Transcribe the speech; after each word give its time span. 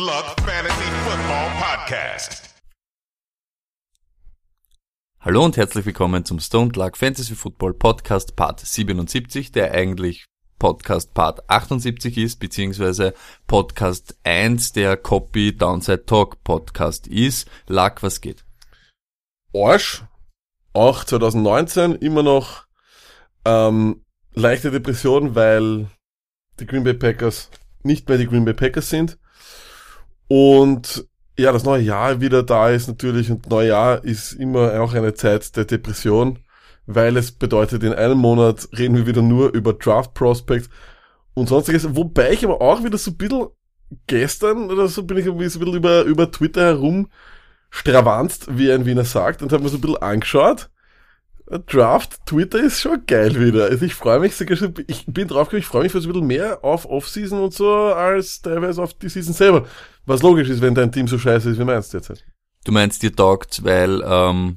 Luck 0.00 0.36
Fantasy 0.46 0.84
Football 1.04 1.50
Podcast. 1.58 2.54
Hallo 5.18 5.44
und 5.44 5.56
herzlich 5.56 5.86
willkommen 5.86 6.24
zum 6.24 6.38
Stone 6.38 6.70
Luck 6.76 6.96
Fantasy 6.96 7.34
Football 7.34 7.74
Podcast 7.74 8.36
Part 8.36 8.60
77, 8.60 9.50
der 9.50 9.72
eigentlich 9.72 10.26
Podcast 10.60 11.14
Part 11.14 11.50
78 11.50 12.16
ist, 12.16 12.38
beziehungsweise 12.38 13.12
Podcast 13.48 14.16
1 14.22 14.70
der 14.70 14.96
Copy 14.96 15.56
Downside 15.56 16.06
Talk 16.06 16.44
Podcast 16.44 17.08
ist. 17.08 17.50
Luck, 17.66 18.00
was 18.04 18.20
geht? 18.20 18.44
Arsch. 19.52 20.04
Auch 20.74 21.02
2019 21.02 21.96
immer 21.96 22.22
noch 22.22 22.66
ähm, 23.44 24.04
leichte 24.32 24.70
Depression, 24.70 25.34
weil 25.34 25.90
die 26.60 26.66
Green 26.66 26.84
Bay 26.84 26.94
Packers 26.94 27.50
nicht 27.82 28.08
mehr 28.08 28.18
die 28.18 28.28
Green 28.28 28.44
Bay 28.44 28.54
Packers 28.54 28.90
sind. 28.90 29.18
Und 30.28 31.06
ja, 31.38 31.52
das 31.52 31.64
neue 31.64 31.82
Jahr 31.82 32.20
wieder 32.20 32.42
da 32.42 32.70
ist 32.70 32.88
natürlich 32.88 33.30
und 33.30 33.48
Neujahr 33.48 34.04
ist 34.04 34.32
immer 34.32 34.80
auch 34.80 34.92
eine 34.92 35.14
Zeit 35.14 35.56
der 35.56 35.64
Depression, 35.64 36.40
weil 36.86 37.16
es 37.16 37.32
bedeutet, 37.32 37.82
in 37.82 37.92
einem 37.94 38.18
Monat 38.18 38.68
reden 38.76 38.96
wir 38.96 39.06
wieder 39.06 39.22
nur 39.22 39.54
über 39.54 39.72
Draft 39.72 40.14
Prospects 40.14 40.68
und 41.34 41.48
sonstiges. 41.48 41.94
Wobei 41.94 42.32
ich 42.32 42.44
aber 42.44 42.60
auch 42.60 42.82
wieder 42.82 42.98
so 42.98 43.12
ein 43.12 43.16
bisschen 43.16 43.46
gestern 44.06 44.70
oder 44.70 44.88
so 44.88 45.04
bin 45.04 45.16
ich 45.16 45.26
irgendwie 45.26 45.48
so 45.48 45.58
ein 45.58 45.64
bisschen 45.64 45.76
über, 45.76 46.02
über 46.02 46.30
Twitter 46.30 46.62
herum 46.62 47.08
stravanzt, 47.70 48.58
wie 48.58 48.72
ein 48.72 48.86
Wiener 48.86 49.04
sagt, 49.04 49.42
und 49.42 49.52
habe 49.52 49.62
mir 49.62 49.68
so 49.68 49.76
ein 49.76 49.80
bisschen 49.80 50.02
angeschaut. 50.02 50.70
Draft, 51.66 52.26
Twitter 52.26 52.60
ist 52.62 52.80
schon 52.80 53.06
geil 53.06 53.40
wieder. 53.40 53.66
Also 53.66 53.84
ich 53.86 53.94
freue 53.94 54.20
mich 54.20 54.36
sogar 54.36 54.56
schon, 54.56 54.74
ich 54.86 55.06
bin 55.06 55.28
draufgekommen, 55.28 55.62
ich 55.62 55.66
freue 55.66 55.84
mich 55.84 55.92
fast 55.92 56.06
ein 56.06 56.12
bisschen 56.12 56.26
mehr 56.26 56.62
auf 56.62 56.84
Off-Season 56.84 57.40
und 57.40 57.54
so, 57.54 57.72
als 57.72 58.42
teilweise 58.42 58.82
auf 58.82 58.92
die 58.94 59.08
Season 59.08 59.32
selber. 59.32 59.66
Was 60.08 60.22
logisch 60.22 60.48
ist, 60.48 60.62
wenn 60.62 60.74
dein 60.74 60.90
Team 60.90 61.06
so 61.06 61.18
scheiße 61.18 61.50
ist 61.50 61.58
wie 61.58 61.64
meins 61.64 61.90
derzeit. 61.90 62.24
Du 62.64 62.72
meinst, 62.72 63.02
dir 63.02 63.14
taugt, 63.14 63.62
weil 63.62 64.02
ähm, 64.06 64.56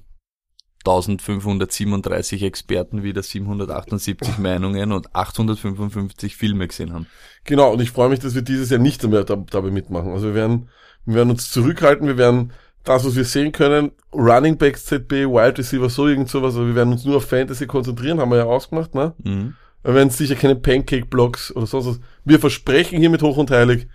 1537 0.86 2.44
Experten 2.44 3.04
wieder 3.04 3.22
778 3.22 4.38
Meinungen 4.38 4.94
und 4.94 5.14
855 5.14 6.38
Filme 6.38 6.70
gesehen 6.70 6.94
haben. 6.94 7.06
Genau, 7.44 7.74
und 7.74 7.82
ich 7.82 7.92
freue 7.92 8.08
mich, 8.08 8.20
dass 8.20 8.34
wir 8.34 8.44
dieses 8.44 8.70
Jahr 8.70 8.80
nicht 8.80 9.06
mehr 9.06 9.26
da, 9.26 9.36
dabei 9.36 9.72
mitmachen. 9.72 10.14
Also 10.14 10.28
wir 10.28 10.36
werden, 10.36 10.70
wir 11.06 11.16
werden 11.16 11.32
uns 11.32 11.52
zurückhalten, 11.52 12.08
wir 12.08 12.18
werden 12.18 12.54
das, 12.86 13.06
was 13.06 13.18
wir 13.18 13.26
sehen 13.26 13.52
können, 13.52 13.92
Running 14.14 14.58
Backs, 14.58 14.86
ZB, 14.86 15.28
Wide 15.28 15.58
Receiver, 15.58 15.90
so 15.90 16.08
irgend 16.08 16.30
sowas, 16.30 16.56
aber 16.56 16.68
wir 16.68 16.76
werden 16.76 16.94
uns 16.94 17.04
nur 17.04 17.18
auf 17.18 17.26
Fantasy 17.26 17.68
konzentrieren, 17.68 18.22
haben 18.22 18.32
wir 18.32 18.38
ja 18.38 18.46
ausgemacht, 18.46 18.96
ne? 18.96 19.14
Mhm. 19.22 19.56
Wir 19.84 19.96
werden 19.96 20.12
sicher 20.12 20.36
keine 20.36 20.56
Pancake-Blocks 20.56 21.54
oder 21.56 21.66
sonst 21.66 21.88
was. 21.88 22.00
Wir 22.24 22.40
versprechen 22.40 23.00
hiermit 23.00 23.22
hoch 23.22 23.36
und 23.36 23.52
heilig, 23.52 23.88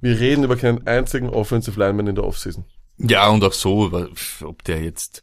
wir 0.00 0.18
reden 0.18 0.44
über 0.44 0.56
keinen 0.56 0.86
einzigen 0.86 1.28
Offensive 1.28 1.78
Lineman 1.78 2.06
in 2.08 2.14
der 2.14 2.24
Offseason. 2.24 2.64
Ja, 2.98 3.28
und 3.28 3.44
auch 3.44 3.52
so, 3.52 3.90
ob 4.42 4.64
der 4.64 4.82
jetzt 4.82 5.22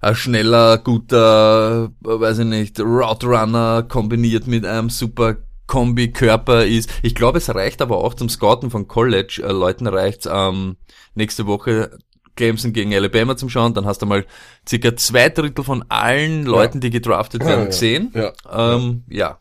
ein 0.00 0.14
schneller, 0.14 0.78
guter, 0.78 1.90
weiß 2.00 2.40
ich 2.40 2.46
nicht, 2.46 2.80
Route 2.80 3.26
Runner 3.26 3.82
kombiniert 3.82 4.46
mit 4.46 4.64
einem 4.66 4.90
super 4.90 5.36
Kombi-Körper 5.66 6.66
ist. 6.66 6.90
Ich 7.02 7.14
glaube, 7.14 7.38
es 7.38 7.54
reicht 7.54 7.80
aber 7.80 7.98
auch 7.98 8.14
zum 8.14 8.28
Scouten 8.28 8.70
von 8.70 8.86
College. 8.86 9.42
Äh, 9.42 9.88
reicht's 9.88 10.28
ähm, 10.30 10.76
nächste 11.14 11.46
Woche 11.46 11.98
Clemson 12.36 12.72
gegen 12.72 12.94
Alabama 12.94 13.36
zum 13.36 13.48
Schauen, 13.48 13.74
dann 13.74 13.86
hast 13.86 14.02
du 14.02 14.06
mal 14.06 14.26
circa 14.68 14.96
zwei 14.96 15.28
Drittel 15.28 15.64
von 15.64 15.84
allen 15.88 16.44
Leuten, 16.44 16.80
die 16.80 16.90
gedraftet 16.90 17.42
werden, 17.42 17.52
Ja, 17.52 17.58
ja. 17.60 17.66
gesehen. 17.66 18.12
Ja. 18.14 18.32
Ähm, 18.74 19.04
ja. 19.08 19.38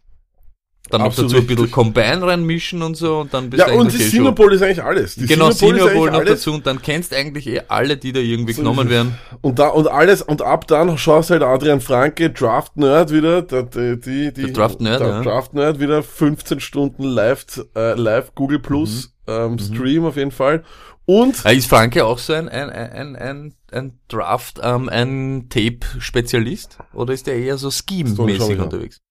Dann 0.90 1.02
noch 1.02 1.16
dazu 1.16 1.38
ein 1.38 1.48
bisschen. 1.48 1.72
Combine 1.72 2.22
reinmischen 2.24 2.82
und 2.84 2.96
so 2.96 3.20
und 3.22 3.34
dann 3.34 3.50
bist 3.50 3.62
Ja, 3.62 3.70
du 3.74 3.80
und 3.80 3.92
die 3.94 3.98
eh 4.04 4.10
schon- 4.12 4.36
Bowl 4.36 4.52
ist 4.54 4.62
eigentlich 4.62 4.84
alles. 4.84 5.16
Die 5.16 5.26
Genau, 5.26 5.48
eigentlich 5.48 5.72
noch 5.82 6.08
alles. 6.14 6.30
dazu 6.30 6.54
und 6.54 6.68
dann 6.68 6.82
kennst 6.82 7.14
eigentlich 7.16 7.48
eh 7.48 7.62
alle, 7.70 7.96
die 7.98 8.12
da 8.12 8.20
irgendwie 8.20 8.52
So 8.54 8.62
genommen 8.62 8.90
werden. 8.90 9.16
Und 9.42 9.60
da, 9.60 9.70
und 9.70 9.88
alles, 9.88 10.22
und 10.22 10.42
ab 10.42 10.68
dann 10.68 10.98
schaust 10.98 11.30
halt 11.32 11.42
Adrian 11.42 11.80
Franke, 11.82 12.30
Draft 12.32 12.76
Nerd 12.78 13.12
wieder, 13.12 13.42
der, 13.42 13.64
die, 13.64 14.00
die, 14.00 14.34
die, 14.34 14.54
Draft 14.54 14.82
Nerd, 14.82 15.02
ja. 15.02 15.22
Draft 15.24 15.54
Nerd 15.54 15.80
wieder 15.80 16.04
15 16.04 16.60
Stunden 16.60 17.04
live, 17.04 17.46
äh, 17.76 17.94
live 18.00 18.36
Google 18.36 18.60
Plus, 18.60 19.14
Mhm. 19.26 19.34
ähm, 19.34 19.60
Stream 19.60 20.06
auf 20.06 20.18
jeden 20.18 20.32
Fall. 20.32 20.64
Und, 21.06 21.44
Äh, 21.46 21.56
Ist 21.56 21.68
Franke 21.70 22.06
auch 22.06 22.18
so 22.20 22.34
ein, 22.34 22.48
ein, 22.50 22.70
ein, 22.70 23.16
ein, 23.16 23.54
ein 23.72 24.00
Draft, 24.10 24.60
ähm, 24.62 24.90
ein 24.90 25.48
Tape-Spezialist? 25.50 26.78
Oder 26.94 27.14
ist 27.14 27.28
der 27.28 27.36
eher 27.38 27.58
so 27.58 27.72
Scheme-mäßig 27.72 28.60
unterwegs? 28.60 29.02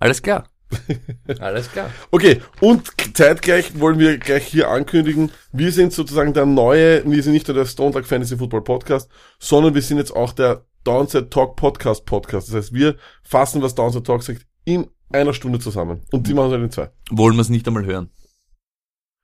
Alles 0.00 0.22
klar. 0.22 0.48
Alles 1.40 1.70
klar. 1.72 1.88
okay, 2.10 2.42
und 2.60 2.82
zeitgleich 3.16 3.80
wollen 3.80 3.98
wir 3.98 4.18
gleich 4.18 4.46
hier 4.46 4.68
ankündigen, 4.68 5.30
wir 5.50 5.72
sind 5.72 5.94
sozusagen 5.94 6.34
der 6.34 6.44
neue, 6.44 7.10
wir 7.10 7.22
sind 7.22 7.32
nicht 7.32 7.48
nur 7.48 7.56
der 7.56 7.64
Stone 7.64 7.92
Talk 7.92 8.04
Fantasy 8.04 8.36
Football 8.36 8.64
Podcast, 8.64 9.08
sondern 9.38 9.74
wir 9.74 9.80
sind 9.80 9.96
jetzt 9.96 10.14
auch 10.14 10.32
der 10.32 10.66
Downside 10.84 11.30
Talk 11.30 11.56
Podcast 11.56 12.04
Podcast. 12.04 12.48
Das 12.48 12.54
heißt, 12.54 12.74
wir 12.74 12.96
fassen, 13.22 13.62
was 13.62 13.74
Downside 13.74 14.02
Talk 14.02 14.22
sagt, 14.22 14.46
in 14.66 14.88
einer 15.10 15.32
Stunde 15.32 15.58
zusammen. 15.58 16.02
Und 16.12 16.26
die 16.26 16.34
machen 16.34 16.50
wir 16.50 16.58
in 16.62 16.70
zwei. 16.70 16.90
Wollen 17.10 17.36
wir 17.36 17.40
es 17.42 17.48
nicht 17.48 17.66
einmal 17.66 17.86
hören? 17.86 18.10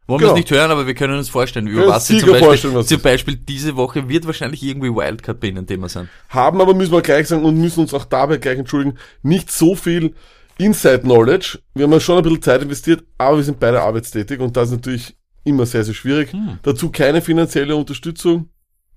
Wollen 0.07 0.21
wir 0.21 0.27
Genau. 0.29 0.33
es 0.33 0.37
nicht 0.39 0.51
hören, 0.51 0.71
aber 0.71 0.87
wir 0.87 0.95
können 0.95 1.17
uns 1.19 1.29
vorstellen, 1.29 1.67
über 1.67 1.87
was 1.89 2.07
sie 2.07 2.19
zum 2.19 2.31
Beispiel, 2.41 2.75
was 2.75 2.87
zum 2.87 3.01
Beispiel 3.03 3.37
diese 3.37 3.77
Woche 3.77 4.09
wird 4.09 4.27
wahrscheinlich 4.27 4.63
irgendwie 4.63 4.89
Wildcard 4.95 5.41
bei 5.41 5.49
Ihnen 5.49 5.67
Thema 5.67 5.89
sein. 5.91 6.09
haben 6.31 6.61
aber, 6.63 6.73
müssen 6.75 6.93
wir 6.93 7.03
gleich 7.03 7.29
sagen, 7.29 7.45
und 7.45 7.59
müssen 7.59 7.81
uns 7.81 7.93
auch 7.93 8.05
dabei 8.07 8.39
gleich 8.39 8.59
entschuldigen, 8.59 8.99
nicht 9.23 9.51
so 9.51 9.75
viel 9.75 10.15
Inside 10.59 11.01
Knowledge. 11.01 11.59
Wir 11.75 11.85
haben 11.85 11.93
ja 11.93 12.01
schon 12.01 12.19
ein 12.19 12.23
bisschen 12.23 12.43
Zeit 12.43 12.63
investiert, 12.63 13.05
aber 13.19 13.39
wir 13.39 13.45
sind 13.45 13.59
beide 13.59 13.83
arbeitstätig 13.83 14.41
und 14.41 14.57
das 14.57 14.69
ist 14.69 14.77
natürlich 14.77 15.17
immer 15.45 15.67
sehr, 15.67 15.85
sehr 15.85 15.95
schwierig. 15.95 16.33
Hm. 16.33 16.59
Dazu 16.63 16.91
keine 16.91 17.21
finanzielle 17.21 17.77
Unterstützung. 17.77 18.49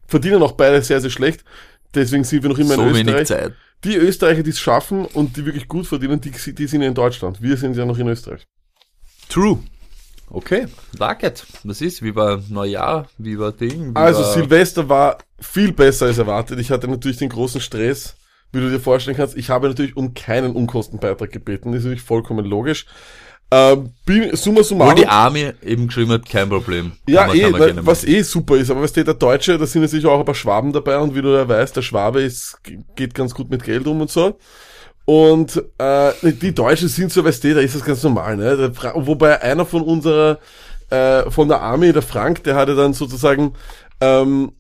Verdienen 0.08 0.42
auch 0.42 0.54
beide 0.54 0.82
sehr, 0.82 1.02
sehr 1.02 1.10
schlecht. 1.10 1.44
Deswegen 1.94 2.24
sind 2.24 2.44
wir 2.44 2.50
noch 2.50 2.60
immer 2.60 2.76
so 2.76 2.84
in 2.84 2.96
wenig 2.96 3.16
Österreich. 3.16 3.28
Zeit. 3.28 3.54
Die 3.84 3.96
Österreicher, 3.96 4.44
die 4.44 4.50
es 4.52 4.60
schaffen 4.60 5.06
und 5.06 5.38
die 5.38 5.46
wirklich 5.46 5.68
gut 5.68 5.88
verdienen, 5.88 6.22
die, 6.22 6.32
die 6.32 6.68
sind 6.68 6.82
ja 6.82 6.88
in 6.88 6.94
Deutschland. 6.94 7.42
Wir 7.42 7.58
sind 7.58 7.76
ja 7.76 7.86
noch 7.86 7.98
in 7.98 8.08
Österreich. 8.08 8.46
True. 9.30 9.60
Okay, 10.30 10.68
Darket. 10.98 11.46
Was 11.64 11.80
ist? 11.82 12.02
Wie 12.02 12.14
war 12.14 12.42
Neujahr? 12.50 13.08
Wie 13.18 13.40
war 13.40 13.52
Ding? 13.52 13.92
Wie 13.92 13.96
Also 13.96 14.24
Silvester 14.24 14.90
war 14.90 15.20
viel 15.40 15.72
besser 15.72 16.08
als 16.08 16.18
erwartet. 16.18 16.60
Ich 16.60 16.70
hatte 16.70 16.88
natürlich 16.88 17.18
den 17.18 17.30
großen 17.30 17.62
Stress, 17.62 18.16
wie 18.52 18.60
du 18.60 18.70
dir 18.70 18.80
vorstellen 18.80 19.18
kannst. 19.18 19.38
Ich 19.38 19.50
habe 19.50 19.68
natürlich 19.68 19.96
um 19.98 20.14
keinen 20.14 20.54
Unkostenbeitrag 20.54 21.32
gebeten. 21.32 21.72
Das 21.72 21.80
ist 21.80 21.86
natürlich 21.86 22.04
vollkommen 22.04 22.46
logisch. 22.46 22.86
Ähm, 23.50 23.92
bin, 24.06 24.36
summa 24.36 24.62
summarum. 24.62 24.96
die 24.96 25.08
Army 25.08 25.54
eben 25.64 25.88
geschrieben 25.88 26.12
hat, 26.12 26.28
kein 26.28 26.50
Problem. 26.50 26.92
ja, 27.08 27.28
man- 27.28 27.38
eh, 27.38 27.50
gerne 27.52 27.86
was 27.86 28.04
eh 28.04 28.22
super 28.22 28.58
ist. 28.58 28.70
Aber 28.70 28.82
was 28.82 28.92
der 28.92 29.06
Deutsche, 29.06 29.58
da 29.58 29.66
sind 29.66 29.84
natürlich 29.84 30.06
auch 30.06 30.20
ein 30.20 30.26
paar 30.26 30.36
Schwaben 30.36 30.74
dabei. 30.74 30.98
Und 30.98 31.16
wie 31.16 31.22
du 31.22 31.30
ja 31.34 31.48
weißt, 31.48 31.76
der 31.78 31.82
Schwabe 31.82 32.22
ist, 32.22 32.58
geht 32.96 33.14
ganz 33.14 33.34
gut 33.34 33.50
mit 33.50 33.64
Geld 33.64 33.88
um 33.88 34.02
und 34.02 34.10
so. 34.12 34.38
Und 35.06 35.64
äh, 35.78 36.12
die 36.24 36.54
Deutschen 36.54 36.90
sind 36.90 37.14
so, 37.14 37.24
weißt 37.24 37.42
du, 37.46 37.54
da 37.56 37.62
ist 37.62 37.76
das 37.76 37.86
ganz 37.86 38.04
normal. 38.04 38.36
Ne? 38.36 38.74
Wobei 38.96 39.42
einer 39.42 39.66
von 39.66 39.82
unserer, 39.82 40.40
äh, 40.90 41.32
von 41.32 41.48
der 41.48 41.62
Army, 41.62 41.94
der 41.94 42.02
Frank, 42.02 42.44
der 42.44 42.56
hatte 42.56 42.76
dann 42.76 42.92
sozusagen 42.94 43.54
ähm, 44.00 44.52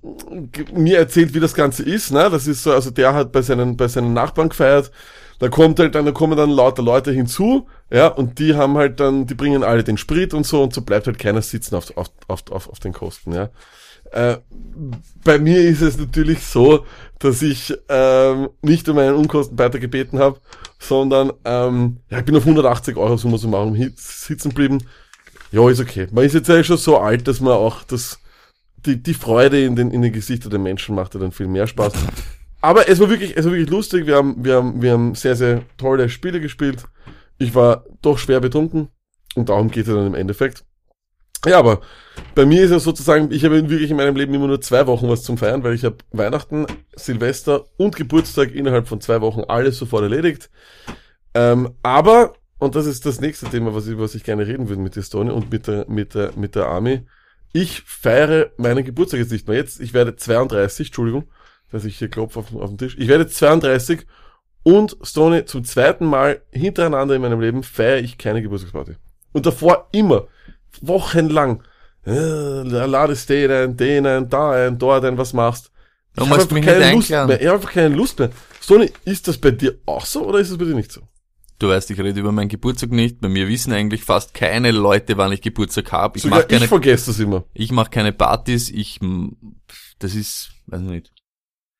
mir 0.73 0.97
erzählt, 0.97 1.33
wie 1.33 1.39
das 1.39 1.53
Ganze 1.53 1.83
ist. 1.83 2.11
Ne? 2.11 2.29
Das 2.29 2.47
ist 2.47 2.63
so, 2.63 2.71
also 2.73 2.91
der 2.91 3.13
hat 3.13 3.31
bei 3.31 3.41
seinen, 3.41 3.77
bei 3.77 3.87
seinen 3.87 4.13
Nachbarn 4.13 4.49
gefeiert. 4.49 4.91
Da 5.39 5.49
kommt 5.49 5.79
halt 5.79 5.93
dann, 5.93 6.05
da 6.05 6.11
kommen 6.11 6.35
dann 6.35 6.49
lauter 6.49 6.81
Leute 6.81 7.11
hinzu, 7.11 7.67
ja, 7.91 8.07
und 8.07 8.39
die 8.39 8.55
haben 8.55 8.75
halt 8.75 8.99
dann, 8.99 9.27
die 9.27 9.35
bringen 9.35 9.63
alle 9.63 9.83
den 9.83 9.97
Sprit 9.97 10.33
und 10.33 10.47
so 10.47 10.63
und 10.63 10.73
so 10.73 10.81
bleibt 10.81 11.05
halt 11.05 11.19
keiner 11.19 11.43
sitzen 11.43 11.75
auf, 11.75 11.95
auf, 11.95 12.07
auf, 12.27 12.51
auf, 12.51 12.69
auf 12.69 12.79
den 12.79 12.91
Kosten, 12.91 13.33
ja. 13.33 13.51
Äh, 14.11 14.37
bei 15.23 15.37
mir 15.37 15.61
ist 15.61 15.81
es 15.81 15.97
natürlich 15.97 16.43
so, 16.43 16.85
dass 17.19 17.41
ich 17.41 17.73
ähm, 17.89 18.49
nicht 18.61 18.87
um 18.89 18.97
einen 18.97 19.15
Unkostenbeitrag 19.15 19.81
gebeten 19.81 20.19
habe, 20.19 20.39
sondern 20.79 21.33
ähm, 21.45 21.97
ja, 22.09 22.19
ich 22.19 22.25
bin 22.25 22.35
auf 22.35 22.43
180 22.43 22.95
Euro 22.97 23.17
summa 23.17 23.37
summarum 23.37 23.75
sitzen 23.95 24.49
geblieben. 24.49 24.79
Ja, 25.51 25.69
ist 25.69 25.79
okay. 25.79 26.07
Man 26.11 26.25
ist 26.25 26.33
jetzt 26.33 26.47
ja 26.47 26.63
schon 26.63 26.77
so 26.77 26.97
alt, 26.97 27.27
dass 27.27 27.41
man 27.41 27.53
auch 27.53 27.83
das, 27.83 28.19
die, 28.85 29.01
die 29.01 29.13
Freude 29.13 29.63
in 29.63 29.75
den, 29.75 29.91
in 29.91 30.01
den 30.01 30.13
Gesichtern 30.13 30.51
der 30.51 30.59
Menschen 30.59 30.95
macht 30.95 31.13
ja 31.13 31.19
dann 31.19 31.31
viel 31.31 31.47
mehr 31.47 31.67
Spaß. 31.67 31.93
Aber 32.61 32.89
es 32.89 32.99
war 32.99 33.09
wirklich, 33.09 33.35
es 33.35 33.45
war 33.45 33.51
wirklich 33.51 33.69
lustig. 33.69 34.07
Wir 34.07 34.15
haben, 34.15 34.43
wir 34.43 34.55
haben, 34.55 34.81
wir 34.81 34.91
haben 34.91 35.15
sehr, 35.15 35.35
sehr 35.35 35.63
tolle 35.77 36.09
Spiele 36.09 36.41
gespielt. 36.41 36.83
Ich 37.37 37.53
war 37.53 37.85
doch 38.01 38.17
schwer 38.17 38.39
betrunken 38.39 38.89
und 39.35 39.49
darum 39.49 39.69
geht 39.69 39.87
es 39.87 39.93
dann 39.93 40.07
im 40.07 40.15
Endeffekt. 40.15 40.63
Ja, 41.45 41.59
aber 41.59 41.81
bei 42.33 42.45
mir 42.45 42.63
ist 42.63 42.71
es 42.71 42.83
sozusagen, 42.83 43.31
ich 43.31 43.45
habe 43.45 43.69
wirklich 43.69 43.91
in 43.91 43.97
meinem 43.97 44.15
Leben 44.15 44.33
immer 44.33 44.47
nur 44.47 44.59
zwei 44.59 44.87
Wochen 44.87 45.07
was 45.07 45.23
zum 45.23 45.37
Feiern, 45.37 45.63
weil 45.63 45.75
ich 45.75 45.85
habe 45.85 45.97
Weihnachten, 46.11 46.65
Silvester 46.95 47.65
und 47.77 47.95
Geburtstag 47.95 48.53
innerhalb 48.53 48.87
von 48.87 49.01
zwei 49.01 49.21
Wochen 49.21 49.41
alles 49.41 49.77
sofort 49.77 50.03
erledigt. 50.03 50.49
Ähm, 51.35 51.75
aber, 51.83 52.33
und 52.57 52.75
das 52.75 52.87
ist 52.87 53.05
das 53.05 53.21
nächste 53.21 53.45
Thema, 53.45 53.75
was 53.75 53.87
ich, 53.87 53.99
was 53.99 54.15
ich 54.15 54.23
gerne 54.23 54.47
reden 54.47 54.67
würde 54.67 54.81
mit 54.81 54.95
der 54.95 55.03
Stone 55.03 55.31
und 55.31 55.51
mit 55.51 55.67
der, 55.67 55.85
mit 55.87 56.15
der, 56.15 56.31
mit 56.35 56.55
der 56.55 56.65
Army. 56.65 57.05
Ich 57.53 57.81
feiere 57.81 58.51
meinen 58.57 58.83
Geburtstag 58.83 59.19
jetzt 59.19 59.31
nicht 59.31 59.47
mehr. 59.47 59.57
Jetzt, 59.57 59.79
ich 59.79 59.93
werde 59.93 60.15
32, 60.15 60.87
Entschuldigung, 60.87 61.27
dass 61.71 61.85
ich 61.85 61.97
hier 61.97 62.09
klopfe 62.09 62.39
auf, 62.39 62.55
auf 62.55 62.69
den 62.69 62.77
Tisch. 62.77 62.95
Ich 62.99 63.07
werde 63.07 63.27
32 63.27 64.05
und 64.63 64.97
Stone 65.01 65.45
zum 65.45 65.63
zweiten 65.63 66.05
Mal 66.05 66.41
hintereinander 66.51 67.15
in 67.15 67.21
meinem 67.21 67.39
Leben 67.39 67.63
feiere 67.63 67.99
ich 67.99 68.17
keine 68.17 68.41
Geburtstagsparty. 68.41 68.95
Und 69.31 69.45
davor 69.45 69.87
immer. 69.91 70.27
wochenlang, 70.81 71.63
äh, 72.05 72.11
ladest 72.63 73.29
den 73.29 73.51
ein, 73.51 73.77
den 73.77 74.05
ein, 74.05 74.29
da 74.29 74.51
ein, 74.51 74.77
dort 74.77 75.05
ein, 75.05 75.17
was 75.17 75.33
machst. 75.33 75.71
Du 76.15 76.23
Ich 76.23 76.29
musst 76.29 76.51
hab 76.51 76.57
einfach 76.57 76.73
keine 76.73 76.93
Lust 76.93 77.09
mehr. 77.09 77.41
Ich 77.41 77.47
habe 77.47 77.55
einfach 77.55 77.71
keine 77.71 77.95
Lust 77.95 78.19
mehr. 78.19 78.29
Sony, 78.59 78.91
ist 79.05 79.27
das 79.27 79.37
bei 79.37 79.51
dir 79.51 79.75
auch 79.85 80.05
so 80.05 80.25
oder 80.25 80.39
ist 80.39 80.49
es 80.49 80.57
bei 80.57 80.65
dir 80.65 80.75
nicht 80.75 80.91
so? 80.91 81.01
Du 81.59 81.69
weißt, 81.69 81.89
ich 81.89 81.99
rede 81.99 82.19
über 82.19 82.31
meinen 82.31 82.49
Geburtstag 82.49 82.91
nicht. 82.91 83.19
Bei 83.19 83.29
mir 83.29 83.47
wissen 83.47 83.73
eigentlich 83.73 84.03
fast 84.03 84.33
keine 84.33 84.71
Leute, 84.71 85.17
wann 85.17 85.31
ich 85.31 85.41
Geburtstag 85.41 85.91
habe. 85.91 86.17
Ich 86.17 86.23
Sogar 86.23 86.39
mache 86.39 86.47
keine, 86.49 86.65
ich 86.65 86.69
vergesse 86.69 87.07
das 87.07 87.19
immer. 87.19 87.45
ich 87.53 87.71
mach 87.71 87.89
keine 87.89 88.13
Partys. 88.13 88.69
Ich, 88.69 88.99
das 89.99 90.13
ist, 90.13 90.51
weiß 90.67 90.81
ich 90.81 90.87
nicht. 90.87 91.11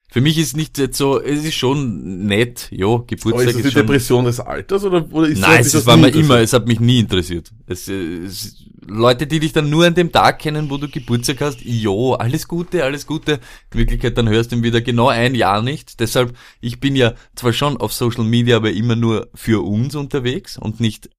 Für 0.10 0.22
mich 0.22 0.38
ist 0.38 0.56
nicht 0.56 0.78
jetzt 0.78 0.98
so, 0.98 1.22
es 1.22 1.44
ist 1.44 1.56
schon 1.56 2.26
nett, 2.26 2.70
jo, 2.72 2.96
Aber 2.96 3.06
Geburtstag 3.08 3.48
ist 3.48 3.56
das 3.56 3.56
ist, 3.58 3.66
die 3.66 3.72
schon, 3.72 3.82
Depression 3.82 4.26
des 4.26 4.40
Alters 4.40 4.86
oder, 4.86 5.06
oder 5.12 5.28
ist 5.28 5.40
Nein, 5.40 5.60
es 5.60 5.86
war 5.86 5.98
mir 5.98 6.10
immer, 6.10 6.40
es 6.40 6.54
hat 6.54 6.66
mich 6.66 6.80
nie 6.80 7.00
interessiert. 7.00 7.52
Es, 7.66 7.90
es, 7.90 8.64
Leute, 8.88 9.28
die 9.28 9.42
dich 9.42 9.52
dann 9.52 9.70
nur 9.70 9.86
an 9.86 9.96
dem 9.96 10.14
Tag 10.14 10.40
kennen, 10.40 10.70
wo 10.70 10.78
du 10.78 10.88
Geburtstag 10.88 11.42
hast, 11.42 11.60
jo, 11.62 12.14
alles 12.14 12.48
Gute, 12.48 12.86
alles 12.86 13.06
Gute. 13.06 13.40
In 13.74 13.80
Wirklichkeit, 13.80 14.18
dann 14.18 14.30
hörst 14.30 14.52
du 14.54 14.56
ihn 14.56 14.64
wieder 14.64 14.80
genau 14.80 15.10
ein 15.10 15.36
Jahr 15.36 15.62
nicht. 15.62 16.00
Deshalb, 16.00 16.34
ich 16.62 16.80
bin 16.80 16.96
ja 16.96 17.14
zwar 17.36 17.52
schon 17.52 17.76
auf 17.76 17.92
Social 17.92 18.24
Media, 18.24 18.56
aber 18.56 18.72
immer 18.72 18.96
nur 18.96 19.28
für 19.36 19.62
uns 19.62 19.94
unterwegs 19.94 20.58
und 20.58 20.80
nicht 20.80 21.10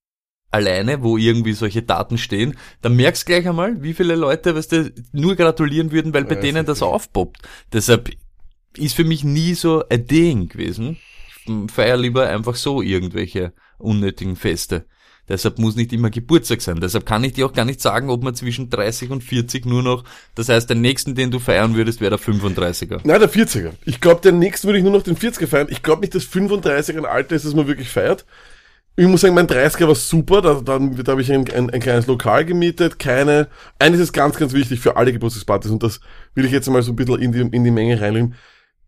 alleine, 0.50 1.02
wo 1.02 1.18
irgendwie 1.18 1.52
solche 1.52 1.82
Daten 1.82 2.16
stehen. 2.16 2.56
Dann 2.80 2.96
merkst 2.96 3.26
gleich 3.26 3.46
einmal, 3.46 3.82
wie 3.82 3.92
viele 3.92 4.16
Leute, 4.16 4.54
weißt 4.54 4.72
du, 4.72 4.92
nur 5.12 5.36
gratulieren 5.36 5.92
würden, 5.92 6.14
weil 6.14 6.24
bei 6.24 6.36
Ja, 6.36 6.40
denen 6.40 6.64
das 6.64 6.80
aufpoppt. 6.80 7.42
Deshalb 7.70 8.10
ist 8.76 8.94
für 8.94 9.04
mich 9.04 9.24
nie 9.24 9.54
so 9.54 9.84
ein 9.88 10.06
Ding 10.06 10.48
gewesen. 10.48 10.98
Feier 11.72 11.96
lieber 11.96 12.28
einfach 12.28 12.56
so 12.56 12.82
irgendwelche 12.82 13.52
unnötigen 13.78 14.36
Feste. 14.36 14.86
Deshalb 15.28 15.58
muss 15.58 15.76
nicht 15.76 15.92
immer 15.92 16.10
Geburtstag 16.10 16.62
sein. 16.62 16.80
Deshalb 16.80 17.04
kann 17.04 17.22
ich 17.22 17.34
dir 17.34 17.46
auch 17.46 17.52
gar 17.52 17.66
nicht 17.66 17.80
sagen, 17.80 18.08
ob 18.08 18.22
man 18.22 18.34
zwischen 18.34 18.70
30 18.70 19.10
und 19.10 19.22
40 19.22 19.66
nur 19.66 19.82
noch, 19.82 20.04
das 20.34 20.48
heißt, 20.48 20.70
den 20.70 20.80
nächsten, 20.80 21.14
den 21.14 21.30
du 21.30 21.38
feiern 21.38 21.74
würdest, 21.74 22.00
wäre 22.00 22.16
der 22.16 22.18
35er. 22.18 23.00
Nein, 23.04 23.20
der 23.20 23.30
40er. 23.30 23.72
Ich 23.84 24.00
glaube, 24.00 24.22
den 24.22 24.38
nächsten 24.38 24.66
würde 24.66 24.78
ich 24.78 24.84
nur 24.84 24.92
noch 24.92 25.02
den 25.02 25.16
40er 25.16 25.46
feiern. 25.46 25.68
Ich 25.70 25.82
glaube 25.82 26.00
nicht, 26.00 26.14
dass 26.14 26.24
35er 26.24 26.96
ein 26.96 27.04
Alter 27.04 27.36
ist, 27.36 27.44
das 27.44 27.54
man 27.54 27.66
wirklich 27.66 27.90
feiert. 27.90 28.24
Ich 28.96 29.06
muss 29.06 29.20
sagen, 29.20 29.34
mein 29.34 29.46
30er 29.46 29.86
war 29.86 29.94
super. 29.94 30.40
Da, 30.40 30.54
da, 30.54 30.78
da 30.78 31.12
habe 31.12 31.22
ich 31.22 31.30
ein, 31.30 31.48
ein, 31.52 31.70
ein 31.70 31.80
kleines 31.80 32.06
Lokal 32.06 32.44
gemietet. 32.44 32.98
Keine. 32.98 33.48
Eines 33.78 34.00
ist 34.00 34.12
ganz, 34.12 34.36
ganz 34.38 34.54
wichtig 34.54 34.80
für 34.80 34.96
alle 34.96 35.12
Geburtstagspartys 35.12 35.70
und 35.70 35.82
das 35.82 36.00
will 36.34 36.46
ich 36.46 36.52
jetzt 36.52 36.68
mal 36.68 36.82
so 36.82 36.92
ein 36.92 36.96
bisschen 36.96 37.20
in 37.20 37.32
die, 37.32 37.40
in 37.40 37.64
die 37.64 37.70
Menge 37.70 38.00
reinlegen. 38.00 38.34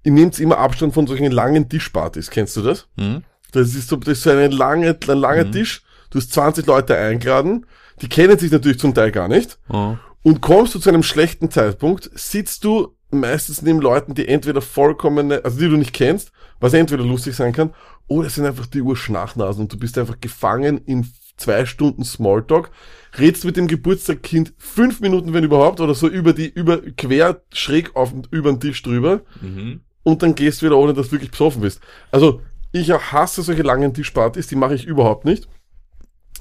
Ihr 0.02 0.12
nehmt 0.12 0.38
immer 0.38 0.58
Abstand 0.58 0.94
von 0.94 1.06
solchen 1.06 1.31
langen 1.31 1.69
Tischpartys. 1.69 2.31
Kennst 2.31 2.56
du 2.56 2.62
das? 2.62 2.88
Hm? 2.99 3.23
Das 3.52 3.75
ist 3.75 3.88
so, 3.88 3.97
das 3.97 4.19
ist 4.19 4.23
so 4.23 4.31
eine 4.31 4.49
lange, 4.49 4.97
ein 5.08 5.19
langer 5.19 5.44
Mhm. 5.47 5.52
Tisch. 5.52 5.82
Du 6.11 6.19
hast 6.19 6.32
20 6.32 6.67
Leute 6.67 6.97
eingeladen. 6.97 7.67
Die 8.00 8.08
kennen 8.08 8.38
sich 8.38 8.50
natürlich 8.50 8.79
zum 8.79 8.94
Teil 8.94 9.11
gar 9.12 9.29
nicht. 9.29 9.58
Oh. 9.69 9.97
Und 10.23 10.41
kommst 10.41 10.75
du 10.75 10.79
zu 10.79 10.88
einem 10.88 11.02
schlechten 11.02 11.50
Zeitpunkt, 11.50 12.11
sitzt 12.14 12.64
du 12.64 12.94
meistens 13.11 13.62
neben 13.62 13.81
Leuten, 13.81 14.14
die 14.14 14.29
entweder 14.29 14.61
vollkommene, 14.62 15.44
also 15.44 15.58
die 15.58 15.69
du 15.69 15.76
nicht 15.76 15.93
kennst, 15.93 16.32
was 16.61 16.75
entweder 16.75 17.03
lustig 17.05 17.35
sein 17.35 17.53
kann, 17.53 17.75
oder 18.06 18.29
es 18.29 18.35
sind 18.37 18.46
einfach 18.46 18.67
die 18.67 18.82
Urschnachnasen 18.82 19.62
und 19.62 19.73
du 19.73 19.79
bist 19.79 19.99
einfach 19.99 20.20
gefangen 20.20 20.79
in 20.85 21.06
zwei 21.37 21.64
Stunden 21.67 22.05
Smalltalk, 22.05 22.70
redst 23.19 23.44
mit 23.44 23.56
dem 23.56 23.67
Geburtstagskind 23.67 24.53
fünf 24.58 25.00
Minuten, 25.00 25.32
wenn 25.32 25.43
überhaupt, 25.44 25.81
oder 25.81 25.94
so 25.94 26.06
über 26.06 26.32
die, 26.35 26.49
über, 26.49 26.79
quer, 26.96 27.41
schräg 27.53 27.96
auf, 27.96 28.12
über 28.31 28.53
den 28.53 28.61
Tisch 28.61 28.82
drüber, 28.82 29.23
Mhm. 29.41 29.81
Und 30.02 30.23
dann 30.23 30.35
gehst 30.35 30.62
du 30.62 30.67
wieder, 30.67 30.76
ohne 30.76 30.94
dass 30.94 31.06
du 31.06 31.12
wirklich 31.12 31.31
besoffen 31.31 31.62
bist. 31.62 31.81
Also, 32.11 32.41
ich 32.73 32.91
hasse 32.91 33.43
solche 33.43 33.62
langen 33.62 33.93
Tischpartys, 33.94 34.47
die 34.47 34.56
mache 34.56 34.75
ich 34.75 34.85
überhaupt 34.87 35.25
nicht. 35.25 35.49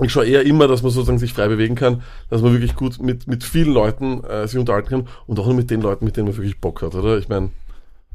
Ich 0.01 0.11
schaue 0.11 0.25
eher 0.25 0.45
immer, 0.45 0.67
dass 0.67 0.81
man 0.81 0.91
sozusagen 0.91 1.19
sich 1.19 1.33
frei 1.33 1.47
bewegen 1.47 1.75
kann, 1.75 2.03
dass 2.29 2.41
man 2.41 2.53
wirklich 2.53 2.75
gut 2.75 3.01
mit, 3.01 3.27
mit 3.27 3.43
vielen 3.43 3.73
Leuten 3.73 4.23
äh, 4.23 4.47
sich 4.47 4.57
unterhalten 4.57 4.89
kann 4.89 5.07
und 5.27 5.39
auch 5.39 5.45
nur 5.45 5.55
mit 5.55 5.69
den 5.69 5.81
Leuten, 5.81 6.05
mit 6.05 6.15
denen 6.15 6.27
man 6.27 6.37
wirklich 6.37 6.59
Bock 6.61 6.81
hat, 6.81 6.95
oder? 6.95 7.17
Ich 7.17 7.27
meine, 7.27 7.49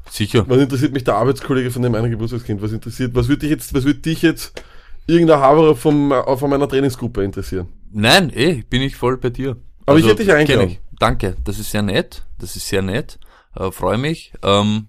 Sicher. 0.08 0.44
was 0.48 0.58
interessiert 0.58 0.92
mich 0.92 1.04
der 1.04 1.16
Arbeitskollege 1.16 1.70
von 1.70 1.82
dem 1.82 1.94
einen 1.94 2.10
Geburtstagskind? 2.10 2.62
Was 2.62 2.72
interessiert, 2.72 3.14
was 3.14 3.28
würde 3.28 3.40
dich 3.40 3.50
jetzt, 3.50 3.74
was 3.74 3.84
würde 3.84 4.00
dich 4.00 4.22
jetzt 4.22 4.62
irgendein 5.06 5.40
Haberer 5.40 5.76
vom, 5.76 6.12
äh, 6.12 6.36
von 6.36 6.48
meiner 6.48 6.68
Trainingsgruppe 6.68 7.22
interessieren? 7.22 7.68
Nein, 7.92 8.30
eh, 8.34 8.62
bin 8.68 8.80
ich 8.80 8.96
voll 8.96 9.18
bei 9.18 9.30
dir. 9.30 9.56
Aber 9.86 9.98
ich 9.98 10.06
hätte 10.06 10.24
dich 10.24 10.32
eingeladen. 10.32 10.78
Danke, 10.98 11.36
das 11.44 11.58
ist 11.58 11.70
sehr 11.70 11.82
nett. 11.82 12.24
Das 12.38 12.56
ist 12.56 12.66
sehr 12.66 12.82
nett. 12.82 13.18
Äh, 13.56 13.70
Freue 13.70 13.98
mich. 13.98 14.32
Ähm, 14.42 14.88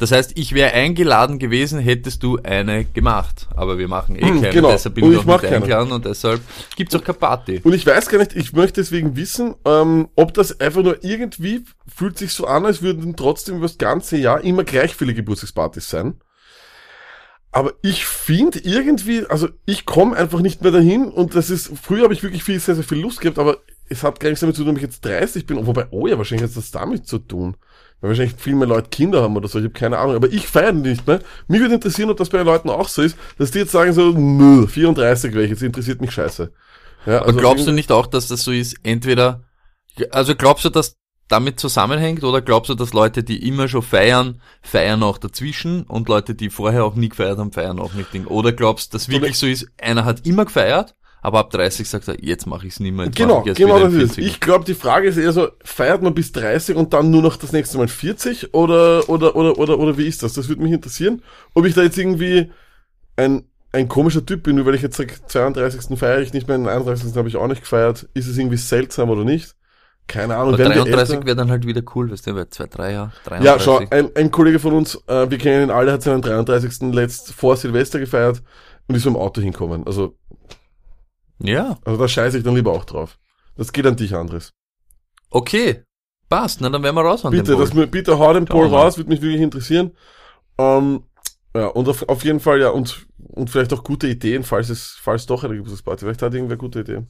das 0.00 0.12
heißt, 0.12 0.32
ich 0.36 0.54
wäre 0.54 0.72
eingeladen 0.72 1.38
gewesen, 1.38 1.78
hättest 1.78 2.22
du 2.22 2.38
eine 2.42 2.86
gemacht. 2.86 3.48
Aber 3.54 3.76
wir 3.76 3.86
machen 3.86 4.16
eh 4.16 4.22
Hm, 4.22 4.40
keine, 4.40 4.54
genau. 4.54 4.70
deshalb 4.70 4.94
bin 4.94 5.04
Und 5.04 5.12
ich 5.12 5.24
mach 5.26 5.42
nicht 5.42 5.52
eingeladen 5.52 5.92
und 5.92 6.06
deshalb 6.06 6.40
gibt's 6.74 6.94
auch 6.94 7.04
keine 7.04 7.18
Party. 7.18 7.60
Und 7.62 7.74
ich 7.74 7.84
weiß 7.84 8.08
gar 8.08 8.16
nicht, 8.16 8.34
ich 8.34 8.54
möchte 8.54 8.80
deswegen 8.80 9.14
wissen, 9.14 9.56
ähm, 9.66 10.08
ob 10.16 10.32
das 10.32 10.58
einfach 10.58 10.82
nur 10.82 11.04
irgendwie 11.04 11.66
fühlt 11.86 12.16
sich 12.16 12.32
so 12.32 12.46
an, 12.46 12.64
als 12.64 12.80
würden 12.80 13.14
trotzdem 13.14 13.56
über 13.56 13.66
das 13.66 13.76
ganze 13.76 14.16
Jahr 14.16 14.42
immer 14.42 14.64
gleich 14.64 14.96
viele 14.96 15.12
Geburtstagspartys 15.12 15.90
sein. 15.90 16.14
Aber 17.52 17.74
ich 17.82 18.06
finde 18.06 18.60
irgendwie, 18.60 19.26
also 19.26 19.48
ich 19.66 19.84
komme 19.84 20.16
einfach 20.16 20.40
nicht 20.40 20.62
mehr 20.62 20.72
dahin 20.72 21.08
und 21.08 21.34
das 21.34 21.50
ist, 21.50 21.72
früher 21.82 22.04
habe 22.04 22.14
ich 22.14 22.22
wirklich 22.22 22.42
viel, 22.42 22.58
sehr, 22.58 22.74
sehr 22.74 22.84
viel 22.84 23.00
Lust 23.00 23.20
gehabt, 23.20 23.38
aber 23.38 23.58
es 23.90 24.02
hat 24.02 24.18
gar 24.18 24.30
nichts 24.30 24.40
damit 24.40 24.56
zu 24.56 24.62
tun, 24.62 24.70
ob 24.70 24.76
ich 24.76 24.84
jetzt 24.84 25.04
30 25.04 25.44
bin, 25.44 25.66
wobei, 25.66 25.88
oh 25.90 26.06
ja, 26.06 26.16
wahrscheinlich 26.16 26.48
hat 26.48 26.56
das 26.56 26.70
damit 26.70 27.06
zu 27.06 27.18
tun. 27.18 27.56
Weil 28.00 28.10
wahrscheinlich 28.10 28.36
viel 28.36 28.54
mehr 28.54 28.68
Leute 28.68 28.88
Kinder 28.88 29.22
haben 29.22 29.36
oder 29.36 29.48
so, 29.48 29.58
ich 29.58 29.64
habe 29.64 29.74
keine 29.74 29.98
Ahnung, 29.98 30.16
aber 30.16 30.28
ich 30.28 30.46
feiere 30.46 30.72
nicht 30.72 31.06
mehr. 31.06 31.20
Mich 31.48 31.60
würde 31.60 31.74
interessieren, 31.74 32.10
ob 32.10 32.16
das 32.16 32.30
bei 32.30 32.38
den 32.38 32.46
Leuten 32.46 32.70
auch 32.70 32.88
so 32.88 33.02
ist, 33.02 33.16
dass 33.38 33.50
die 33.50 33.58
jetzt 33.58 33.72
sagen 33.72 33.92
so, 33.92 34.10
nö, 34.10 34.66
34 34.66 35.34
wäre 35.34 35.44
ich, 35.44 35.50
jetzt 35.50 35.62
interessiert 35.62 36.00
mich 36.00 36.12
scheiße. 36.12 36.50
Ja, 37.06 37.18
Aber 37.18 37.26
also 37.26 37.38
glaubst 37.38 37.66
du 37.66 37.72
nicht 37.72 37.92
auch, 37.92 38.06
dass 38.06 38.28
das 38.28 38.42
so 38.42 38.52
ist, 38.52 38.76
entweder, 38.82 39.44
also 40.10 40.34
glaubst 40.34 40.64
du, 40.64 40.70
dass 40.70 40.96
damit 41.28 41.60
zusammenhängt 41.60 42.24
oder 42.24 42.42
glaubst 42.42 42.70
du, 42.70 42.74
dass 42.74 42.92
Leute, 42.92 43.22
die 43.22 43.46
immer 43.46 43.68
schon 43.68 43.82
feiern, 43.82 44.40
feiern 44.62 45.02
auch 45.02 45.16
dazwischen 45.16 45.84
und 45.84 46.08
Leute, 46.08 46.34
die 46.34 46.50
vorher 46.50 46.84
auch 46.84 46.96
nie 46.96 47.08
gefeiert 47.08 47.38
haben, 47.38 47.52
feiern 47.52 47.78
auch 47.78 47.94
nicht 47.94 48.12
Ding? 48.12 48.26
Oder 48.26 48.52
glaubst 48.52 48.92
du, 48.92 48.96
dass 48.96 49.08
wirklich 49.08 49.38
so 49.38 49.46
ist, 49.46 49.68
einer 49.80 50.04
hat 50.04 50.26
immer 50.26 50.44
gefeiert, 50.44 50.96
aber 51.22 51.40
ab 51.40 51.50
30 51.50 51.88
sagt 51.88 52.08
er, 52.08 52.22
jetzt 52.22 52.46
mache 52.46 52.66
ich 52.66 52.74
es 52.74 52.80
nicht 52.80 52.94
mehr. 52.94 53.06
Jetzt 53.06 53.16
Genau, 53.16 53.44
ich 53.46 53.54
genau 53.54 53.78
das 53.78 53.92
ist 53.92 54.12
es. 54.12 54.18
40er. 54.18 54.26
Ich 54.26 54.40
glaube, 54.40 54.64
die 54.64 54.74
Frage 54.74 55.08
ist 55.08 55.16
eher 55.16 55.32
so, 55.32 55.48
feiert 55.62 56.02
man 56.02 56.14
bis 56.14 56.32
30 56.32 56.76
und 56.76 56.92
dann 56.94 57.10
nur 57.10 57.22
noch 57.22 57.36
das 57.36 57.52
nächste 57.52 57.78
Mal 57.78 57.88
40 57.88 58.54
oder, 58.54 59.08
oder, 59.08 59.36
oder, 59.36 59.58
oder, 59.58 59.78
oder 59.78 59.98
wie 59.98 60.06
ist 60.06 60.22
das? 60.22 60.32
Das 60.32 60.48
würde 60.48 60.62
mich 60.62 60.72
interessieren. 60.72 61.22
Ob 61.54 61.66
ich 61.66 61.74
da 61.74 61.82
jetzt 61.82 61.98
irgendwie 61.98 62.50
ein, 63.16 63.44
ein 63.72 63.88
komischer 63.88 64.24
Typ 64.24 64.44
bin, 64.44 64.56
nur 64.56 64.66
weil 64.66 64.74
ich 64.74 64.82
jetzt 64.82 64.96
sage, 64.96 65.14
32. 65.26 65.98
feiere 65.98 66.20
ich 66.20 66.32
nicht 66.32 66.48
mehr, 66.48 66.56
den 66.56 66.68
31. 66.68 67.14
habe 67.16 67.28
ich 67.28 67.36
auch 67.36 67.48
nicht 67.48 67.62
gefeiert. 67.62 68.08
Ist 68.14 68.26
es 68.26 68.38
irgendwie 68.38 68.56
seltsam 68.56 69.10
oder 69.10 69.24
nicht? 69.24 69.54
Keine 70.06 70.36
Ahnung. 70.36 70.54
Aber 70.54 70.58
werden 70.58 70.74
wir 70.74 70.84
33 70.84 71.14
älter? 71.14 71.26
wäre 71.26 71.36
dann 71.36 71.50
halt 71.50 71.66
wieder 71.66 71.82
cool, 71.94 72.10
weißt 72.10 72.26
du, 72.26 72.34
weil 72.34 72.48
zwei, 72.48 72.66
drei 72.66 72.92
Jahre, 72.92 73.12
33. 73.26 73.44
Ja, 73.46 73.60
schau, 73.60 73.80
ein, 73.90 74.10
ein 74.16 74.30
Kollege 74.30 74.58
von 74.58 74.72
uns, 74.72 74.96
äh, 75.06 75.30
wir 75.30 75.38
kennen 75.38 75.64
ihn 75.64 75.70
alle, 75.70 75.92
hat 75.92 76.02
seinen 76.02 76.22
33. 76.22 76.92
letzt 76.92 77.32
vor 77.32 77.56
Silvester 77.56 78.00
gefeiert 78.00 78.42
und 78.88 78.96
ist 78.96 79.06
dem 79.06 79.16
Auto 79.16 79.40
hinkommen. 79.40 79.86
Also, 79.86 80.16
Ja, 81.42 81.78
also 81.84 81.98
da 82.00 82.06
scheiße 82.08 82.38
ich 82.38 82.44
dann 82.44 82.54
lieber 82.54 82.72
auch 82.72 82.84
drauf. 82.84 83.18
Das 83.56 83.72
geht 83.72 83.86
an 83.86 83.96
dich, 83.96 84.14
Andres. 84.14 84.52
okay. 85.30 85.84
Passt, 86.28 86.60
na 86.60 86.68
dann 86.70 86.84
werden 86.84 86.94
wir 86.94 87.02
raus 87.02 87.24
an 87.24 87.32
Bitte, 87.32 87.52
dem 87.56 87.58
das, 87.58 87.70
Ball. 87.72 87.88
bitte 87.88 88.16
hau 88.16 88.32
den 88.32 88.44
Poll 88.44 88.68
raus, 88.68 88.96
würde 88.96 89.10
mich 89.10 89.20
wirklich 89.20 89.40
interessieren. 89.40 89.96
Ähm, 90.58 91.02
ja, 91.56 91.66
und 91.66 91.88
auf, 91.88 92.08
auf 92.08 92.22
jeden 92.22 92.38
Fall, 92.38 92.60
ja, 92.60 92.68
und, 92.68 93.04
und 93.18 93.50
vielleicht 93.50 93.72
auch 93.72 93.82
gute 93.82 94.06
Ideen, 94.06 94.44
falls 94.44 94.68
es, 94.68 94.96
falls 95.02 95.26
doch 95.26 95.42
eine 95.42 95.54
Geburtstagsparty, 95.54 96.04
vielleicht 96.04 96.22
hat 96.22 96.32
irgendwer 96.32 96.56
gute 96.56 96.80
Ideen. 96.82 97.08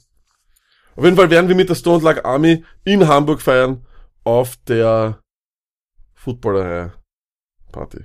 Auf 0.97 1.05
jeden 1.05 1.17
Fall 1.17 1.29
werden 1.29 1.49
wir 1.49 1.55
mit 1.55 1.69
der 1.69 1.75
Stone 1.75 2.03
Luck 2.03 2.25
Army 2.25 2.65
in 2.85 3.07
Hamburg 3.07 3.43
feiern, 3.43 3.85
auf 4.25 4.57
der 4.67 5.21
Footballerei 6.15 6.91
Party. 7.73 8.05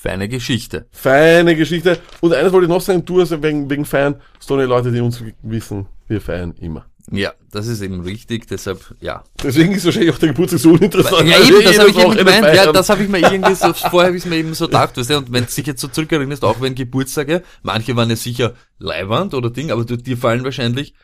Feine 0.00 0.30
Geschichte. 0.30 0.86
Feine 0.92 1.54
Geschichte. 1.54 1.98
Und 2.22 2.32
eines 2.32 2.52
wollte 2.52 2.64
ich 2.64 2.70
noch 2.70 2.80
sagen, 2.80 3.04
du 3.04 3.20
hast 3.20 3.42
wegen, 3.42 3.68
wegen 3.68 3.84
Feiern, 3.84 4.14
Stone 4.42 4.64
Leute, 4.64 4.90
die 4.90 5.00
uns 5.00 5.22
wissen, 5.42 5.88
wir 6.08 6.22
feiern 6.22 6.54
immer. 6.58 6.86
Ja, 7.10 7.34
das 7.50 7.66
ist 7.66 7.82
eben 7.82 8.00
richtig, 8.00 8.46
deshalb, 8.46 8.94
ja. 9.00 9.24
Deswegen 9.42 9.72
ist 9.72 9.84
wahrscheinlich 9.84 10.14
auch 10.14 10.18
der 10.18 10.30
Geburtstag 10.30 10.60
so 10.60 10.70
uninteressant. 10.70 11.28
Ja, 11.28 11.38
eben, 11.38 11.62
das 11.62 11.78
habe 11.78 11.90
ich 11.90 11.98
eben 11.98 12.16
gemeint. 12.16 12.54
Ja, 12.54 12.72
das 12.72 12.88
habe 12.88 13.02
ich 13.02 13.10
mir 13.10 13.18
irgendwie 13.18 13.54
so, 13.54 13.74
vorher 13.74 14.08
habe 14.08 14.16
ich 14.16 14.24
mir 14.24 14.36
eben 14.36 14.54
so 14.54 14.66
gedacht, 14.66 14.96
weißt 14.96 15.10
du, 15.10 15.16
und 15.18 15.32
wenn 15.32 15.44
du 15.44 15.50
dich 15.50 15.66
jetzt 15.66 15.82
so 15.82 15.88
zurückerinnerst, 15.88 16.44
auch 16.44 16.62
wenn 16.62 16.74
Geburtstage, 16.74 17.42
manche 17.62 17.94
waren 17.94 18.08
ja 18.08 18.16
sicher 18.16 18.54
Leihwand 18.78 19.34
oder 19.34 19.50
Ding, 19.50 19.70
aber 19.70 19.84
dir 19.84 20.16
fallen 20.16 20.44
wahrscheinlich 20.44 20.94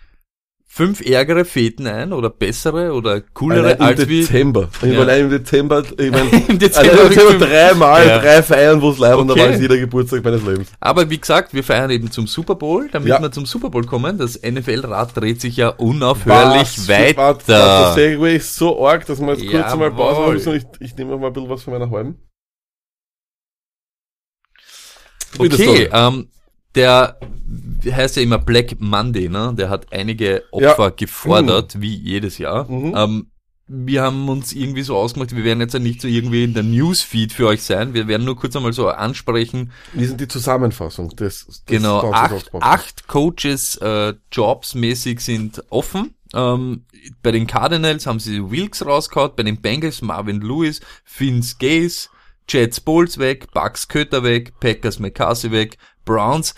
fünf 0.76 1.00
ärgere 1.00 1.46
Feten 1.46 1.86
ein 1.86 2.12
oder 2.12 2.28
bessere 2.28 2.92
oder 2.92 3.22
coolere 3.22 3.60
Allein 3.68 3.76
im 3.78 3.82
als 3.82 4.08
wie 4.08 4.20
Dezember. 4.20 4.68
Ich 4.82 4.92
Ja. 4.92 5.00
allein 5.00 5.20
im 5.22 5.30
Dezember, 5.30 5.82
ich 5.98 6.10
meine, 6.10 6.28
im 6.48 6.58
Dezember. 6.58 6.90
allein 6.92 7.06
im 7.06 7.08
Dezember 7.14 7.46
dreimal, 7.46 8.06
Ja. 8.06 8.18
drei 8.18 8.42
Feiern, 8.42 8.82
wo 8.82 8.90
es 8.90 8.98
leid 8.98 9.16
und 9.16 9.28
da 9.28 9.32
Okay. 9.32 9.42
war 9.42 9.50
es 9.52 9.60
jeder 9.62 9.78
Geburtstag 9.78 10.22
meines 10.22 10.42
Lebens. 10.44 10.68
Aber 10.78 11.08
wie 11.08 11.18
gesagt, 11.18 11.54
wir 11.54 11.64
feiern 11.64 11.88
eben 11.88 12.10
zum 12.10 12.26
Super 12.26 12.56
Bowl, 12.56 12.90
damit 12.92 13.08
Ja. 13.08 13.22
wir 13.22 13.32
zum 13.32 13.46
Super 13.46 13.70
Bowl 13.70 13.86
kommen. 13.86 14.18
Das 14.18 14.36
NFL-Rad 14.42 15.16
dreht 15.16 15.40
sich 15.40 15.56
ja 15.56 15.70
unaufhörlich 15.70 16.60
Was 16.60 16.84
für- 16.84 16.92
warte, 16.92 17.16
warte, 17.16 17.46
Der 17.46 17.56
weiter. 17.58 17.94
Segway 17.94 18.36
ist 18.36 18.54
so 18.54 18.86
arg, 18.86 19.06
dass 19.06 19.18
wir 19.18 19.32
jetzt 19.34 19.50
kurz 19.50 19.72
einmal 19.72 19.90
Pause 19.92 20.20
machen 20.20 20.32
müssen 20.34 20.48
und 20.50 20.56
ich, 20.56 20.64
ich 20.90 20.96
nehme 20.98 21.16
mal 21.16 21.28
ein 21.28 21.32
bisschen 21.32 21.48
was 21.48 21.62
von 21.62 21.72
meiner. 21.72 21.86
Bitte, 25.38 25.54
Okay, 25.68 25.88
ähm, 25.92 26.28
der 26.76 27.18
heißt 27.84 28.16
ja 28.16 28.22
immer 28.22 28.38
Black 28.38 28.80
Monday, 28.80 29.28
ne? 29.28 29.54
Der 29.56 29.68
hat 29.70 29.92
einige 29.92 30.44
Opfer 30.50 30.84
Ja. 30.84 30.90
gefordert, 30.90 31.80
wie 31.80 31.94
jedes 31.94 32.38
Jahr. 32.38 32.68
Ähm, 32.70 33.30
wir 33.68 34.02
haben 34.02 34.28
uns 34.28 34.52
irgendwie 34.52 34.82
so 34.82 34.96
ausgemacht, 34.96 35.34
wir 35.34 35.42
werden 35.42 35.60
jetzt 35.60 35.74
ja 35.74 35.80
nicht 35.80 36.00
so 36.00 36.06
irgendwie 36.06 36.44
in 36.44 36.54
der 36.54 36.62
Newsfeed 36.62 37.32
für 37.32 37.48
euch 37.48 37.62
sein. 37.64 37.94
Wir 37.94 38.06
werden 38.06 38.24
nur 38.24 38.36
kurz 38.36 38.54
einmal 38.54 38.72
so 38.72 38.88
ansprechen. 38.88 39.72
Wir 39.92 40.06
sind 40.06 40.20
die 40.20 40.28
Zusammenfassung 40.28 41.08
des, 41.16 41.46
des 41.46 41.64
Genau, 41.66 42.12
acht, 42.12 42.50
acht 42.60 43.08
Coaches 43.08 43.76
äh, 43.76 44.14
jobsmäßig 44.30 45.20
sind 45.20 45.64
offen. 45.70 46.14
Ähm, 46.32 46.84
bei 47.22 47.32
den 47.32 47.46
Cardinals 47.48 48.06
haben 48.06 48.20
sie 48.20 48.50
Wilkes 48.50 48.86
rausgehauen, 48.86 49.32
bei 49.36 49.42
den 49.42 49.60
Bengals 49.60 50.00
Marvin 50.02 50.40
Lewis, 50.40 50.80
Vince 51.18 51.56
Gaze, 51.58 52.08
Jets 52.48 52.80
Bowles 52.80 53.18
weg, 53.18 53.48
Bucks 53.52 53.88
Köter 53.88 54.22
weg, 54.22 54.52
Packers 54.60 55.00
McCarthy 55.00 55.50
weg, 55.50 55.76
Browns 56.06 56.54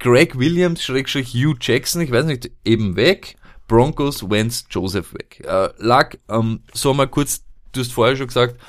Greg 0.00 0.36
Williams, 0.36 0.82
Schrägstrich 0.82 1.32
Hugh 1.32 1.56
Jackson, 1.60 2.02
ich 2.02 2.10
weiß 2.10 2.24
nicht, 2.24 2.50
eben 2.64 2.96
weg, 2.96 3.36
Broncos 3.68 4.28
Wentz 4.28 4.64
Joseph 4.68 5.14
weg. 5.14 5.44
Äh, 5.46 5.68
Luck, 5.78 6.18
ähm, 6.28 6.64
so 6.72 6.92
mal 6.92 7.06
kurz, 7.06 7.44
du 7.72 7.80
hast 7.80 7.92
vorher 7.92 8.16
schon 8.16 8.26
gesagt, 8.26 8.60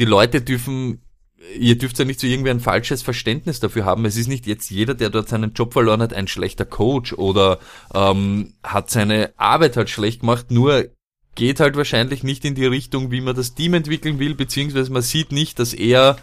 die 0.00 0.04
Leute 0.04 0.40
dürfen 0.42 1.02
ihr 1.58 1.78
dürft 1.78 1.98
ja 1.98 2.04
nicht 2.04 2.20
so 2.20 2.26
irgendwie 2.26 2.50
ein 2.50 2.60
falsches 2.60 3.02
Verständnis 3.02 3.60
dafür 3.60 3.84
haben. 3.84 4.04
Es 4.04 4.16
ist 4.16 4.28
nicht 4.28 4.46
jetzt 4.46 4.70
jeder, 4.70 4.94
der 4.94 5.10
dort 5.10 5.28
seinen 5.28 5.52
Job 5.52 5.72
verloren 5.72 6.02
hat, 6.02 6.12
ein 6.12 6.28
schlechter 6.28 6.64
Coach 6.64 7.12
oder 7.14 7.58
ähm, 7.94 8.54
hat 8.62 8.90
seine 8.90 9.32
Arbeit 9.36 9.76
halt 9.76 9.90
schlecht 9.90 10.20
gemacht, 10.20 10.50
nur 10.50 10.88
geht 11.34 11.60
halt 11.60 11.76
wahrscheinlich 11.76 12.22
nicht 12.22 12.44
in 12.44 12.54
die 12.54 12.66
Richtung, 12.66 13.10
wie 13.10 13.20
man 13.20 13.36
das 13.36 13.54
Team 13.54 13.74
entwickeln 13.74 14.18
will, 14.18 14.34
beziehungsweise 14.34 14.92
man 14.92 15.02
sieht 15.02 15.32
nicht, 15.32 15.58
dass 15.58 15.72
er, 15.72 16.18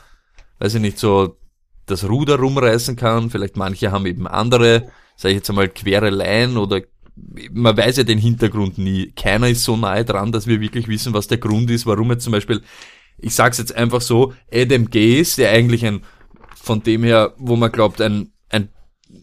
weiß 0.60 0.76
ich 0.76 0.82
nicht, 0.82 1.00
so 1.00 1.38
das 1.88 2.08
Ruder 2.08 2.38
rumreißen 2.38 2.96
kann. 2.96 3.32
Vielleicht 3.32 3.58
manche 3.58 3.92
haben 3.92 4.06
eben 4.06 4.28
andere, 4.28 4.90
sage 5.16 5.34
ich 5.34 5.38
jetzt 5.38 5.50
einmal, 5.50 5.70
Quereleien 5.70 6.58
oder 6.58 6.82
man 7.52 7.76
weiß 7.76 7.98
ja 7.98 8.04
den 8.04 8.20
Hintergrund 8.20 8.78
nie. 8.78 9.12
Keiner 9.16 9.50
ist 9.50 9.64
so 9.64 9.76
nahe 9.76 10.06
dran, 10.06 10.32
dass 10.32 10.46
wir 10.46 10.62
wirklich 10.62 10.88
wissen, 10.88 11.14
was 11.14 11.28
der 11.28 11.40
Grund 11.40 11.72
ist, 11.72 11.86
warum 11.86 12.12
jetzt 12.12 12.24
zum 12.24 12.34
Beispiel, 12.34 12.62
ich 13.18 13.34
sag's 13.34 13.58
jetzt 13.58 13.76
einfach 13.76 14.02
so, 14.02 14.34
Adam 14.54 14.90
Gaze, 14.90 15.38
der 15.38 15.52
eigentlich 15.52 15.86
ein, 15.86 16.02
von 16.56 16.84
dem 16.84 17.04
her, 17.04 17.34
wo 17.38 17.56
man 17.56 17.72
glaubt, 17.72 18.02
ein, 18.02 18.32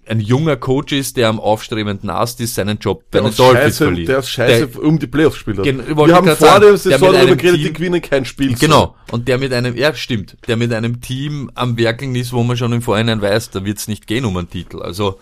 ein, 0.09 0.21
junger 0.21 0.57
Coach 0.57 0.93
ist, 0.93 1.17
der 1.17 1.29
am 1.29 1.41
aufstrebenden 1.41 2.11
Ast 2.11 2.41
ist, 2.41 2.55
seinen 2.55 2.79
Job 2.79 3.05
bei 3.11 3.21
Der 3.21 3.31
den 3.31 3.37
Dolphins 3.37 3.63
Scheiße, 3.65 3.85
verliert. 3.85 4.09
der 4.09 4.19
aus 4.19 4.29
Scheiße 4.31 4.67
um 4.81 4.99
die 4.99 5.07
Playoffs 5.07 5.37
spielt. 5.37 5.59
hat. 5.59 5.65
Gen- 5.65 5.87
Wir 5.87 6.15
haben 6.15 6.27
vor 6.27 6.35
sagen, 6.37 6.61
der 6.61 6.71
der 6.71 6.77
Saison 6.79 7.13
darüber 7.13 7.37
geredet, 7.37 7.61
die 7.65 7.73
gewinnen 7.73 8.01
kein 8.03 8.25
Spiel. 8.25 8.55
Genau. 8.55 8.95
Und 9.11 9.29
der 9.29 9.39
mit 9.39 9.53
einem, 9.53 9.77
ja 9.77 9.95
stimmt, 9.95 10.37
der 10.49 10.57
mit 10.57 10.73
einem 10.73 11.01
Team 11.01 11.51
am 11.55 11.77
Werkeln 11.79 12.15
ist, 12.15 12.33
wo 12.33 12.43
man 12.43 12.57
schon 12.57 12.73
im 12.73 12.83
Vorhinein 12.83 13.21
weiß, 13.23 13.51
da 13.51 13.65
wird's 13.65 13.89
nicht 13.89 14.07
gehen 14.07 14.25
um 14.25 14.37
einen 14.37 14.51
Titel. 14.51 14.81
Also 14.83 15.19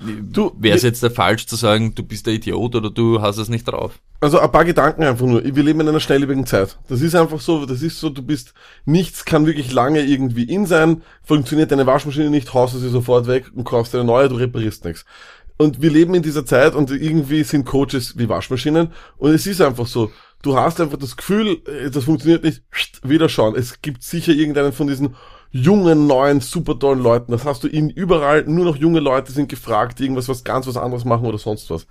wäre 0.00 0.76
es 0.76 0.82
jetzt 0.82 1.02
der 1.02 1.10
falsch 1.10 1.46
zu 1.46 1.56
sagen, 1.56 1.94
du 1.94 2.02
bist 2.02 2.26
der 2.26 2.34
Idiot 2.34 2.74
oder 2.74 2.90
du 2.90 3.20
hast 3.20 3.38
es 3.38 3.48
nicht 3.48 3.66
drauf. 3.66 3.98
Also 4.20 4.40
ein 4.40 4.50
paar 4.50 4.64
Gedanken 4.64 5.04
einfach 5.04 5.26
nur. 5.26 5.44
Wir 5.44 5.62
leben 5.62 5.80
in 5.80 5.88
einer 5.88 6.00
schnelllebigen 6.00 6.46
Zeit. 6.46 6.78
Das 6.88 7.00
ist 7.00 7.14
einfach 7.14 7.40
so, 7.40 7.66
das 7.66 7.82
ist 7.82 8.00
so, 8.00 8.10
du 8.10 8.22
bist, 8.22 8.52
nichts 8.84 9.24
kann 9.24 9.46
wirklich 9.46 9.72
lange 9.72 10.00
irgendwie 10.02 10.44
in 10.44 10.66
sein, 10.66 11.02
funktioniert 11.22 11.70
deine 11.70 11.86
Waschmaschine 11.86 12.30
nicht, 12.30 12.52
haust 12.52 12.74
du 12.74 12.78
sie 12.78 12.90
sofort 12.90 13.26
weg 13.26 13.50
und 13.54 13.64
kaufst 13.64 13.94
eine 13.94 14.04
neue, 14.04 14.28
du 14.28 14.36
reparierst 14.36 14.84
nichts. 14.84 15.04
Und 15.56 15.82
wir 15.82 15.90
leben 15.90 16.14
in 16.14 16.22
dieser 16.22 16.46
Zeit 16.46 16.74
und 16.74 16.90
irgendwie 16.90 17.42
sind 17.42 17.64
Coaches 17.64 18.16
wie 18.16 18.28
Waschmaschinen 18.28 18.92
und 19.16 19.32
es 19.32 19.46
ist 19.46 19.60
einfach 19.60 19.86
so, 19.86 20.10
du 20.42 20.56
hast 20.56 20.80
einfach 20.80 20.98
das 20.98 21.16
Gefühl, 21.16 21.60
äh, 21.66 21.90
das 21.90 22.04
funktioniert 22.04 22.44
nicht, 22.44 22.62
wieder 23.02 23.28
schauen. 23.28 23.56
Es 23.56 23.82
gibt 23.82 24.02
sicher 24.02 24.32
irgendeinen 24.32 24.72
von 24.72 24.86
diesen 24.86 25.16
jungen, 25.50 26.06
neuen, 26.06 26.40
super 26.40 26.78
tollen 26.78 27.02
Leuten. 27.02 27.32
Das 27.32 27.44
hast 27.44 27.64
du 27.64 27.68
in 27.68 27.90
überall, 27.90 28.44
nur 28.44 28.64
noch 28.64 28.76
junge 28.76 29.00
Leute 29.00 29.32
sind 29.32 29.48
gefragt, 29.48 29.98
die 29.98 30.04
irgendwas 30.04 30.28
was 30.28 30.44
ganz 30.44 30.66
was 30.66 30.76
anderes 30.76 31.04
machen 31.04 31.26
oder 31.26 31.38
sonst 31.38 31.70
was 31.70 31.86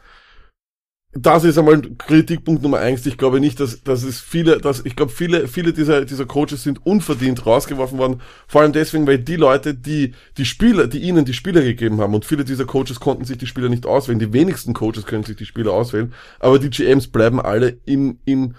das 1.19 1.43
ist 1.43 1.57
einmal 1.57 1.81
Kritikpunkt 1.97 2.61
Nummer 2.61 2.79
eins. 2.79 3.05
Ich 3.05 3.17
glaube 3.17 3.39
nicht, 3.39 3.59
dass, 3.59 3.83
dass 3.83 4.03
es 4.03 4.19
viele, 4.19 4.59
dass, 4.59 4.85
ich 4.85 4.95
glaube, 4.95 5.11
viele, 5.11 5.47
viele 5.47 5.73
dieser, 5.73 6.05
dieser 6.05 6.25
Coaches 6.25 6.63
sind 6.63 6.85
unverdient 6.85 7.45
rausgeworfen 7.45 7.97
worden. 7.97 8.21
Vor 8.47 8.61
allem 8.61 8.73
deswegen, 8.73 9.07
weil 9.07 9.19
die 9.19 9.35
Leute, 9.35 9.73
die, 9.73 10.13
die 10.37 10.45
Spieler, 10.45 10.87
die 10.87 10.99
ihnen 10.99 11.25
die 11.25 11.33
Spieler 11.33 11.61
gegeben 11.61 12.01
haben 12.01 12.13
und 12.13 12.25
viele 12.25 12.43
dieser 12.43 12.65
Coaches 12.65 12.99
konnten 12.99 13.25
sich 13.25 13.37
die 13.37 13.47
Spieler 13.47 13.69
nicht 13.69 13.85
auswählen. 13.85 14.19
Die 14.19 14.33
wenigsten 14.33 14.73
Coaches 14.73 15.05
können 15.05 15.23
sich 15.23 15.37
die 15.37 15.45
Spieler 15.45 15.71
auswählen. 15.73 16.13
Aber 16.39 16.59
die 16.59 16.69
GMs 16.69 17.07
bleiben 17.07 17.39
alle 17.41 17.77
in, 17.85 18.19
in, 18.25 18.55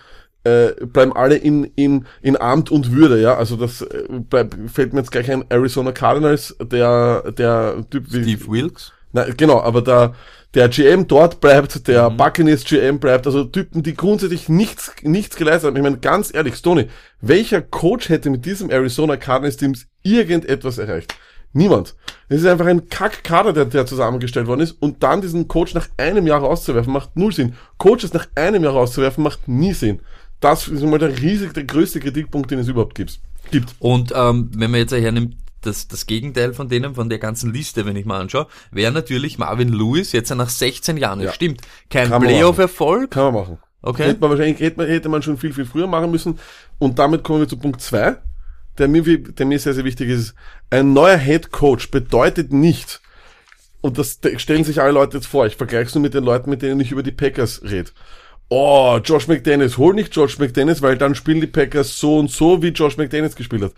äh, 0.48 0.86
bleiben 0.86 1.12
alle 1.14 1.36
in, 1.36 1.64
in, 1.76 2.06
in 2.22 2.40
Amt 2.40 2.70
und 2.70 2.92
Würde, 2.92 3.20
ja. 3.20 3.36
Also 3.36 3.56
das 3.56 3.82
äh, 3.82 4.04
bleib, 4.08 4.54
fällt 4.72 4.92
mir 4.92 5.00
jetzt 5.00 5.12
gleich 5.12 5.30
ein 5.30 5.44
Arizona 5.48 5.92
Cardinals, 5.92 6.56
der, 6.60 7.32
der 7.32 7.84
Typ 7.90 8.12
wie, 8.12 8.22
Steve 8.22 8.50
Wilkes? 8.50 8.92
na, 9.12 9.24
genau, 9.24 9.60
aber 9.60 9.82
da, 9.82 10.14
der 10.54 10.68
GM 10.68 11.06
dort 11.06 11.40
bleibt, 11.40 11.88
der 11.88 12.10
Buccaneers 12.10 12.64
GM 12.64 12.98
bleibt, 12.98 13.26
also 13.26 13.44
Typen, 13.44 13.82
die 13.82 13.94
grundsätzlich 13.94 14.48
nichts, 14.48 14.92
nichts 15.02 15.36
geleistet 15.36 15.68
haben. 15.68 15.76
Ich 15.76 15.82
meine, 15.82 15.98
ganz 15.98 16.32
ehrlich, 16.32 16.56
Stoney, 16.56 16.88
welcher 17.20 17.62
Coach 17.62 18.08
hätte 18.08 18.30
mit 18.30 18.44
diesem 18.44 18.70
Arizona 18.70 19.16
Cardinals 19.16 19.56
Teams 19.56 19.86
irgendetwas 20.02 20.78
erreicht? 20.78 21.14
Niemand. 21.52 21.94
Es 22.28 22.42
ist 22.42 22.46
einfach 22.46 22.66
ein 22.66 22.88
Kack-Kader, 22.88 23.54
der, 23.54 23.64
der 23.64 23.86
zusammengestellt 23.86 24.46
worden 24.46 24.60
ist 24.60 24.72
und 24.72 25.02
dann 25.02 25.22
diesen 25.22 25.48
Coach 25.48 25.74
nach 25.74 25.88
einem 25.96 26.26
Jahr 26.26 26.40
rauszuwerfen, 26.40 26.92
macht 26.92 27.16
null 27.16 27.32
Sinn. 27.32 27.54
Coaches 27.78 28.12
nach 28.12 28.28
einem 28.34 28.64
Jahr 28.64 28.74
rauszuwerfen, 28.74 29.24
macht 29.24 29.48
nie 29.48 29.72
Sinn. 29.72 30.00
Das 30.40 30.68
ist 30.68 30.82
mal 30.82 30.98
der 30.98 31.20
riesig, 31.20 31.52
der 31.54 31.64
größte 31.64 32.00
Kritikpunkt, 32.00 32.50
den 32.50 32.60
es 32.60 32.68
überhaupt 32.68 32.94
gibt. 32.94 33.20
gibt. 33.50 33.74
Und 33.78 34.12
ähm, 34.14 34.50
wenn 34.54 34.70
man 34.70 34.80
jetzt 34.80 34.92
hernimmt, 34.92 35.36
das, 35.62 35.88
das 35.88 36.06
Gegenteil 36.06 36.54
von 36.54 36.68
denen, 36.68 36.94
von 36.94 37.08
der 37.08 37.18
ganzen 37.18 37.52
Liste, 37.52 37.84
wenn 37.84 37.96
ich 37.96 38.06
mal 38.06 38.20
anschaue, 38.20 38.46
wäre 38.70 38.92
natürlich 38.92 39.38
Marvin 39.38 39.72
Lewis 39.72 40.12
jetzt 40.12 40.32
nach 40.34 40.48
16 40.48 40.96
Jahren. 40.96 41.20
Ja. 41.20 41.32
Stimmt. 41.32 41.62
Kein 41.90 42.08
Playoff-Erfolg. 42.08 43.10
Kann 43.10 43.24
man 43.24 43.34
machen. 43.34 43.58
Okay. 43.82 44.04
Hätte 44.04 44.20
man 44.20 44.30
wahrscheinlich, 44.30 44.60
hätte 44.60 44.76
man, 44.78 44.86
hätte 44.86 45.08
man 45.08 45.22
schon 45.22 45.38
viel, 45.38 45.52
viel 45.52 45.64
früher 45.64 45.86
machen 45.86 46.10
müssen. 46.10 46.38
Und 46.78 46.98
damit 46.98 47.24
kommen 47.24 47.40
wir 47.40 47.48
zu 47.48 47.56
Punkt 47.56 47.80
zwei, 47.80 48.16
der 48.76 48.88
mir, 48.88 49.02
der 49.02 49.46
mir 49.46 49.58
sehr, 49.58 49.74
sehr 49.74 49.84
wichtig 49.84 50.08
ist. 50.08 50.34
Ein 50.70 50.92
neuer 50.92 51.16
Head 51.16 51.50
Coach 51.50 51.90
bedeutet 51.90 52.52
nicht, 52.52 53.00
und 53.80 53.98
das 53.98 54.18
stellen 54.36 54.64
sich 54.64 54.80
alle 54.80 54.92
Leute 54.92 55.18
jetzt 55.18 55.26
vor, 55.26 55.46
ich 55.46 55.56
vergleiche 55.56 55.86
es 55.86 55.94
nur 55.94 56.02
mit 56.02 56.14
den 56.14 56.24
Leuten, 56.24 56.50
mit 56.50 56.62
denen 56.62 56.80
ich 56.80 56.90
über 56.90 57.02
die 57.02 57.12
Packers 57.12 57.62
rede. 57.62 57.90
Oh, 58.50 58.98
Josh 59.04 59.28
McDaniels, 59.28 59.76
hol 59.76 59.94
nicht 59.94 60.14
Josh 60.16 60.38
McDaniels, 60.38 60.80
weil 60.80 60.96
dann 60.96 61.14
spielen 61.14 61.40
die 61.40 61.46
Packers 61.46 61.98
so 61.98 62.18
und 62.18 62.30
so, 62.30 62.62
wie 62.62 62.68
Josh 62.68 62.96
McDaniels 62.96 63.36
gespielt 63.36 63.62
hat. 63.62 63.72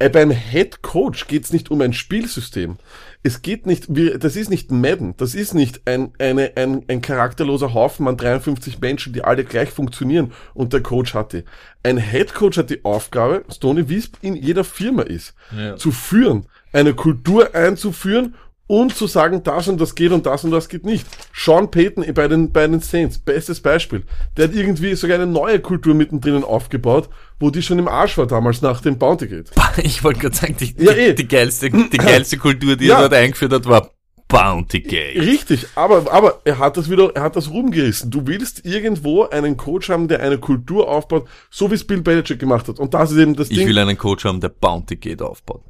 Äh, 0.00 0.10
beim 0.10 0.30
Head 0.30 0.82
Coach 0.82 1.26
geht's 1.26 1.52
nicht 1.52 1.70
um 1.70 1.80
ein 1.80 1.92
Spielsystem. 1.92 2.76
Es 3.24 3.42
geht 3.42 3.66
nicht, 3.66 3.86
das 3.88 4.36
ist 4.36 4.48
nicht 4.48 4.70
Madden, 4.70 5.16
das 5.16 5.34
ist 5.34 5.54
nicht 5.54 5.82
ein, 5.86 6.12
eine, 6.18 6.52
ein, 6.56 6.84
ein 6.88 7.00
charakterloser 7.00 7.74
Haufen 7.74 8.06
an 8.06 8.16
53 8.16 8.80
Menschen, 8.80 9.12
die 9.12 9.24
alle 9.24 9.44
gleich 9.44 9.70
funktionieren 9.70 10.32
und 10.54 10.72
der 10.72 10.82
Coach 10.82 11.14
hat 11.14 11.32
die. 11.32 11.42
Ein 11.82 11.98
Head 11.98 12.34
Coach 12.34 12.58
hat 12.58 12.70
die 12.70 12.84
Aufgabe, 12.84 13.44
Stoney, 13.52 13.84
es 13.92 14.10
in 14.20 14.36
jeder 14.36 14.62
Firma 14.62 15.02
ist, 15.02 15.34
Ja. 15.56 15.76
zu 15.76 15.90
führen, 15.90 16.46
eine 16.72 16.94
Kultur 16.94 17.54
einzuführen 17.56 18.36
und 18.68 18.94
zu 18.94 19.08
sagen, 19.08 19.42
das 19.42 19.66
und 19.66 19.80
das 19.80 19.96
geht 19.96 20.12
und 20.12 20.26
das 20.26 20.44
und 20.44 20.52
das 20.52 20.68
geht 20.68 20.84
nicht. 20.84 21.04
Sean 21.34 21.70
Payton 21.70 22.04
bei 22.14 22.28
den, 22.28 22.52
bei 22.52 22.66
den 22.68 22.80
Saints, 22.80 23.18
bestes 23.18 23.60
Beispiel. 23.60 24.04
Der 24.36 24.46
hat 24.48 24.54
irgendwie 24.54 24.94
sogar 24.94 25.16
eine 25.16 25.26
neue 25.26 25.58
Kultur 25.58 25.94
mittendrin 25.94 26.44
aufgebaut, 26.44 27.08
wo 27.40 27.50
die 27.50 27.62
schon 27.62 27.78
im 27.80 27.88
Arsch 27.88 28.16
war 28.18 28.26
damals 28.26 28.62
nach 28.62 28.80
dem 28.80 28.96
Bounty 28.98 29.26
Gate. 29.26 29.50
Ich 29.82 30.04
wollte 30.04 30.20
gerade 30.20 30.36
sagen, 30.36 30.56
die, 30.60 30.74
Ja, 30.78 30.92
die, 30.92 31.00
eh. 31.00 31.14
die 31.14 31.26
geilste, 31.26 31.70
die 31.70 31.96
geilste 31.96 32.36
Kultur, 32.36 32.76
die 32.76 32.86
Ja. 32.86 32.96
er 32.96 33.08
dort 33.08 33.14
eingeführt 33.14 33.52
hat, 33.52 33.66
war 33.66 33.90
Bounty 34.28 34.80
Gate. 34.80 35.16
Richtig, 35.16 35.66
aber, 35.74 36.12
aber 36.12 36.40
er 36.44 36.58
hat 36.58 36.76
das 36.76 36.90
wieder, 36.90 37.10
er 37.14 37.22
hat 37.22 37.34
das 37.36 37.48
rumgerissen. 37.50 38.10
Du 38.10 38.26
willst 38.26 38.66
irgendwo 38.66 39.24
einen 39.24 39.56
Coach 39.56 39.88
haben, 39.88 40.06
der 40.08 40.20
eine 40.20 40.36
Kultur 40.36 40.86
aufbaut, 40.88 41.26
so 41.50 41.70
wie 41.70 41.76
es 41.76 41.86
Bill 41.86 42.02
Belichick 42.02 42.38
gemacht 42.38 42.68
hat. 42.68 42.78
Und 42.78 42.92
das 42.92 43.10
ist 43.12 43.16
eben 43.16 43.34
das 43.34 43.50
Ich 43.50 43.56
Ding. 43.56 43.66
will 43.68 43.78
einen 43.78 43.96
Coach 43.96 44.26
haben, 44.26 44.40
der 44.42 44.50
Bounty 44.50 44.96
Gate 44.96 45.22
aufbaut. 45.22 45.62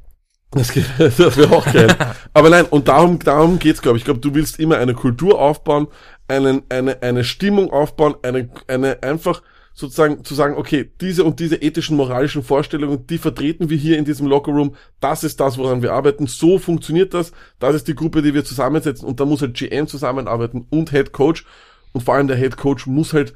Das, 0.51 0.73
das 0.97 1.37
wäre 1.37 1.55
auch 1.55 1.65
geil. 1.65 1.95
Aber 2.33 2.49
nein, 2.49 2.65
und 2.65 2.87
darum, 2.87 3.19
darum 3.19 3.59
geht's, 3.59 3.81
glaube 3.81 3.97
ich. 3.97 4.01
Ich 4.01 4.05
glaube, 4.05 4.19
du 4.19 4.33
willst 4.33 4.59
immer 4.59 4.77
eine 4.77 4.93
Kultur 4.93 5.39
aufbauen, 5.39 5.87
einen, 6.27 6.63
eine, 6.69 7.01
eine 7.01 7.23
Stimmung 7.23 7.71
aufbauen, 7.71 8.15
eine, 8.23 8.49
eine 8.67 9.03
einfach 9.03 9.41
sozusagen 9.73 10.25
zu 10.25 10.35
sagen, 10.35 10.55
okay, 10.57 10.91
diese 10.99 11.23
und 11.23 11.39
diese 11.39 11.55
ethischen, 11.55 11.95
moralischen 11.95 12.43
Vorstellungen, 12.43 13.07
die 13.07 13.17
vertreten 13.17 13.69
wir 13.69 13.77
hier 13.77 13.97
in 13.97 14.03
diesem 14.03 14.27
Lockerroom. 14.27 14.75
Das 14.99 15.23
ist 15.23 15.39
das, 15.39 15.57
woran 15.57 15.81
wir 15.81 15.93
arbeiten. 15.93 16.27
So 16.27 16.59
funktioniert 16.59 17.13
das. 17.13 17.31
Das 17.59 17.75
ist 17.75 17.87
die 17.87 17.95
Gruppe, 17.95 18.21
die 18.21 18.33
wir 18.33 18.43
zusammensetzen. 18.43 19.07
Und 19.07 19.19
da 19.19 19.25
muss 19.25 19.41
halt 19.41 19.53
GM 19.53 19.87
zusammenarbeiten 19.87 20.65
und 20.69 20.91
Head 20.91 21.13
Coach. 21.13 21.45
Und 21.93 22.01
vor 22.01 22.15
allem 22.15 22.27
der 22.27 22.37
Head 22.37 22.57
Coach 22.57 22.87
muss 22.87 23.13
halt 23.13 23.33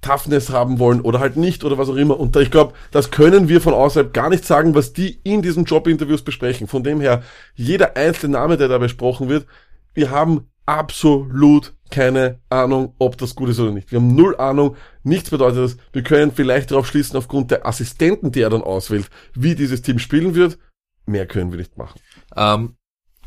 Toughness 0.00 0.50
haben 0.50 0.78
wollen 0.78 1.00
oder 1.00 1.18
halt 1.18 1.36
nicht 1.36 1.64
oder 1.64 1.78
was 1.78 1.88
auch 1.88 1.96
immer. 1.96 2.18
Und 2.18 2.36
ich 2.36 2.50
glaube, 2.50 2.74
das 2.90 3.10
können 3.10 3.48
wir 3.48 3.60
von 3.60 3.74
außerhalb 3.74 4.12
gar 4.12 4.30
nicht 4.30 4.44
sagen, 4.44 4.74
was 4.74 4.92
die 4.92 5.18
in 5.24 5.42
diesen 5.42 5.64
Jobinterviews 5.64 6.22
besprechen. 6.22 6.68
Von 6.68 6.84
dem 6.84 7.00
her, 7.00 7.22
jeder 7.54 7.96
einzelne 7.96 8.34
Name, 8.34 8.56
der 8.56 8.68
da 8.68 8.78
besprochen 8.78 9.28
wird, 9.28 9.46
wir 9.94 10.10
haben 10.10 10.48
absolut 10.66 11.74
keine 11.90 12.40
Ahnung, 12.50 12.94
ob 12.98 13.16
das 13.16 13.34
gut 13.34 13.48
ist 13.48 13.58
oder 13.58 13.72
nicht. 13.72 13.90
Wir 13.90 13.98
haben 13.98 14.14
null 14.14 14.36
Ahnung. 14.36 14.76
Nichts 15.02 15.30
bedeutet 15.30 15.64
das. 15.64 15.76
Wir 15.92 16.02
können 16.02 16.32
vielleicht 16.32 16.70
darauf 16.70 16.86
schließen, 16.86 17.16
aufgrund 17.16 17.50
der 17.50 17.66
Assistenten, 17.66 18.30
die 18.30 18.42
er 18.42 18.50
dann 18.50 18.62
auswählt, 18.62 19.08
wie 19.34 19.54
dieses 19.54 19.82
Team 19.82 19.98
spielen 19.98 20.34
wird. 20.34 20.58
Mehr 21.06 21.26
können 21.26 21.50
wir 21.50 21.58
nicht 21.58 21.78
machen. 21.78 22.00
Ähm, 22.36 22.76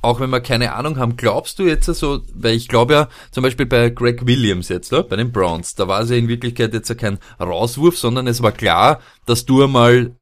auch 0.01 0.20
wenn 0.20 0.29
wir 0.29 0.41
keine 0.41 0.74
Ahnung 0.74 0.98
haben, 0.98 1.15
glaubst 1.15 1.60
du 1.60 1.63
jetzt 1.63 1.86
so, 1.86 2.22
weil 2.34 2.55
ich 2.55 2.67
glaube 2.67 2.93
ja, 2.93 3.10
zum 3.31 3.43
Beispiel 3.43 3.65
bei 3.65 3.89
Greg 3.89 4.25
Williams 4.25 4.70
jetzt, 4.70 4.91
ne, 4.91 5.03
bei 5.03 5.15
den 5.15 5.31
Browns, 5.31 5.75
da 5.75 5.88
war 5.88 6.01
es 6.01 6.10
ja 6.10 6.15
in 6.15 6.27
Wirklichkeit 6.27 6.74
jetzt 6.74 6.89
ja 6.89 6.96
kein 6.96 7.20
Rauswurf, 7.39 7.98
sondern 7.98 8.27
es 8.27 8.41
war 8.41 8.51
klar, 8.51 9.00
dass 9.25 9.46
du 9.46 9.63
einmal 9.63 10.15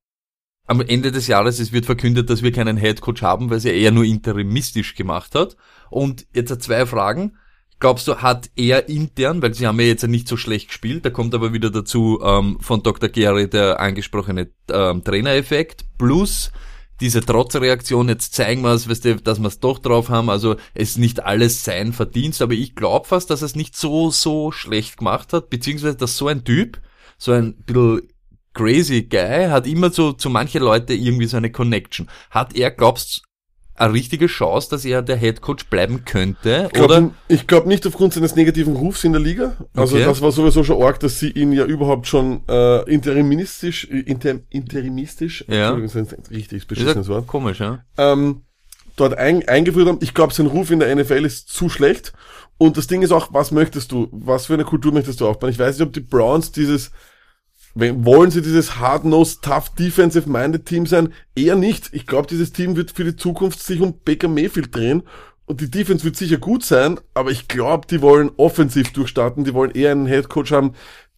am 0.70 0.82
Ende 0.82 1.12
des 1.12 1.26
Jahres, 1.28 1.60
es 1.60 1.72
wird 1.72 1.88
verkündet, 1.88 2.30
dass 2.30 2.44
wir 2.44 2.52
keinen 2.52 2.78
Headcoach 2.78 3.24
haben, 3.24 3.50
weil 3.50 3.60
sie 3.60 3.72
eher 3.72 3.92
nur 3.92 4.04
interimistisch 4.04 4.94
gemacht 4.94 5.34
hat. 5.34 5.58
Und 5.90 6.28
jetzt 6.34 6.62
zwei 6.62 6.86
Fragen. 6.86 7.38
Glaubst 7.80 8.08
du, 8.08 8.18
hat 8.18 8.52
er 8.56 8.88
intern, 8.88 9.42
weil 9.42 9.54
sie 9.54 9.66
haben 9.66 9.80
ja 9.80 9.88
jetzt 9.88 10.04
ja 10.04 10.10
nicht 10.10 10.28
so 10.28 10.38
schlecht 10.38 10.68
gespielt, 10.68 11.06
da 11.06 11.10
kommt 11.10 11.34
aber 11.34 11.54
wieder 11.54 11.72
dazu 11.72 12.20
ähm, 12.22 12.58
von 12.60 12.84
Dr. 12.84 13.10
Gary 13.10 13.50
der 13.50 13.80
angesprochene 13.80 14.52
ähm, 14.70 15.04
Trainereffekt, 15.04 15.86
plus 15.98 16.52
diese 17.02 17.22
Trotzreaktion, 17.22 18.10
jetzt 18.10 18.34
zeigen 18.34 18.62
wir 18.62 18.74
es, 18.74 18.90
weißt 18.90 19.06
du, 19.06 19.16
dass 19.18 19.40
wir 19.40 19.48
es 19.48 19.60
doch 19.60 19.80
drauf 19.80 20.10
haben, 20.10 20.30
also 20.30 20.56
es 20.74 20.92
ist 20.92 20.98
nicht 20.98 21.24
alles 21.24 21.64
sein 21.64 21.94
Verdienst, 21.94 22.42
aber 22.42 22.54
ich 22.54 22.76
glaube 22.76 23.08
fast, 23.08 23.30
dass 23.30 23.42
er 23.42 23.48
es 23.48 23.56
nicht 23.56 23.76
so, 23.76 24.12
so 24.12 24.52
schlecht 24.52 24.98
gemacht 24.98 25.34
hat, 25.34 25.50
beziehungsweise 25.50 25.98
dass 25.98 26.18
so 26.18 26.28
ein 26.28 26.44
Typ, 26.44 26.82
so 27.18 27.32
ein 27.32 27.56
bisschen 27.56 28.02
crazy 28.54 29.04
Guy, 29.04 29.48
hat 29.50 29.68
immer 29.68 29.90
so 29.92 30.12
zu 30.12 30.30
manche 30.30 30.60
Leute 30.60 30.94
irgendwie 30.94 31.28
so 31.28 31.38
eine 31.38 31.52
Connection. 31.52 32.10
Hat 32.30 32.56
er, 32.56 32.72
glaubst 32.72 33.24
eine 33.80 33.94
richtige 33.94 34.28
Chance, 34.28 34.70
dass 34.70 34.86
er 34.86 35.02
der 35.02 35.18
Head 35.18 35.42
Coach 35.42 35.66
bleiben 35.68 36.04
könnte? 36.06 36.66
Ich 36.68 36.74
glaube 36.74 37.12
glaub 37.48 37.66
nicht 37.66 37.88
aufgrund 37.88 38.14
seines 38.14 38.36
negativen 38.36 38.76
Rufs 38.76 39.04
in 39.04 39.14
der 39.14 39.22
Liga. 39.22 39.56
Also 39.76 39.96
Okay. 39.96 40.06
das 40.06 40.22
war 40.22 40.32
sowieso 40.32 40.64
schon 40.64 40.82
arg, 40.82 41.00
dass 41.00 41.20
sie 41.20 41.30
ihn 41.32 41.52
ja 41.52 41.66
überhaupt 41.66 42.08
schon 42.08 42.42
äh, 42.50 42.84
interimistisch, 42.92 43.88
äh, 43.90 44.00
inter, 44.00 44.36
interimistisch, 44.50 45.46
Ja. 45.48 45.70
Entschuldigung, 45.72 46.04
das 46.06 46.14
ist 46.20 46.30
ein 46.30 46.36
richtig 46.36 46.68
beschissenes 46.68 47.08
Wort, 47.08 47.28
komisch, 47.28 47.60
ja? 47.60 47.84
ähm, 47.98 48.42
dort 48.96 49.18
ein, 49.18 49.48
eingeführt 49.48 49.88
haben. 49.88 50.00
Ich 50.02 50.14
glaube, 50.14 50.34
sein 50.34 50.46
Ruf 50.48 50.72
in 50.72 50.80
der 50.80 50.94
NFL 50.96 51.26
ist 51.26 51.50
zu 51.50 51.70
schlecht. 51.70 52.14
Und 52.58 52.76
das 52.76 52.88
Ding 52.88 53.02
ist 53.02 53.12
auch, 53.14 53.34
was 53.34 53.52
möchtest 53.52 53.94
du? 53.94 54.10
Was 54.12 54.48
für 54.48 54.56
eine 54.56 54.66
Kultur 54.66 54.92
möchtest 54.92 55.22
du 55.22 55.28
aufbauen? 55.28 55.50
Ich 55.50 55.58
weiß 55.60 55.78
nicht, 55.78 55.88
ob 55.88 55.94
die 55.94 56.02
Browns 56.02 56.52
dieses, 56.52 56.92
wollen 57.76 58.32
sie 58.32 58.42
dieses 58.42 58.80
hard-nosed, 58.80 59.44
tough, 59.44 59.70
defensive-minded 59.76 60.66
Team 60.66 60.86
sein? 60.86 61.14
Eher 61.36 61.56
nicht. 61.56 61.90
Ich 61.94 62.06
glaube, 62.08 62.28
dieses 62.28 62.52
Team 62.52 62.76
wird 62.76 62.92
für 62.92 63.04
die 63.04 63.16
Zukunft 63.16 63.62
sich 63.62 63.80
um 63.82 64.00
Baker 64.04 64.28
Mayfield 64.28 64.76
drehen. 64.76 65.04
Und 65.46 65.62
die 65.62 65.72
Defense 65.72 66.06
wird 66.06 66.16
sicher 66.16 66.38
gut 66.38 66.64
sein, 66.64 67.00
aber 67.16 67.32
ich 67.32 67.48
glaube, 67.48 67.88
die 67.88 68.04
wollen 68.04 68.30
offensiv 68.38 68.94
durchstarten. 68.94 69.46
Die 69.46 69.56
wollen 69.56 69.72
eher 69.72 69.92
einen 69.92 70.06
Headcoach 70.06 70.52
haben, 70.52 70.74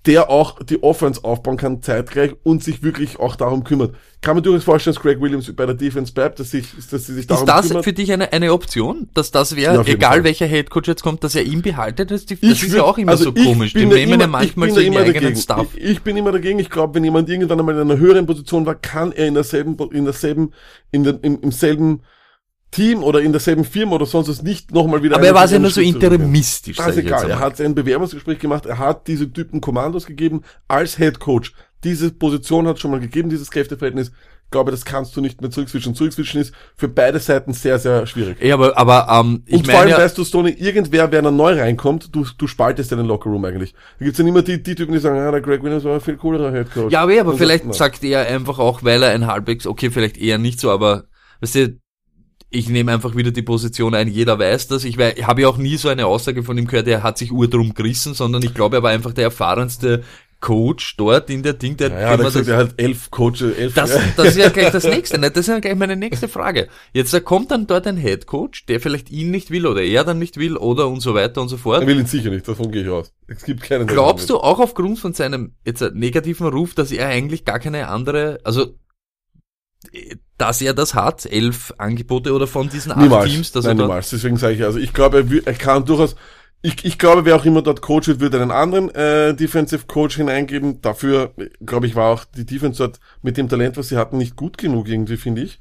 der 0.07 0.29
auch 0.31 0.63
die 0.63 0.81
Offense 0.81 1.23
aufbauen 1.23 1.57
kann 1.57 1.81
zeitgleich 1.83 2.31
und 2.43 2.63
sich 2.63 2.81
wirklich 2.81 3.19
auch 3.19 3.35
darum 3.35 3.63
kümmert. 3.63 3.93
Kann 4.21 4.35
man 4.35 4.43
durchaus 4.43 4.63
vorstellen, 4.63 4.95
dass 4.95 5.01
Greg 5.03 5.21
Williams 5.21 5.51
bei 5.55 5.65
der 5.65 5.75
Defense 5.75 6.11
bleibt, 6.11 6.39
dass, 6.39 6.51
sich, 6.51 6.65
dass 6.89 7.05
sie 7.05 7.13
sich 7.13 7.27
darum 7.27 7.43
Ist 7.43 7.49
das 7.49 7.67
kümmert. 7.67 7.83
für 7.83 7.93
dich 7.93 8.11
eine, 8.11 8.33
eine 8.33 8.51
Option, 8.51 9.09
dass 9.13 9.29
das 9.31 9.51
Ja, 9.51 9.57
wäre, 9.57 9.77
jeden 9.77 9.89
egal 9.97 10.11
Fall. 10.13 10.23
welcher 10.23 10.47
Headcoach 10.47 10.87
jetzt 10.87 11.03
kommt, 11.03 11.23
dass 11.23 11.35
er 11.35 11.43
ihn 11.43 11.61
behaltet? 11.61 12.09
Das, 12.09 12.25
das 12.25 12.37
Ich 12.41 12.63
ist 12.63 12.73
ja 12.73 12.83
auch 12.83 12.97
immer 12.97 13.11
also 13.11 13.25
so 13.25 13.33
komisch. 13.33 13.73
Die 13.73 13.85
nehmen 13.85 14.19
ja 14.19 14.27
manchmal 14.27 14.69
ich 14.69 14.73
so 14.73 14.79
ihren 14.79 14.93
immer 14.93 15.01
eigenen 15.01 15.23
dagegen. 15.23 15.39
Stuff. 15.39 15.67
Ich, 15.75 15.83
ich 15.83 16.01
bin 16.01 16.17
immer 16.17 16.31
dagegen. 16.31 16.57
Ich 16.59 16.69
glaube, 16.71 16.95
wenn 16.95 17.03
jemand 17.03 17.29
irgendwann 17.29 17.59
einmal 17.59 17.75
in 17.75 17.81
einer 17.81 17.97
höheren 17.97 18.25
Position 18.25 18.65
war, 18.65 18.75
kann 18.75 19.11
er 19.11 19.27
in 19.27 19.35
derselben, 19.35 19.77
in 19.91 20.05
derselben, 20.05 20.53
in 20.91 21.03
der, 21.03 21.19
im, 21.23 21.39
im 21.41 21.51
selben 21.51 22.01
Team 22.71 23.03
oder 23.03 23.21
in 23.21 23.33
derselben 23.33 23.65
Firma 23.65 23.95
oder 23.95 24.05
sonst 24.05 24.29
was 24.29 24.41
nicht 24.41 24.71
nochmal 24.71 25.03
wieder. 25.03 25.17
Aber 25.17 25.27
er 25.27 25.35
war 25.35 25.45
ja 25.45 25.59
nur 25.59 25.71
so 25.71 25.81
interimistisch. 25.81 26.77
Das 26.77 26.87
ist 26.87 26.97
egal. 26.97 27.29
Er 27.29 27.39
hat 27.39 27.59
ein 27.59 27.75
Bewerbungsgespräch 27.75 28.39
gemacht. 28.39 28.65
Er 28.65 28.79
hat 28.79 29.07
diese 29.07 29.31
Typen 29.31 29.59
Kommandos 29.59 30.05
gegeben 30.05 30.41
als 30.69 30.97
Head 30.97 31.19
Coach. 31.19 31.53
Diese 31.83 32.11
Position 32.11 32.67
hat 32.67 32.79
schon 32.79 32.91
mal 32.91 32.99
gegeben, 32.99 33.29
dieses 33.29 33.51
Kräfteverhältnis. 33.51 34.09
Ich 34.09 34.51
glaube, 34.51 34.71
das 34.71 34.85
kannst 34.85 35.15
du 35.15 35.21
nicht 35.21 35.41
mehr 35.41 35.49
zurückswitchen. 35.49 35.95
Zurückswitchen 35.95 36.41
ist 36.41 36.53
für 36.75 36.87
beide 36.87 37.19
Seiten 37.19 37.53
sehr, 37.53 37.79
sehr 37.79 38.05
schwierig. 38.05 38.41
Ja, 38.41 38.55
aber, 38.55 38.77
aber 38.77 39.07
ähm, 39.09 39.43
ich 39.45 39.59
und 39.59 39.67
vor 39.67 39.79
allem 39.79 39.89
ja, 39.89 39.97
weißt 39.97 40.17
du, 40.17 40.25
Stoney, 40.25 40.51
irgendwer, 40.51 41.11
wer 41.11 41.21
dann 41.21 41.35
neu 41.37 41.59
reinkommt, 41.59 42.13
du, 42.13 42.25
du 42.37 42.47
spaltest 42.47 42.91
ja 42.91 42.97
den 42.97 43.05
Lockerroom 43.05 43.43
eigentlich. 43.45 43.73
Da 43.99 44.05
gibt's 44.05 44.17
dann 44.17 44.27
immer 44.27 44.41
die, 44.41 44.61
die 44.61 44.75
Typen, 44.75 44.93
die 44.93 44.99
sagen, 44.99 45.19
ah, 45.19 45.31
der 45.31 45.41
Greg 45.41 45.63
Williams 45.63 45.85
war 45.85 45.95
ein 45.95 46.01
viel 46.01 46.17
coolerer 46.17 46.51
Headcoach. 46.51 46.91
ja, 46.91 47.01
aber, 47.01 47.19
aber 47.19 47.31
Und 47.31 47.37
vielleicht 47.37 47.65
na. 47.65 47.73
sagt 47.73 48.03
er 48.03 48.27
einfach 48.27 48.59
auch, 48.59 48.83
weil 48.83 49.01
er 49.03 49.11
ein 49.11 49.25
halbwegs, 49.25 49.65
okay, 49.65 49.89
vielleicht 49.89 50.17
eher 50.17 50.37
nicht 50.37 50.59
so, 50.59 50.69
aber 50.69 51.05
weißt 51.39 51.55
du, 51.55 51.80
ich 52.51 52.69
nehme 52.69 52.91
einfach 52.91 53.15
wieder 53.15 53.31
die 53.31 53.41
Position 53.41 53.95
ein, 53.95 54.07
jeder 54.09 54.37
weiß 54.37 54.67
das. 54.67 54.83
Ich, 54.83 54.99
ich 54.99 55.25
habe 55.25 55.41
ja 55.41 55.47
auch 55.47 55.57
nie 55.57 55.77
so 55.77 55.87
eine 55.89 56.05
Aussage 56.05 56.43
von 56.43 56.57
ihm 56.57 56.67
gehört, 56.67 56.87
er 56.87 57.01
hat 57.01 57.17
sich 57.17 57.31
ur 57.31 57.47
drum 57.49 57.73
gerissen, 57.73 58.13
sondern 58.13 58.43
ich 58.43 58.53
glaube, 58.53 58.75
er 58.77 58.83
war 58.83 58.91
einfach 58.91 59.13
der 59.13 59.23
erfahrenste 59.25 60.03
Coach 60.41 60.97
dort 60.97 61.29
in 61.29 61.43
der 61.43 61.53
Ding, 61.53 61.77
der 61.77 61.89
Ja, 61.89 62.07
man 62.17 62.25
gesagt, 62.25 62.35
das- 62.35 62.47
er 62.47 62.57
hat 62.57 62.73
elf 62.77 63.11
Coaches, 63.11 63.55
elf. 63.57 63.73
Das, 63.75 63.95
das 64.17 64.29
ist 64.29 64.37
ja 64.37 64.49
gleich 64.49 64.71
das 64.71 64.83
nächste, 64.83 65.19
ne? 65.19 65.29
Das 65.29 65.41
ist 65.41 65.47
ja 65.47 65.59
gleich 65.59 65.75
meine 65.75 65.95
nächste 65.95 66.27
Frage. 66.27 66.67
Jetzt 66.93 67.13
da 67.13 67.19
kommt 67.19 67.51
dann 67.51 67.67
dort 67.67 67.85
ein 67.85 67.95
Head 67.95 68.25
Coach, 68.25 68.65
der 68.65 68.81
vielleicht 68.81 69.11
ihn 69.11 69.29
nicht 69.29 69.51
will 69.51 69.67
oder 69.67 69.83
er 69.83 70.03
dann 70.03 70.17
nicht 70.19 70.37
will 70.37 70.57
oder 70.57 70.87
und 70.87 70.99
so 70.99 71.13
weiter 71.13 71.41
und 71.41 71.47
so 71.49 71.57
fort. 71.57 71.81
er 71.81 71.87
will 71.87 71.99
ihn 71.99 72.07
sicher 72.07 72.31
nicht, 72.31 72.47
davon 72.47 72.71
gehe 72.71 72.81
ich 72.81 72.89
aus. 72.89 73.13
Es 73.27 73.43
gibt 73.45 73.61
keinen. 73.61 73.85
Glaubst 73.85 74.29
du 74.31 74.37
auch 74.37 74.59
aufgrund 74.59 74.97
von 74.99 75.13
seinem 75.13 75.53
jetzt 75.63 75.83
negativen 75.93 76.47
Ruf, 76.47 76.73
dass 76.73 76.91
er 76.91 77.07
eigentlich 77.07 77.45
gar 77.45 77.59
keine 77.59 77.87
andere, 77.87 78.39
also 78.43 78.73
dass 80.37 80.61
er 80.61 80.73
das 80.73 80.93
hat, 80.93 81.25
elf 81.25 81.73
Angebote 81.77 82.33
oder 82.33 82.47
von 82.47 82.69
diesen 82.69 82.91
acht 82.91 83.01
Niemals. 83.01 83.31
Teams, 83.31 83.51
dass 83.51 83.65
Nein, 83.65 83.79
er 83.79 83.83
niemals. 83.83 84.09
Deswegen 84.09 84.37
sage 84.37 84.55
ich, 84.55 84.63
also 84.63 84.79
ich 84.79 84.93
glaube, 84.93 85.25
er, 85.45 85.53
kann 85.53 85.85
durchaus, 85.85 86.15
ich, 86.61 86.85
ich 86.85 86.97
glaube, 86.97 87.25
wer 87.25 87.35
auch 87.35 87.45
immer 87.45 87.61
dort 87.61 87.81
Coach 87.81 88.07
wird, 88.07 88.19
wird 88.19 88.35
einen 88.35 88.51
anderen 88.51 88.89
äh, 88.93 89.33
Defensive 89.33 89.85
Coach 89.87 90.17
hineingeben. 90.17 90.81
Dafür, 90.81 91.33
glaube 91.65 91.87
ich, 91.87 91.95
war 91.95 92.13
auch 92.13 92.25
die 92.25 92.45
Defense 92.45 92.77
dort 92.77 92.99
mit 93.21 93.37
dem 93.37 93.49
Talent, 93.49 93.77
was 93.77 93.89
sie 93.89 93.97
hatten, 93.97 94.17
nicht 94.17 94.35
gut 94.35 94.57
genug 94.57 94.87
irgendwie, 94.87 95.17
finde 95.17 95.41
ich. 95.41 95.59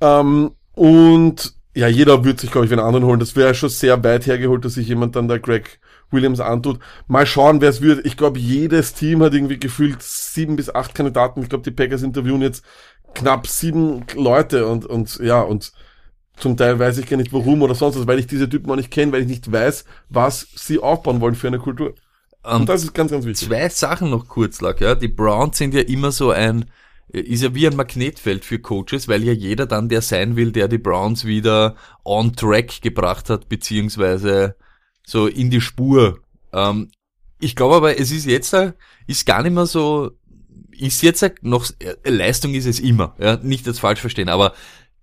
Ähm, 0.00 0.52
und 0.72 1.54
ja, 1.76 1.88
jeder 1.88 2.24
wird 2.24 2.40
sich, 2.40 2.50
glaube 2.50 2.66
ich, 2.66 2.72
einen 2.72 2.80
anderen 2.80 3.04
holen. 3.04 3.20
Das 3.20 3.34
wäre 3.34 3.54
schon 3.54 3.68
sehr 3.68 4.02
weit 4.04 4.26
hergeholt, 4.26 4.64
dass 4.64 4.74
sich 4.74 4.86
jemand 4.86 5.16
dann 5.16 5.28
da 5.28 5.38
Greg 5.38 5.80
Williams 6.10 6.40
antut. 6.40 6.78
Mal 7.08 7.26
schauen, 7.26 7.60
wer 7.60 7.70
es 7.70 7.82
wird. 7.82 8.06
Ich 8.06 8.16
glaube, 8.16 8.38
jedes 8.38 8.94
Team 8.94 9.22
hat 9.22 9.34
irgendwie 9.34 9.58
gefühlt 9.58 10.00
sieben 10.00 10.56
bis 10.56 10.72
acht 10.72 10.94
Kandidaten. 10.94 11.42
Ich 11.42 11.48
glaube, 11.48 11.64
die 11.64 11.72
Packers 11.72 12.02
interviewen 12.02 12.42
jetzt 12.42 12.64
knapp 13.14 13.46
sieben 13.46 14.04
Leute 14.14 14.66
und, 14.66 14.86
und 14.86 15.18
ja, 15.20 15.40
und 15.40 15.72
zum 16.36 16.56
Teil 16.56 16.78
weiß 16.78 16.98
ich 16.98 17.06
gar 17.06 17.16
nicht 17.16 17.32
warum 17.32 17.62
oder 17.62 17.74
sonst 17.74 17.98
was, 17.98 18.06
weil 18.06 18.18
ich 18.18 18.26
diese 18.26 18.48
Typen 18.48 18.70
auch 18.70 18.76
nicht 18.76 18.90
kenne, 18.90 19.12
weil 19.12 19.22
ich 19.22 19.28
nicht 19.28 19.50
weiß, 19.50 19.84
was 20.08 20.48
sie 20.56 20.80
aufbauen 20.80 21.20
wollen 21.20 21.36
für 21.36 21.46
eine 21.46 21.58
Kultur. 21.58 21.94
ähm, 22.44 22.62
Und 22.62 22.68
das 22.68 22.82
ist 22.82 22.92
ganz, 22.92 23.12
ganz 23.12 23.24
wichtig. 23.24 23.48
zwei 23.48 23.68
Sachen 23.68 24.10
noch 24.10 24.26
kurz 24.26 24.60
lag, 24.60 24.80
ja. 24.80 24.94
Die 24.94 25.08
Browns 25.08 25.58
sind 25.58 25.74
ja 25.74 25.82
immer 25.82 26.10
so 26.10 26.30
ein, 26.30 26.64
ist 27.08 27.42
ja 27.42 27.54
wie 27.54 27.68
ein 27.68 27.76
Magnetfeld 27.76 28.44
für 28.44 28.58
Coaches, 28.58 29.06
weil 29.06 29.22
ja 29.22 29.32
jeder 29.32 29.66
dann 29.66 29.88
der 29.88 30.02
sein 30.02 30.34
will, 30.34 30.50
der 30.50 30.66
die 30.66 30.78
Browns 30.78 31.24
wieder 31.24 31.76
on 32.04 32.34
track 32.34 32.82
gebracht 32.82 33.30
hat, 33.30 33.48
beziehungsweise 33.48 34.56
so 35.06 35.28
in 35.28 35.50
die 35.50 35.60
Spur. 35.60 36.18
Ähm, 36.52 36.90
ich 37.38 37.54
glaube 37.54 37.76
aber, 37.76 37.98
es 38.00 38.10
ist 38.10 38.26
jetzt, 38.26 38.52
äh, 38.54 38.72
ist 39.06 39.26
gar 39.26 39.42
nicht 39.42 39.52
mehr 39.52 39.66
so, 39.66 40.10
ist 40.78 41.02
jetzt 41.02 41.24
noch, 41.42 41.66
äh, 41.78 42.10
Leistung 42.10 42.54
ist 42.54 42.66
es 42.66 42.80
immer, 42.80 43.14
ja, 43.18 43.36
nicht 43.42 43.66
das 43.66 43.78
falsch 43.78 44.00
verstehen, 44.00 44.28
aber 44.28 44.54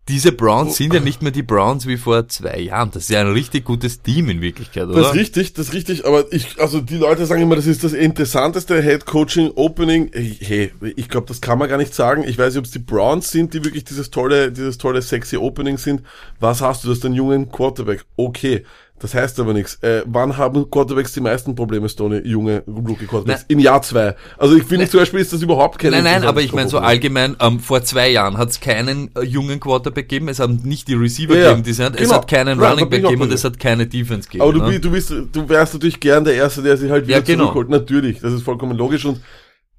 diese 0.08 0.32
Browns 0.32 0.78
sind 0.78 0.94
ja 0.94 1.00
nicht 1.00 1.22
mehr 1.22 1.32
die 1.32 1.44
Browns 1.44 1.86
wie 1.86 1.96
vor 1.96 2.28
zwei 2.28 2.60
Jahren. 2.60 2.90
Das 2.92 3.04
ist 3.04 3.10
ja 3.10 3.22
ein 3.22 3.32
richtig 3.32 3.64
gutes 3.66 4.02
Team 4.02 4.30
in 4.30 4.42
Wirklichkeit, 4.42 4.86
oder? 4.86 5.00
Das 5.00 5.10
ist 5.10 5.16
richtig, 5.16 5.54
das 5.54 5.68
ist 5.68 5.74
richtig, 5.74 6.06
aber 6.06 6.26
ich, 6.34 6.60
also 6.60 6.82
die 6.82 6.98
Leute 6.98 7.26
sagen 7.28 7.44
immer, 7.44 7.56
das 7.56 7.68
ist 7.68 7.84
das 7.84 7.94
interessanteste 7.94 8.82
Head 8.82 9.06
Coaching 9.06 9.52
Opening. 9.56 10.12
Hey, 10.14 10.72
ich 10.96 11.08
glaube, 11.08 11.28
das 11.28 11.40
kann 11.40 11.60
man 11.60 11.70
gar 11.70 11.78
nicht 11.78 11.94
sagen. 11.94 12.24
Ich 12.28 12.38
weiß 12.38 12.54
nicht, 12.54 12.60
ob 12.60 12.66
es 12.66 12.72
die 12.72 12.80
Browns 12.80 13.30
sind, 13.30 13.54
die 13.54 13.64
wirklich 13.64 13.84
dieses 13.84 14.10
tolle, 14.10 14.52
dieses 14.52 14.80
tolle 14.80 15.02
sexy 15.02 15.38
Opening 15.38 15.78
sind. 15.78 16.02
Was 16.40 16.62
hast 16.62 16.84
du, 16.84 16.90
das 16.90 16.98
ist 16.98 17.06
ein 17.06 17.14
jungen 17.14 17.52
Quarterback? 17.52 18.04
Okay. 18.18 18.66
Das 19.02 19.16
heißt 19.16 19.40
aber 19.40 19.54
nichts. 19.54 19.82
Äh, 19.82 20.04
wann 20.06 20.38
haben 20.38 20.70
Quarterbacks 20.70 21.12
die 21.14 21.22
meisten 21.22 21.56
Probleme, 21.56 21.90
Stoney, 21.90 22.20
junge 22.20 22.64
Rookie 22.68 23.08
Quarterbacks? 23.08 23.42
Nein. 23.42 23.46
Im 23.48 23.60
Jahr 23.60 23.82
zwei. 23.82 24.16
Also 24.38 24.56
ich 24.56 24.64
finde 24.64 24.88
zum 24.88 25.00
Beispiel 25.00 25.20
ist 25.20 25.34
das 25.34 25.42
überhaupt 25.42 25.80
kein 25.80 25.90
Nein, 25.92 26.04
nein, 26.04 26.24
aber 26.24 26.42
ich 26.42 26.54
meine 26.54 26.70
so 26.70 26.78
allgemein, 26.78 27.36
ähm, 27.40 27.60
vor 27.60 27.84
zwei 27.84 28.10
Jahren 28.10 28.38
hat 28.38 28.50
es 28.50 28.60
keinen 28.60 29.10
äh, 29.16 29.24
jungen 29.24 29.60
Quarterback 29.60 30.08
gegeben, 30.08 30.28
es 30.30 30.40
haben 30.40 30.60
nicht 30.64 30.88
die 30.88 30.94
Receiver 30.94 31.36
Ja, 31.36 31.50
gegeben, 31.50 31.64
die 31.64 31.74
sind, 31.74 31.96
es 31.96 32.04
Genau. 32.04 32.14
hat 32.16 32.28
keinen 32.28 32.62
Ja, 32.62 32.70
Running 32.70 32.90
Back 32.90 33.02
gegeben 33.02 33.24
und 33.24 33.34
es 33.34 33.44
hat 33.44 33.60
keine 33.60 33.88
Defense 33.88 34.30
gegeben. 34.30 34.44
Aber 34.44 34.54
du, 34.54 34.60
ne? 34.72 34.80
du 34.80 34.92
bist, 34.92 35.10
du 35.10 35.50
wärst 35.50 35.74
natürlich 35.74 36.00
gern 36.00 36.24
der 36.24 36.36
Erste, 36.36 36.62
der 36.62 36.78
sich 36.78 36.92
halt 36.92 37.08
wieder 37.08 37.18
Ja, 37.18 37.24
genau. 37.24 37.46
zurückholt. 37.46 37.70
Natürlich, 37.70 38.20
das 38.20 38.34
ist 38.34 38.44
vollkommen 38.44 38.78
logisch 38.78 39.04
und 39.06 39.20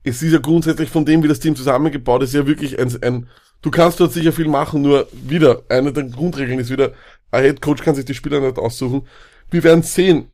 es 0.02 0.20
ist 0.20 0.32
ja 0.32 0.38
grundsätzlich 0.40 0.90
von 0.90 1.04
dem, 1.04 1.22
wie 1.22 1.28
das 1.28 1.38
Team 1.38 1.54
zusammengebaut 1.54 2.24
ist, 2.24 2.34
ja 2.34 2.44
wirklich 2.46 2.76
ein, 2.78 2.90
ein 3.02 3.28
du 3.62 3.70
kannst 3.70 4.00
dort 4.00 4.12
sicher 4.12 4.32
viel 4.32 4.48
machen, 4.48 4.82
nur 4.82 5.06
wieder, 5.12 5.62
eine 5.68 5.92
der 5.92 6.02
Grundregeln 6.04 6.58
ist 6.58 6.70
wieder, 6.70 6.90
ein 7.32 7.42
Head 7.42 7.60
Coach 7.60 7.82
kann 7.82 7.94
sich 7.96 8.04
die 8.04 8.14
Spieler 8.14 8.40
nicht 8.40 8.58
aussuchen. 8.58 9.06
Wir 9.50 9.64
werden 9.64 9.82
sehen, 9.82 10.28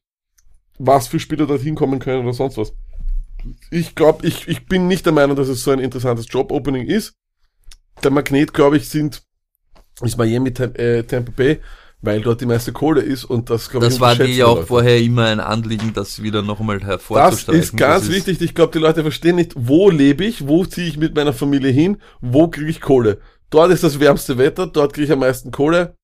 was 0.78 1.08
für 1.08 1.18
Spieler 1.18 1.46
dorthin 1.46 1.74
kommen 1.74 1.98
können 1.98 2.22
oder 2.24 2.34
sonst 2.34 2.56
was. 2.58 2.72
Ich 3.70 3.94
glaube, 3.94 4.26
ich, 4.26 4.46
ich 4.48 4.66
bin 4.66 4.86
nicht 4.88 5.06
der 5.06 5.12
Meinung, 5.12 5.36
dass 5.36 5.48
es 5.48 5.62
so 5.62 5.70
ein 5.70 5.78
interessantes 5.78 6.26
Job-Opening 6.28 6.86
ist. 6.86 7.14
Der 8.02 8.10
Magnet, 8.10 8.52
glaube 8.52 8.76
ich, 8.76 8.88
sind, 8.88 9.22
ist 10.02 10.18
Miami, 10.18 10.50
äh, 10.50 11.02
Tampa 11.04 11.32
Bay, 11.34 11.60
weil 12.00 12.20
dort 12.20 12.40
die 12.40 12.46
meiste 12.46 12.72
Kohle 12.72 13.00
ist 13.00 13.24
und 13.24 13.50
das, 13.50 13.70
glaube 13.70 13.86
ich, 13.86 13.92
das 13.92 14.00
war 14.00 14.14
dir 14.14 14.26
ja 14.26 14.46
auch 14.46 14.56
Leute. 14.56 14.66
vorher 14.66 14.98
immer 15.00 15.26
ein 15.26 15.40
Anliegen, 15.40 15.92
das 15.94 16.22
wieder 16.22 16.42
noch 16.42 16.60
einmal 16.60 16.78
Das 16.80 17.02
ist 17.48 17.76
ganz 17.76 17.78
Das 17.78 18.02
ist- 18.04 18.10
wichtig. 18.12 18.40
Ich 18.40 18.54
glaube, 18.54 18.72
die 18.72 18.78
Leute 18.78 19.02
verstehen 19.02 19.36
nicht, 19.36 19.52
wo 19.56 19.90
lebe 19.90 20.24
ich, 20.24 20.46
wo 20.46 20.64
ziehe 20.64 20.86
ich 20.88 20.96
mit 20.96 21.14
meiner 21.16 21.32
Familie 21.32 21.70
hin, 21.72 21.98
wo 22.20 22.48
kriege 22.48 22.70
ich 22.70 22.80
Kohle. 22.80 23.18
Dort 23.50 23.72
ist 23.72 23.82
das 23.82 23.98
wärmste 23.98 24.36
Wetter, 24.38 24.66
dort 24.66 24.92
kriege 24.92 25.06
ich 25.06 25.12
am 25.12 25.20
meisten 25.20 25.50
Kohle. 25.50 25.96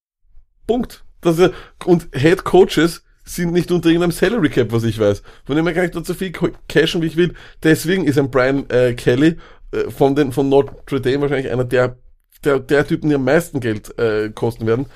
Punkt. 0.66 1.04
Das 1.20 1.38
ist, 1.38 1.52
und 1.84 2.08
Head 2.14 2.44
Coaches 2.44 3.02
sind 3.24 3.52
nicht 3.52 3.70
unter 3.70 3.88
irgendeinem 3.88 4.12
Salary 4.12 4.50
Cap, 4.50 4.72
was 4.72 4.84
ich 4.84 4.98
weiß. 4.98 5.22
Von 5.44 5.56
dem 5.56 5.66
her 5.66 5.74
kann 5.74 5.86
ich 5.86 5.92
dort 5.92 6.06
so 6.06 6.14
viel 6.14 6.32
cashen, 6.68 7.00
wie 7.00 7.06
ich 7.06 7.16
will. 7.16 7.34
Deswegen 7.62 8.04
ist 8.04 8.18
ein 8.18 8.30
Brian 8.30 8.68
äh, 8.68 8.92
Kelly 8.92 9.36
äh, 9.72 9.90
von 9.90 10.14
den 10.14 10.32
von 10.32 10.48
Notre 10.48 11.00
Dame 11.00 11.22
wahrscheinlich 11.22 11.50
einer 11.50 11.64
der 11.64 11.96
der, 12.44 12.60
der 12.60 12.86
Typen, 12.86 13.08
die 13.08 13.14
am 13.14 13.24
meisten 13.24 13.60
Geld 13.60 13.98
äh, 13.98 14.30
kosten 14.30 14.66
werden. 14.66 14.86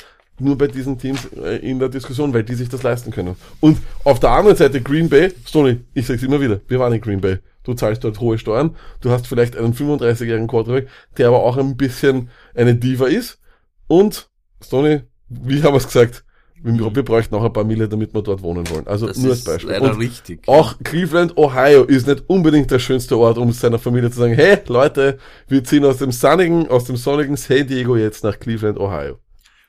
Nur 0.41 0.57
bei 0.57 0.69
diesen 0.69 0.99
Teams 0.99 1.29
äh, 1.33 1.57
in 1.57 1.79
der 1.79 1.89
Diskussion, 1.89 2.33
weil 2.33 2.45
die 2.45 2.55
sich 2.55 2.69
das 2.69 2.83
leisten 2.83 3.11
können. 3.11 3.37
Und 3.61 3.79
auf 4.05 4.21
der 4.21 4.31
anderen 4.31 4.57
Seite 4.57 4.81
Green 4.81 5.09
Bay, 5.09 5.33
Stoney, 5.47 5.81
ich 5.95 6.07
sag's 6.07 6.23
immer 6.23 6.41
wieder, 6.41 6.61
wir 6.69 6.79
waren 6.79 6.93
in 6.93 7.01
Green 7.01 7.21
Bay. 7.21 7.39
Du 7.65 7.75
zahlst 7.75 8.05
dort 8.05 8.21
hohe 8.21 8.39
Steuern, 8.39 8.77
du 9.01 9.11
hast 9.11 9.27
vielleicht 9.27 9.57
einen 9.57 9.75
35-jährigen 9.75 10.47
Quarterback, 10.47 10.89
der 11.17 11.29
aber 11.29 11.43
auch 11.43 11.57
ein 11.57 11.77
bisschen 11.77 12.31
eine 12.55 12.77
Diva 12.77 13.07
ist. 13.07 13.41
Und, 13.89 14.31
Stoney, 14.63 15.01
wie 15.29 15.63
haben 15.63 15.73
wir 15.75 15.79
es 15.79 15.87
gesagt, 15.87 16.25
wir, 16.63 16.95
wir 16.95 17.05
bräuchten 17.05 17.35
auch 17.35 17.45
ein 17.45 17.53
paar 17.53 17.65
Mille, 17.65 17.89
damit 17.89 18.13
wir 18.15 18.23
dort 18.23 18.43
wohnen 18.43 18.69
wollen. 18.71 18.87
Also 18.87 19.07
Das 19.07 19.19
nur 19.19 19.31
als 19.31 19.41
ist 19.41 19.45
Beispiel. 19.45 19.71
leider 19.71 19.93
Und 19.93 19.99
richtig. 19.99 20.41
auch 20.49 20.77
Cleveland, 20.83 21.37
Ohio 21.37 21.85
ist 21.85 22.07
nicht 22.07 22.25
unbedingt 22.27 22.71
der 22.71 22.79
schönste 22.79 23.17
Ort, 23.17 23.39
um 23.39 23.53
seiner 23.53 23.79
Familie 23.79 24.11
zu 24.11 24.19
sagen, 24.19 24.35
hey 24.35 24.59
Leute, 24.67 25.19
wir 25.47 25.63
ziehen 25.63 25.85
aus 25.85 25.99
dem 25.99 26.11
sonnigen, 26.11 26.69
aus 26.69 26.85
dem 26.85 26.97
sonnigen 26.97 27.37
San 27.37 27.67
Diego 27.67 27.97
jetzt 27.97 28.25
nach 28.25 28.39
Cleveland, 28.39 28.79
Ohio. 28.79 29.19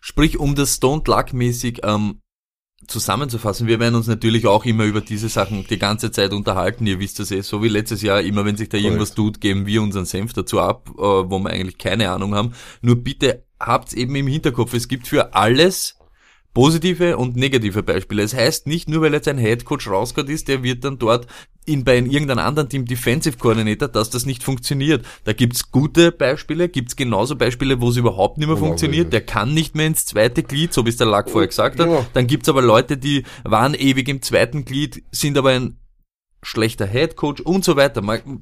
Sprich, 0.02 0.40
um 0.40 0.56
das 0.56 0.76
Stone 0.76 1.04
Luck 1.06 1.34
mäßig 1.34 1.82
ähm, 1.84 2.22
zusammenzufassen, 2.88 3.68
wir 3.68 3.80
werden 3.80 3.96
uns 3.96 4.08
natürlich 4.08 4.48
auch 4.48 4.66
immer 4.66 4.86
über 4.86 5.02
diese 5.02 5.30
Sachen 5.30 5.66
die 5.70 5.78
ganze 5.78 6.12
Zeit 6.12 6.32
unterhalten. 6.34 6.88
Ihr 6.88 7.00
wisst 7.00 7.20
das 7.20 7.30
eh, 7.32 7.42
so 7.42 7.62
wie 7.62 7.68
letztes 7.68 8.02
Jahr, 8.02 8.22
immer 8.22 8.46
wenn 8.46 8.56
sich 8.58 8.70
da 8.70 8.78
irgendwas 8.78 9.14
tut, 9.14 9.42
geben 9.42 9.68
wir 9.68 9.82
unseren 9.84 10.06
Senf 10.06 10.34
dazu 10.34 10.60
ab, 10.60 10.90
äh, 10.98 11.02
wo 11.02 11.38
wir 11.38 11.50
eigentlich 11.52 11.78
keine 11.78 12.10
Ahnung 12.10 12.34
haben. 12.34 12.54
Nur 12.82 12.96
bitte 12.96 13.44
habt's 13.60 13.94
eben 13.94 14.16
im 14.16 14.28
Hinterkopf, 14.28 14.74
es 14.74 14.88
gibt 14.88 15.08
für 15.08 15.34
alles 15.36 15.96
positive 16.54 17.18
und 17.18 17.36
negative 17.36 17.84
Beispiele. 17.84 18.24
Es 18.24 18.34
heißt 18.34 18.66
nicht 18.68 18.90
nur, 18.90 19.02
weil 19.02 19.14
jetzt 19.14 19.28
ein 19.28 19.38
Headcoach 19.38 19.88
rausgeht 19.88 20.30
ist, 20.30 20.48
der 20.48 20.64
wird 20.64 20.84
dann 20.84 20.98
dort 20.98 21.28
in, 21.66 21.84
bei 21.84 21.98
irgendeinem 21.98 22.40
anderen 22.40 22.68
Team 22.70 22.86
Defensive 22.86 23.38
Coordinator, 23.38 23.88
dass 23.88 24.10
das 24.10 24.26
nicht 24.26 24.42
funktioniert. 24.44 25.06
Da 25.26 25.34
gibt's 25.34 25.72
gute 25.72 26.12
Beispiele, 26.12 26.68
gibt's 26.68 26.96
genauso 26.96 27.36
Beispiele, 27.36 27.80
wo 27.80 27.90
es 27.90 27.98
überhaupt 27.98 28.40
nicht 28.40 28.48
mehr 28.48 28.56
so 28.58 28.66
funktioniert. 28.66 29.14
Der 29.14 29.22
kann 29.22 29.54
nicht 29.54 29.76
mehr 29.76 29.86
ins 29.86 30.08
zweite 30.08 30.42
Glied, 30.42 30.74
so 30.74 30.84
wie 30.86 30.90
es 30.90 30.98
der 30.98 31.06
Lack 31.06 31.30
vorher 31.30 31.48
gesagt 31.48 31.80
hat. 31.80 31.88
Ja. 31.88 32.06
Dann 32.14 32.26
gibt's 32.26 32.50
aber 32.50 32.64
Leute, 32.64 32.98
die 32.98 33.24
waren 33.44 33.76
ewig 33.76 34.08
im 34.10 34.24
zweiten 34.24 34.66
Glied, 34.66 35.04
sind 35.12 35.38
aber 35.38 35.50
ein 35.52 35.78
schlechter 36.42 36.88
Headcoach 36.88 37.42
und 37.46 37.64
so 37.64 37.76
weiter. 37.76 38.02
Man- 38.02 38.42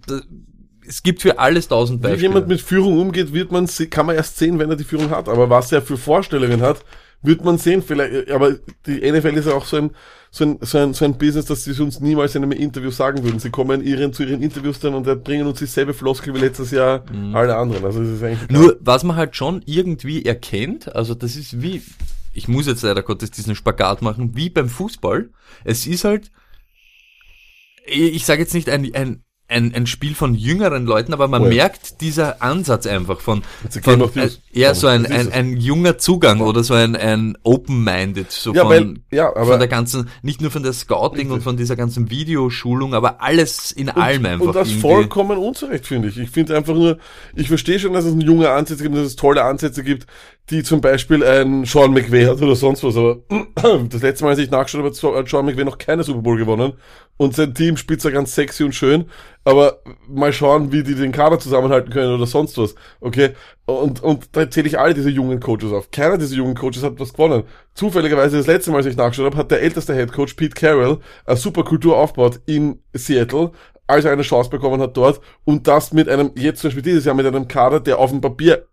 Es 0.88 1.04
gibt 1.04 1.22
für 1.22 1.38
alles 1.40 1.68
tausend 1.68 2.00
Wie 2.00 2.04
Beispiele. 2.04 2.28
jemand 2.30 2.48
mit 2.48 2.62
Führung 2.62 3.00
umgeht, 3.00 3.34
wird 3.34 3.52
man, 3.52 3.68
kann 3.90 4.06
man 4.06 4.16
erst 4.16 4.38
sehen, 4.38 4.58
wenn 4.60 4.70
er 4.70 4.76
die 4.76 4.84
Führung 4.84 5.10
hat. 5.10 5.28
Aber 5.28 5.50
was 5.50 5.72
er 5.72 5.82
für 5.82 5.98
Vorstellungen 5.98 6.62
hat, 6.62 6.84
wird 7.22 7.44
man 7.44 7.58
sehen. 7.58 7.82
Vielleicht, 7.82 8.32
aber 8.32 8.56
die 8.86 9.12
NFL 9.12 9.36
ist 9.38 9.48
ja 9.48 9.54
auch 9.54 9.66
so 9.66 9.78
ein, 9.78 9.92
so 10.32 10.46
ein, 10.46 10.58
so 10.62 10.78
ein, 10.78 10.94
so 10.94 11.06
ein 11.06 11.18
Business, 11.18 11.46
dass 11.46 11.64
sie 11.64 11.72
es 11.72 11.80
uns 11.80 12.00
niemals 12.00 12.36
in 12.36 12.44
einem 12.44 12.52
Interview 12.52 12.92
sagen 12.92 13.24
würden. 13.24 13.40
Sie 13.40 13.50
kommen 13.50 13.84
ihren, 13.84 14.14
zu 14.14 14.24
ihren 14.24 14.42
Interviews 14.42 14.80
dann 14.80 14.94
und 14.94 15.24
bringen 15.24 15.48
uns 15.48 15.60
dieselbe 15.60 15.94
Floskel 15.94 16.34
wie 16.36 16.40
letztes 16.40 16.72
Jahr 16.72 17.04
alle 17.34 17.56
anderen. 17.56 17.84
Also 17.84 18.02
das 18.02 18.10
ist 18.10 18.24
eigentlich 18.24 18.50
Mhm. 18.50 18.56
Nur, 18.56 18.78
was 18.82 19.04
man 19.04 19.16
halt 19.16 19.36
schon 19.36 19.62
irgendwie 19.66 20.26
erkennt, 20.26 20.96
also 20.96 21.16
das 21.16 21.36
ist 21.36 21.62
wie, 21.62 21.82
ich 22.34 22.48
muss 22.48 22.68
jetzt 22.68 22.84
leider 22.84 23.04
Gottes 23.04 23.32
diesen 23.32 23.56
Spagat 23.56 24.02
machen, 24.02 24.36
wie 24.36 24.50
beim 24.50 24.70
Fußball. 24.70 25.30
Es 25.64 25.88
ist 25.88 26.04
halt, 26.04 26.32
ich 27.86 28.26
sage 28.26 28.42
jetzt 28.42 28.54
nicht 28.54 28.70
ein, 28.70 28.94
ein, 28.94 29.24
ein, 29.50 29.74
ein 29.74 29.88
Spiel 29.88 30.14
von 30.14 30.36
jüngeren 30.36 30.86
Leuten, 30.86 31.14
aber 31.14 31.28
man 31.30 31.44
Oh 31.44 31.46
ja. 31.46 31.52
merkt 31.56 32.02
dieser 32.02 32.42
Ansatz 32.42 32.86
einfach 32.86 33.22
von, 33.22 33.44
von 33.82 34.02
äh, 34.18 34.30
ja, 34.52 34.76
so 34.76 34.88
ein, 34.88 35.06
ein, 35.06 35.32
ein 35.32 35.56
junger 35.58 35.98
Zugang 35.98 36.42
oder 36.42 36.64
so 36.66 36.74
ein, 36.74 36.98
ein 36.98 37.38
open-minded, 37.44 38.30
so 38.30 38.54
Ja, 38.54 38.64
von, 38.64 38.70
weil- 38.70 38.94
ja, 39.10 39.30
aber- 39.30 39.46
von 39.46 39.60
der 39.60 39.70
ganzen, 39.70 40.10
nicht 40.22 40.42
nur 40.42 40.52
von 40.52 40.64
der 40.64 40.74
Scouting 40.74 41.32
und 41.32 41.44
von 41.44 41.56
dieser 41.56 41.76
ganzen 41.78 42.10
Videoschulung, 42.10 42.94
aber 42.94 43.22
alles 43.22 43.72
in 43.72 43.90
allem 43.90 44.26
einfach. 44.26 44.48
Und 44.48 44.56
das 44.56 44.68
irgendwie. 44.68 44.82
vollkommen 44.82 45.38
unzurecht, 45.38 45.88
finde 45.88 46.10
ich. 46.10 46.18
Ich 46.18 46.30
finde 46.30 46.56
einfach 46.58 46.74
nur, 46.74 46.98
ich 47.36 47.48
verstehe 47.48 47.80
schon, 47.80 47.94
dass 47.94 48.04
es 48.06 48.16
junge 48.22 48.50
Ansätze 48.52 48.84
gibt, 48.84 48.96
dass 48.96 49.06
es 49.06 49.16
tolle 49.16 49.44
Ansätze 49.44 49.84
gibt, 49.84 50.08
die 50.50 50.64
zum 50.64 50.80
Beispiel 50.80 51.26
ein 51.26 51.66
Sean 51.66 51.92
McVay 51.92 52.26
hat 52.26 52.42
oder 52.42 52.56
sonst 52.56 52.84
was, 52.84 52.96
aber 52.96 53.18
das 53.90 54.02
letzte 54.02 54.24
Mal, 54.24 54.32
als 54.32 54.40
ich 54.40 54.50
nachgeschaut 54.50 54.80
habe, 54.80 55.18
hat 55.20 55.28
Sean 55.28 55.46
McVay 55.46 55.66
noch 55.66 55.78
keine 55.78 56.04
Super 56.04 56.22
Bowl 56.22 56.38
gewonnen 56.38 56.74
und 57.18 57.36
sein 57.36 57.54
Team 57.54 57.76
spielt 57.76 58.02
zwar 58.02 58.12
ganz 58.12 58.34
sexy 58.34 58.64
und 58.64 58.74
schön, 58.74 59.10
aber 59.44 59.82
mal 60.08 60.32
schauen, 60.32 60.72
wie 60.72 60.84
die 60.84 60.96
den 60.96 61.12
Kader 61.12 61.38
zusammenhalten 61.40 61.92
können 61.92 62.14
oder 62.14 62.26
sonst 62.26 62.58
was, 62.58 62.76
okay? 63.02 63.32
Und, 63.66 64.02
und 64.02 64.30
da 64.38 64.50
zähle 64.50 64.68
ich 64.68 64.80
alle 64.80 64.94
diese 64.94 65.10
jungen 65.10 65.42
Coaches 65.42 65.74
auf. 65.74 65.92
Keiner 65.92 66.18
dieser 66.18 66.36
jungen 66.36 66.56
Coaches 66.56 66.84
hat 66.84 67.00
was 67.00 67.12
gewonnen. 67.12 67.44
Zufälligerweise 67.74 68.38
das 68.38 68.48
letzte 68.48 68.72
Mal, 68.72 68.78
als 68.78 68.86
ich 68.86 68.96
nachgeschaut 68.96 69.26
habe, 69.26 69.38
hat 69.38 69.52
der 69.52 69.62
älteste 69.62 69.94
Head 69.94 70.14
Coach 70.14 70.36
Pete 70.36 70.56
Carroll 70.56 71.00
eine 71.26 71.36
super 71.36 71.66
Kultur 71.66 71.98
aufgebaut 71.98 72.40
in 72.46 72.80
Seattle, 72.94 73.52
als 73.88 74.06
er 74.06 74.14
eine 74.14 74.22
Chance 74.22 74.50
bekommen 74.50 74.82
hat 74.82 74.96
dort 74.96 75.20
und 75.44 75.68
das 75.68 75.92
mit 75.92 76.08
einem, 76.08 76.32
jetzt 76.36 76.62
zum 76.62 76.70
Beispiel 76.70 76.84
dieses 76.84 77.04
Jahr 77.04 77.16
mit 77.16 77.26
einem 77.26 77.48
Kader, 77.50 77.82
der 77.82 78.00
auf 78.00 78.12
dem 78.12 78.22
Papier 78.22 78.66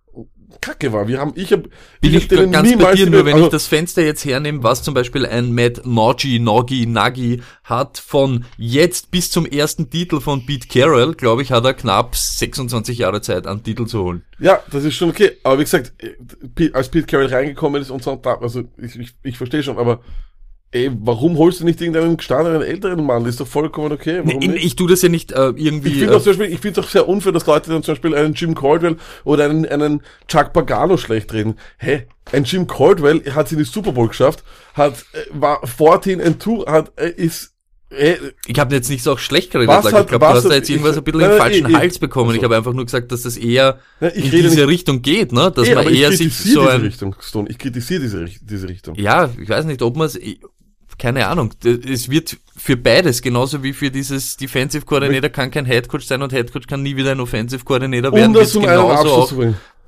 kacke 0.60 0.92
war. 0.92 1.08
Wir 1.08 1.18
haben, 1.18 1.32
ich 1.36 1.52
habe, 1.52 1.68
Bin 2.00 2.14
ich 2.14 2.28
denen 2.28 2.52
ganz 2.52 2.68
bei 2.70 2.76
niemals 2.76 2.96
dir, 2.96 3.06
die- 3.06 3.10
nur 3.12 3.24
wenn 3.24 3.34
also, 3.34 3.46
ich 3.46 3.50
das 3.52 3.66
Fenster 3.66 4.02
jetzt 4.02 4.24
hernehme, 4.24 4.62
was 4.62 4.82
zum 4.82 4.94
Beispiel 4.94 5.26
ein 5.26 5.52
Matt 5.52 5.82
Nagy, 5.84 6.38
Nogi, 6.38 6.86
Nagy 6.86 7.42
hat 7.64 7.98
von 7.98 8.44
jetzt 8.56 9.10
bis 9.10 9.30
zum 9.30 9.46
ersten 9.46 9.90
Titel 9.90 10.20
von 10.20 10.46
Pete 10.46 10.68
Carroll, 10.68 11.14
glaube 11.14 11.42
ich, 11.42 11.52
hat 11.52 11.64
er 11.64 11.74
knapp 11.74 12.16
26 12.16 12.98
Jahre 12.98 13.20
Zeit, 13.20 13.46
einen 13.46 13.62
Titel 13.62 13.86
zu 13.86 14.02
holen. 14.02 14.22
Ja, 14.38 14.60
das 14.70 14.84
ist 14.84 14.94
schon 14.94 15.10
okay. 15.10 15.32
Aber 15.42 15.58
wie 15.58 15.64
gesagt, 15.64 15.92
äh, 16.02 16.70
als 16.72 16.88
Pete 16.88 17.06
Carroll 17.06 17.26
reingekommen 17.26 17.80
ist 17.82 17.90
und 17.90 18.02
so, 18.02 18.20
also 18.22 18.64
ich, 18.78 18.98
ich, 18.98 19.14
ich 19.22 19.36
verstehe 19.38 19.62
schon, 19.62 19.78
aber 19.78 20.00
ey, 20.74 20.90
warum 21.00 21.38
holst 21.38 21.60
du 21.60 21.64
nicht 21.64 21.80
irgendeinen 21.80 22.16
gestandenen 22.16 22.60
älteren 22.62 23.04
Mann? 23.06 23.22
Das 23.24 23.30
ist 23.34 23.40
doch 23.40 23.46
vollkommen 23.46 23.92
okay. 23.92 24.20
Warum 24.24 24.42
Ich, 24.42 24.64
ich 24.64 24.76
tue 24.76 24.88
das 24.90 25.00
ja 25.02 25.08
nicht 25.08 25.32
äh, 25.32 25.52
irgendwie. 25.56 25.88
Ich 25.90 25.94
finde 25.98 26.12
äh, 26.14 26.70
es 26.70 26.78
auch 26.78 26.88
sehr 26.88 27.08
unfair, 27.08 27.32
dass 27.32 27.46
Leute 27.46 27.70
dann 27.70 27.82
zum 27.82 27.92
Beispiel 27.94 28.14
einen 28.14 28.34
Jim 28.34 28.54
Caldwell 28.54 28.96
oder 29.24 29.44
einen, 29.44 29.64
einen 29.66 30.02
Chuck 30.28 30.52
Pagano 30.52 30.96
schlecht 30.96 31.32
reden. 31.32 31.54
Hä? 31.78 32.06
Ein 32.32 32.44
Jim 32.44 32.66
Caldwell 32.66 33.22
hat 33.34 33.48
sie 33.48 33.54
in 33.54 33.60
die 33.60 33.64
Super 33.64 33.92
Bowl 33.92 34.08
geschafft, 34.08 34.42
hat, 34.74 35.04
äh, 35.12 35.18
war 35.32 35.66
14 35.66 36.20
and 36.20 36.42
2, 36.42 36.70
hat, 36.70 36.92
äh, 36.96 37.10
ist, 37.10 37.52
äh, 37.90 38.16
ich 38.46 38.58
habe 38.58 38.74
jetzt 38.74 38.88
nicht 38.90 39.04
so 39.04 39.12
auch 39.12 39.18
schlecht 39.20 39.52
geredet, 39.52 39.68
Was 39.68 39.84
hat- 39.92 40.00
ich 40.02 40.08
glaube, 40.08 40.26
du 40.26 40.32
hast 40.32 40.44
da 40.48 40.54
jetzt 40.54 40.68
irgendwas 40.70 40.92
ich- 40.92 40.98
ein 40.98 41.04
bisschen 41.04 41.20
nein, 41.20 41.28
nein, 41.30 41.38
falschen 41.38 41.68
ich- 41.70 41.76
Hals 41.76 41.98
bekommen. 42.00 42.30
also- 42.30 42.38
Ich 42.38 42.44
habe 42.44 42.56
einfach 42.56 42.72
nur 42.72 42.84
gesagt, 42.86 43.12
dass 43.12 43.22
das 43.22 43.36
eher 43.36 43.78
Nein, 44.00 44.10
in 44.14 44.30
diese 44.30 44.48
nicht- 44.56 44.66
Richtung 44.68 45.02
geht, 45.02 45.32
ne? 45.32 45.52
Dass 45.54 45.68
eh, 45.68 45.74
man 45.76 45.86
eher 45.94 46.10
sich 46.10 46.34
so 46.34 46.44
diese 46.62 46.70
ein 46.72 46.80
Richtung, 46.80 47.14
Stone. 47.20 47.48
Ich 47.50 47.58
kritisiere 47.58 48.00
diese, 48.00 48.24
diese 48.40 48.68
Richtung. 48.68 48.96
Ja, 48.96 49.30
ich 49.40 49.48
weiß 49.48 49.66
nicht, 49.66 49.82
ob 49.82 49.96
man 49.96 50.06
es, 50.06 50.18
keine 50.98 51.26
Ahnung. 51.26 51.52
Es 51.64 52.08
wird 52.08 52.36
für 52.56 52.76
beides, 52.76 53.22
genauso 53.22 53.62
wie 53.62 53.72
für 53.72 53.90
dieses 53.90 54.36
Defensive 54.36 54.84
Coordinator 54.84 55.30
kann 55.30 55.50
kein 55.50 55.66
Head 55.66 55.88
Coach 55.88 56.06
sein 56.06 56.22
und 56.22 56.32
Head 56.32 56.52
Coach 56.52 56.66
kann 56.66 56.82
nie 56.82 56.96
wieder 56.96 57.12
ein 57.12 57.20
Offensive 57.20 57.64
Coordinator 57.64 58.12
werden. 58.12 58.28
Um 58.28 58.34
das 58.34 58.52
zum 58.52 58.62
genauso 58.62 59.10
auch 59.10 59.32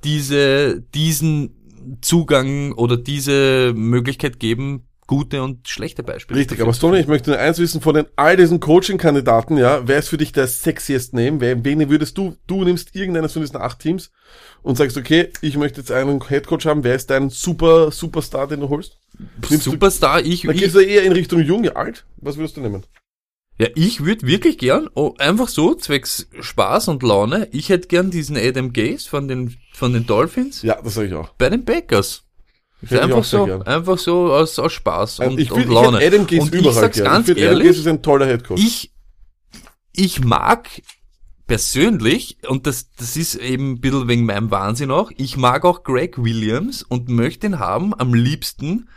diese, 0.04 0.82
diesen 0.94 1.98
Zugang 2.00 2.72
oder 2.72 2.96
diese 2.96 3.72
Möglichkeit 3.74 4.40
geben, 4.40 4.86
gute 5.06 5.42
und 5.42 5.68
schlechte 5.68 6.02
Beispiele. 6.02 6.40
Richtig, 6.40 6.60
aber 6.60 6.74
Stone, 6.74 6.98
ich 6.98 7.06
möchte 7.06 7.30
nur 7.30 7.38
eins 7.38 7.58
wissen 7.58 7.80
von 7.80 7.94
den 7.94 8.06
all 8.16 8.36
diesen 8.36 8.60
Coaching-Kandidaten, 8.60 9.56
ja, 9.56 9.86
wer 9.86 9.98
ist 9.98 10.08
für 10.08 10.16
dich 10.16 10.32
der 10.32 10.46
sexiest 10.48 11.14
Name? 11.14 11.40
Wer, 11.40 11.64
wen 11.64 11.88
würdest 11.88 12.18
du, 12.18 12.36
du 12.46 12.64
nimmst 12.64 12.94
irgendeines 12.94 13.32
von 13.32 13.42
diesen 13.42 13.56
acht 13.56 13.78
Teams 13.78 14.10
und 14.62 14.76
sagst, 14.76 14.96
okay, 14.96 15.30
ich 15.40 15.56
möchte 15.56 15.80
jetzt 15.80 15.92
einen 15.92 16.26
Headcoach 16.26 16.66
haben, 16.66 16.82
wer 16.82 16.96
ist 16.96 17.10
dein 17.10 17.30
super, 17.30 17.92
Superstar, 17.92 18.48
den 18.48 18.60
du 18.60 18.68
holst? 18.68 18.98
Superstar, 19.48 20.20
ich, 20.20 20.42
dann 20.42 20.54
ich, 20.54 20.62
gehst 20.62 20.74
du 20.74 20.80
eher 20.80 21.04
in 21.04 21.12
Richtung 21.12 21.40
jung, 21.40 21.68
alt? 21.68 22.04
Was 22.18 22.36
würdest 22.36 22.56
du 22.56 22.60
nehmen? 22.60 22.84
ja, 23.58 23.68
ich 23.74 24.04
würde 24.04 24.26
wirklich 24.26 24.58
gern, 24.58 24.88
oh, 24.94 25.14
einfach 25.18 25.48
so, 25.48 25.74
zwecks 25.74 26.28
Spaß 26.40 26.88
und 26.88 27.02
Laune, 27.02 27.48
ich 27.52 27.70
hätte 27.70 27.88
gern 27.88 28.10
diesen 28.10 28.36
Adam 28.36 28.72
Gaze 28.72 29.08
von 29.08 29.28
den, 29.28 29.56
von 29.72 29.94
den 29.94 30.06
Dolphins 30.06 30.62
Ja, 30.62 30.80
das 30.82 30.94
sage 30.94 31.08
ich 31.08 31.14
auch. 31.14 31.30
bei 31.38 31.48
den 31.48 31.64
Packers. 31.64 32.24
Ich 32.82 33.00
einfach 33.00 33.24
so, 33.24 33.62
einfach 33.64 33.96
so 33.96 34.32
aus, 34.34 34.58
aus 34.58 34.72
Spaß 34.72 35.20
und, 35.20 35.40
ich 35.40 35.50
und 35.50 35.60
finde, 35.60 35.74
Laune. 35.74 35.98
ich 35.98 36.06
Adam 36.06 36.26
Gaze 36.26 36.42
und 36.42 36.54
ich 36.54 36.60
überall 36.60 36.74
sag's 36.74 36.96
gern. 36.96 37.06
ganz 37.06 37.28
ich 37.28 37.34
finde, 37.34 37.48
Adam 37.48 37.60
ehrlich, 37.60 37.68
Gaze 37.68 37.80
ist 37.80 37.86
ein 37.88 38.02
toller 38.02 38.26
Headcoach. 38.26 38.58
ich, 38.58 38.92
ich 39.92 40.22
mag 40.22 40.68
persönlich, 41.46 42.36
und 42.46 42.66
das, 42.66 42.90
das 42.92 43.16
ist 43.16 43.36
eben 43.36 43.72
ein 43.72 43.80
bisschen 43.80 44.08
wegen 44.08 44.26
meinem 44.26 44.50
Wahnsinn 44.50 44.90
auch, 44.90 45.10
ich 45.16 45.38
mag 45.38 45.64
auch 45.64 45.82
Greg 45.82 46.22
Williams 46.22 46.82
und 46.82 47.08
möchte 47.08 47.46
ihn 47.46 47.58
haben 47.58 47.98
am 47.98 48.12
liebsten 48.12 48.88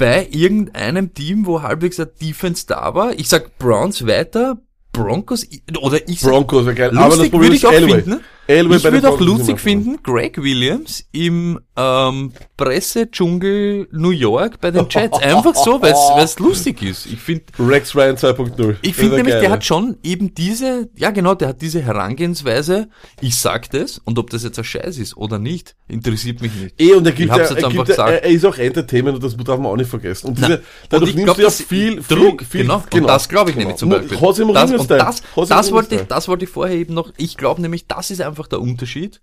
bei 0.00 0.26
irgendeinem 0.30 1.12
Team, 1.12 1.44
wo 1.44 1.60
halbwegs 1.60 2.00
ein 2.00 2.08
Defense 2.22 2.64
da 2.66 2.94
war. 2.94 3.12
Ich 3.12 3.28
sag 3.28 3.58
Browns 3.58 4.06
weiter, 4.06 4.56
Broncos, 4.92 5.46
oder 5.78 6.08
ich 6.08 6.20
sag, 6.20 6.30
Broncos. 6.30 6.64
Lustig 6.64 6.98
aber 6.98 7.16
das 7.16 7.28
Problem 7.28 7.52
ist 7.52 7.64
Elway. 7.64 8.02
finden. 8.02 8.20
Elway 8.50 8.76
Ich 8.76 8.84
würde 8.84 9.08
auch 9.08 9.20
lustig 9.20 9.60
finden, 9.60 10.02
Greg 10.02 10.42
Williams 10.42 11.04
im 11.12 11.60
ähm, 11.76 12.32
Pressedschungel 12.56 13.88
New 13.92 14.10
York 14.10 14.60
bei 14.60 14.70
den 14.70 14.86
Jets. 14.90 15.18
Einfach 15.22 15.54
so, 15.54 15.80
weil 15.80 15.94
es 16.22 16.38
lustig 16.38 16.82
ist. 16.82 17.06
Ich 17.06 17.18
finde, 17.18 17.44
Rex 17.58 17.94
Ryan 17.94 18.16
2.0. 18.16 18.76
ich 18.82 18.94
finde 18.94 19.16
nämlich, 19.16 19.34
geil, 19.34 19.42
der 19.42 19.50
hat 19.50 19.64
schon 19.64 19.96
eben 20.02 20.34
diese, 20.34 20.90
ja 20.96 21.10
genau, 21.10 21.34
der 21.34 21.48
hat 21.48 21.62
diese 21.62 21.80
Herangehensweise, 21.80 22.88
ich 23.20 23.36
sag 23.38 23.70
das, 23.70 23.98
und 23.98 24.18
ob 24.18 24.30
das 24.30 24.42
jetzt 24.42 24.58
ein 24.58 24.64
Scheiß 24.64 24.98
ist 24.98 25.16
oder 25.16 25.38
nicht, 25.38 25.76
interessiert 25.88 26.40
mich 26.42 26.52
nicht. 26.54 26.80
Eh, 26.80 26.92
und 26.92 27.06
er 27.06 27.12
gibt 27.12 27.26
Ich 27.26 27.30
hab's 27.30 27.50
jetzt 27.50 27.62
er, 27.62 27.68
einfach 27.68 27.70
gibt 27.70 27.86
gesagt. 27.86 28.10
er 28.10 28.24
er 28.24 28.30
ist 28.30 28.44
auch 28.44 28.58
Entertainment 28.58 29.16
und 29.16 29.24
das 29.24 29.36
darf 29.36 29.58
man 29.58 29.66
auch 29.66 29.76
nicht 29.76 29.90
vergessen. 29.90 30.28
Und 30.28 30.38
diese, 30.38 30.62
dadurch 30.88 31.02
und 31.02 31.08
ich 31.10 31.14
nimmst 31.16 31.24
glaub, 31.26 31.36
du 31.36 31.42
ja 31.42 31.48
das- 31.48 31.62
viel, 31.62 32.02
viel, 32.02 32.16
Druck, 32.16 32.42
viel, 32.42 32.62
genau, 32.62 32.82
und 32.92 33.06
das 33.06 33.28
glaube 33.28 33.50
ich 33.50 33.56
nämlich 33.56 33.76
zum 33.76 33.90
Beispiel. 33.90 34.18
Das, 34.18 34.70
und 34.72 34.90
das, 34.90 35.22
das, 35.48 35.72
wollte 35.72 35.94
ich, 35.94 36.02
das 36.02 36.28
wollte 36.28 36.44
ich 36.44 36.50
vorher 36.50 36.76
eben 36.76 36.94
noch, 36.94 37.12
ich 37.16 37.36
glaube 37.36 37.60
nämlich, 37.62 37.86
das 37.86 38.10
ist 38.10 38.20
einfach 38.20 38.39
der 38.46 38.60
Unterschied. 38.60 39.20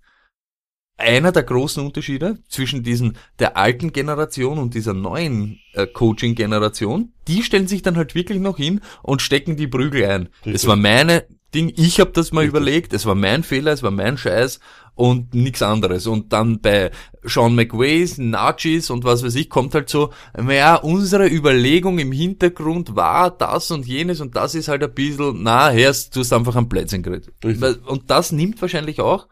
Einer 0.98 1.32
der 1.32 1.44
großen 1.44 1.84
Unterschiede 1.84 2.38
zwischen 2.48 2.82
diesen, 2.82 3.16
der 3.38 3.56
alten 3.56 3.92
Generation 3.92 4.58
und 4.58 4.74
dieser 4.74 4.94
neuen 4.94 5.60
äh, 5.72 5.86
Coaching-Generation, 5.86 7.12
die 7.28 7.42
stellen 7.42 7.68
sich 7.68 7.82
dann 7.82 7.96
halt 7.96 8.14
wirklich 8.14 8.40
noch 8.40 8.56
hin 8.56 8.80
und 9.02 9.22
stecken 9.22 9.56
die 9.56 9.68
Prügel 9.68 10.04
ein. 10.04 10.28
Es 10.44 10.66
war 10.66 10.76
meine 10.76 11.24
Ding, 11.54 11.72
ich 11.76 11.98
habe 11.98 12.10
das 12.10 12.32
mal 12.32 12.44
überlegt, 12.44 12.92
es 12.92 13.06
war 13.06 13.14
mein 13.14 13.42
Fehler, 13.42 13.72
es 13.72 13.82
war 13.82 13.90
mein 13.90 14.18
Scheiß 14.18 14.60
und 14.94 15.32
nichts 15.32 15.62
anderes. 15.62 16.06
Und 16.06 16.32
dann 16.32 16.60
bei 16.60 16.90
Sean 17.22 17.54
McWays, 17.54 18.18
Nachis 18.18 18.90
und 18.90 19.04
was 19.04 19.24
weiß 19.24 19.34
ich, 19.36 19.48
kommt 19.48 19.74
halt 19.74 19.88
so, 19.88 20.10
naja, 20.36 20.74
unsere 20.74 21.26
Überlegung 21.26 21.98
im 22.00 22.12
Hintergrund 22.12 22.96
war 22.96 23.30
das 23.30 23.70
und 23.70 23.86
jenes 23.86 24.20
und 24.20 24.36
das 24.36 24.54
ist 24.54 24.68
halt 24.68 24.82
ein 24.82 24.92
bisschen, 24.92 25.42
na, 25.42 25.70
Herst, 25.70 26.14
du 26.16 26.20
hast 26.20 26.32
einfach 26.32 26.56
ein 26.56 26.68
Plätzchen 26.68 27.02
geredet. 27.02 27.32
Richtig. 27.42 27.86
Und 27.86 28.10
das 28.10 28.32
nimmt 28.32 28.60
wahrscheinlich 28.60 29.00
auch, 29.00 29.26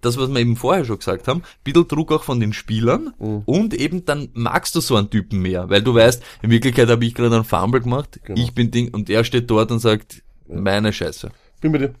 das, 0.00 0.18
was 0.18 0.28
wir 0.30 0.38
eben 0.40 0.56
vorher 0.56 0.84
schon 0.84 0.98
gesagt 0.98 1.28
haben, 1.28 1.42
bisschen 1.64 1.88
Druck 1.88 2.12
auch 2.12 2.22
von 2.24 2.40
den 2.40 2.52
Spielern 2.52 3.12
Mhm. 3.18 3.42
und 3.46 3.74
eben 3.74 4.04
dann 4.04 4.28
magst 4.34 4.74
du 4.74 4.80
so 4.80 4.96
einen 4.96 5.10
Typen 5.10 5.40
mehr, 5.40 5.68
weil 5.70 5.82
du 5.82 5.94
weißt, 5.94 6.22
in 6.42 6.50
Wirklichkeit 6.50 6.88
habe 6.88 7.04
ich 7.04 7.14
gerade 7.14 7.34
einen 7.34 7.44
Fumble 7.44 7.80
gemacht, 7.80 8.20
Genau. 8.24 8.40
ich 8.40 8.54
bin 8.54 8.70
Ding 8.70 8.92
und 8.94 9.08
er 9.10 9.24
steht 9.24 9.50
dort 9.50 9.70
und 9.72 9.78
sagt, 9.80 10.22
meine 10.48 10.92
Scheiße. 10.92 11.30
Bin 11.60 11.72
bei 11.72 11.78
dir. 11.78 11.94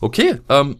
Okay, 0.00 0.36
ähm, 0.48 0.76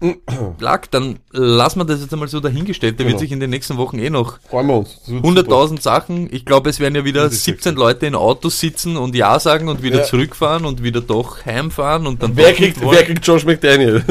Lack, 0.60 0.92
dann 0.92 1.18
lassen 1.32 1.80
wir 1.80 1.84
das 1.84 2.00
jetzt 2.00 2.12
einmal 2.12 2.28
so 2.28 2.38
dahingestellt. 2.38 3.00
Da 3.00 3.02
Genau. 3.02 3.14
wird 3.14 3.18
sich 3.20 3.32
in 3.32 3.40
den 3.40 3.50
nächsten 3.50 3.76
Wochen 3.78 3.98
eh 3.98 4.10
noch 4.10 4.38
Freuen 4.48 4.68
wir 4.68 4.76
uns. 4.76 4.96
Das 5.00 5.08
wird 5.10 5.24
100.000 5.24 5.82
Sachen. 5.82 6.32
Ich 6.32 6.44
glaube, 6.44 6.70
es 6.70 6.78
werden 6.78 6.94
ja 6.94 7.04
wieder 7.04 7.24
Das 7.24 7.32
ist 7.32 7.44
17 7.44 7.74
Leute 7.74 8.06
in 8.06 8.14
Autos 8.14 8.60
sitzen 8.60 8.96
und 8.96 9.16
Ja 9.16 9.40
sagen 9.40 9.68
und 9.68 9.82
wieder 9.82 9.98
Ja. 9.98 10.04
zurückfahren 10.04 10.64
und 10.66 10.84
wieder 10.84 11.00
doch 11.00 11.44
heimfahren 11.44 12.06
und 12.06 12.22
dann 12.22 12.36
Wer 12.36 12.52
kriegt, 12.52 12.80
wollen. 12.80 12.96
wer 12.96 13.04
kriegt 13.06 13.26
Josh 13.26 13.44
McDaniel? 13.44 14.04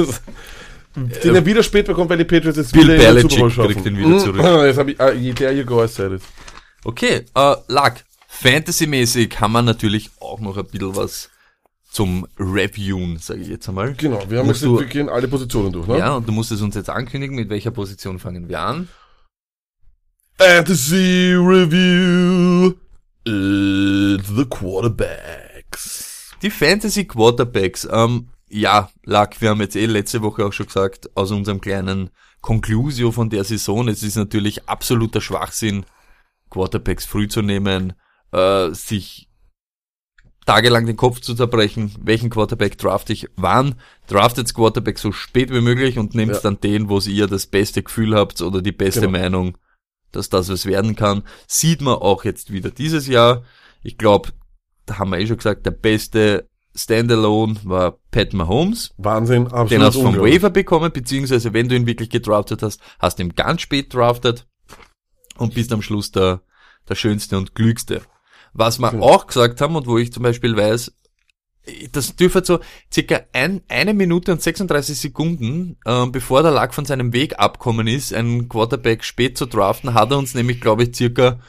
Den 1.24 1.36
er 1.36 1.46
wieder 1.46 1.62
spät 1.64 1.86
bekommt, 1.86 2.10
weil 2.10 2.18
die 2.18 2.24
Patriots 2.26 2.58
jetzt 2.58 2.74
Bill 2.74 2.84
wieder 2.84 2.96
in 2.96 3.00
den 3.02 3.08
Belichick 3.16 3.32
Super 3.32 3.42
Bowl 3.42 3.52
schaffen. 3.52 3.72
kriegt 3.74 3.86
ihn 3.86 3.98
wieder 3.98 4.18
zurück. 4.20 4.38
Mm, 4.42 4.66
Jetzt 4.66 4.78
hab 4.80 4.88
ich, 4.88 5.00
ah, 5.00 5.12
there 5.12 5.54
you 5.54 5.64
go, 5.66 5.84
I 5.84 5.88
said 5.88 6.12
it. 6.14 6.22
Okay, 6.84 7.26
äh, 7.36 7.56
Lack, 7.68 8.04
Fantasy-mäßig 8.28 9.40
haben 9.40 9.52
wir 9.54 9.62
natürlich 9.62 10.10
auch 10.20 10.40
noch 10.40 10.58
ein 10.58 10.66
bisschen 10.66 10.96
was 10.96 11.30
zum 11.92 12.28
Reviewen, 12.40 13.18
sage 13.18 13.42
ich 13.42 13.48
jetzt 13.48 13.68
einmal. 13.70 13.94
Genau, 13.94 14.24
wir 14.30 14.40
haben 14.40 14.48
Musst 14.48 14.62
jetzt, 14.62 14.68
du- 14.70 14.80
wir 14.80 14.86
gehen 14.88 15.10
alle 15.10 15.28
Positionen 15.28 15.72
durch, 15.72 15.88
ne? 15.88 15.98
Ja, 16.00 16.16
und 16.16 16.28
du 16.28 16.32
musst 16.32 16.52
es 16.52 16.62
uns 16.62 16.76
jetzt 16.76 16.90
ankündigen, 16.90 17.36
mit 17.36 17.50
welcher 17.50 17.72
Position 17.72 18.20
fangen 18.20 18.50
wir 18.50 18.60
an. 18.60 18.88
Fantasy 20.38 21.34
Review. 21.36 22.74
It's 23.26 24.28
the 24.36 24.46
Quarterbacks. 24.46 26.32
Die 26.42 26.50
Fantasy 26.52 27.06
Quarterbacks, 27.06 27.88
ähm, 27.92 28.30
ja, 28.50 28.90
Lack, 29.04 29.42
wir 29.42 29.50
haben 29.50 29.62
jetzt 29.62 29.76
eh 29.76 29.86
letzte 29.86 30.22
Woche 30.22 30.46
auch 30.46 30.54
schon 30.54 30.68
gesagt, 30.68 31.10
aus 31.16 31.32
unserem 31.32 31.62
kleinen 31.62 32.10
Conclusio 32.42 33.12
von 33.12 33.30
der 33.30 33.44
Saison, 33.44 33.88
es 33.88 34.04
ist 34.04 34.16
natürlich 34.16 34.68
absoluter 34.70 35.22
Schwachsinn, 35.22 35.86
Quarterbacks 36.50 37.06
früh 37.06 37.28
zu 37.28 37.42
nehmen, 37.42 37.94
äh, 38.32 38.70
sich 38.72 39.28
tagelang 40.46 40.86
den 40.86 40.96
Kopf 40.96 41.20
zu 41.20 41.36
zerbrechen, 41.36 41.94
welchen 42.00 42.30
Quarterback 42.30 42.78
draft 42.78 43.10
ich, 43.10 43.28
wann, 43.36 43.76
draftet 44.08 44.54
Quarterback 44.54 44.98
so 44.98 45.12
spät 45.12 45.52
wie 45.52 45.60
möglich 45.60 45.98
und 46.00 46.16
nehmt 46.16 46.34
Ja. 46.36 46.40
dann 46.40 46.62
den, 46.62 46.88
wo 46.88 47.00
ihr 47.00 47.28
das 47.28 47.48
beste 47.48 47.84
Gefühl 47.84 48.16
habt 48.16 48.42
oder 48.42 48.62
die 48.62 48.72
beste 48.72 49.02
Genau. 49.02 49.12
Meinung, 49.20 49.58
dass 50.14 50.30
das 50.30 50.48
was 50.48 50.66
werden 50.66 50.96
kann. 50.96 51.24
Sieht 51.48 51.82
man 51.82 51.96
auch 51.96 52.24
jetzt 52.24 52.54
wieder 52.54 52.72
dieses 52.72 53.08
Jahr. 53.08 53.44
Ich 53.84 53.98
glaube, 53.98 54.30
da 54.86 55.00
haben 55.00 55.10
wir 55.10 55.20
eh 55.20 55.28
schon 55.28 55.36
gesagt, 55.36 55.66
der 55.66 55.72
beste 55.72 56.48
Standalone 56.78 57.58
war 57.64 57.98
Pat 58.12 58.34
Mahomes. 58.34 58.94
Wahnsinn, 58.98 59.48
absolut. 59.48 59.72
Den 59.72 59.82
hast 59.82 59.96
du 59.96 60.02
vom. 60.04 60.18
Waiver 60.20 60.52
bekommen, 60.52 60.92
beziehungsweise 60.92 61.52
wenn 61.54 61.68
du 61.68 61.76
ihn 61.76 61.88
wirklich 61.88 62.10
gedraftet 62.10 62.62
hast, 62.62 62.80
hast 63.00 63.18
du 63.18 63.24
ihn 63.24 63.34
ganz 63.34 63.62
spät 63.62 63.94
draftet 63.94 64.48
und 65.38 65.56
bist 65.56 65.74
am 65.74 65.82
Schluss 65.82 66.12
der, 66.12 66.42
der 66.88 66.96
schönste 66.96 67.38
und 67.38 67.56
klügste. 67.56 68.02
Was 68.54 68.80
wir 68.80 68.92
Genau. 68.92 69.06
auch 69.06 69.28
gesagt 69.28 69.60
haben 69.60 69.76
und 69.76 69.88
wo 69.88 69.98
ich 69.98 70.14
zum 70.14 70.24
Beispiel 70.24 70.56
weiß, 70.56 70.94
das 71.92 72.16
dürfte 72.16 72.46
so 72.46 72.60
circa 72.94 73.22
ein, 73.34 73.62
eine 73.68 73.94
Minute 73.94 74.32
und 74.32 74.42
36 74.42 75.00
Sekunden, 75.00 75.78
ähm, 75.86 76.12
bevor 76.12 76.42
der 76.42 76.52
Lack 76.52 76.74
von 76.74 76.86
seinem 76.86 77.12
Weg 77.12 77.40
abkommen 77.40 77.88
ist, 77.88 78.14
einen 78.14 78.48
Quarterback 78.48 79.04
spät 79.04 79.38
zu 79.38 79.48
draften, 79.48 79.94
hat 79.94 80.12
er 80.12 80.18
uns 80.18 80.34
nämlich, 80.34 80.62
glaube 80.62 80.84
ich, 80.84 80.96
circa 80.96 81.40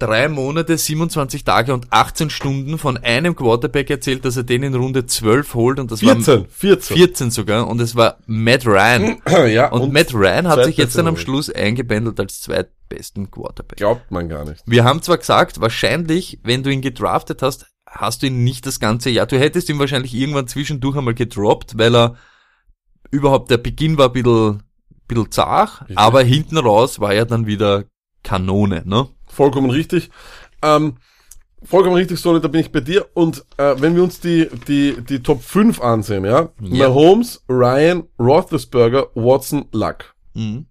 drei 0.00 0.28
Monate, 0.28 0.76
27 0.76 1.44
Tage 1.44 1.72
und 1.72 1.86
18 1.90 2.30
Stunden 2.30 2.78
von 2.78 2.96
einem 2.96 3.36
Quarterback 3.36 3.90
erzählt, 3.90 4.24
dass 4.24 4.36
er 4.36 4.42
den 4.42 4.62
in 4.64 4.74
Runde 4.74 5.06
12 5.06 5.54
holt 5.54 5.78
und 5.78 5.92
das 5.92 6.04
war 6.04 6.16
14, 6.16 6.46
14. 6.48 6.96
14 6.96 7.30
sogar 7.30 7.68
und 7.68 7.80
es 7.80 7.94
war 7.94 8.18
Matt 8.26 8.66
Ryan. 8.66 9.20
ja, 9.48 9.68
Und, 9.68 9.92
Matt 9.92 10.12
Ryan 10.12 10.48
hat 10.48 10.64
sich 10.64 10.76
jetzt 10.76 10.96
dann 10.96 11.06
am 11.06 11.16
Schluss 11.16 11.50
eingebändelt 11.50 12.18
als 12.18 12.40
zweitbesten 12.40 13.30
Quarterback. 13.30 13.76
Glaubt 13.76 14.10
man 14.10 14.28
gar 14.28 14.44
nicht. 14.44 14.62
Wir 14.66 14.84
haben 14.84 15.02
zwar 15.02 15.18
gesagt, 15.18 15.60
wahrscheinlich, 15.60 16.40
wenn 16.42 16.62
du 16.62 16.70
ihn 16.70 16.80
gedraftet 16.80 17.42
hast, 17.42 17.66
hast 17.86 18.22
du 18.22 18.26
ihn 18.26 18.42
nicht 18.42 18.66
das 18.66 18.80
ganze 18.80 19.10
Jahr. 19.10 19.26
Du 19.26 19.38
hättest 19.38 19.68
ihn 19.68 19.78
wahrscheinlich 19.78 20.14
irgendwann 20.14 20.48
zwischendurch 20.48 20.96
einmal 20.96 21.14
gedroppt, 21.14 21.76
weil 21.76 21.94
er 21.94 22.16
überhaupt 23.10 23.50
der 23.50 23.58
Beginn 23.58 23.98
war 23.98 24.06
ein 24.06 24.12
bisschen, 24.12 24.62
bisschen 25.08 25.30
zart, 25.30 25.82
Richtig. 25.82 25.98
aber 25.98 26.22
hinten 26.22 26.56
raus 26.56 27.00
war 27.00 27.12
er 27.12 27.26
dann 27.26 27.46
wieder 27.46 27.84
Kanone, 28.22 28.82
ne? 28.86 29.08
Vollkommen 29.30 29.70
richtig. 29.70 30.10
Ähm, 30.62 30.96
vollkommen 31.62 31.96
richtig, 31.96 32.18
Sonny, 32.20 32.40
da 32.40 32.48
bin 32.48 32.60
ich 32.60 32.72
bei 32.72 32.80
dir. 32.80 33.06
Und 33.14 33.44
äh, 33.56 33.74
wenn 33.78 33.94
wir 33.94 34.02
uns 34.02 34.20
die, 34.20 34.48
die, 34.66 34.96
die 35.02 35.22
Top 35.22 35.42
5 35.42 35.80
ansehen, 35.80 36.24
ja? 36.24 36.50
Ja. 36.60 36.88
Mahomes, 36.88 37.44
Ryan, 37.48 38.04
Roethlisberger, 38.18 39.08
Watson, 39.14 39.66
Luck. 39.72 40.14
Mhm. 40.34 40.66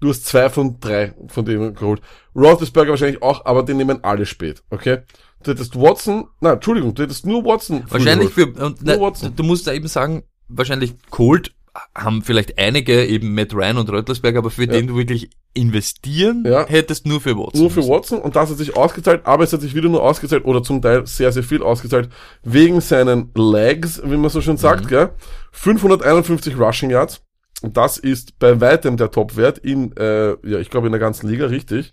Du 0.00 0.08
hast 0.08 0.24
zwei 0.24 0.48
von 0.48 0.80
drei 0.80 1.14
von 1.28 1.44
denen 1.44 1.74
geholt. 1.74 2.00
Roethlisberger 2.34 2.90
wahrscheinlich 2.90 3.22
auch, 3.22 3.44
aber 3.44 3.62
den 3.62 3.76
nehmen 3.76 4.02
alle 4.02 4.24
spät, 4.24 4.62
okay? 4.70 5.00
Du 5.42 5.50
hättest 5.50 5.78
Watson, 5.78 6.28
na, 6.40 6.54
Entschuldigung, 6.54 6.94
du 6.94 7.02
hättest 7.02 7.26
nur 7.26 7.44
Watson. 7.44 7.84
Wahrscheinlich 7.88 8.30
für, 8.30 8.46
und, 8.46 8.82
Nur 8.82 8.94
ne, 8.94 9.00
Watson. 9.00 9.36
du 9.36 9.42
musst 9.42 9.66
da 9.66 9.72
eben 9.72 9.88
sagen, 9.88 10.22
wahrscheinlich 10.48 10.94
Colt 11.10 11.54
haben 11.94 12.22
vielleicht 12.22 12.58
einige 12.58 13.04
eben 13.06 13.34
Matt 13.34 13.54
Ryan 13.54 13.78
und 13.78 13.90
Röttlersberg, 13.90 14.36
aber 14.36 14.50
für 14.50 14.66
den 14.66 14.86
du 14.88 14.96
wirklich 14.96 15.30
investieren 15.54 16.44
Ja. 16.46 16.66
hättest, 16.66 17.06
nur 17.06 17.20
für 17.20 17.36
Watson. 17.36 17.60
Nur 17.60 17.70
für 17.70 17.80
müssen. 17.80 17.90
Watson 17.92 18.18
und 18.20 18.36
das 18.36 18.50
hat 18.50 18.58
sich 18.58 18.76
ausgezahlt, 18.76 19.22
aber 19.24 19.44
es 19.44 19.52
hat 19.52 19.60
sich 19.60 19.74
wieder 19.74 19.88
nur 19.88 20.02
ausgezahlt 20.02 20.44
oder 20.44 20.62
zum 20.62 20.80
Teil 20.82 21.06
sehr, 21.06 21.32
sehr 21.32 21.42
viel 21.42 21.62
ausgezahlt 21.62 22.08
wegen 22.42 22.80
seinen 22.80 23.30
Legs, 23.34 24.00
wie 24.04 24.16
man 24.16 24.30
so 24.30 24.40
schön 24.40 24.56
sagt, 24.56 24.88
gell? 24.88 25.10
551 25.52 26.58
Rushing 26.58 26.90
Yards. 26.90 27.22
Und 27.62 27.76
das 27.76 27.98
ist 27.98 28.38
bei 28.38 28.60
weitem 28.60 28.96
der 28.96 29.10
Topwert 29.10 29.58
in, 29.58 29.94
äh, 29.96 30.30
ja, 30.48 30.58
ich 30.58 30.70
glaube 30.70 30.86
in 30.86 30.92
der 30.92 31.00
ganzen 31.00 31.28
Liga, 31.28 31.46
richtig. 31.46 31.92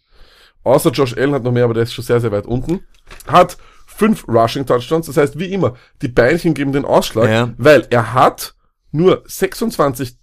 Außer 0.63 0.91
Josh 0.91 1.15
Allen 1.17 1.33
hat 1.33 1.43
noch 1.43 1.51
mehr, 1.51 1.65
aber 1.65 1.73
der 1.73 1.83
ist 1.83 1.93
schon 1.93 2.05
sehr, 2.05 2.19
sehr 2.21 2.31
weit 2.31 2.45
unten. 2.45 2.81
Hat 3.27 3.57
fünf 3.85 4.27
Rushing 4.27 4.65
Touchdowns, 4.65 5.07
das 5.07 5.17
heißt, 5.17 5.39
wie 5.39 5.51
immer, 5.51 5.75
die 6.01 6.07
Beinchen 6.07 6.53
geben 6.53 6.71
den 6.71 6.85
Ausschlag, 6.85 7.29
Ja. 7.29 7.53
weil 7.57 7.85
er 7.89 8.13
hat 8.13 8.53
nur 8.91 9.23
26 9.25 10.17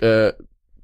äh, 0.00 0.32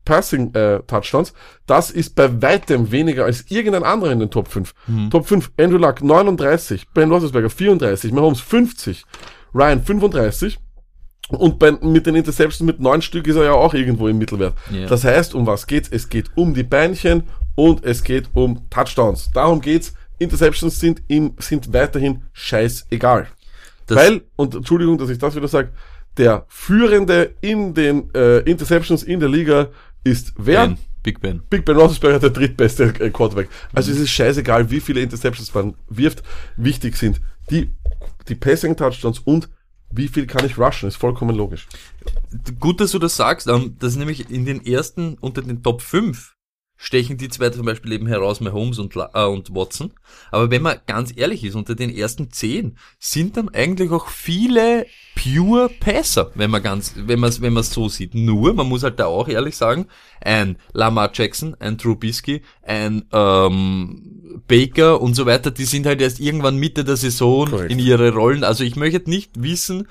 Passing 0.04 0.54
äh, 0.54 0.80
Touchdowns. 0.86 1.32
Das 1.66 1.90
ist 1.90 2.14
bei 2.14 2.40
weitem 2.40 2.92
weniger 2.92 3.24
als 3.24 3.50
irgendein 3.50 3.82
anderer 3.82 4.12
in 4.12 4.20
den 4.20 4.30
Top 4.30 4.46
5. 4.48 4.72
Top 5.10 5.26
5, 5.26 5.50
Andrew 5.58 5.78
Luck 5.78 6.00
39, 6.02 6.86
Ben 6.94 7.10
Roethlisberger 7.10 7.50
34, 7.50 8.12
Mahomes 8.12 8.40
50, 8.40 9.04
Ryan 9.52 9.82
35. 9.82 10.58
Und 11.28 11.58
bei, 11.58 11.72
mit 11.72 12.06
den 12.06 12.14
Interceptions 12.14 12.60
mit 12.60 12.78
neun 12.78 13.02
Stück 13.02 13.26
ist 13.26 13.34
er 13.34 13.44
ja 13.46 13.52
auch 13.52 13.74
irgendwo 13.74 14.06
im 14.06 14.16
Mittelwert. 14.18 14.54
Ja. 14.70 14.86
Das 14.86 15.02
heißt, 15.02 15.34
um 15.34 15.44
was 15.44 15.66
geht's? 15.66 15.88
Es 15.90 16.08
geht 16.08 16.30
um 16.36 16.54
die 16.54 16.62
Beinchen 16.62 17.24
und 17.56 17.84
es 17.84 18.04
geht 18.04 18.28
um 18.34 18.70
Touchdowns. 18.70 19.30
Darum 19.34 19.60
geht's. 19.60 19.92
Interceptions 20.20 20.78
sind 20.78 21.02
ihm, 21.08 21.34
sind 21.38 21.72
weiterhin 21.72 22.22
scheißegal. 22.32 23.26
Das- 23.86 23.98
Weil, 23.98 24.22
und 24.36 24.54
Entschuldigung, 24.54 24.98
dass 24.98 25.10
ich 25.10 25.18
das 25.18 25.34
wieder 25.34 25.48
sage, 25.48 25.72
der 26.16 26.46
Führende 26.48 27.34
in 27.40 27.74
den 27.74 28.14
äh, 28.14 28.38
Interceptions 28.40 29.02
in 29.02 29.20
der 29.20 29.28
Liga 29.28 29.68
ist 30.04 30.32
wer? 30.36 30.68
Ben, 30.68 30.78
Big 31.02 31.20
Ben. 31.20 31.42
Big 31.50 31.64
Ben 31.64 31.76
Roethlisberger, 31.76 32.18
der 32.18 32.30
drittbeste 32.30 32.94
äh, 32.98 33.10
Quarterback. 33.10 33.48
Also 33.72 33.92
es 33.92 33.98
ist 33.98 34.10
scheißegal, 34.10 34.70
wie 34.70 34.80
viele 34.80 35.00
Interceptions 35.00 35.52
man 35.54 35.74
wirft. 35.88 36.22
Wichtig 36.56 36.96
sind 36.96 37.20
die, 37.50 37.70
die 38.28 38.34
Passing 38.34 38.76
Touchdowns 38.76 39.20
und 39.20 39.48
wie 39.90 40.08
viel 40.08 40.26
kann 40.26 40.44
ich 40.44 40.58
rushen, 40.58 40.88
ist 40.88 40.96
vollkommen 40.96 41.36
logisch. 41.36 41.68
Gut, 42.58 42.80
dass 42.80 42.90
du 42.90 42.98
das 42.98 43.16
sagst, 43.16 43.46
ähm, 43.46 43.76
das 43.78 43.92
ist 43.92 43.98
nämlich 43.98 44.30
in 44.30 44.44
den 44.44 44.64
ersten, 44.64 45.16
unter 45.20 45.42
den 45.42 45.62
Top 45.62 45.80
5 45.80 46.35
stechen 46.76 47.16
die 47.16 47.28
zwei 47.28 47.50
zum 47.50 47.66
Beispiel 47.66 47.92
eben 47.92 48.06
heraus, 48.06 48.40
Mahomes 48.40 48.78
und, 48.78 48.94
äh, 48.96 49.24
und 49.24 49.54
Watson. 49.54 49.92
Aber 50.30 50.50
wenn 50.50 50.62
man 50.62 50.78
ganz 50.86 51.12
ehrlich 51.16 51.42
ist, 51.44 51.54
unter 51.54 51.74
den 51.74 51.90
ersten 51.90 52.30
zehn 52.30 52.76
sind 52.98 53.36
dann 53.36 53.48
eigentlich 53.48 53.90
auch 53.90 54.08
viele 54.08 54.86
pure 55.14 55.68
Passer, 55.68 56.30
wenn 56.34 56.50
man 56.50 56.62
ganz, 56.62 56.94
wenn 56.96 57.18
man 57.18 57.30
es 57.30 57.40
wenn 57.40 57.54
man 57.54 57.62
es 57.62 57.70
so 57.70 57.88
sieht. 57.88 58.14
Nur, 58.14 58.52
man 58.54 58.68
muss 58.68 58.82
halt 58.82 59.00
da 59.00 59.06
auch 59.06 59.28
ehrlich 59.28 59.56
sagen, 59.56 59.86
ein 60.20 60.56
Lamar 60.72 61.10
Jackson, 61.12 61.56
ein 61.58 61.78
Trubisky, 61.78 62.42
ein 62.62 63.06
ähm, 63.12 64.42
Baker 64.46 65.00
und 65.00 65.14
so 65.14 65.26
weiter, 65.26 65.50
die 65.50 65.64
sind 65.64 65.86
halt 65.86 66.00
erst 66.00 66.20
irgendwann 66.20 66.56
Mitte 66.58 66.84
der 66.84 66.96
Saison 66.96 67.48
Korrekt. 67.48 67.72
in 67.72 67.78
ihre 67.78 68.12
Rollen. 68.12 68.44
Also 68.44 68.64
ich 68.64 68.76
möchte 68.76 69.08
nicht 69.08 69.42
wissen, 69.42 69.88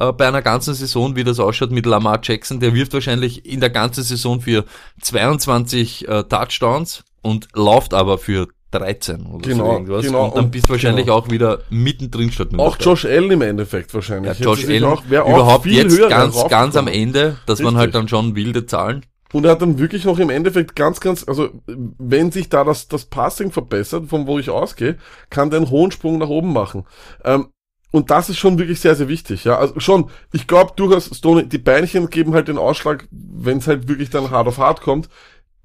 äh, 0.00 0.12
bei 0.12 0.26
einer 0.26 0.42
ganzen 0.42 0.74
Saison, 0.74 1.14
wie 1.14 1.24
das 1.24 1.38
ausschaut 1.38 1.70
mit 1.70 1.86
Lamar 1.86 2.20
Jackson. 2.22 2.58
Der 2.58 2.74
wirft 2.74 2.92
wahrscheinlich 2.94 3.46
in 3.46 3.60
der 3.60 3.70
ganzen 3.70 4.02
Saison 4.02 4.40
für 4.40 4.64
22 5.02 6.08
äh, 6.08 6.24
Touchdowns 6.24 7.04
und 7.22 7.48
läuft 7.54 7.94
aber 7.94 8.18
für 8.18 8.48
13 8.72 9.26
oder 9.26 9.44
so 9.44 9.50
Genau, 9.50 9.72
irgendwas. 9.72 10.04
genau, 10.04 10.26
und 10.26 10.36
dann 10.36 10.50
bist 10.50 10.68
du 10.68 10.72
wahrscheinlich 10.72 11.06
genau. 11.06 11.18
auch 11.18 11.30
wieder 11.30 11.60
mittendrin 11.70 12.30
statt 12.30 12.52
mit 12.52 12.60
Auch 12.60 12.76
dabei. 12.76 12.90
Josh 12.90 13.04
Allen 13.04 13.30
im 13.30 13.42
Endeffekt 13.42 13.92
wahrscheinlich. 13.92 14.38
ja, 14.38 14.44
Josh 14.44 14.64
Allen 14.66 14.84
auch, 14.84 15.04
überhaupt 15.04 15.66
jetzt 15.66 16.08
ganz, 16.08 16.48
ganz 16.48 16.76
am. 16.76 16.86
Ende, 16.86 17.36
das 17.46 17.58
waren 17.60 17.76
Richtig. 17.76 17.78
halt 17.78 17.94
dann 17.94 18.08
schon 18.08 18.34
wilde 18.36 18.66
Zahlen. 18.66 19.04
Und 19.32 19.44
er 19.44 19.52
hat 19.52 19.62
dann 19.62 19.78
wirklich 19.78 20.04
noch 20.04 20.18
im 20.18 20.30
Endeffekt 20.30 20.74
ganz, 20.74 21.00
ganz, 21.00 21.26
also 21.28 21.50
wenn 21.66 22.32
sich 22.32 22.48
da 22.48 22.64
das, 22.64 22.88
das 22.88 23.04
Passing 23.04 23.52
verbessert, 23.52 24.08
von 24.08 24.26
wo 24.26 24.38
ich 24.38 24.50
ausgehe, 24.50 24.96
kann 25.30 25.50
der 25.50 25.60
einen 25.60 25.70
hohen 25.70 25.92
Sprung 25.92 26.18
nach 26.18 26.28
oben 26.28 26.52
machen. 26.52 26.84
Ähm, 27.24 27.48
und 27.90 28.10
das 28.10 28.28
ist 28.28 28.38
schon 28.38 28.58
wirklich 28.58 28.80
sehr, 28.80 28.94
sehr 28.94 29.08
wichtig. 29.08 29.44
Ja, 29.44 29.58
also 29.58 29.78
schon, 29.80 30.10
ich 30.32 30.46
glaube 30.46 30.72
durchaus, 30.76 31.10
Stoney, 31.16 31.48
die 31.48 31.58
Beinchen 31.58 32.08
geben 32.08 32.34
halt 32.34 32.48
den 32.48 32.58
Ausschlag, 32.58 33.08
wenn 33.10 33.58
es 33.58 33.66
halt 33.66 33.88
wirklich 33.88 34.10
dann 34.10 34.30
hart 34.30 34.46
auf 34.46 34.58
hart 34.58 34.80
kommt. 34.80 35.08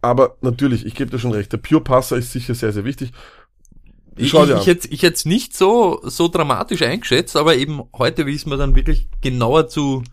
Aber 0.02 0.38
natürlich, 0.42 0.86
ich 0.86 0.96
gebe 0.96 1.12
dir 1.12 1.20
schon 1.20 1.32
recht, 1.32 1.52
der 1.52 1.58
Pure 1.58 1.82
Passer 1.82 2.18
ist 2.18 2.32
sicher 2.32 2.56
sehr, 2.56 2.72
sehr 2.72 2.86
wichtig. 2.86 3.12
Ich, 4.18 4.34
ich, 4.34 4.50
ich 4.50 4.68
hätte 4.68 4.88
ich 4.90 5.26
nicht 5.26 5.58
so, 5.58 6.00
so 6.04 6.28
dramatisch 6.28 6.82
eingeschätzt, 6.82 7.36
aber 7.36 7.56
eben 7.56 7.82
heute, 7.94 8.26
wie 8.26 8.36
es 8.36 8.46
mir 8.46 8.56
dann 8.56 8.76
wirklich 8.76 9.10
genauer 9.22 9.68
zu 9.68 10.04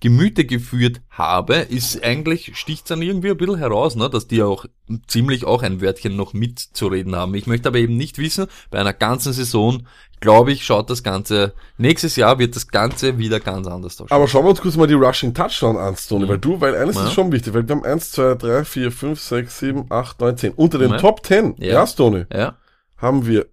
Gemüte 0.00 0.44
geführt 0.44 1.00
habe, 1.08 1.54
ist 1.56 2.04
eigentlich, 2.04 2.52
sticht's 2.56 2.88
dann 2.88 3.00
irgendwie 3.00 3.30
ein 3.30 3.36
bisschen 3.38 3.56
heraus, 3.56 3.96
ne, 3.96 4.10
dass 4.10 4.28
die 4.28 4.42
auch 4.42 4.66
ziemlich 5.06 5.44
auch 5.46 5.62
ein 5.62 5.80
Wörtchen 5.80 6.16
noch 6.16 6.34
mitzureden 6.34 7.16
haben. 7.16 7.34
Ich 7.34 7.46
möchte 7.46 7.68
aber 7.68 7.78
eben 7.78 7.96
nicht 7.96 8.18
wissen, 8.18 8.46
bei 8.70 8.78
einer 8.78 8.92
ganzen 8.92 9.32
Saison, 9.32 9.86
glaube 10.20 10.52
ich, 10.52 10.66
schaut 10.66 10.90
das 10.90 11.02
Ganze, 11.02 11.54
nächstes 11.78 12.16
Jahr 12.16 12.38
wird 12.38 12.56
das 12.56 12.68
Ganze 12.68 13.16
wieder 13.16 13.40
ganz 13.40 13.66
anders 13.66 13.94
ausschauen. 14.00 14.14
Aber 14.16 14.28
schauen 14.28 14.44
wir 14.44 14.50
uns 14.50 14.60
kurz 14.60 14.76
mal 14.76 14.86
die 14.86 14.94
Rushing 14.94 15.32
Touchdown 15.32 15.78
an, 15.78 15.96
Stoney, 15.96 16.28
weil 16.28 16.38
du, 16.38 16.60
weil 16.60 16.74
eines 16.76 16.96
Ja. 16.96 17.06
ist 17.06 17.14
schon 17.14 17.32
wichtig, 17.32 17.54
weil 17.54 17.66
wir 17.66 17.74
haben 17.76 17.84
1, 17.84 18.12
2, 18.12 18.34
3, 18.34 18.64
4, 18.66 18.92
5, 18.92 19.18
6, 19.20 19.58
7, 19.58 19.86
8, 19.88 20.20
9, 20.20 20.36
10. 20.36 20.52
Unter 20.52 20.78
den 20.78 20.90
Ja. 20.90 20.98
Top 20.98 21.24
10, 21.24 21.54
Ja. 21.58 21.66
ja, 21.72 21.86
Stoney, 21.86 22.26
ja. 22.32 22.56
haben 22.98 23.26
wir 23.26 23.46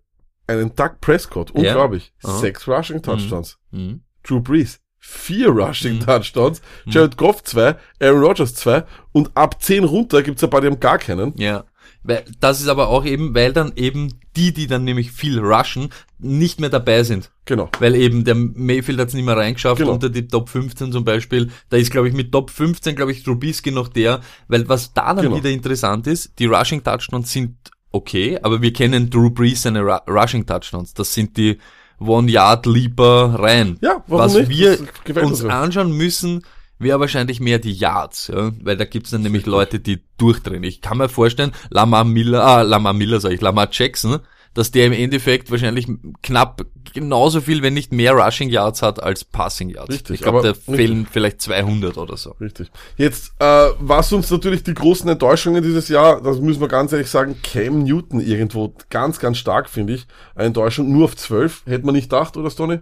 einen 0.46 0.76
Doug 0.76 1.00
Prescott, 1.00 1.52
unglaublich, 1.52 2.12
Aha. 2.22 2.38
sechs 2.40 2.68
Rushing 2.68 3.02
Touchdowns. 3.02 3.58
Mhm. 3.72 4.02
Drew 4.24 4.42
Brees, 4.42 4.80
vier 5.06 5.50
Rushing 5.50 5.96
Mhm. 5.96 6.00
Touchdowns. 6.06 6.62
Jared 6.86 7.18
Goff 7.18 7.44
zwei, 7.44 7.76
Aaron 8.00 8.22
Rodgers 8.24 8.56
zwei 8.56 8.86
und 9.12 9.32
ab 9.36 9.62
10 9.62 9.84
runter 9.84 10.24
gibt's 10.24 10.44
ein 10.44 10.50
paar, 10.50 10.62
die 10.62 10.68
haben 10.68 10.80
gar 10.80 10.98
keinen. 10.98 11.34
Ja. 11.38 11.66
Weil, 12.06 12.24
das 12.39 12.62
ist 12.62 12.68
aber 12.70 12.88
auch 12.88 13.04
eben, 13.06 13.36
weil 13.36 13.52
dann 13.54 13.74
eben 13.76 14.13
die, 14.38 14.54
die 14.54 14.68
dann 14.68 14.84
nämlich 14.86 15.12
viel 15.12 15.39
rushen, 15.39 15.89
nicht 16.20 16.60
mehr 16.62 16.70
dabei 16.70 17.04
sind. 17.04 17.32
Genau. 17.46 17.70
Weil 17.80 17.96
eben 17.96 18.24
der 18.24 18.36
Mayfield 18.36 19.00
hat's 19.00 19.13
nicht 19.13 19.26
mehr 19.26 19.36
reingeschafft 19.38 19.80
Genau. 19.80 19.92
unter 19.94 20.10
die 20.10 20.28
Top 20.28 20.48
15 20.50 20.92
zum 20.94 21.04
Beispiel. 21.04 21.50
Da 21.70 21.78
ist, 21.78 21.92
glaube 21.92 22.08
ich, 22.08 22.13
mit 22.13 22.32
Top 22.32 22.50
15, 22.50 22.96
glaube 22.96 23.12
ich, 23.12 23.24
Trubisky 23.24 23.72
noch 23.72 23.89
der. 23.89 24.22
Weil 24.48 24.68
was 24.70 24.94
da 24.94 25.13
dann 25.13 25.26
Genau. 25.26 25.36
wieder 25.38 25.50
interessant 25.50 26.08
ist, 26.08 26.32
die 26.39 26.46
Rushing 26.46 26.84
Touchdowns 26.84 27.32
sind 27.32 27.56
okay, 27.92 28.39
aber 28.42 28.62
wir 28.62 28.72
kennen 28.74 29.10
Drew 29.10 29.30
Brees 29.30 29.62
seine 29.63 29.82
Ru 29.82 29.98
Rushing 30.10 30.46
Touchdowns. 30.46 30.94
Das 30.94 31.13
sind 31.13 31.36
die 31.38 31.58
One-Yard-Leaper 32.00 33.36
rein. 33.40 33.78
Ja, 33.82 34.04
warum 34.08 34.26
Was 34.26 34.34
nicht? 34.36 34.50
wir 34.50 35.24
uns 35.24 35.44
anschauen 35.44 35.92
müssen, 35.96 36.44
wäre 36.80 37.00
wahrscheinlich 37.00 37.40
mehr 37.40 37.60
die 37.60 37.74
Yards, 37.74 38.28
ja? 38.28 38.52
weil 38.62 38.78
da 38.78 38.86
gibt's 38.86 39.12
dann 39.12 39.22
nämlich 39.22 39.46
Leute, 39.46 39.80
die 39.80 40.04
durchdrehen. 40.18 40.64
Ich 40.64 40.82
kann 40.82 40.98
mir 40.98 41.10
vorstellen, 41.10 41.54
Lamar 41.70 42.04
Miller, 42.04 42.44
ah, 42.44 42.62
Lamar 42.62 42.94
Miller 42.94 43.20
sag 43.20 43.32
ich, 43.32 43.42
Lamar 43.42 43.70
Jackson, 43.72 44.20
dass 44.54 44.72
der 44.72 44.86
im 44.86 44.94
Endeffekt 44.94 45.52
wahrscheinlich 45.52 45.88
knapp 46.22 46.66
genauso 46.94 47.42
viel, 47.42 47.62
wenn 47.63 47.74
nicht 47.74 47.92
mehr 47.92 48.13
Rushing 48.13 48.50
Yards 48.50 48.82
hat 48.82 49.02
als 49.02 49.24
Passing 49.24 49.70
Yards. 49.70 49.94
Richtig, 49.94 50.16
ich 50.16 50.22
glaube, 50.22 50.42
da 50.42 50.50
richtig. 50.50 50.76
fehlen 50.76 51.08
vielleicht 51.10 51.42
200 51.42 51.98
oder 51.98 52.18
so. 52.18 52.32
Richtig. 52.39 52.72
Jetzt, 52.98 53.34
äh, 53.39 53.70
was 53.80 54.13
uns 54.13 54.30
natürlich 54.30 54.63
die 54.63 54.74
großen 54.74 55.10
Enttäuschungen 55.10 55.63
dieses 55.63 55.89
Jahr, 55.89 56.22
das 56.22 56.39
müssen 56.39 56.62
wir 56.62 56.68
ganz 56.68 56.92
ehrlich 56.92 57.10
sagen, 57.10 57.36
Cam 57.42 57.84
Newton 57.84 58.20
irgendwo 58.20 58.76
ganz, 58.89 59.20
ganz 59.20 59.38
stark, 59.38 59.70
finde 59.70 59.94
ich. 59.94 60.06
Eine 60.36 60.48
Enttäuschung 60.48 60.92
nur 60.92 61.06
auf 61.06 61.16
12. 61.16 61.63
Hätte 61.66 61.86
man 61.86 61.96
nicht 61.96 62.10
gedacht, 62.10 62.38
oder 62.38 62.52
Stoney? 62.52 62.80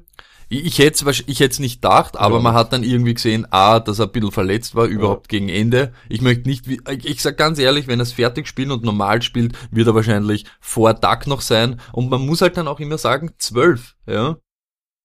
Ich, 0.53 0.79
hätte 0.79 1.09
es 1.09 1.23
ich 1.27 1.39
hätt's 1.39 1.59
nicht 1.59 1.81
gedacht, 1.81 2.17
aber 2.17 2.35
Ja. 2.35 2.41
man 2.41 2.53
hat 2.53 2.73
dann 2.73 2.83
irgendwie 2.83 3.13
gesehen, 3.13 3.47
ah, 3.51 3.79
dass 3.79 3.99
er 3.99 4.07
ein 4.07 4.11
bisschen 4.11 4.31
verletzt 4.33 4.75
war, 4.75 4.85
überhaupt 4.85 5.29
gegen 5.29 5.47
Ende. 5.47 5.93
Ich 6.09 6.21
möchte 6.21 6.49
nicht, 6.49 6.67
ich, 6.67 7.05
ich 7.05 7.21
sag 7.21 7.37
ganz 7.37 7.57
ehrlich, 7.57 7.87
wenn 7.87 8.01
er 8.01 8.03
es 8.03 8.11
fertig 8.11 8.47
spielt 8.47 8.69
und 8.69 8.83
normal 8.83 9.21
spielt, 9.21 9.55
wird 9.71 9.87
er 9.87 9.95
wahrscheinlich 9.95 10.45
vor 10.59 10.99
Tag 10.99 11.25
noch 11.25 11.39
sein. 11.39 11.79
Und 11.93 12.09
man 12.09 12.25
muss 12.25 12.41
halt 12.41 12.57
dann 12.57 12.67
auch 12.67 12.81
immer 12.81 12.97
sagen, 12.97 13.31
zwölf, 13.37 13.95
ja. 14.05 14.35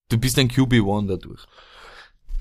Du 0.09 0.19
bist 0.19 0.37
ein 0.39 0.51
QB1 0.51 1.07
dadurch. 1.07 1.45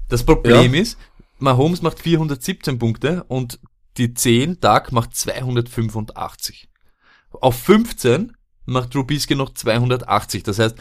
Das 0.10 0.24
Problem 0.24 0.74
ist, 0.74 0.98
Mahomes 1.38 1.84
macht 1.84 2.00
417 2.00 2.80
Punkte 2.80 3.24
und 3.28 3.60
die 3.98 4.16
10 4.16 4.62
Tag 4.62 4.92
macht 4.92 5.16
285. 5.16 6.70
Auf 7.40 7.56
15 7.60 8.36
macht 8.66 8.92
Trubisky 8.92 9.36
noch 9.36 9.54
280. 9.54 10.42
Das 10.44 10.58
heißt, 10.58 10.76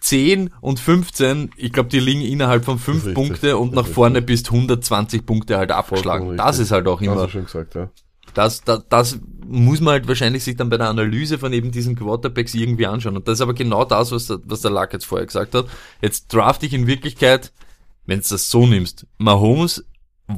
10 0.00 0.50
und 0.60 0.80
15, 0.80 1.50
ich 1.56 1.72
glaube, 1.72 1.90
die 1.90 2.00
liegen 2.00 2.22
innerhalb 2.22 2.64
von 2.64 2.78
5 2.78 2.96
Richtig, 2.96 3.14
Punkte 3.14 3.56
und 3.58 3.74
nach 3.74 3.86
vorne 3.86 4.22
bist 4.22 4.50
120 4.50 5.26
Punkte 5.26 5.58
halt 5.58 5.70
abgeschlagen. 5.72 6.36
Das 6.36 6.58
ist 6.58 6.70
halt 6.70 6.88
auch 6.88 7.00
immer, 7.00 7.26
gesagt, 7.26 7.74
ja. 7.74 7.90
das, 8.34 8.64
das, 8.64 8.84
das 8.88 9.20
muss 9.46 9.80
man 9.80 9.92
halt 9.92 10.08
wahrscheinlich 10.08 10.42
sich 10.42 10.56
dann 10.56 10.70
bei 10.70 10.78
der 10.78 10.88
Analyse 10.88 11.38
von 11.38 11.52
eben 11.52 11.70
diesen 11.70 11.96
Quarterbacks 11.96 12.54
irgendwie 12.54 12.86
anschauen. 12.86 13.16
Und 13.16 13.28
das 13.28 13.38
ist 13.38 13.42
aber 13.42 13.54
genau 13.54 13.84
das, 13.84 14.10
was 14.10 14.26
der, 14.26 14.38
was 14.44 14.62
der 14.62 14.70
Lack 14.70 14.92
jetzt 14.92 15.04
vorher 15.06 15.26
gesagt 15.26 15.54
hat. 15.54 15.66
Jetzt 16.00 16.32
draft 16.32 16.62
ich 16.62 16.72
in 16.72 16.86
Wirklichkeit, 16.86 17.52
wenn 18.06 18.20
du 18.20 18.26
das 18.28 18.50
so 18.50 18.66
nimmst, 18.66 19.06
Mahomes, 19.18 19.84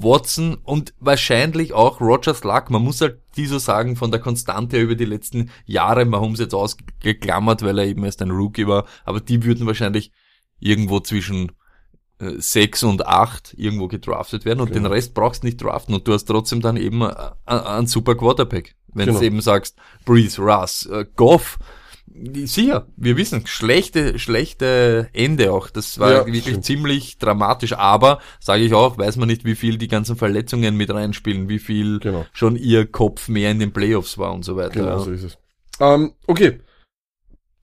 Watson 0.00 0.56
und 0.64 0.94
wahrscheinlich 1.00 1.72
auch 1.72 2.00
Rogers 2.00 2.44
Luck. 2.44 2.70
Man 2.70 2.82
muss 2.82 3.00
halt 3.00 3.18
die 3.36 3.46
so 3.46 3.58
sagen, 3.58 3.96
von 3.96 4.10
der 4.10 4.20
Konstante 4.20 4.78
über 4.80 4.94
die 4.94 5.04
letzten 5.04 5.50
Jahre, 5.64 6.04
Mahomes 6.04 6.40
jetzt 6.40 6.54
ausgeklammert, 6.54 7.62
weil 7.62 7.78
er 7.78 7.86
eben 7.86 8.04
erst 8.04 8.22
ein 8.22 8.30
Rookie 8.30 8.66
war, 8.66 8.86
aber 9.04 9.20
die 9.20 9.44
würden 9.44 9.66
wahrscheinlich 9.66 10.12
irgendwo 10.60 11.00
zwischen 11.00 11.52
äh, 12.18 12.34
sechs 12.38 12.82
und 12.82 13.06
acht 13.06 13.54
irgendwo 13.56 13.88
gedraftet 13.88 14.44
werden 14.44 14.60
und 14.60 14.72
Genau. 14.72 14.88
den 14.88 14.92
Rest 14.92 15.14
brauchst 15.14 15.42
du 15.42 15.46
nicht 15.46 15.62
draften 15.62 15.94
und 15.94 16.06
du 16.06 16.12
hast 16.12 16.26
trotzdem 16.26 16.60
dann 16.60 16.76
eben 16.76 17.02
äh, 17.02 17.14
einen 17.46 17.86
super 17.86 18.14
Quarterback. 18.14 18.76
Wenn 18.94 19.06
Genau. 19.06 19.18
du 19.18 19.24
eben 19.24 19.40
sagst, 19.40 19.76
Breeze, 20.04 20.40
Russ, 20.40 20.86
äh, 20.86 21.06
Goff, 21.16 21.58
sicher, 22.44 22.86
wir 22.96 23.16
wissen, 23.16 23.46
schlechte, 23.46 24.18
schlechte 24.18 25.08
Ende 25.12 25.52
auch. 25.52 25.70
Das 25.70 25.98
war 25.98 26.10
Ja, 26.12 26.26
wirklich 26.26 26.42
stimmt. 26.42 26.64
ziemlich 26.64 27.18
dramatisch, 27.18 27.72
aber 27.74 28.20
sage 28.40 28.62
ich 28.64 28.74
auch, 28.74 28.98
weiß 28.98 29.16
man 29.16 29.28
nicht, 29.28 29.44
wie 29.44 29.54
viel 29.54 29.78
die 29.78 29.88
ganzen 29.88 30.16
Verletzungen 30.16 30.76
mit 30.76 30.92
reinspielen, 30.92 31.48
wie 31.48 31.58
viel 31.58 31.98
Genau. 32.00 32.26
schon 32.32 32.56
ihr 32.56 32.86
Kopf 32.86 33.28
mehr 33.28 33.50
in 33.50 33.58
den 33.60 33.72
Playoffs 33.72 34.18
war 34.18 34.32
und 34.32 34.44
so 34.44 34.56
weiter. 34.56 34.70
Genau 34.80 34.88
ja. 34.90 34.98
so 34.98 35.10
ist 35.10 35.22
es. 35.24 35.38
Ähm, 35.80 36.12
okay. 36.26 36.60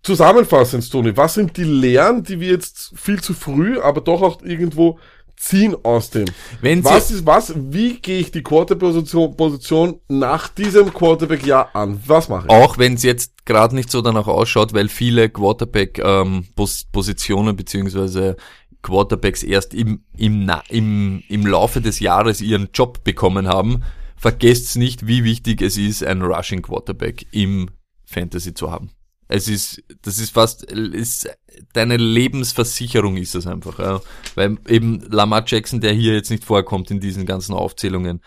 Zusammenfassend, 0.01 0.89
Tony, 0.89 1.15
was 1.17 1.33
sind 1.33 1.57
die 1.57 1.65
Lehren, 1.65 2.23
die 2.23 2.39
wir 2.39 2.49
jetzt 2.49 2.93
viel 2.97 3.21
zu 3.21 3.33
früh, 3.33 3.79
aber 3.79 3.99
doch 4.01 4.21
auch 4.21 4.41
irgendwo 4.41 4.97
ziehen 5.39 5.75
aus 5.83 6.11
dem? 6.11 6.25
Wenn 6.61 6.83
sie, 6.83 6.89
Was 6.89 7.09
ist 7.11 7.25
was? 7.25 7.53
Wie 7.55 7.99
gehe 7.99 8.19
ich 8.19 8.31
die 8.31 8.43
Quarterback-Position 8.43 9.35
Position 9.35 9.99
nach 10.09 10.47
diesem 10.49 10.93
Quarterback-Jahr 10.93 11.75
an? 11.75 11.99
Was 12.05 12.29
mache 12.29 12.45
ich? 12.47 12.51
Auch 12.51 12.77
wenn 12.77 12.93
es 12.95 13.03
jetzt 13.03 13.45
gerade 13.45 13.73
nicht 13.73 13.89
so 13.89 14.01
danach 14.01 14.27
ausschaut, 14.27 14.73
weil 14.73 14.89
viele 14.89 15.29
Quarterback-Positionen 15.29 17.55
beziehungsweise 17.55 18.35
Quarterbacks 18.81 19.43
erst 19.43 19.73
im, 19.73 20.03
im, 20.15 20.49
im, 20.69 21.23
im 21.27 21.47
Laufe 21.47 21.81
des 21.81 21.99
Jahres 21.99 22.39
ihren 22.41 22.69
Job 22.73 23.03
bekommen 23.03 23.47
haben, 23.47 23.83
vergesst 24.15 24.77
nicht, 24.77 25.05
wie 25.07 25.23
wichtig 25.23 25.61
es 25.61 25.77
ist, 25.77 26.03
einen 26.03 26.21
Rushing 26.21 26.61
Quarterback 26.61 27.25
im 27.31 27.69
Fantasy 28.05 28.53
zu 28.53 28.71
haben. 28.71 28.91
Es 29.31 29.47
ist, 29.47 29.83
das 30.01 30.17
ist 30.17 30.33
fast, 30.33 30.63
ist, 30.63 31.29
deine 31.73 31.97
Lebensversicherung 31.97 33.15
ist 33.15 33.35
es 33.35 33.45
einfach, 33.47 33.77
ja. 33.79 34.01
Weil 34.35 34.57
eben 34.67 35.01
Lamar 35.09 35.43
Jackson, 35.45 35.81
der 35.81 35.93
hier 35.93 36.13
jetzt 36.15 36.31
nicht 36.31 36.43
vorkommt 36.43 36.89
in 36.91 36.99
diesen 36.99 37.25
ganzen 37.25 37.53
Aufzählungen, 37.53 38.21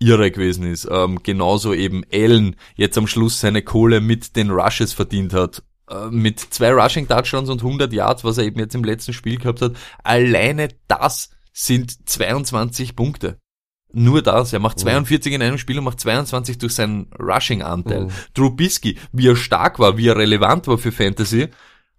irre 0.00 0.32
gewesen 0.32 0.64
ist. 0.66 0.88
Ähm, 0.90 1.22
genauso 1.22 1.72
eben 1.72 2.02
Allen 2.12 2.56
jetzt 2.74 2.98
am 2.98 3.06
Schluss 3.06 3.40
seine 3.40 3.62
Kohle 3.62 4.00
mit 4.00 4.34
den 4.34 4.50
Rushes 4.50 4.92
verdient 4.92 5.32
hat. 5.32 5.62
äh, 5.88 6.08
mit 6.10 6.40
zwei 6.40 6.72
Rushing 6.72 7.06
Touchdowns 7.06 7.48
und 7.48 7.62
100 7.62 7.92
Yards, 7.92 8.24
was 8.24 8.38
er 8.38 8.44
eben 8.44 8.58
jetzt 8.58 8.74
im 8.74 8.84
letzten 8.84 9.12
Spiel 9.12 9.38
gehabt 9.38 9.62
hat. 9.62 9.76
Alleine 10.02 10.68
das 10.88 11.30
sind 11.52 12.08
22 12.08 12.96
Punkte. 12.96 13.38
Nur 13.92 14.22
das. 14.22 14.52
Er 14.52 14.58
macht 14.58 14.78
42 14.78 15.32
in 15.32 15.42
einem 15.42 15.58
Spiel 15.58 15.78
und 15.78 15.84
macht 15.84 16.00
22 16.00 16.58
durch 16.58 16.74
seinen 16.74 17.08
Rushing-Anteil. 17.18 18.04
Mhm. 18.04 18.10
Trubisky, 18.34 18.98
wie 19.12 19.28
er 19.28 19.36
stark 19.36 19.78
war, 19.78 19.96
wie 19.96 20.08
er 20.08 20.16
relevant 20.16 20.66
war 20.66 20.78
für 20.78 20.92
Fantasy, 20.92 21.48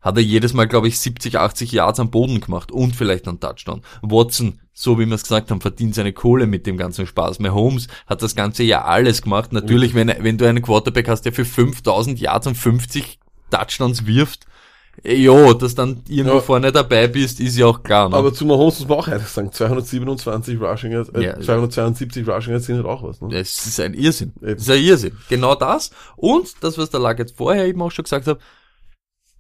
hat 0.02 0.18
er 0.18 0.24
jedes 0.24 0.54
Mal, 0.54 0.68
glaube 0.68 0.88
ich, 0.88 1.00
70, 1.00 1.40
80 1.40 1.72
Yards 1.72 2.00
am 2.00 2.12
Boden 2.12 2.42
gemacht 2.42 2.72
und 2.72 2.96
vielleicht 2.96 3.28
einen 3.28 3.40
Touchdown. 3.40 3.82
Watson, 4.02 4.60
so 4.74 5.00
wie 5.00 5.06
wir 5.06 5.16
es 5.16 5.24
gesagt 5.24 5.50
haben, 5.50 5.62
verdient 5.62 5.96
seine 5.96 6.12
Kohle 6.12 6.46
mit 6.46 6.68
dem 6.68 6.78
ganzen 6.78 7.08
Spaß. 7.08 7.40
Mahomes 7.40 7.88
hat 8.06 8.22
das 8.22 8.36
ganze 8.36 8.64
Jahr 8.64 8.86
alles 8.86 9.22
gemacht. 9.22 9.54
Natürlich, 9.54 9.94
wenn, 9.94 10.14
wenn 10.20 10.38
du 10.38 10.48
einen 10.48 10.62
Quarterback 10.62 11.08
hast, 11.08 11.22
der 11.22 11.32
für 11.32 11.46
5000 11.46 12.20
Yards 12.20 12.48
und 12.48 12.56
50 12.56 13.20
Touchdowns 13.50 14.06
wirft, 14.06 14.46
jo, 15.04 15.54
dass 15.54 15.76
dann 15.76 16.02
irgendwo 16.08 16.36
Ja. 16.36 16.42
vorne 16.42 16.72
dabei 16.72 17.08
bist, 17.08 17.40
ist 17.40 17.58
ja 17.58 17.66
auch 17.66 17.82
klar. 17.84 18.10
Ne? 18.10 18.16
Aber 18.16 18.34
zu 18.34 18.46
Mahomes 18.46 18.80
muss 18.80 18.88
man 18.88 18.98
auch 19.00 19.08
ehrlich 19.08 19.28
sagen, 19.28 19.52
227 19.52 20.60
Rushing 20.62 20.92
Yards, 20.92 21.10
äh, 21.10 21.22
Ja. 21.24 21.40
272 21.40 22.28
Rushing 22.28 22.52
Yards 22.54 22.66
sind 22.68 22.78
halt 22.78 22.86
auch 22.86 23.04
was, 23.04 23.20
ne? 23.22 23.36
Es 23.36 23.66
ist 23.66 23.80
ein 23.80 23.94
Irrsinn. 23.94 24.34
Eben. 24.42 24.54
Es 24.54 24.62
ist 24.64 24.70
ein 24.70 24.84
Irrsinn. 24.84 25.18
Genau 25.30 25.56
das. 25.56 25.92
Und 26.16 26.50
das, 26.62 26.78
was 26.78 26.90
der 26.90 27.00
Lack 27.00 27.20
jetzt 27.20 27.36
vorher 27.38 27.66
eben 27.66 27.82
auch 27.82 27.92
schon 27.92 28.04
gesagt 28.04 28.28
hat, 28.28 28.40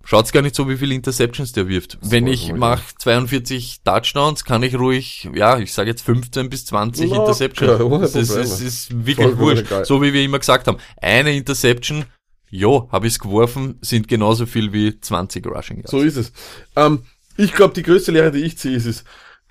schaut's 0.03 0.33
gar 0.33 0.41
nicht 0.41 0.55
so, 0.55 0.67
wie 0.67 0.75
viele 0.75 0.93
Interceptions 0.95 1.53
der 1.53 1.69
wirft. 1.69 1.97
Wenn 2.01 2.27
ich 2.27 2.51
mache 2.51 2.83
42 2.99 3.81
Touchdowns, 3.85 4.43
kann 4.43 4.61
ich 4.63 4.75
ruhig, 4.77 5.29
ja, 5.33 5.57
ich 5.59 5.71
sage 5.71 5.89
jetzt 5.91 6.01
15 6.01 6.49
bis 6.49 6.65
20 6.65 7.09
Locker, 7.09 7.21
Interceptions. 7.21 8.01
Das 8.01 8.15
ist, 8.15 8.31
es 8.35 8.59
ist 8.59 9.05
wirklich 9.05 9.37
wurscht. 9.37 9.65
So 9.85 10.01
wie 10.01 10.11
wir 10.11 10.23
immer 10.23 10.39
gesagt 10.39 10.67
haben. 10.67 10.77
Eine 11.01 11.33
Interception, 11.33 12.03
jo, 12.53 12.87
habe 12.91 13.07
ich's 13.07 13.17
geworfen, 13.17 13.79
sind 13.81 14.07
genauso 14.07 14.45
viel 14.45 14.71
wie 14.73 14.99
20 14.99 15.47
Rushing 15.47 15.77
Yards. 15.77 15.91
So 15.91 16.01
ist 16.01 16.17
es. 16.17 16.31
Ähm, 16.75 17.03
ich 17.35 17.53
glaube, 17.53 17.73
die 17.73 17.81
größte 17.81 18.11
Lehre, 18.11 18.31
die 18.31 18.43
ich 18.43 18.59
ziehe, 18.59 18.75
ist 18.75 18.85
es, 18.85 19.03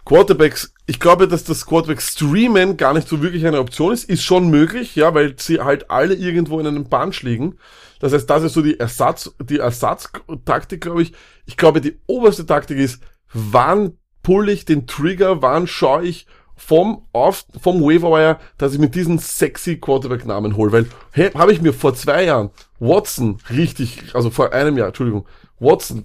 Quarterbacks, 0.04 0.72
ich 0.86 1.00
glaube, 1.00 1.26
dass 1.26 1.42
das 1.42 1.66
Quarterback 1.66 2.00
Streamen 2.00 2.76
gar 2.76 2.94
nicht 2.94 3.08
so 3.08 3.20
wirklich 3.20 3.44
eine 3.44 3.58
Option 3.58 3.92
ist, 3.92 4.04
ist 4.04 4.22
schon 4.22 4.50
möglich, 4.50 4.94
ja, 4.94 5.14
weil 5.14 5.34
sie 5.36 5.60
halt 5.60 5.90
alle 5.90 6.14
irgendwo 6.14 6.60
in 6.60 6.66
einem 6.66 6.84
Bunch 6.84 7.22
liegen. 7.22 7.58
Das 7.98 8.12
heißt, 8.12 8.30
das 8.30 8.44
ist 8.44 8.52
so 8.52 8.62
die 8.62 8.78
Ersatz, 8.78 9.32
die 9.40 9.58
Ersatztaktik, 9.58 10.82
glaube 10.82 11.02
ich. 11.02 11.12
Ich 11.44 11.56
glaube, 11.56 11.80
die 11.80 11.98
oberste 12.06 12.46
Taktik 12.46 12.78
ist, 12.78 13.02
wann 13.32 13.98
pull 14.22 14.48
ich 14.48 14.64
den 14.64 14.86
Trigger, 14.86 15.42
wann 15.42 15.66
schaue 15.66 16.04
ich 16.04 16.26
vom 16.56 17.02
auf, 17.12 17.44
vom 17.60 17.82
Waiverwire, 17.82 18.38
dass 18.58 18.72
ich 18.72 18.78
mit 18.78 18.94
diesen 18.94 19.18
sexy 19.18 19.76
Quarterback-Namen 19.76 20.56
hole, 20.56 20.72
weil 20.72 20.86
hey, 21.12 21.30
habe 21.32 21.52
ich 21.52 21.60
mir 21.60 21.72
vor 21.72 21.94
zwei 21.94 22.24
Jahren 22.24 22.50
Watson 22.78 23.38
richtig, 23.50 24.14
also 24.14 24.30
vor 24.30 24.52
einem 24.52 24.76
Jahr, 24.76 24.88
Entschuldigung, 24.88 25.26
Watson 25.58 26.04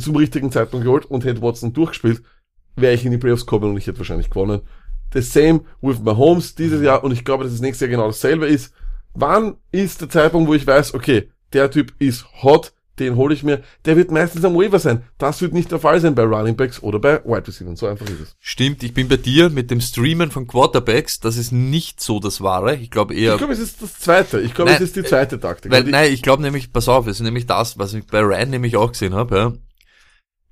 zum 0.00 0.16
richtigen 0.16 0.50
Zeitpunkt 0.50 0.84
geholt 0.84 1.06
und 1.06 1.24
hätte 1.24 1.42
Watson 1.42 1.72
durchgespielt, 1.72 2.22
wäre 2.76 2.94
ich 2.94 3.04
in 3.04 3.12
die 3.12 3.18
Playoffs 3.18 3.46
gekommen 3.46 3.70
und 3.70 3.76
ich 3.76 3.86
hätte 3.86 3.98
wahrscheinlich 3.98 4.30
gewonnen. 4.30 4.62
The 5.12 5.22
same 5.22 5.60
with 5.80 6.00
Mahomes 6.00 6.54
dieses 6.54 6.82
Jahr 6.82 7.02
und 7.02 7.12
ich 7.12 7.24
glaube, 7.24 7.44
dass 7.44 7.52
es 7.52 7.60
nächstes 7.60 7.86
Jahr 7.86 7.90
genau 7.90 8.06
dasselbe 8.06 8.46
ist. 8.46 8.74
Wann 9.14 9.56
ist 9.72 10.00
der 10.00 10.10
Zeitpunkt, 10.10 10.48
wo 10.48 10.54
ich 10.54 10.66
weiß, 10.66 10.94
okay, 10.94 11.30
der 11.52 11.70
Typ 11.70 11.94
ist 11.98 12.26
hot, 12.42 12.72
den 13.00 13.16
hole 13.16 13.34
ich 13.34 13.42
mir, 13.42 13.62
der 13.84 13.96
wird 13.96 14.10
meistens 14.10 14.44
am 14.44 14.54
Waiver 14.54 14.78
sein. 14.78 15.02
Das 15.18 15.40
wird 15.40 15.52
nicht 15.52 15.70
der 15.72 15.78
Fall 15.78 16.00
sein 16.00 16.14
bei 16.14 16.22
Running 16.22 16.56
Backs 16.56 16.82
oder 16.82 16.98
bei 16.98 17.24
Wide 17.24 17.46
Receivers. 17.46 17.78
So 17.78 17.86
einfach 17.86 18.06
ist 18.06 18.20
es. 18.20 18.36
Stimmt, 18.40 18.82
ich 18.82 18.94
bin 18.94 19.08
bei 19.08 19.16
dir 19.16 19.50
mit 19.50 19.70
dem 19.70 19.80
Streamen 19.80 20.30
von 20.30 20.46
Quarterbacks, 20.46 21.20
das 21.20 21.36
ist 21.36 21.52
nicht 21.52 22.00
so 22.00 22.20
das 22.20 22.40
Wahre. 22.40 22.76
Ich 22.76 22.90
glaube 22.90 23.14
eher, 23.14 23.32
Ich 23.32 23.38
glaube, 23.38 23.52
es 23.52 23.58
ist 23.58 23.82
das 23.82 23.98
zweite. 23.98 24.40
Ich 24.40 24.54
glaube, 24.54 24.70
es 24.70 24.80
ist 24.80 24.96
die 24.96 25.04
zweite 25.04 25.38
Taktik. 25.40 25.72
Weil, 25.72 25.84
die, 25.84 25.90
nein, 25.90 26.12
ich 26.12 26.22
glaube 26.22 26.42
nämlich, 26.42 26.72
pass 26.72 26.88
auf, 26.88 27.06
es 27.06 27.18
ist 27.18 27.24
nämlich 27.24 27.46
das, 27.46 27.78
was 27.78 27.94
ich 27.94 28.06
bei 28.06 28.20
Ryan 28.20 28.50
nämlich 28.50 28.76
auch 28.76 28.92
gesehen 28.92 29.14
habe, 29.14 29.36
ja. 29.36 29.52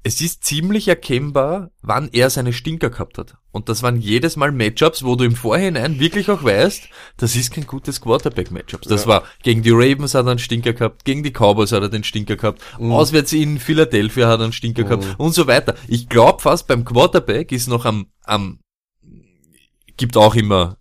Es 0.06 0.20
ist 0.20 0.44
ziemlich 0.44 0.86
erkennbar, 0.86 1.72
wann 1.82 2.08
er 2.12 2.30
seine 2.30 2.52
Stinker 2.52 2.90
gehabt 2.90 3.18
hat. 3.18 3.38
Und 3.50 3.68
das 3.68 3.82
waren 3.82 4.00
jedes 4.00 4.36
Mal 4.36 4.52
Matchups, 4.52 5.02
wo 5.02 5.16
du 5.16 5.24
im 5.24 5.34
Vorhinein 5.34 5.98
wirklich 5.98 6.30
auch 6.30 6.44
weißt, 6.44 6.84
das 7.16 7.34
ist 7.34 7.52
kein 7.52 7.66
gutes 7.66 8.00
Quarterback-Matchup. 8.00 8.82
Das 8.82 9.02
Ja. 9.02 9.08
war 9.08 9.24
gegen 9.42 9.62
die 9.64 9.72
Ravens 9.72 10.14
hat 10.14 10.26
er 10.26 10.30
einen 10.30 10.38
Stinker 10.38 10.74
gehabt, 10.74 11.04
gegen 11.04 11.24
die 11.24 11.32
Cowboys 11.32 11.72
hat 11.72 11.82
er 11.82 11.88
den 11.88 12.04
Stinker 12.04 12.36
gehabt, 12.36 12.62
Mhm. 12.78 12.92
auswärts 12.92 13.32
in 13.32 13.58
Philadelphia 13.58 14.28
hat 14.28 14.38
er 14.38 14.44
einen 14.44 14.52
Stinker 14.52 14.84
gehabt 14.84 15.16
und 15.18 15.34
so 15.34 15.48
weiter. 15.48 15.74
Ich 15.88 16.08
glaube 16.08 16.40
fast 16.40 16.68
beim 16.68 16.84
Quarterback 16.84 17.50
ist 17.50 17.66
noch 17.66 17.84
am, 17.84 18.06
am 18.22 18.60
gibt 19.96 20.16
auch 20.16 20.36
immer 20.36 20.76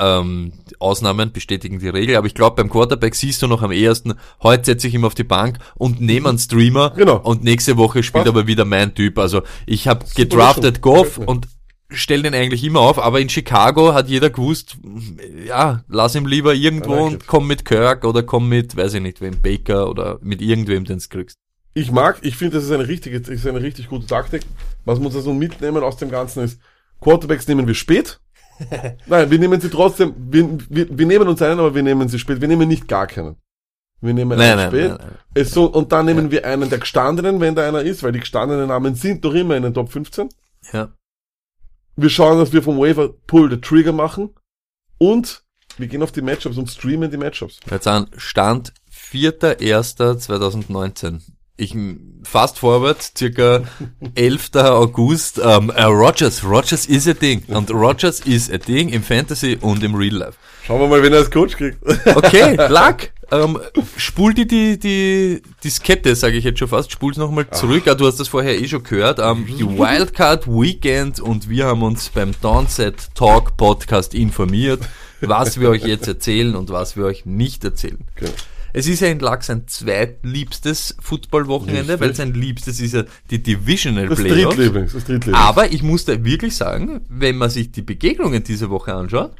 ähm, 0.00 0.52
Ausnahmen 0.78 1.30
bestätigen 1.32 1.78
die 1.78 1.88
Regel, 1.88 2.16
aber 2.16 2.26
ich 2.26 2.34
glaube, 2.34 2.56
beim 2.56 2.70
Quarterback 2.70 3.14
siehst 3.14 3.42
du 3.42 3.46
noch 3.46 3.62
am 3.62 3.70
ehesten, 3.72 4.14
heute 4.42 4.64
setze 4.64 4.88
ich 4.88 4.94
ihn 4.94 5.04
auf 5.04 5.14
die 5.14 5.24
Bank 5.24 5.58
und 5.76 6.00
nehme 6.00 6.28
einen 6.28 6.38
Streamer 6.38 6.90
Genau. 6.96 7.16
und 7.18 7.44
nächste 7.44 7.76
Woche 7.76 8.02
spielt 8.02 8.24
Passt. 8.24 8.36
aber 8.36 8.46
wieder 8.46 8.64
mein 8.64 8.94
Typ. 8.94 9.18
Also 9.18 9.42
ich 9.66 9.86
habe 9.88 10.04
gedraftet. 10.14 10.80
Goff 10.80 11.18
und 11.18 11.48
stell 11.90 12.22
den 12.22 12.34
eigentlich 12.34 12.64
immer 12.64 12.80
auf, 12.80 12.98
aber 12.98 13.20
in 13.20 13.28
Chicago 13.28 13.92
hat 13.92 14.08
jeder 14.08 14.30
gewusst, 14.30 14.78
ja, 15.46 15.82
lass 15.88 16.14
ihn 16.14 16.24
lieber 16.24 16.54
irgendwo 16.54 16.94
like 16.94 17.04
und 17.12 17.26
komm 17.26 17.46
mit 17.46 17.64
Kirk 17.64 18.04
oder 18.04 18.22
komm 18.22 18.48
mit, 18.48 18.76
weiß 18.76 18.94
ich 18.94 19.02
nicht, 19.02 19.20
wem, 19.20 19.40
Baker 19.42 19.88
oder 19.90 20.18
mit 20.22 20.40
irgendwem, 20.40 20.84
den 20.84 20.98
du 20.98 21.04
kriegst. 21.08 21.36
ich 21.74 21.90
mag, 21.90 22.18
ich 22.22 22.36
finde, 22.36 22.56
das 22.56 22.64
ist 22.64 22.70
eine 22.70 22.86
richtige, 22.88 23.16
ist 23.18 23.46
eine 23.46 23.60
richtig 23.60 23.88
gute 23.88 24.06
Taktik. 24.06 24.42
Was 24.84 24.98
wir 24.98 25.06
uns 25.06 25.16
also 25.16 25.34
mitnehmen 25.34 25.82
aus 25.82 25.96
dem 25.96 26.10
Ganzen 26.10 26.44
ist, 26.44 26.58
Quarterbacks 27.00 27.46
nehmen 27.48 27.66
wir 27.66 27.74
spät. 27.74 28.20
Nein, 29.06 29.30
wir 29.30 29.38
nehmen 29.38 29.60
sie 29.60 29.70
trotzdem, 29.70 30.14
wir, 30.16 30.58
wir, 30.68 30.98
wir 30.98 31.06
nehmen 31.06 31.28
uns 31.28 31.40
einen, 31.42 31.60
aber 31.60 31.74
wir 31.74 31.82
nehmen 31.82 32.08
sie 32.08 32.18
spät. 32.18 32.40
Wir 32.40 32.48
nehmen 32.48 32.68
nicht 32.68 32.88
gar 32.88 33.06
keinen. 33.06 33.36
Wir 34.00 34.14
nehmen 34.14 34.38
Nein, 34.38 34.58
einen 34.58 34.58
nein, 34.58 34.70
spät. 34.70 34.98
nein. 34.98 35.18
Es 35.34 35.50
so, 35.50 35.66
und 35.66 35.92
dann 35.92 36.06
nehmen 36.06 36.30
wir 36.30 36.46
einen 36.46 36.70
der 36.70 36.78
gestandenen, 36.78 37.40
wenn 37.40 37.54
da 37.54 37.66
einer 37.66 37.82
ist, 37.82 38.02
weil 38.02 38.12
die 38.12 38.20
gestandenen 38.20 38.68
Namen 38.68 38.94
sind 38.94 39.24
doch 39.24 39.34
immer 39.34 39.56
in 39.56 39.62
den 39.62 39.74
Top 39.74 39.92
15. 39.92 40.28
Ja. 40.72 40.92
Wir 41.96 42.10
schauen, 42.10 42.38
dass 42.38 42.52
wir 42.52 42.62
vom 42.62 42.78
Waiver 42.78 43.10
Pull 43.26 43.50
the 43.50 43.60
Trigger 43.60 43.92
machen. 43.92 44.30
Und 44.98 45.42
wir 45.76 45.86
gehen 45.86 46.02
auf 46.02 46.12
die 46.12 46.22
Matchups 46.22 46.58
und 46.58 46.70
streamen 46.70 47.10
die 47.10 47.16
Matchups. 47.16 47.60
Jetzt 47.70 47.86
an 47.86 48.08
Stand 48.16 48.72
4.1.2019. 48.92 51.20
Ich 51.60 51.76
fast 52.22 52.58
forward, 52.58 53.12
circa 53.16 53.62
11. 54.14 54.50
August. 54.54 55.38
Ähm, 55.44 55.70
äh, 55.70 55.82
Rogers, 55.82 56.42
Rogers 56.42 56.86
is 56.86 57.06
a 57.06 57.12
Ding. 57.12 57.42
Und 57.48 57.70
Rogers 57.70 58.20
is 58.20 58.50
a 58.50 58.56
Ding 58.56 58.88
im 58.88 59.02
Fantasy 59.02 59.58
und 59.60 59.82
im 59.82 59.94
Real 59.94 60.14
Life. 60.14 60.38
Schauen 60.64 60.80
wir 60.80 60.88
mal, 60.88 61.02
wen 61.02 61.12
er 61.12 61.18
als 61.18 61.30
Coach 61.30 61.56
kriegt. 61.58 61.76
Okay, 62.06 62.54
Lack. 62.68 63.12
Ähm, 63.30 63.58
spul 63.96 64.32
die, 64.32 64.46
die, 64.46 64.78
die 64.78 65.42
Diskette, 65.62 66.16
sage 66.16 66.38
ich 66.38 66.44
jetzt 66.44 66.58
schon 66.58 66.68
fast, 66.68 66.90
spul's 66.90 67.18
nochmal 67.18 67.48
zurück. 67.50 67.86
Ah, 67.86 67.94
du 67.94 68.06
hast 68.06 68.18
das 68.18 68.28
vorher 68.28 68.58
eh 68.58 68.66
schon 68.66 68.82
gehört. 68.82 69.18
Ähm, 69.18 69.46
die 69.46 69.68
Wildcard 69.78 70.46
Weekend 70.48 71.20
und 71.20 71.50
wir 71.50 71.66
haben 71.66 71.82
uns 71.82 72.08
beim 72.08 72.32
Downset 72.40 73.14
Talk 73.14 73.58
Podcast 73.58 74.14
informiert, 74.14 74.80
was 75.20 75.60
wir 75.60 75.68
euch 75.68 75.84
jetzt 75.84 76.08
erzählen 76.08 76.56
und 76.56 76.70
was 76.70 76.96
wir 76.96 77.04
euch 77.04 77.26
nicht 77.26 77.62
erzählen. 77.64 77.98
Genau. 78.16 78.32
Es 78.72 78.86
ist 78.86 79.00
ja 79.00 79.08
in 79.08 79.18
Lack 79.20 79.42
sein 79.42 79.66
zweitliebstes 79.66 80.96
Footballwochenende, 81.00 81.98
weil 82.00 82.14
sein 82.14 82.32
liebstes 82.34 82.80
ist 82.80 82.94
ja 82.94 83.04
die 83.30 83.42
Divisional 83.42 84.08
Das 84.08 84.18
Playoffs. 84.18 84.56
Drittlieblings, 84.56 84.92
das 84.92 85.04
Drittlieblings. 85.04 85.38
Aber 85.38 85.72
ich 85.72 85.82
muss 85.82 86.04
da 86.04 86.22
wirklich 86.24 86.56
sagen, 86.56 87.00
wenn 87.08 87.36
man 87.36 87.50
sich 87.50 87.72
die 87.72 87.82
Begegnungen 87.82 88.42
diese 88.44 88.70
Woche 88.70 88.94
anschaut, 88.94 89.32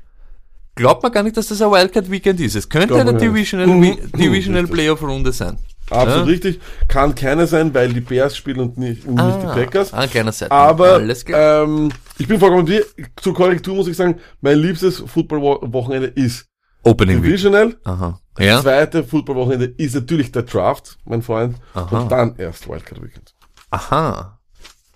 glaubt 0.74 1.02
man 1.02 1.12
gar 1.12 1.22
nicht, 1.22 1.36
dass 1.36 1.48
das 1.48 1.60
ein 1.62 1.70
Wildcard 1.70 2.10
Weekend 2.10 2.40
ist. 2.40 2.54
Es 2.56 2.68
könnte 2.68 2.94
eine 2.96 3.12
nicht. 3.12 3.22
Divisional, 3.24 3.66
Mhm. 3.66 3.82
We- 3.82 4.18
Divisional. 4.18 4.66
Playoff 4.66 5.02
Runde 5.02 5.32
sein. 5.32 5.58
Absolut 5.90 6.26
Ja. 6.26 6.30
richtig. 6.32 6.60
Kann 6.86 7.14
keine 7.16 7.48
sein, 7.48 7.74
weil 7.74 7.92
die 7.92 8.00
Bears 8.00 8.36
spielen 8.36 8.60
und 8.60 8.78
nicht, 8.78 9.04
und 9.06 9.16
nicht 9.16 9.42
die 9.42 9.46
Packers. 9.46 9.92
Ein 9.92 10.08
kleiner 10.08 10.30
Seite. 10.30 10.52
Aber 10.52 11.00
ähm, 11.02 11.90
ich 12.18 12.28
bin 12.28 12.38
vollkommen 12.38 12.64
dir. 12.64 12.84
Zur 13.20 13.34
Korrektur 13.34 13.74
muss 13.74 13.88
ich 13.88 13.96
sagen, 13.96 14.20
mein 14.40 14.58
liebstes 14.60 15.02
Football-Wochenende 15.04 16.06
ist 16.08 16.46
Opening 16.82 17.16
Week. 17.18 17.24
Divisional. 17.24 17.76
Aha. 17.84 18.18
Ja? 18.38 18.60
Zweite 18.62 19.04
Football-Wochenende 19.04 19.66
ist 19.66 19.94
natürlich 19.94 20.32
der 20.32 20.42
Draft, 20.42 20.98
mein 21.04 21.22
Freund. 21.22 21.56
Aha. 21.74 22.00
Und 22.00 22.10
dann 22.10 22.36
erst 22.36 22.68
Wildcard 22.68 23.02
Weekend. 23.02 23.34
Aha. 23.70 24.38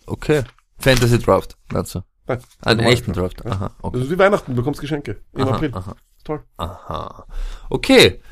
Okay. 0.07 0.43
Fantasy 0.79 1.19
Draft, 1.19 1.57
du? 1.95 2.01
Nein, 2.27 2.39
Einen 2.63 2.77
normal 2.79 2.93
echten 2.95 3.13
Draft. 3.13 3.45
Aha. 3.47 3.71
Okay. 3.83 3.99
Also 3.99 4.11
wie 4.11 4.19
Weihnachten, 4.19 4.53
du 4.53 4.57
bekommst 4.57 4.81
Geschenke. 4.81 5.21
Im 5.35 5.43
Aha, 5.43 5.55
April. 5.55 5.71
aha. 5.75 5.95
Toll. 6.25 6.43
Aha. 6.57 7.27
Okay. 7.69 8.23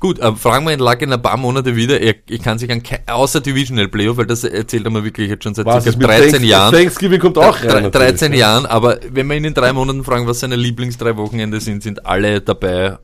Gut, 0.00 0.20
äh, 0.20 0.32
fragen 0.36 0.64
wir 0.64 0.72
ihn 0.72 0.78
Lack 0.78 1.02
in 1.02 1.12
ein 1.12 1.20
paar 1.20 1.36
Monate 1.36 1.74
wieder. 1.74 2.00
Er, 2.00 2.14
ich 2.28 2.40
kann 2.40 2.56
sich 2.58 2.70
an 2.70 2.82
außer 3.08 3.40
Divisional 3.40 3.88
Playoff, 3.88 4.16
weil 4.16 4.26
das 4.26 4.44
erzählt 4.44 4.84
er 4.84 4.90
mir 4.92 5.02
wirklich 5.02 5.28
jetzt 5.28 5.42
schon 5.42 5.54
seit 5.54 5.66
Was 5.66 5.82
circa 5.82 5.88
ist 5.90 5.98
mit 5.98 6.08
13 6.08 6.30
Thanks- 6.32 6.46
Jahren. 6.48 6.72
Thanksgiving 6.74 7.20
kommt 7.20 7.38
auch 7.38 7.56
rein. 7.60 7.66
natürlich. 7.66 7.92
13 7.92 8.32
Jahren, 8.32 8.66
aber 8.66 9.00
wenn 9.10 9.26
wir 9.26 9.36
ihn 9.36 9.44
in 9.44 9.54
drei 9.54 9.72
Monaten 9.72 10.04
fragen, 10.04 10.26
was 10.28 10.38
seine 10.40 10.54
Lieblings 10.54 10.98
drei 10.98 11.16
Wochenende 11.16 11.60
sind, 11.60 11.82
sind 11.82 12.06
alle 12.06 12.40
dabei. 12.40 12.98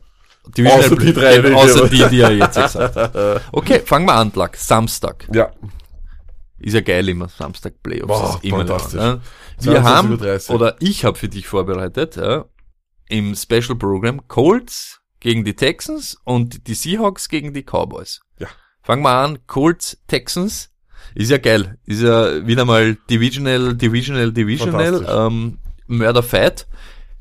Divisional 0.57 0.85
Außer 0.85 0.97
die 0.97 1.13
drei, 1.13 1.39
ich 1.39 1.55
außer 1.55 1.89
die, 1.89 2.05
die 2.11 2.21
er 2.21 2.31
jetzt 2.33 2.55
gesagt 2.63 2.97
hat. 2.97 3.43
Okay, 3.53 3.81
fangen 3.85 4.07
wir 4.07 4.15
an, 4.15 4.31
Lack. 4.35 4.57
Samstag. 4.57 5.27
Ja. 5.33 5.51
Ist 6.61 6.75
ja 6.75 6.81
geil 6.81 7.09
immer, 7.09 7.29
Samstag 7.29 7.83
Playoffs. 7.83 8.07
Boah, 8.07 8.35
ist 8.37 8.45
immer 8.45 8.59
fantastisch. 8.59 8.95
lang, 9.01 9.15
ne? 9.17 9.21
Wir 9.61 9.83
haben, 9.83 10.15
22:30. 10.17 10.51
oder 10.51 10.77
ich 10.81 11.05
habe 11.05 11.19
für 11.19 11.29
dich 11.29 11.47
vorbereitet, 11.49 12.17
ja, 12.17 12.45
im 13.09 13.35
Special 13.35 13.75
Program 13.77 14.27
Colts 14.29 15.01
gegen 15.25 15.43
die 15.43 15.55
Texans 15.55 16.19
und 16.25 16.69
die 16.69 16.75
Seahawks 16.75 17.31
gegen 17.31 17.55
die 17.55 17.63
Cowboys. 17.63 18.21
Ja. 18.39 18.47
Fangen 18.83 19.03
wir 19.03 19.15
an, 19.15 19.39
Colts, 19.47 19.97
Texans. 20.07 20.71
Ist 21.15 21.31
ja 21.31 21.39
geil. 21.39 21.79
Ist 21.87 22.03
ja 22.03 22.47
wieder 22.47 22.67
mal 22.67 22.97
Divisional, 23.09 23.75
Divisional, 23.75 24.33
Divisional. 24.33 25.07
Ähm, 25.09 25.59
Murder 25.87 26.23
Fight. 26.23 26.67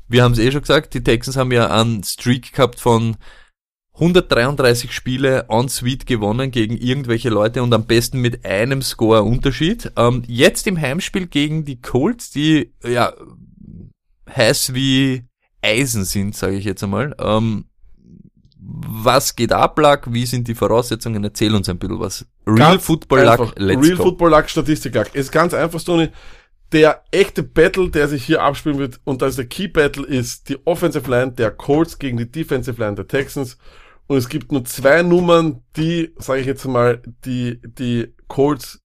Wir 0.06 0.22
haben 0.22 0.32
es 0.32 0.38
eh 0.38 0.52
schon 0.52 0.60
gesagt, 0.60 0.92
die 0.92 1.02
Texans 1.02 1.38
haben 1.38 1.50
ja 1.50 1.70
einen 1.70 2.04
Streak 2.04 2.52
gehabt 2.52 2.78
von 2.78 3.16
133 3.94 4.92
Spiele 4.92 5.46
en 5.48 5.70
suite 5.70 6.04
gewonnen 6.04 6.50
gegen 6.50 6.76
irgendwelche 6.76 7.30
Leute 7.30 7.62
und 7.62 7.72
am 7.72 7.86
besten 7.86 8.20
mit 8.20 8.44
einem 8.44 8.82
Score 8.82 9.22
Unterschied. 9.22 9.92
Ähm, 9.96 10.24
jetzt 10.26 10.66
im 10.66 10.78
Heimspiel 10.78 11.26
gegen 11.26 11.64
die 11.64 11.80
Colts, 11.80 12.30
die 12.30 12.74
ja 12.86 13.14
heiß 14.28 14.74
wie 14.74 15.24
Eisen 15.62 16.04
sind, 16.04 16.36
sage 16.36 16.56
ich 16.56 16.66
jetzt 16.66 16.84
einmal. 16.84 17.16
Ähm, 17.18 17.64
was 18.66 19.36
geht 19.36 19.52
ab, 19.52 19.78
Luck? 19.78 20.12
Wie 20.12 20.26
sind 20.26 20.48
die 20.48 20.54
Voraussetzungen? 20.54 21.22
Erzähl 21.24 21.54
uns 21.54 21.68
ein 21.68 21.78
bisschen 21.78 22.00
was. 22.00 22.26
Real 22.46 22.58
Ganz 22.58 22.84
Football 22.84 23.20
Luck, 23.20 23.40
einfach. 23.40 23.54
let's 23.56 23.86
Real 23.86 23.96
go. 23.96 24.02
Football 24.04 24.30
Luck, 24.30 24.48
Statistik 24.48 24.94
Luck. 24.94 25.14
Ist 25.14 25.30
ganz 25.32 25.54
einfach, 25.54 25.80
Stoney. 25.80 26.10
Der 26.72 27.04
echte 27.10 27.42
Battle, 27.42 27.90
der 27.90 28.08
sich 28.08 28.24
hier 28.24 28.42
abspielen 28.42 28.78
wird, 28.78 29.00
und 29.04 29.22
das 29.22 29.36
der 29.36 29.46
Key 29.46 29.68
Battle 29.68 30.04
ist 30.04 30.48
die 30.48 30.58
Offensive 30.66 31.08
Line 31.10 31.32
der 31.32 31.50
Colts 31.50 31.98
gegen 31.98 32.16
die 32.16 32.30
Defensive 32.30 32.80
Line 32.80 32.96
der 32.96 33.06
Texans. 33.06 33.58
Und 34.06 34.16
es 34.16 34.28
gibt 34.28 34.50
nur 34.50 34.64
zwei 34.64 35.02
Nummern, 35.02 35.62
die, 35.76 36.12
sage 36.18 36.40
ich 36.40 36.46
jetzt 36.46 36.64
mal, 36.66 37.02
die, 37.24 37.60
die 37.62 38.14
Colts 38.28 38.80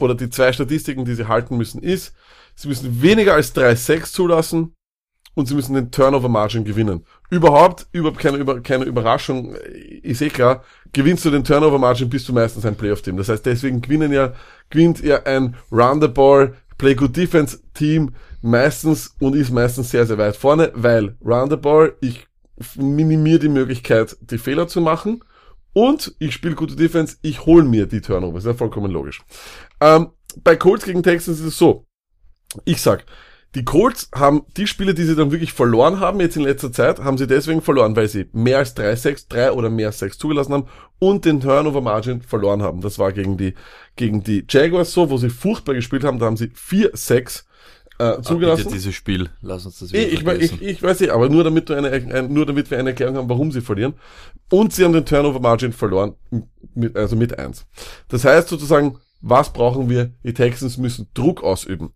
oder 0.00 0.14
die 0.14 0.30
zwei 0.30 0.52
Statistiken, 0.52 1.04
die 1.04 1.14
sie 1.14 1.28
halten 1.28 1.56
müssen, 1.56 1.82
ist, 1.82 2.14
sie 2.54 2.68
müssen 2.68 3.02
weniger 3.02 3.34
als 3.34 3.54
3-6 3.54 4.12
zulassen 4.12 4.73
und 5.34 5.46
sie 5.46 5.54
müssen 5.54 5.74
den 5.74 5.90
Turnover 5.90 6.28
Margin 6.28 6.64
gewinnen. 6.64 7.04
Überhaupt, 7.30 7.86
überhaupt 7.92 8.18
keine, 8.18 8.38
über, 8.38 8.60
keine 8.60 8.84
Überraschung, 8.84 9.54
ist 10.02 10.22
eh 10.22 10.28
klar, 10.28 10.64
gewinnst 10.92 11.24
du 11.24 11.30
den 11.30 11.44
Turnover 11.44 11.78
Margin, 11.78 12.08
bist 12.08 12.28
du 12.28 12.32
meistens 12.32 12.64
ein 12.64 12.76
Playoff-Team. 12.76 13.16
Das 13.16 13.28
heißt, 13.28 13.44
deswegen 13.44 13.80
gewinnen 13.80 14.12
ja, 14.12 14.32
gewinnt 14.70 15.02
ja 15.02 15.22
ein 15.24 15.56
Round 15.72 16.02
the 16.02 16.08
Ball, 16.08 16.54
Play 16.78 16.94
Good 16.94 17.16
Defense 17.16 17.60
Team 17.74 18.14
meistens 18.42 19.14
und 19.20 19.34
ist 19.34 19.50
meistens 19.50 19.90
sehr, 19.90 20.06
sehr 20.06 20.18
weit 20.18 20.36
vorne, 20.36 20.70
weil 20.74 21.16
Round 21.24 21.50
the 21.50 21.56
Ball, 21.56 21.94
ich 22.00 22.26
minimiere 22.76 23.40
die 23.40 23.48
Möglichkeit, 23.48 24.16
die 24.20 24.38
Fehler 24.38 24.68
zu 24.68 24.80
machen 24.80 25.24
und 25.72 26.14
ich 26.18 26.34
spiele 26.34 26.54
gute 26.54 26.76
Defense, 26.76 27.16
ich 27.22 27.46
hole 27.46 27.64
mir 27.64 27.86
die 27.86 28.00
Turnover. 28.00 28.38
Ist 28.38 28.46
ja 28.46 28.54
vollkommen 28.54 28.92
logisch. 28.92 29.22
Ähm, 29.80 30.10
bei 30.42 30.56
Colts 30.56 30.84
gegen 30.84 31.02
Texans 31.02 31.40
ist 31.40 31.46
es 31.46 31.58
so. 31.58 31.86
Ich 32.64 32.80
sag, 32.80 33.04
die 33.54 33.64
Colts 33.64 34.08
haben 34.14 34.42
die 34.56 34.66
Spiele, 34.66 34.94
die 34.94 35.04
sie 35.04 35.14
dann 35.14 35.30
wirklich 35.30 35.52
verloren 35.52 36.00
haben, 36.00 36.20
jetzt 36.20 36.36
in 36.36 36.42
letzter 36.42 36.72
Zeit, 36.72 36.98
haben 36.98 37.18
sie 37.18 37.26
deswegen 37.26 37.62
verloren, 37.62 37.94
weil 37.94 38.08
sie 38.08 38.26
mehr 38.32 38.58
als 38.58 38.76
3-6, 38.76 39.26
3 39.28 39.52
oder 39.52 39.70
mehr 39.70 39.92
6 39.92 40.18
zugelassen 40.18 40.52
haben 40.52 40.66
und 40.98 41.24
den 41.24 41.40
Turnover 41.40 41.80
Margin 41.80 42.22
verloren 42.22 42.62
haben. 42.62 42.80
Das 42.80 42.98
war 42.98 43.12
gegen 43.12 43.36
die, 43.36 43.54
gegen 43.96 44.22
die 44.24 44.44
Jaguars 44.48 44.92
so, 44.92 45.08
wo 45.10 45.18
sie 45.18 45.30
furchtbar 45.30 45.74
gespielt 45.74 46.04
haben, 46.04 46.18
da 46.18 46.26
haben 46.26 46.36
sie 46.36 46.46
4-6 46.46 47.44
äh, 47.98 48.20
zugelassen. 48.22 48.64
Bitte 48.64 48.74
dieses 48.74 48.94
Spiel, 48.94 49.30
lass 49.40 49.66
uns 49.66 49.78
das 49.78 49.92
Eh, 49.92 49.98
wieder 49.98 50.06
Ich, 50.08 50.12
ich, 50.14 50.22
vergessen. 50.22 50.58
ich, 50.60 50.68
ich 50.68 50.82
weiß 50.82 51.00
nicht, 51.00 51.10
aber 51.10 51.28
nur 51.28 51.44
damit, 51.44 51.68
du 51.68 51.74
eine, 51.74 51.90
ein, 51.90 52.32
nur 52.32 52.46
damit 52.46 52.70
wir 52.70 52.78
eine 52.78 52.90
Erklärung 52.90 53.16
haben, 53.16 53.28
warum 53.28 53.52
sie 53.52 53.60
verlieren. 53.60 53.94
Und 54.50 54.72
sie 54.72 54.84
haben 54.84 54.92
den 54.92 55.06
Turnover 55.06 55.38
Margin 55.38 55.72
verloren, 55.72 56.14
mit, 56.74 56.96
also 56.96 57.14
mit 57.14 57.38
eins. 57.38 57.66
Das 58.08 58.24
heißt 58.24 58.48
sozusagen, 58.48 58.98
was 59.20 59.52
brauchen 59.52 59.88
wir? 59.88 60.12
Die 60.24 60.34
Texans 60.34 60.76
müssen 60.76 61.06
Druck 61.14 61.42
ausüben. 61.44 61.92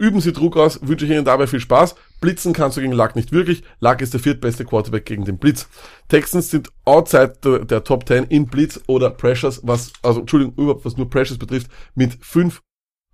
Üben 0.00 0.22
Sie 0.22 0.32
Druck 0.32 0.56
aus, 0.56 0.80
wünsche 0.80 1.04
ich 1.04 1.10
Ihnen 1.10 1.26
dabei 1.26 1.46
viel 1.46 1.60
Spaß. 1.60 1.94
Blitzen 2.22 2.54
kannst 2.54 2.78
du 2.78 2.80
gegen 2.80 2.94
Luck 2.94 3.16
nicht 3.16 3.32
wirklich. 3.32 3.62
Luck 3.80 4.00
ist 4.00 4.14
der 4.14 4.20
viertbeste 4.20 4.64
Quarterback 4.64 5.04
gegen 5.04 5.26
den 5.26 5.36
Blitz. 5.36 5.68
Texans 6.08 6.48
sind 6.48 6.70
outside 6.86 7.34
der, 7.44 7.66
der 7.66 7.84
Top 7.84 8.08
10 8.08 8.24
in 8.24 8.46
Blitz 8.46 8.80
oder 8.86 9.10
Pressures, 9.10 9.60
was, 9.62 9.92
also 10.00 10.20
Entschuldigung, 10.20 10.54
überhaupt 10.54 10.86
was 10.86 10.96
nur 10.96 11.10
Pressures 11.10 11.36
betrifft, 11.36 11.70
mit 11.94 12.16
fünf, 12.22 12.62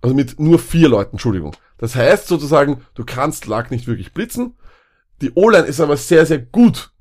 also 0.01 0.15
mit 0.15 0.39
nur 0.39 0.59
vier 0.59 0.87
Leuten, 0.87 1.15
Entschuldigung. 1.15 1.53
Das 1.77 1.93
heißt 1.93 2.25
sozusagen, 2.27 2.81
du 2.93 3.03
kannst 3.03 3.47
Luck 3.47 3.69
nicht 3.69 3.85
wirklich 3.85 4.13
blitzen. 4.13 4.55
Die 5.21 5.33
O-Line 5.35 5.67
ist 5.67 5.81
aber 5.81 5.97
sehr, 5.97 6.25
sehr 6.25 6.39
gut. 6.39 6.91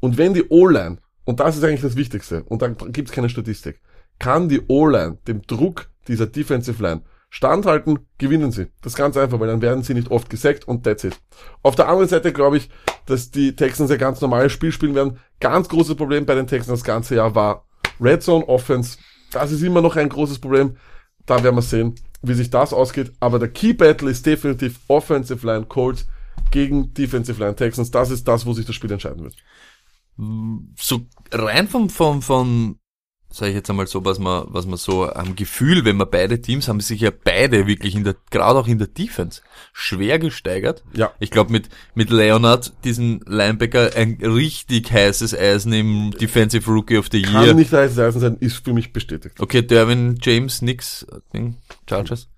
Und 0.00 0.18
wenn 0.18 0.34
die 0.34 0.48
O-Line, 0.48 0.98
und 1.24 1.38
das 1.38 1.56
ist 1.56 1.62
eigentlich 1.62 1.82
das 1.82 1.94
Wichtigste, 1.94 2.42
und 2.42 2.60
dann 2.60 2.76
gibt's 2.90 3.12
keine 3.12 3.28
Statistik, 3.28 3.80
kann 4.18 4.48
die 4.48 4.62
O-Line 4.66 5.18
dem 5.28 5.42
Druck 5.42 5.90
dieser 6.08 6.26
Defensive 6.26 6.82
Line 6.82 7.02
standhalten, 7.30 8.00
gewinnen 8.16 8.52
sie. 8.52 8.68
Das 8.82 8.94
ganz 8.94 9.16
einfach, 9.16 9.38
weil 9.40 9.48
dann 9.48 9.62
werden 9.62 9.82
sie 9.82 9.94
nicht 9.94 10.10
oft 10.10 10.30
gesackt 10.30 10.66
und 10.66 10.84
that's 10.84 11.04
it. 11.04 11.20
Auf 11.62 11.76
der 11.76 11.88
anderen 11.88 12.08
Seite 12.08 12.32
glaube 12.32 12.56
ich, 12.56 12.70
dass 13.06 13.30
die 13.30 13.54
Texans 13.54 13.90
ein 13.90 13.98
ganz 13.98 14.20
normales 14.20 14.52
Spiel 14.52 14.72
spielen 14.72 14.94
werden. 14.94 15.18
Ganz 15.40 15.68
großes 15.68 15.96
Problem 15.96 16.26
bei 16.26 16.34
den 16.34 16.46
Texans 16.46 16.80
das 16.80 16.84
ganze 16.84 17.16
Jahr 17.16 17.34
war 17.34 17.66
Red 18.00 18.22
Zone 18.22 18.46
Offense. 18.48 18.98
Das 19.30 19.52
ist 19.52 19.62
immer 19.62 19.82
noch 19.82 19.96
ein 19.96 20.08
großes 20.08 20.38
Problem. 20.38 20.76
Da 21.26 21.42
werden 21.42 21.56
wir 21.56 21.62
sehen, 21.62 21.94
wie 22.22 22.34
sich 22.34 22.50
das 22.50 22.72
ausgeht. 22.72 23.12
Aber 23.20 23.38
der 23.38 23.48
Key 23.48 23.74
Battle 23.74 24.10
ist 24.10 24.24
definitiv 24.24 24.80
Offensive 24.88 25.46
Line 25.46 25.66
Colts 25.66 26.06
gegen 26.50 26.94
Defensive 26.94 27.38
Line 27.38 27.56
Texans. 27.56 27.90
Das 27.90 28.10
ist 28.10 28.26
das, 28.26 28.46
wo 28.46 28.52
sich 28.54 28.64
das 28.64 28.74
Spiel 28.74 28.92
entscheiden 28.92 29.24
wird. 29.24 29.36
so 30.76 31.06
rein 31.32 31.68
vom, 31.68 31.90
vom, 31.90 32.22
vom, 32.22 32.77
sag 33.38 33.48
ich 33.48 33.54
jetzt 33.54 33.70
einmal 33.70 33.86
so, 33.86 34.04
was 34.04 34.18
man, 34.18 34.44
was 34.48 34.66
man 34.66 34.76
so 34.76 35.10
am 35.10 35.36
Gefühl, 35.36 35.84
wenn 35.84 35.96
man 35.96 36.08
beide 36.10 36.40
Teams 36.40 36.68
haben 36.68 36.80
sich 36.80 37.00
ja 37.00 37.10
beide 37.10 37.66
wirklich 37.66 37.94
in 37.94 38.04
der, 38.04 38.16
gerade 38.30 38.58
auch 38.58 38.66
in 38.66 38.78
der 38.78 38.88
Defense, 38.88 39.42
schwer 39.72 40.18
gesteigert. 40.18 40.82
Ja. 40.94 41.12
Ich 41.20 41.30
glaube 41.30 41.52
mit, 41.52 41.68
mit 41.94 42.10
Leonard, 42.10 42.72
diesen 42.84 43.20
Linebacker, 43.26 43.90
ein 43.96 44.18
richtig 44.20 44.90
heißes 44.92 45.36
Eisen 45.38 45.72
im 45.72 46.10
Defensive 46.12 46.70
Rookie 46.70 46.98
of 46.98 47.06
the 47.10 47.22
Kann 47.22 47.44
Year. 47.44 47.54
nicht 47.54 47.72
heißes 47.72 47.98
Eisen 47.98 48.20
sein, 48.20 48.36
ist 48.40 48.64
für 48.64 48.72
mich 48.72 48.92
bestätigt. 48.92 49.40
Okay, 49.40 49.62
Derwin 49.62 50.18
James, 50.20 50.60
nix, 50.62 51.06
Ding, 51.32 51.56
Chargers. 51.88 52.28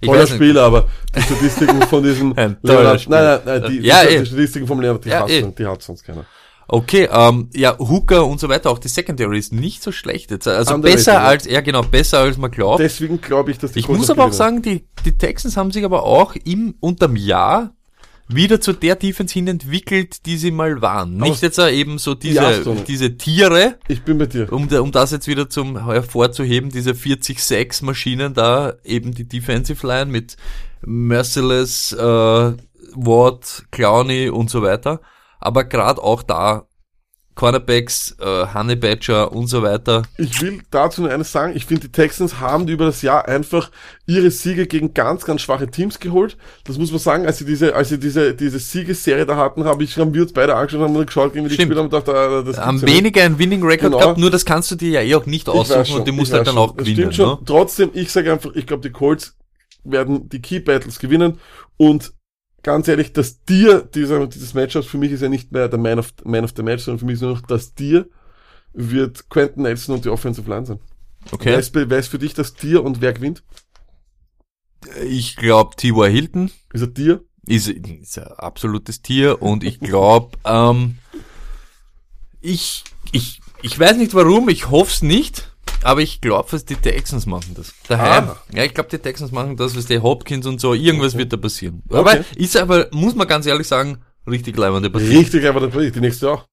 Ich 0.00 0.08
Toller. 0.08 0.26
Spieler, 0.26 0.62
aber 0.62 0.88
die 1.16 1.22
Statistiken 1.22 1.80
von 1.82 2.02
diesem 2.02 2.34
Leonard, 2.62 3.08
nein, 3.08 3.24
nein, 3.24 3.40
nein, 3.44 3.70
die, 3.70 3.78
Ja, 3.80 4.04
die, 4.04 4.14
eh. 4.14 4.18
die 4.20 4.26
Statistiken 4.26 4.66
vom 4.66 4.80
Leonard, 4.80 5.04
die, 5.04 5.08
Ja, 5.08 5.20
hat, 5.20 5.30
eh. 5.30 5.66
hat 5.66 5.82
sonst 5.82 6.02
keiner. 6.04 6.26
Okay, 6.68 7.08
ähm, 7.12 7.48
ja, 7.54 7.78
Hooker 7.78 8.26
und 8.26 8.40
so 8.40 8.48
weiter, 8.48 8.70
auch 8.70 8.78
die 8.78 8.88
Secondary 8.88 9.38
ist 9.38 9.52
nicht 9.52 9.82
so 9.82 9.92
schlecht 9.92 10.30
jetzt. 10.32 10.48
Also 10.48 10.74
Underrated, 10.74 10.98
besser 10.98 11.12
ja. 11.12 11.22
als, 11.22 11.44
ja 11.46 11.60
genau, 11.60 11.82
besser 11.82 12.20
als 12.20 12.36
man 12.36 12.50
glaubt. 12.50 12.80
Deswegen 12.80 13.20
glaube 13.20 13.52
ich, 13.52 13.58
dass 13.58 13.72
die 13.72 13.80
Ich 13.80 13.88
muss 13.88 14.10
aber 14.10 14.24
auch 14.24 14.32
sagen, 14.32 14.62
die, 14.62 14.84
die 15.04 15.16
Texans 15.16 15.56
haben 15.56 15.70
sich 15.70 15.84
aber 15.84 16.02
auch 16.02 16.34
im, 16.44 16.74
unterm 16.80 17.14
Jahr 17.14 17.72
wieder 18.28 18.60
zu 18.60 18.72
der 18.72 18.96
Defense 18.96 19.32
hin 19.32 19.46
entwickelt, 19.46 20.26
die 20.26 20.36
sie 20.36 20.50
mal 20.50 20.82
waren. 20.82 21.16
Nicht 21.16 21.42
jetzt 21.42 21.58
eben 21.58 21.98
so 21.98 22.12
Ja, 22.12 22.16
diese, 22.50 22.60
Stoney. 22.62 22.80
diese 22.86 23.16
Tiere, 23.16 23.78
ich 23.86 24.02
bin 24.02 24.18
bei 24.18 24.26
dir. 24.26 24.52
um, 24.52 24.66
um 24.68 24.90
das 24.90 25.12
jetzt 25.12 25.28
wieder 25.28 25.48
zum 25.48 25.84
hervorzuheben, 25.84 26.70
diese 26.70 26.90
40-6 26.90 27.84
Maschinen 27.84 28.34
da, 28.34 28.74
eben 28.84 29.14
die 29.14 29.28
Defensive 29.28 29.86
Line 29.86 30.10
mit 30.10 30.36
Merciless, 30.84 31.92
äh, 31.92 32.52
Ward, 32.96 33.66
Clowney 33.70 34.30
und 34.30 34.50
so 34.50 34.62
weiter. 34.62 35.00
Aber 35.40 35.64
gerade 35.64 36.02
auch 36.02 36.22
da, 36.22 36.66
Cornerbacks, 37.34 38.16
äh, 38.18 38.46
Honey 38.54 38.76
Badger 38.76 39.30
und 39.30 39.46
so 39.48 39.62
weiter. 39.62 40.04
Ich 40.16 40.40
will 40.40 40.62
dazu 40.70 41.02
nur 41.02 41.10
eines 41.10 41.30
sagen. 41.32 41.54
Ich 41.54 41.66
finde, 41.66 41.82
die 41.82 41.92
Texans 41.92 42.40
haben 42.40 42.66
über 42.66 42.86
das 42.86 43.02
Jahr 43.02 43.28
einfach 43.28 43.70
ihre 44.06 44.30
Siege 44.30 44.66
gegen 44.66 44.94
ganz, 44.94 45.26
ganz 45.26 45.42
schwache 45.42 45.70
Teams 45.70 46.00
geholt. 46.00 46.38
Das 46.64 46.78
muss 46.78 46.90
man 46.90 46.98
sagen, 46.98 47.26
als 47.26 47.36
sie 47.36 47.44
diese, 47.44 47.74
als 47.74 47.90
sie 47.90 47.98
diese, 47.98 48.32
diese 48.34 48.58
Siegesserie 48.58 49.26
da 49.26 49.36
hatten, 49.36 49.64
habe 49.66 49.84
ich, 49.84 49.98
haben 49.98 50.14
wir 50.14 50.22
uns 50.22 50.32
beide 50.32 50.54
angeschaut, 50.56 50.80
haben 50.80 50.94
wir 50.94 51.04
geschaut, 51.04 51.34
gegen 51.34 51.44
die 51.46 51.54
gespielt 51.54 51.76
haben 51.76 51.84
und 51.84 51.92
dachte, 51.92 52.14
ah, 52.14 52.40
das 52.42 52.56
Haben 52.56 52.78
gibt's 52.78 52.90
ja 52.90 52.96
weniger 52.98 53.22
ein 53.22 53.38
Winning 53.38 53.62
Record 53.62 53.92
Genau. 53.92 53.98
gehabt, 53.98 54.18
nur 54.18 54.30
das 54.30 54.46
kannst 54.46 54.70
du 54.70 54.76
dir 54.76 54.88
ja 54.92 55.00
eh 55.02 55.14
auch 55.14 55.26
nicht 55.26 55.46
aussuchen 55.50 55.84
schon, 55.84 55.98
und 55.98 56.08
die 56.08 56.12
musst 56.12 56.32
halt 56.32 56.46
dann 56.46 56.54
schon. 56.54 56.62
auch 56.62 56.68
Das 56.74 56.86
gewinnen. 56.86 57.12
Stimmt 57.12 57.16
schon. 57.16 57.28
Ne? 57.28 57.38
Trotzdem, 57.44 57.90
ich 57.92 58.10
sage 58.10 58.32
einfach, 58.32 58.52
ich 58.54 58.66
glaube, 58.66 58.82
die 58.82 58.92
Colts 58.92 59.36
werden 59.84 60.30
die 60.30 60.40
Key 60.40 60.60
Battles 60.60 60.98
gewinnen 60.98 61.38
und 61.76 62.14
ganz 62.66 62.88
ehrlich, 62.88 63.12
das 63.12 63.42
Tier 63.44 63.80
dieser, 63.94 64.26
dieses 64.26 64.52
Matchups 64.52 64.88
für 64.88 64.98
mich 64.98 65.12
ist 65.12 65.22
ja 65.22 65.28
nicht 65.28 65.52
mehr 65.52 65.68
der 65.68 65.78
Man 65.78 66.00
of, 66.00 66.12
Man 66.24 66.44
of 66.44 66.52
the 66.56 66.62
Match, 66.64 66.82
sondern 66.82 66.98
für 66.98 67.06
mich 67.06 67.14
ist 67.14 67.20
nur 67.22 67.30
noch 67.30 67.40
das 67.42 67.72
Tier 67.74 68.08
wird 68.74 69.30
Quentin 69.30 69.62
Nelson 69.62 69.94
und 69.94 70.04
die 70.04 70.08
Offensive 70.10 70.50
Line 70.50 70.66
sein. 70.66 70.80
Wer, 71.20 71.32
Okay. 71.32 71.58
ist, 71.58 71.74
wer 71.74 71.98
ist 71.98 72.08
für 72.08 72.18
dich 72.18 72.34
das 72.34 72.54
Tier 72.54 72.84
und 72.84 73.00
wer 73.00 73.12
gewinnt? 73.12 73.42
Ich 75.04 75.36
glaube, 75.36 75.74
T.Y. 75.76 76.10
Hilton 76.10 76.50
Ist 76.72 76.82
er 76.82 76.92
Tier? 76.92 77.24
ist, 77.46 77.68
ist 77.68 78.18
ein 78.18 78.24
absolutes 78.36 79.00
Tier 79.00 79.40
und 79.40 79.62
ich 79.64 79.78
glaube, 79.80 80.36
ähm, 80.44 80.98
ich, 82.40 82.82
ich, 83.12 83.40
ich 83.62 83.78
weiß 83.78 83.96
nicht 83.96 84.12
warum, 84.14 84.48
ich 84.48 84.68
hoffe 84.70 84.90
es 84.92 85.02
nicht, 85.02 85.55
aber 85.82 86.00
ich 86.02 86.20
glaube, 86.20 86.48
dass 86.50 86.64
die 86.64 86.76
Texans 86.76 87.26
machen 87.26 87.54
das. 87.56 87.72
Daheim. 87.88 88.30
Ah. 88.30 88.36
Ja, 88.52 88.64
ich 88.64 88.74
glaube, 88.74 88.90
die 88.90 88.98
Texans 88.98 89.32
machen 89.32 89.56
das, 89.56 89.76
was 89.76 89.86
die 89.86 89.98
Hopkins 89.98 90.46
und 90.46 90.60
so, 90.60 90.74
irgendwas 90.74 91.16
wird 91.16 91.32
da 91.32 91.36
passieren. 91.36 91.82
Aber 91.90 92.10
Okay. 92.12 92.22
ist 92.36 92.56
aber, 92.56 92.88
muss 92.92 93.14
man 93.14 93.26
ganz 93.28 93.46
ehrlich 93.46 93.66
sagen, 93.68 93.98
richtig 94.28 94.56
leibende 94.56 94.90
Partie. 94.90 95.16
Richtig, 95.16 95.46
aber 95.46 95.60
das 95.68 95.92
die 95.92 96.00
nächste 96.00 96.30
auch. 96.30 96.44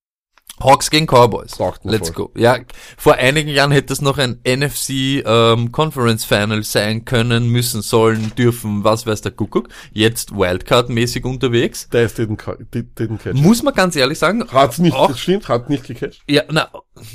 Hawks 0.62 0.92
gegen 0.92 1.08
Cowboys. 1.08 1.58
Let's 1.84 2.10
voll. 2.10 2.28
go. 2.28 2.32
Ja, 2.40 2.58
vor 2.96 3.16
einigen 3.16 3.50
Jahren 3.50 3.72
hätte 3.72 3.92
es 3.92 4.02
noch 4.02 4.20
ein 4.20 4.40
NFC 4.46 5.24
ähm, 5.26 5.72
Conference 5.72 6.26
Final 6.26 6.62
sein 6.64 7.06
können, 7.06 7.48
müssen, 7.50 7.82
sollen, 7.82 8.34
dürfen, 8.38 8.84
was 8.84 9.08
weiß 9.08 9.22
der 9.22 9.32
Kuckuck. 9.32 9.70
Jetzt 9.94 10.32
Wildcard-mäßig 10.32 11.26
unterwegs. 11.26 11.90
Der 11.90 12.04
ist 12.04 12.20
den, 12.20 12.38
den, 12.72 12.94
den 12.94 13.18
Catch. 13.18 13.34
Muss 13.34 13.64
man 13.64 13.74
ganz 13.74 13.96
ehrlich 13.96 14.20
sagen. 14.20 14.46
Hat's 14.52 14.78
nicht, 14.78 14.96
Auch- 14.96 15.08
das 15.08 15.20
stimmt, 15.20 15.48
hat 15.50 15.70
nicht 15.72 15.86
gecatcht. 15.88 16.22
Ja, 16.30 16.44
na. 16.52 16.70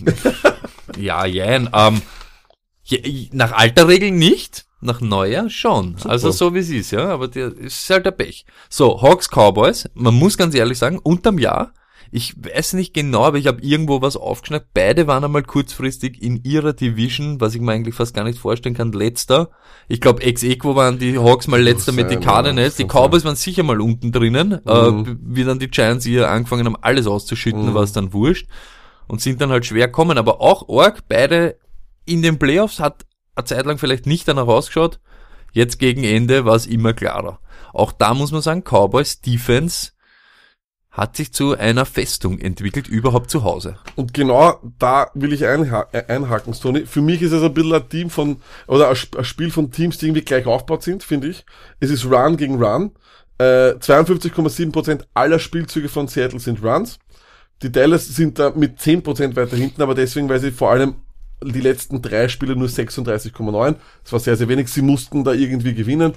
ja, 0.99 1.25
jein. 1.27 1.71
Ähm, 1.73 2.03
Ja, 2.85 2.99
nach 3.33 3.53
alter 3.53 3.87
Regel 3.87 4.11
nicht, 4.11 4.65
nach 4.81 5.01
neuer 5.01 5.51
schon. 5.51 5.97
Also 6.05 6.31
so 6.31 6.55
wie 6.55 6.61
es 6.61 6.71
ist, 6.71 6.91
ja, 6.91 7.09
aber 7.09 7.29
der 7.29 7.55
ist 7.55 7.91
halt 7.91 8.07
der 8.07 8.13
Pech. 8.13 8.47
So, 8.71 9.03
Hawks 9.03 9.29
Cowboys, 9.29 9.89
man 9.95 10.15
muss 10.15 10.39
ganz 10.39 10.55
ehrlich 10.55 10.79
sagen, 10.79 10.99
unterm 10.99 11.39
Jahr, 11.39 11.75
ich 12.11 12.35
weiß 12.43 12.73
nicht 12.73 12.95
genau, 12.95 13.25
aber 13.25 13.37
ich 13.37 13.47
habe 13.47 13.61
irgendwo 13.61 14.01
was 14.01 14.17
aufgeschnappt. 14.17 14.73
Beide 14.73 15.07
waren 15.07 15.23
einmal 15.23 15.43
kurzfristig 15.43 16.23
in 16.23 16.43
ihrer 16.43 16.73
Division, 16.73 17.39
was 17.43 17.55
ich 17.55 17.61
mir 17.61 17.73
eigentlich 17.73 17.95
fast 17.95 18.15
gar 18.15 18.25
nicht 18.25 18.39
vorstellen 18.39 18.75
kann, 18.75 18.93
letzter. 18.93 19.51
Ich 19.89 20.01
glaube, 20.01 20.23
ex 20.23 20.43
equo 20.43 20.75
waren 20.75 20.99
die 20.99 21.19
Hawks 21.19 21.49
mal 21.49 21.61
letzter 21.61 21.93
mit 21.93 22.11
den 22.11 22.21
Cardinals. 22.21 22.77
Die 22.77 22.85
Cowboys 22.87 23.27
waren 23.27 23.37
sicher 23.37 23.63
mal 23.63 23.79
unten 23.83 24.11
drinnen, 24.11 24.53
äh, 24.53 24.59
wie 25.21 25.45
dann 25.45 25.59
die 25.59 25.69
Giants 25.69 26.07
hier 26.07 26.31
angefangen 26.31 26.65
haben, 26.65 26.77
alles 26.81 27.07
auszuschütten, 27.07 27.75
war 27.75 27.83
es 27.83 27.93
dann 27.93 28.15
wurscht. 28.15 28.47
Und 29.09 29.21
sind 29.21 29.41
dann 29.41 29.51
halt 29.51 29.67
schwer 29.67 29.91
kommen. 29.91 30.19
Aber 30.19 30.41
auch 30.41 30.69
Org, 30.69 31.09
beide 31.09 31.59
in 32.05 32.23
den 32.23 32.39
Playoffs 32.39 32.79
hat 32.79 33.05
eine 33.35 33.45
Zeit 33.45 33.67
lang 33.67 33.79
vielleicht 33.79 34.07
nicht 34.07 34.29
danach 34.29 34.47
ausgeschaut. 34.47 35.01
Jetzt 35.53 35.79
gegen 35.79 36.05
Ende 36.05 36.45
war 36.45 36.55
es 36.55 36.67
immer 36.67 36.93
klarer. 36.93 37.41
Auch 37.73 37.93
da 37.93 38.15
muss 38.15 38.33
man 38.33 38.43
sagen, 38.43 38.63
Cowboys 38.65 39.21
Defense 39.21 39.93
hat 40.91 41.17
sich 41.17 41.33
zu 41.33 41.57
einer 41.57 41.85
Festung 41.87 42.39
entwickelt, 42.39 42.89
überhaupt 42.89 43.31
zu 43.31 43.45
Hause. 43.45 43.77
Und 43.95 44.13
genau 44.15 44.59
da 44.79 45.11
will 45.15 45.33
ich 45.33 45.43
äh, 45.43 46.05
einhaken, 46.09 46.53
Tony. 46.55 46.87
Für 46.87 47.01
mich 47.01 47.23
ist 47.23 47.33
es 47.33 47.43
ein 47.43 47.55
bisschen 47.55 47.73
ein 47.75 47.89
Team 47.89 48.11
von, 48.11 48.39
oder 48.67 48.89
ein 48.89 48.95
Sp- 48.99 49.17
ein 49.19 49.25
Spiel 49.25 49.51
von 49.51 49.71
Teams, 49.71 49.99
die 49.99 50.07
irgendwie 50.07 50.25
gleich 50.25 50.47
aufgebaut 50.47 50.83
sind, 50.83 51.05
finde 51.05 51.29
ich. 51.29 51.47
Es 51.79 51.91
ist 51.91 52.05
Run 52.05 52.37
gegen 52.37 52.63
Run. 52.63 52.91
Äh, 53.39 53.75
52,7% 53.79 55.05
aller 55.15 55.39
Spielzüge 55.39 55.89
von 55.89 56.09
Seattle 56.09 56.41
sind 56.41 56.63
Runs. 56.65 56.99
Die 57.63 57.73
Dallas 57.73 58.07
sind 58.07 58.39
da 58.39 58.53
mit 58.55 58.79
10% 58.79 59.35
weiter 59.37 59.57
hinten, 59.57 59.83
aber 59.83 59.95
deswegen, 59.95 60.29
weil 60.29 60.39
sie 60.41 60.53
vor 60.53 60.71
allem 60.71 60.97
die 61.43 61.61
letzten 61.61 62.03
drei 62.03 62.29
Spiele 62.29 62.57
nur 62.57 62.69
36,9. 62.69 63.77
Das 64.03 64.13
war 64.13 64.21
sehr, 64.21 64.37
sehr 64.37 64.49
wenig. 64.49 64.69
Sie 64.69 64.83
mussten 64.83 65.25
da 65.25 65.33
irgendwie 65.33 65.75
gewinnen. 65.75 66.15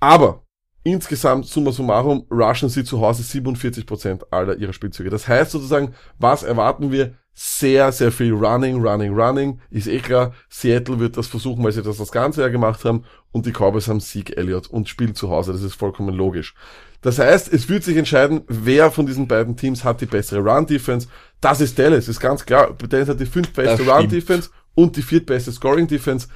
Aber 0.00 0.42
insgesamt, 0.82 1.46
summa 1.46 1.72
summarum, 1.72 2.26
rushen 2.30 2.68
sie 2.68 2.84
zu 2.84 3.00
Hause 3.00 3.22
47% 3.22 4.22
aller 4.30 4.56
ihrer 4.56 4.72
Spielzüge. 4.72 5.10
Das 5.10 5.26
heißt 5.26 5.50
sozusagen, 5.50 5.94
was 6.18 6.42
erwarten 6.42 6.92
wir? 6.92 7.14
Sehr, 7.38 7.92
sehr 7.92 8.12
viel 8.12 8.32
Running, 8.32 8.80
Running, 8.80 9.12
Running. 9.14 9.60
Ist 9.70 9.88
eh 9.88 9.98
klar, 9.98 10.32
Seattle 10.48 10.98
wird 10.98 11.18
das 11.18 11.26
versuchen, 11.26 11.62
weil 11.62 11.72
sie 11.72 11.82
das 11.82 11.98
das 11.98 12.10
ganze 12.10 12.40
Jahr 12.40 12.50
gemacht 12.50 12.84
haben. 12.84 13.04
Und 13.30 13.44
die 13.44 13.52
Cowboys 13.52 13.88
haben 13.88 14.00
Sieg 14.00 14.36
Elliott 14.36 14.68
und 14.68 14.88
spielen 14.88 15.14
zu 15.14 15.28
Hause. 15.28 15.52
Das 15.52 15.62
ist 15.62 15.74
vollkommen 15.74 16.14
logisch. 16.14 16.54
Das 17.02 17.18
heißt, 17.18 17.52
es 17.52 17.68
wird 17.68 17.84
sich 17.84 17.96
entscheiden, 17.96 18.42
wer 18.48 18.90
von 18.90 19.06
diesen 19.06 19.28
beiden 19.28 19.56
Teams 19.56 19.84
hat 19.84 20.00
die 20.00 20.06
bessere 20.06 20.40
Run-Defense. 20.40 21.08
Das 21.40 21.60
ist 21.60 21.78
Dallas, 21.78 22.08
ist 22.08 22.20
ganz 22.20 22.44
klar. 22.44 22.74
Dallas 22.88 23.08
hat 23.08 23.20
die 23.20 23.26
fünftbeste. 23.26 23.86
Run-Defense 23.86 24.50
und 24.74 24.96
die 24.96 25.02
viertbeste 25.02 25.52
Scoring-Defense. 25.52 26.28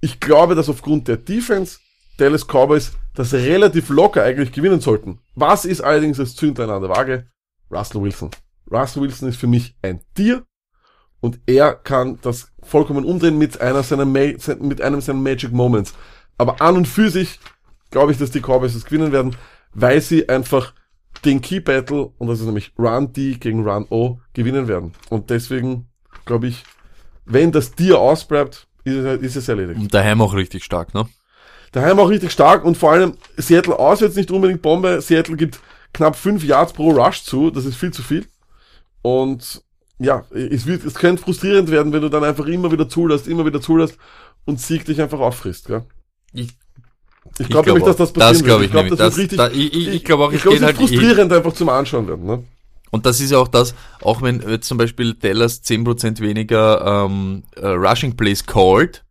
Ich 0.00 0.20
glaube, 0.20 0.54
dass 0.54 0.68
aufgrund 0.68 1.08
der 1.08 1.18
Defense 1.18 1.78
Dallas 2.16 2.46
Cowboys 2.46 2.92
das 3.14 3.34
relativ 3.34 3.88
locker 3.90 4.22
eigentlich 4.22 4.52
gewinnen 4.52 4.80
sollten. 4.80 5.20
Was 5.34 5.64
ist 5.64 5.80
allerdings 5.80 6.16
das 6.16 6.36
Zündlein 6.36 6.70
an 6.70 6.82
der 6.82 6.90
Waage? 6.90 7.26
Russell 7.70 8.02
Wilson. 8.02 8.30
Russell 8.70 9.02
Wilson 9.02 9.28
ist 9.28 9.36
für 9.36 9.46
mich 9.46 9.76
ein 9.82 10.00
Tier 10.14 10.44
und 11.20 11.40
er 11.46 11.74
kann 11.74 12.18
das 12.22 12.52
vollkommen 12.62 13.04
umdrehen 13.04 13.38
mit 13.38 13.60
einer 13.60 13.82
seiner 13.82 14.04
Ma 14.04 14.32
mit 14.60 14.80
einem 14.80 15.00
seiner 15.00 15.18
Magic 15.18 15.52
Moments. 15.52 15.94
Aber 16.38 16.60
an 16.60 16.76
und 16.76 16.88
für 16.88 17.10
sich 17.10 17.38
glaube 17.90 18.12
ich, 18.12 18.18
dass 18.18 18.30
die 18.30 18.40
Cowboys 18.40 18.74
das 18.74 18.84
gewinnen 18.84 19.12
werden, 19.12 19.36
weil 19.72 20.00
sie 20.00 20.28
einfach 20.28 20.74
den 21.24 21.40
Key 21.40 21.60
Battle, 21.60 22.12
und 22.18 22.28
das 22.28 22.40
ist 22.40 22.46
nämlich 22.46 22.72
Run 22.78 23.12
D 23.12 23.34
gegen 23.34 23.66
Run 23.68 23.86
O, 23.90 24.20
gewinnen 24.32 24.68
werden. 24.68 24.92
Und 25.10 25.30
deswegen 25.30 25.88
glaube 26.24 26.48
ich, 26.48 26.64
wenn 27.24 27.52
das 27.52 27.72
Tier 27.72 27.98
ausbleibt, 27.98 28.66
ist 28.84 28.96
es, 28.96 29.20
ist 29.22 29.36
es 29.36 29.48
erledigt. 29.48 29.80
Und 29.80 29.92
daheim 29.92 30.22
auch 30.22 30.34
richtig 30.34 30.64
stark, 30.64 30.94
ne? 30.94 31.08
Daheim 31.72 32.00
auch 32.00 32.08
richtig 32.08 32.32
stark 32.32 32.64
und 32.64 32.76
vor 32.76 32.92
allem 32.92 33.14
Seattle 33.36 33.78
auswärts 33.78 34.16
nicht 34.16 34.30
unbedingt 34.30 34.62
Bombe. 34.62 35.00
Seattle 35.00 35.36
gibt 35.36 35.60
knapp 35.92 36.16
5 36.16 36.42
Yards 36.42 36.72
pro 36.72 36.90
Rush 36.90 37.22
zu, 37.22 37.50
das 37.50 37.64
ist 37.64 37.76
viel 37.76 37.92
zu 37.92 38.02
viel. 38.02 38.26
Und 39.02 39.62
ja, 39.98 40.24
es 40.30 40.66
wird, 40.66 40.84
es 40.84 40.94
könnte 40.94 41.22
frustrierend 41.22 41.70
werden, 41.70 41.92
wenn 41.92 42.02
du 42.02 42.08
dann 42.08 42.24
einfach 42.24 42.46
immer 42.46 42.72
wieder 42.72 42.88
zulässt, 42.88 43.28
immer 43.28 43.44
wieder 43.44 43.60
zulässt 43.60 43.98
und 44.46 44.60
Sieg 44.60 44.84
dich 44.86 45.00
einfach 45.00 45.20
auffrisst, 45.20 45.66
gell? 45.66 45.84
Ich, 46.32 46.56
Ich 47.38 47.48
glaube 47.48 47.68
nämlich, 47.68 47.84
dass 47.84 47.96
das 47.96 48.12
passieren 48.12 48.34
Das 48.34 48.42
glaube 48.42 48.64
ich 48.64 48.70
glaub, 48.70 48.84
nämlich. 48.84 48.98
das 48.98 49.10
Das, 49.10 49.18
richtig, 49.18 49.38
da, 49.38 49.48
ich 49.48 49.74
ich, 49.74 49.88
ich 49.88 50.04
glaube 50.04 50.24
auch, 50.24 50.32
ich 50.32 50.42
glaube, 50.42 50.56
geht 50.56 50.62
es 50.62 50.66
halt 50.66 50.76
frustrierend 50.76 51.32
einfach 51.32 51.52
zum 51.52 51.68
Anschauen 51.68 52.08
werden, 52.08 52.26
ne? 52.26 52.44
Und 52.90 53.06
das 53.06 53.20
ist 53.20 53.30
ja 53.30 53.38
auch 53.38 53.48
das, 53.48 53.74
auch 54.02 54.20
wenn 54.20 54.40
jetzt 54.40 54.66
zum 54.66 54.76
Beispiel 54.76 55.14
Dallas 55.14 55.62
10% 55.62 56.20
weniger 56.20 57.06
ähm, 57.06 57.44
äh, 57.56 57.66
Rushing 57.68 58.16
Plays 58.16 58.44
called, 58.44 59.04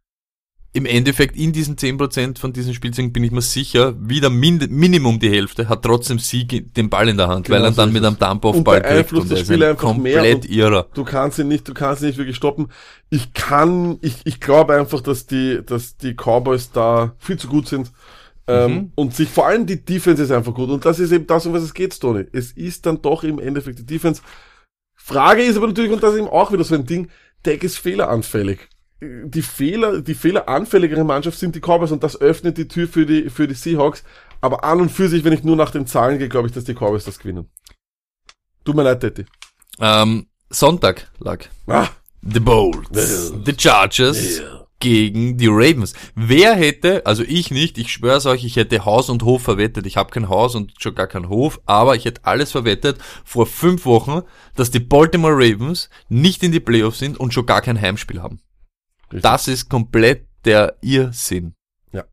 im 0.72 0.86
Endeffekt 0.86 1.36
in 1.36 1.52
diesen 1.52 1.78
10% 1.78 2.38
von 2.38 2.54
diesen 2.54 2.74
Spielzügen 2.76 3.12
bin 3.12 3.24
ich 3.24 3.32
mir 3.32 3.42
sicher, 3.42 3.96
wieder 4.00 4.30
min 4.30 4.60
Minimum 4.70 5.20
die 5.20 5.30
Hälfte 5.32 5.68
hat 5.68 5.82
trotzdem 5.84 6.20
Sieg 6.20 6.74
den 6.76 6.90
Ball 6.92 7.10
in 7.10 7.18
der 7.18 7.28
Hand, 7.28 7.48
Genau 7.48 7.58
weil 7.58 7.66
er 7.66 7.72
dann 7.72 7.92
mit 7.92 8.06
einem 8.06 8.20
Dump 8.20 8.46
auf 8.46 8.64
Ball 8.64 8.80
beeinflusst 8.82 9.24
und 9.24 9.32
das 9.32 9.40
Spiel 9.42 9.64
ein 9.64 9.72
einfach 9.72 9.96
mehr 9.98 10.14
komplett 10.18 10.36
und- 10.46 10.50
irrer. 10.50 10.88
Du 10.94 11.04
kannst 11.04 11.40
ihn 11.40 11.48
nicht, 11.48 11.68
du 11.68 11.74
kannst 11.74 12.04
ihn 12.04 12.08
nicht 12.10 12.18
wirklich 12.20 12.36
stoppen. 12.36 12.68
Ich 13.10 13.34
kann, 13.34 13.98
ich, 14.02 14.18
ich 14.26 14.40
glaube 14.40 14.76
einfach, 14.76 15.02
dass 15.02 15.26
die, 15.26 15.60
dass 15.66 15.98
die 15.98 16.14
Cowboys 16.14 16.72
da 16.72 17.16
viel 17.18 17.38
zu 17.38 17.48
gut 17.48 17.68
sind. 17.68 17.92
Ähm, 18.48 18.72
Mhm. 18.74 18.92
und 18.96 19.16
sich 19.16 19.30
vor 19.30 19.46
allem 19.48 19.66
die 19.68 19.84
Defense 19.86 20.24
ist 20.24 20.32
einfach 20.32 20.54
gut. 20.56 20.70
Und 20.70 20.84
das 20.86 21.00
ist 21.00 21.12
eben 21.12 21.28
das, 21.28 21.46
um 21.46 21.54
was 21.54 21.62
es 21.64 21.74
geht, 21.74 22.00
Tony. 22.00 22.26
Es 22.32 22.52
ist 22.52 22.84
dann 22.86 23.00
doch 23.02 23.24
im 23.24 23.38
Endeffekt 23.40 23.78
die 23.80 23.86
Defense. 23.86 24.22
Frage 24.96 25.44
ist 25.44 25.58
aber 25.58 25.68
natürlich, 25.68 25.92
und 25.92 26.02
das 26.04 26.14
ist 26.14 26.20
eben 26.20 26.28
auch 26.28 26.52
wieder 26.52 26.64
so 26.64 26.74
ein 26.76 26.86
Ding, 26.86 27.10
Deck 27.46 27.64
ist 27.64 27.78
fehleranfällig. 27.78 28.68
Die 29.02 29.42
Fehler, 29.42 30.02
die 30.02 30.14
fehleranfälligere 30.14 31.06
Mannschaft 31.06 31.40
sind 31.40 31.56
die 31.56 31.62
Cowboys 31.62 31.92
und 31.92 32.04
das 32.04 32.20
öffnet 32.20 32.58
die 32.58 32.68
Tür 32.68 32.88
für 32.88 33.06
die, 33.06 33.30
für 33.30 33.48
die 33.48 33.54
Seahawks. 33.54 34.04
Aber 34.42 34.64
an 34.64 34.82
und 34.82 34.90
für 34.90 35.08
sich, 35.08 35.24
wenn 35.24 35.34
ich 35.34 35.44
nur 35.44 35.56
nach 35.56 35.72
den 35.72 35.88
Zahlen 35.88 36.20
gehe, 36.20 36.30
glaube 36.30 36.48
ich, 36.48 36.54
dass 36.54 36.66
die 36.66 36.74
Cowboys 36.74 37.06
das 37.06 37.20
gewinnen. 37.20 37.50
Tut 38.66 38.76
mir 38.76 38.84
leid, 38.84 39.00
Teddy. 39.00 39.26
Ähm, 39.80 40.28
Sonntag 40.50 41.12
lag 41.20 41.46
Ah, 41.68 41.88
The 42.22 42.40
Bolts. 42.40 43.34
The 43.46 43.56
Chargers 43.58 44.42
gegen 44.80 45.38
die 45.38 45.48
Ravens. 45.48 45.94
Wer 46.16 46.56
hätte, 46.56 47.06
also 47.06 47.24
ich 47.24 47.52
nicht, 47.52 47.78
ich 47.78 47.92
schwör's 47.92 48.26
euch, 48.26 48.46
ich 48.46 48.56
hätte 48.56 48.86
Haus 48.86 49.10
und 49.10 49.24
Hof 49.24 49.44
verwettet. 49.44 49.86
Ich 49.86 49.98
habe 49.98 50.12
kein 50.12 50.30
Haus 50.30 50.56
und 50.56 50.74
schon 50.82 50.96
gar 50.96 51.08
keinen 51.08 51.30
Hof, 51.30 51.60
aber 51.66 51.96
ich 51.96 52.06
hätte 52.06 52.22
alles 52.24 52.52
verwettet 52.52 52.98
vor 53.26 53.46
fünf 53.46 53.86
Wochen, 53.86 54.22
dass 54.56 54.72
die 54.72 54.80
Baltimore 54.80 55.34
Ravens 55.34 55.90
nicht 56.08 56.44
in 56.44 56.52
die 56.52 56.60
Playoffs 56.60 57.00
sind 57.00 57.20
und 57.20 57.34
schon 57.34 57.46
gar 57.46 57.62
kein 57.62 57.80
Heimspiel 57.80 58.22
haben. 58.22 58.40
Richtig. 59.12 59.22
Das 59.22 59.48
ist 59.48 59.70
komplett 59.70 60.26
der 60.46 60.76
Irrsinn. 60.82 61.54
Ja. 61.92 62.04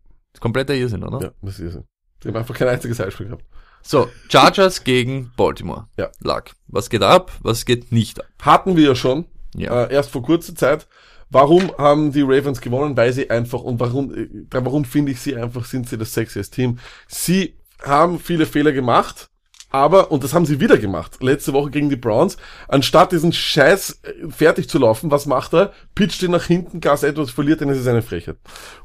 Kompletter 0.41 0.75
Irrsinn, 0.75 1.05
oder? 1.05 1.27
Ja, 1.27 1.33
muss 1.41 1.59
ich 1.59 1.73
sagen. 1.73 1.87
Die 2.23 2.29
haben 2.29 2.37
einfach 2.37 2.55
kein 2.57 2.69
einziges 2.69 2.99
Heimspiel 2.99 3.27
gehabt. 3.27 3.45
So, 3.83 4.09
Chargers 4.29 4.83
gegen 4.83 5.31
Baltimore. 5.37 5.87
Ja. 5.97 6.11
Lag. 6.21 6.51
Was 6.67 6.91
geht 6.91 7.03
ab? 7.03 7.31
Was 7.43 7.65
geht 7.65 7.93
nicht 7.93 8.19
ab? 8.21 8.27
Hatten 8.43 8.77
wir 8.77 8.85
ja 8.89 8.95
schon, 8.97 9.27
Ja. 9.55 9.85
äh, 9.85 9.93
erst 9.95 10.11
vor 10.11 10.23
kurzer 10.23 10.55
Zeit. 10.57 10.89
Warum 11.31 11.71
haben 11.79 12.13
die 12.13 12.23
Ravens 12.23 12.61
gewonnen? 12.61 12.97
Weil 12.97 13.13
sie 13.13 13.31
einfach, 13.31 13.61
und 13.61 13.79
warum, 13.81 14.13
äh, 14.15 14.29
warum 14.51 14.85
finde 14.85 15.13
ich 15.13 15.21
sie 15.21 15.37
einfach, 15.37 15.65
sind 15.65 15.89
sie 15.89 15.99
das 15.99 16.15
sexiest 16.15 16.55
Team? 16.55 16.79
Sie 17.09 17.57
haben 17.83 18.19
viele 18.19 18.47
Fehler 18.47 18.73
gemacht, 18.73 19.29
aber, 19.71 20.11
und 20.13 20.25
das 20.25 20.33
haben 20.33 20.47
sie 20.47 20.61
wieder 20.61 20.79
gemacht, 20.79 21.23
letzte 21.23 21.53
Woche 21.53 21.71
gegen 21.71 21.91
die 21.91 21.97
Browns, 21.97 22.37
anstatt 22.69 23.13
diesen 23.13 23.33
Scheiß 23.33 24.01
äh, 24.03 24.29
fertig 24.29 24.69
zu 24.69 24.79
laufen, 24.79 25.11
was 25.11 25.27
macht 25.27 25.55
er? 25.55 25.73
Pitcht 25.95 26.23
ihn 26.23 26.31
nach 26.31 26.45
hinten, 26.45 26.81
Gas 26.81 27.03
Edwards 27.03 27.33
verliert, 27.33 27.61
denn 27.61 27.69
es 27.69 27.79
ist 27.79 27.89
eine 27.89 28.03
Frechheit. 28.03 28.37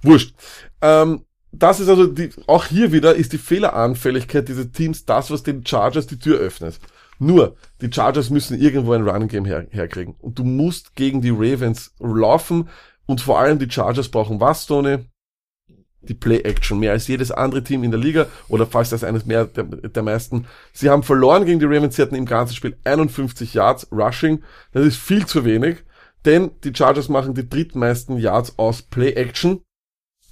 Wurscht. 0.01 0.33
Ähm, 0.81 1.25
das 1.51 1.79
ist 1.79 1.89
also 1.89 2.07
die, 2.07 2.29
auch 2.47 2.65
hier 2.65 2.91
wieder 2.91 3.15
ist 3.15 3.33
die 3.33 3.37
Fehleranfälligkeit 3.37 4.47
dieser 4.47 4.71
Teams 4.71 5.05
das, 5.05 5.31
was 5.31 5.43
den 5.43 5.65
Chargers 5.65 6.07
die 6.07 6.17
Tür 6.17 6.39
öffnet. 6.39 6.79
Nur, 7.19 7.55
die 7.81 7.91
Chargers 7.91 8.29
müssen 8.29 8.59
irgendwo 8.59 8.93
ein 8.93 9.07
Running 9.07 9.27
Game 9.27 9.45
her, 9.45 9.67
herkriegen. 9.69 10.15
Und 10.19 10.39
du 10.39 10.43
musst 10.43 10.95
gegen 10.95 11.21
die 11.21 11.29
Ravens 11.29 11.93
laufen. 11.99 12.69
Und 13.05 13.21
vor 13.21 13.39
allem 13.39 13.59
die 13.59 13.69
Chargers 13.69 14.09
brauchen 14.09 14.39
was, 14.39 14.65
Tony? 14.65 14.97
Die 16.01 16.13
Play-Action. 16.13 16.79
Mehr 16.79 16.91
als 16.91 17.07
jedes 17.07 17.31
andere 17.31 17.63
Team 17.63 17.83
in 17.83 17.91
der 17.91 17.99
Liga. 17.99 18.27
Oder 18.47 18.65
falls 18.65 18.89
das 18.89 19.03
eines 19.03 19.25
mehr 19.25 19.45
der, 19.45 19.63
der 19.63 20.03
meisten. 20.03 20.45
Sie 20.73 20.89
haben 20.89 21.03
verloren 21.03 21.45
gegen 21.45 21.59
die 21.59 21.65
Ravens. 21.65 21.95
Sie 21.95 22.01
hatten 22.01 22.15
im 22.15 22.25
ganzen 22.25 22.55
Spiel 22.55 22.77
51 22.83 23.53
Yards 23.53 23.87
Rushing. 23.91 24.43
Das 24.71 24.85
ist 24.85 24.97
viel 24.97 25.25
zu 25.25 25.45
wenig. 25.45 25.83
Denn 26.25 26.51
die 26.63 26.73
Chargers 26.75 27.09
machen 27.09 27.33
die 27.33 27.47
drittmeisten 27.47 28.17
Yards 28.17 28.57
aus 28.57 28.81
Play-Action. 28.83 29.61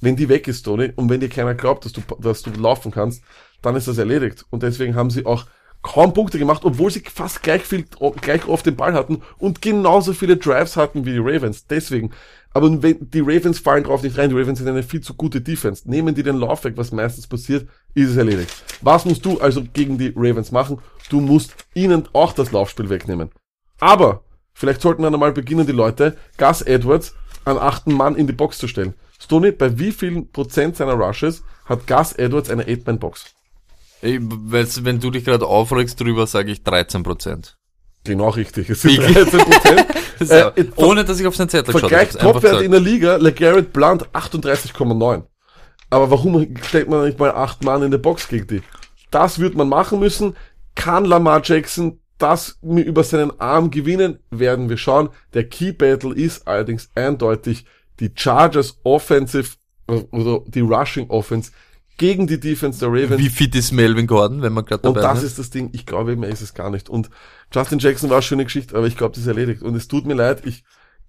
Wenn 0.02 0.16
die 0.16 0.30
weg 0.30 0.48
ist, 0.48 0.64
Tony, 0.64 0.92
und 0.96 1.10
wenn 1.10 1.20
dir 1.20 1.30
keiner 1.30 1.56
glaubt, 1.56 1.84
dass 1.84 1.92
du, 1.92 2.02
dass 2.20 2.42
du 2.42 2.52
laufen 2.52 2.92
kannst, 2.92 3.22
dann 3.62 3.76
ist 3.76 3.88
das 3.88 3.98
erledigt. 3.98 4.46
Und 4.50 4.64
deswegen 4.64 4.96
haben 4.96 5.10
sie 5.10 5.26
auch 5.26 5.46
kaum 5.82 6.14
Punkte 6.14 6.40
gemacht, 6.40 6.64
obwohl 6.66 6.92
sie 6.92 7.02
fast 7.02 7.44
gleich 7.44 7.64
viel, 7.64 7.86
gleich 8.22 8.48
oft 8.48 8.66
den 8.66 8.76
Ball 8.76 8.94
hatten 8.94 9.22
und 9.38 9.62
genauso 9.62 10.14
viele 10.14 10.38
Drives 10.38 10.76
hatten 10.78 11.06
wie 11.06 11.14
die 11.14 11.20
Ravens. 11.20 11.68
Deswegen. 11.68 12.12
Aber 12.54 12.82
wenn, 12.82 13.10
die 13.12 13.20
Ravens 13.20 13.60
fallen 13.60 13.84
drauf 13.84 14.02
nicht 14.02 14.18
rein. 14.18 14.30
Die 14.32 14.36
Ravens 14.36 14.58
sind 14.60 14.68
eine 14.68 14.82
viel 14.84 15.02
zu 15.02 15.14
gute 15.14 15.40
Defense. 15.42 15.88
Nehmen 15.90 16.16
die 16.16 16.24
den 16.24 16.38
Lauf 16.38 16.64
weg, 16.64 16.74
was 16.78 16.92
meistens 16.92 17.28
passiert, 17.28 17.68
ist 17.94 18.10
es 18.10 18.18
erledigt. 18.18 18.52
Was 18.82 19.06
musst 19.06 19.24
du 19.26 19.40
also 19.40 19.64
gegen 19.72 19.98
die 20.00 20.14
Ravens 20.16 20.52
machen? 20.52 20.80
Du 21.10 21.22
musst 21.22 21.56
ihnen 21.76 22.08
auch 22.14 22.34
das 22.34 22.52
Laufspiel 22.52 22.90
wegnehmen. 22.90 23.30
Aber, 23.80 24.24
vielleicht 24.54 24.82
sollten 24.82 25.04
dann 25.04 25.14
einmal 25.14 25.32
beginnen 25.32 25.68
die 25.68 25.74
Leute, 25.74 26.18
Gus 26.38 26.62
Edwards 26.64 27.14
einen 27.46 27.60
achten 27.60 27.94
Mann 27.94 28.16
in 28.16 28.26
die 28.28 28.34
Box 28.34 28.58
zu 28.58 28.68
stellen. 28.68 28.96
Stoney, 29.20 29.52
bei 29.52 29.78
wie 29.78 29.92
vielen 29.92 30.32
Prozent 30.32 30.76
seiner 30.76 30.94
Rushes 30.94 31.44
hat 31.66 31.86
Gus 31.86 32.14
Edwards 32.14 32.50
eine 32.50 32.64
8-Man-Box? 32.64 33.26
Ich, 34.02 34.18
weil's- 34.22 34.84
wenn 34.86 35.00
du 35.00 35.12
dich 35.12 35.24
gerade 35.26 35.46
aufregst 35.46 36.00
drüber, 36.00 36.26
sage 36.26 36.52
ich 36.52 36.64
13 36.64 37.04
Prozent. 37.04 37.58
Genau 38.04 38.30
richtig. 38.30 38.70
Es 38.70 38.82
sind 38.82 38.98
13 38.98 39.40
Prozent. 39.40 39.86
äh, 40.58 40.66
Ohne 40.78 41.04
dass 41.04 41.20
ich 41.20 41.28
auf 41.28 41.36
seinen 41.36 41.50
Zettel 41.50 41.74
geschaut 41.74 41.92
habe. 41.92 42.06
Vergleich 42.06 42.22
Topwert 42.22 42.62
in 42.62 42.72
der 42.72 42.80
Liga, 42.80 43.18
LeGarrette 43.18 43.70
Blunt 43.70 44.08
38,9. 44.10 45.24
Aber 45.90 46.12
warum 46.12 46.56
stellt 46.64 46.90
man 46.90 47.06
nicht 47.06 47.20
mal 47.20 47.32
acht 47.32 47.64
Mann 47.64 47.84
in 47.84 47.92
der 47.92 47.98
Box 47.98 48.28
gegen 48.28 48.48
die? 48.48 48.62
Das 49.12 49.40
wird 49.40 49.56
man 49.56 49.70
machen 49.70 50.00
müssen. 50.00 50.36
Kann 50.76 51.06
Lamar 51.06 51.42
Jackson 51.44 52.00
das 52.20 52.58
mir 52.62 52.84
über 52.84 53.04
seinen 53.04 53.38
Arm 53.40 53.72
gewinnen? 53.72 54.20
Werden 54.30 54.70
wir 54.70 54.78
schauen. 54.78 55.10
Der 55.34 55.48
Key 55.48 55.72
Battle 55.72 56.14
ist 56.14 56.48
allerdings 56.48 56.90
eindeutig 56.96 57.66
die 58.00 58.12
Chargers 58.14 58.80
Offensive 58.84 59.56
oder 59.88 60.44
die 60.46 60.62
Rushing 60.62 61.10
Offense 61.10 61.52
gegen 62.00 62.26
die 62.26 62.40
Defense 62.40 62.80
der 62.80 62.90
Ravens. 62.90 63.20
Wie 63.22 63.30
fit 63.30 63.54
ist 63.56 63.72
Melvin 63.72 64.08
Gordon, 64.08 64.42
wenn 64.42 64.54
man 64.54 64.66
gerade 64.66 64.88
Und 64.88 64.96
dabei 64.96 65.08
das 65.10 65.20
sind? 65.20 65.28
ist 65.28 65.38
das 65.38 65.50
Ding. 65.52 65.70
Ich 65.74 65.86
glaube 65.86 66.14
eben, 66.14 66.24
er 66.24 66.30
ist 66.30 66.42
es 66.42 66.56
gar 66.56 66.72
nicht. 66.72 66.90
Und 66.90 67.12
Justin 67.54 67.78
Jackson 67.78 68.10
war 68.10 68.18
eine 68.18 68.24
schöne 68.24 68.46
Geschichte, 68.46 68.76
aber 68.76 68.88
ich 68.88 68.98
glaube, 68.98 69.14
das 69.14 69.22
ist 69.22 69.28
erledigt. 69.28 69.62
Und 69.62 69.76
es 69.76 69.88
tut 69.88 70.08
mir 70.08 70.16
leid. 70.16 70.42
Ich, 70.46 70.64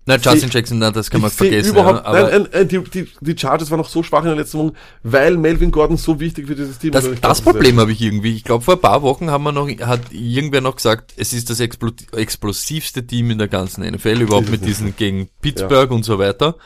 Nein, 0.07 0.19
Justin 0.23 0.51
seh- 0.51 0.59
Jackson, 0.59 0.79
nein, 0.79 0.93
das 0.95 1.11
kann 1.11 1.21
man 1.21 1.31
vergessen. 1.31 1.71
überhaupt, 1.73 2.05
ja, 2.07 2.13
nein, 2.13 2.25
nein, 2.31 2.49
nein, 2.53 2.69
die, 2.69 2.79
die, 2.83 3.09
die 3.21 3.39
Chargers 3.39 3.71
waren 3.71 3.79
noch 3.79 3.89
so 3.89 4.03
schwach 4.03 4.21
in 4.21 4.29
der 4.29 4.37
letzten 4.37 4.59
Woche, 4.59 4.73
weil 5.03 5.37
Melvin 5.37 5.71
Gordon 5.71 5.99
so 5.99 6.19
wichtig 6.19 6.47
für 6.47 6.55
dieses 6.57 6.79
Team 6.79 6.93
das, 6.93 7.05
ist. 7.05 7.11
Und 7.11 7.25
das 7.25 7.43
glaub, 7.43 7.55
Problem 7.55 7.79
habe 7.79 7.93
ich 7.93 8.01
irgendwie. 8.01 8.35
Ich 8.35 8.43
glaube, 8.45 8.65
vor 8.65 8.75
ein 8.75 8.81
paar 8.81 9.03
Wochen 9.03 9.31
haben 9.31 9.45
wir 9.45 9.53
noch, 9.53 9.69
hat 9.69 10.01
irgendwer 10.11 10.63
noch 10.63 10.77
gesagt, 10.77 11.13
es 11.17 11.33
ist 11.35 11.51
das 11.51 11.61
explo 11.61 11.91
explosivste 12.17 13.07
Team 13.07 13.31
in 13.31 13.39
der 13.39 13.49
ganzen 13.49 13.85
NFL, 13.85 14.23
überhaupt 14.23 14.47
Ist 14.47 14.51
mit 14.53 14.65
diesen 14.65 14.97
gegen 14.97 15.29
Pittsburgh 15.43 15.91
und 15.91 16.03
so 16.05 16.19
weiter. 16.19 16.57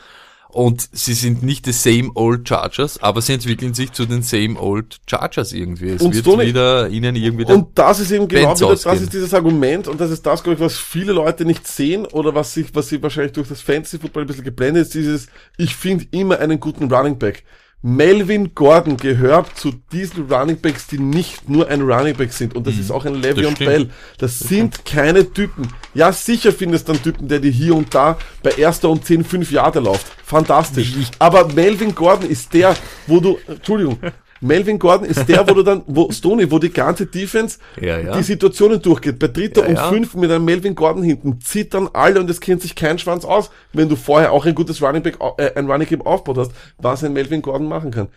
Und 0.49 0.87
sie 0.93 1.13
sind 1.13 1.43
nicht 1.43 1.65
die 1.65 1.73
same 1.73 2.11
old 2.15 2.47
Chargers, 2.47 3.01
aber 3.03 3.21
sie 3.21 3.33
entwickeln 3.33 3.73
sich 3.73 3.91
zu 3.91 4.05
den 4.05 4.21
same 4.21 4.57
old 4.59 4.99
Chargers 5.05 5.51
irgendwie. 5.51 5.89
Es 5.89 6.01
Und 6.01 6.13
wird 6.13 6.25
Stoney- 6.25 6.47
wieder 6.47 6.87
ihnen 6.87 7.15
irgendwie 7.15 7.45
Und 7.45 7.77
das 7.77 7.99
ist 7.99 8.11
eben 8.11 8.27
genau 8.27 8.55
wieder, 8.55 8.69
das 8.69 9.01
ist 9.01 9.11
dieses 9.11 9.33
Argument 9.33 9.87
und 9.89 9.99
das 9.99 10.11
ist 10.11 10.25
das, 10.25 10.43
glaube 10.43 10.55
ich, 10.55 10.61
was 10.61 10.77
viele 10.77 11.11
Leute 11.11 11.43
nicht 11.43 11.67
sehen 11.67 12.05
oder 12.05 12.35
was 12.35 12.53
sich, 12.53 12.73
was 12.73 12.87
sie 12.87 13.03
wahrscheinlich 13.03 13.33
durch 13.33 13.49
das 13.49 13.59
Fantasy 13.61 13.99
Football 13.99 14.23
ein 14.23 14.27
bisschen 14.27 14.45
geblendet 14.45 14.83
ist, 14.83 14.93
dieses, 14.93 15.27
ich 15.57 15.75
finde 15.75 16.05
immer 16.11 16.39
einen 16.39 16.59
guten 16.59 16.91
Running 16.91 17.17
Back. 17.19 17.43
Melvin 17.87 18.55
Gordon 18.55 18.97
gehört 18.97 19.55
zu 19.59 19.71
diesen 19.91 20.25
Running 20.25 20.59
Backs, 20.59 20.87
die 20.87 20.97
nicht 20.97 21.47
nur 21.47 21.67
ein 21.67 21.83
Running 21.83 22.15
Back 22.15 22.33
sind. 22.33 22.55
Und 22.55 22.65
das 22.65 22.79
ist 22.79 22.89
auch 22.89 23.05
ein 23.05 23.21
Le'Veon 23.21 23.51
stimmt. 23.51 23.59
Bell. 23.59 23.89
Das 24.17 24.39
sind 24.39 24.85
keine 24.85 25.31
Typen. 25.31 25.67
Ja, 25.93 26.11
sicher 26.11 26.51
findest 26.51 26.87
du 26.87 26.93
einen 26.93 27.03
Typen, 27.03 27.27
der 27.27 27.39
dir 27.39 27.51
hier 27.51 27.75
und 27.75 27.93
da 27.93 28.17
bei 28.41 28.53
erster 28.53 28.89
und 28.89 29.05
10, 29.05 29.23
5 29.23 29.51
Jahre 29.51 29.81
läuft. 29.81 30.07
Fantastisch. 30.23 30.95
Aber 31.19 31.53
Melvin 31.53 31.93
Gordon 31.93 32.27
ist 32.27 32.51
der, 32.55 32.75
wo 33.05 33.19
du, 33.19 33.37
Entschuldigung, 33.45 33.99
Melvin 34.41 34.79
Gordon 34.79 35.07
ist 35.07 35.27
der, 35.27 35.47
wo 35.47 35.53
du 35.53 35.63
dann, 35.63 35.83
wo 35.87 36.11
Stoney, 36.11 36.51
wo 36.51 36.59
die 36.59 36.71
ganze 36.71 37.05
Defense 37.05 37.57
Ja, 37.79 37.99
ja. 37.99 38.17
die 38.17 38.23
Situationen 38.23 38.81
durchgeht. 38.81 39.17
Bei 39.17 39.27
dritter 39.27 39.61
Ja, 39.61 39.67
und 39.69 39.75
ja. 39.75 39.89
fünf 39.89 40.13
mit 40.15 40.29
einem 40.29 40.45
Melvin 40.45 40.75
Gordon 40.75 41.03
hinten 41.03 41.39
zittern 41.39 41.89
alle 41.93 42.19
und 42.19 42.29
es 42.29 42.41
kennt 42.41 42.61
sich 42.61 42.75
kein 42.75 42.99
Schwanz 42.99 43.23
aus, 43.23 43.49
wenn 43.73 43.87
du 43.87 43.95
vorher 43.95 44.31
auch 44.31 44.45
ein 44.45 44.53
gutes 44.55 44.81
Running 44.81 45.03
Back, 45.03 45.17
äh, 45.37 45.53
ein 45.55 45.69
Running 45.69 45.87
Game 45.87 46.01
aufgebaut 46.01 46.47
hast, 46.47 46.51
was 46.77 47.03
ein 47.03 47.13
Melvin 47.13 47.41
Gordon 47.41 47.67
machen 47.67 47.91
kann. 47.91 48.09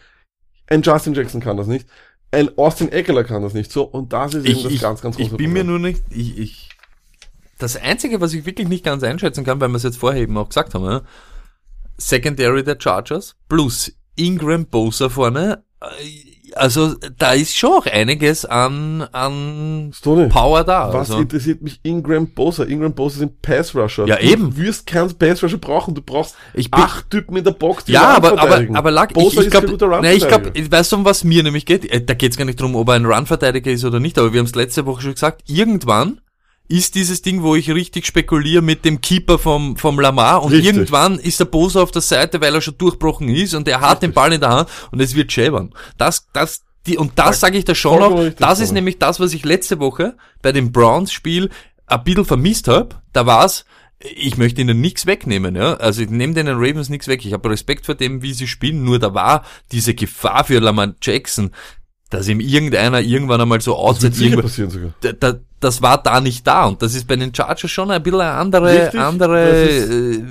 Ein 0.66 0.82
Justin 0.82 1.14
Jackson 1.14 1.40
kann 1.40 1.56
das 1.56 1.66
nicht. 1.66 1.86
Ein 2.30 2.56
Austin 2.58 2.92
Eckler 2.92 3.24
kann 3.24 3.42
das 3.42 3.54
nicht 3.54 3.72
so. 3.72 3.84
Und 3.84 4.12
das 4.12 4.34
ist 4.34 4.44
eben 4.44 4.56
ich, 4.56 4.62
das 4.64 4.72
ich, 4.72 4.80
ganz, 4.80 5.00
ganz 5.00 5.16
große 5.16 5.30
ich 5.30 5.36
bin 5.36 5.52
mir 5.52 5.60
Problem. 5.60 5.80
nur 5.80 5.88
nicht, 5.88 6.02
ich, 6.10 6.38
ich, 6.38 6.68
das 7.58 7.76
einzige, 7.76 8.20
was 8.20 8.34
ich 8.34 8.44
wirklich 8.44 8.68
nicht 8.68 8.84
ganz 8.84 9.02
einschätzen 9.02 9.44
kann, 9.44 9.60
weil 9.60 9.68
wir 9.68 9.76
es 9.76 9.82
jetzt 9.82 9.98
vorher 9.98 10.20
eben 10.20 10.36
auch 10.36 10.48
gesagt 10.48 10.74
haben, 10.74 10.84
ja, 10.84 11.02
Secondary 11.96 12.62
der 12.62 12.76
Chargers 12.78 13.34
plus 13.48 13.92
Ingram 14.14 14.66
Bosa 14.66 15.08
vorne, 15.08 15.64
also 16.54 16.94
da 17.18 17.32
ist 17.32 17.56
schon 17.56 17.70
auch 17.72 17.86
einiges 17.86 18.44
an, 18.44 19.02
an 19.12 19.92
Stoney, 19.94 20.28
Power 20.28 20.64
da. 20.64 20.88
was 20.92 21.10
also. 21.10 21.18
interessiert 21.20 21.62
mich 21.62 21.78
Ingram 21.82 22.26
Bosa? 22.28 22.64
Ingram 22.64 22.94
Bosa 22.94 23.18
sind 23.18 23.40
Pass 23.42 23.74
Rusher. 23.74 24.06
Ja, 24.06 24.18
eben. 24.18 24.50
Du 24.50 24.56
wirst 24.56 24.86
keinen 24.86 25.14
Pass 25.16 25.42
Rusher 25.42 25.58
brauchen. 25.58 25.94
Du 25.94 26.02
brauchst 26.02 26.34
Ich 26.54 26.70
bin- 26.70 26.80
acht 26.80 27.10
Typen 27.10 27.36
in 27.36 27.44
der 27.44 27.50
Box, 27.52 27.84
die 27.84 27.92
Ja, 27.92 28.16
aber, 28.16 28.40
aber, 28.40 28.66
aber 28.72 28.90
lag, 28.90 29.10
ich, 29.10 29.14
Bosa 29.14 29.40
ich 29.40 29.46
ist 29.46 29.52
kein 29.52 29.60
glaube, 29.66 29.68
guter 29.68 29.88
nein, 30.00 30.04
ich 30.16 30.18
glaube, 30.20 30.34
Run-Verteidiger. 30.46 30.64
ich 30.66 30.72
weiß, 30.72 30.92
um 30.94 31.04
was 31.04 31.22
mir 31.24 31.42
nämlich 31.42 31.66
geht. 31.66 31.84
Äh, 31.90 32.00
Da 32.04 32.14
geht 32.14 32.32
es 32.32 32.38
gar 32.38 32.44
nicht 32.44 32.60
drum, 32.60 32.74
ob 32.76 32.88
er 32.88 32.94
ein 32.94 33.04
Run-Verteidiger 33.06 33.70
ist 33.70 33.84
oder 33.84 34.00
nicht, 34.00 34.18
aber 34.18 34.32
wir 34.32 34.40
haben 34.40 34.46
es 34.46 34.54
letzte 34.54 34.86
Woche 34.86 35.02
schon 35.02 35.12
gesagt, 35.14 35.42
irgendwann 35.46 36.20
ist 36.68 36.94
dieses 36.94 37.22
Ding, 37.22 37.42
wo 37.42 37.56
ich 37.56 37.70
richtig 37.70 38.06
spekuliere 38.06 38.60
mit 38.62 38.84
dem 38.84 39.00
Keeper 39.00 39.38
vom, 39.38 39.76
vom 39.76 39.98
Lamar 39.98 40.42
und 40.42 40.52
Richtig. 40.52 40.66
irgendwann 40.74 41.18
ist 41.18 41.40
der 41.40 41.46
Bosa 41.46 41.82
auf 41.82 41.90
der 41.90 42.02
Seite, 42.02 42.40
weil 42.40 42.54
er 42.54 42.60
schon 42.60 42.76
durchbrochen 42.76 43.28
ist 43.28 43.54
und 43.54 43.66
er 43.68 43.80
hat 43.80 44.02
den 44.02 44.12
Ball 44.12 44.32
in 44.34 44.40
der 44.40 44.50
Hand 44.50 44.68
und 44.90 45.00
es 45.00 45.14
wird 45.14 45.32
schäbern. 45.32 45.72
Das, 45.96 46.28
das, 46.34 46.64
die, 46.86 46.98
und 46.98 47.12
das 47.18 47.40
sage 47.40 47.56
ich 47.58 47.64
da 47.64 47.74
schon 47.74 48.00
noch, 48.00 48.18
richtig, 48.18 48.36
das 48.36 48.60
ist 48.60 48.72
nämlich 48.72 48.98
das, 48.98 49.18
was 49.18 49.32
ich 49.32 49.44
letzte 49.44 49.78
Woche 49.80 50.16
bei 50.42 50.52
dem 50.52 50.70
Browns-Spiel 50.70 51.48
ein 51.86 52.04
bisschen 52.04 52.26
vermisst 52.26 52.68
hab. 52.68 53.02
Da 53.14 53.24
war's, 53.24 53.64
ich 54.00 54.36
möchte 54.36 54.60
ihnen 54.60 54.80
nichts 54.80 55.06
wegnehmen, 55.06 55.56
ja. 55.56 55.74
Also 55.74 56.02
ich 56.02 56.10
nehme 56.10 56.34
den 56.34 56.48
Ravens 56.48 56.90
nichts 56.90 57.08
weg. 57.08 57.24
Ich 57.24 57.32
habe 57.32 57.48
Respekt 57.50 57.86
vor 57.86 57.94
dem, 57.94 58.20
wie 58.22 58.34
sie 58.34 58.46
spielen, 58.46 58.84
nur 58.84 58.98
da 58.98 59.14
war 59.14 59.42
diese 59.72 59.94
Gefahr 59.94 60.44
für 60.44 60.58
Lamar 60.60 60.94
Jackson, 61.02 61.50
dass 62.10 62.28
ihm 62.28 62.40
irgendeiner 62.40 63.00
irgendwann 63.00 63.40
einmal 63.40 63.60
so 63.62 63.72
Das 63.72 63.80
aussieht, 63.80 64.02
wird 64.02 64.14
sicher 64.14 64.26
irgendwo- 64.30 64.42
passieren 64.42 64.70
sogar. 64.70 64.90
da, 65.00 65.12
da, 65.12 65.34
das 65.60 65.82
war 65.82 66.02
da 66.02 66.20
nicht 66.20 66.46
da 66.46 66.66
und 66.66 66.82
das 66.82 66.94
ist 66.94 67.06
bei 67.06 67.16
den 67.16 67.34
Chargers 67.34 67.70
schon 67.70 67.90
ein 67.90 68.02
bisschen 68.02 68.20
eine 68.20 68.32
andere, 68.32 68.84
Richtig, 68.84 69.00
andere, 69.00 69.68
äh, 69.68 70.22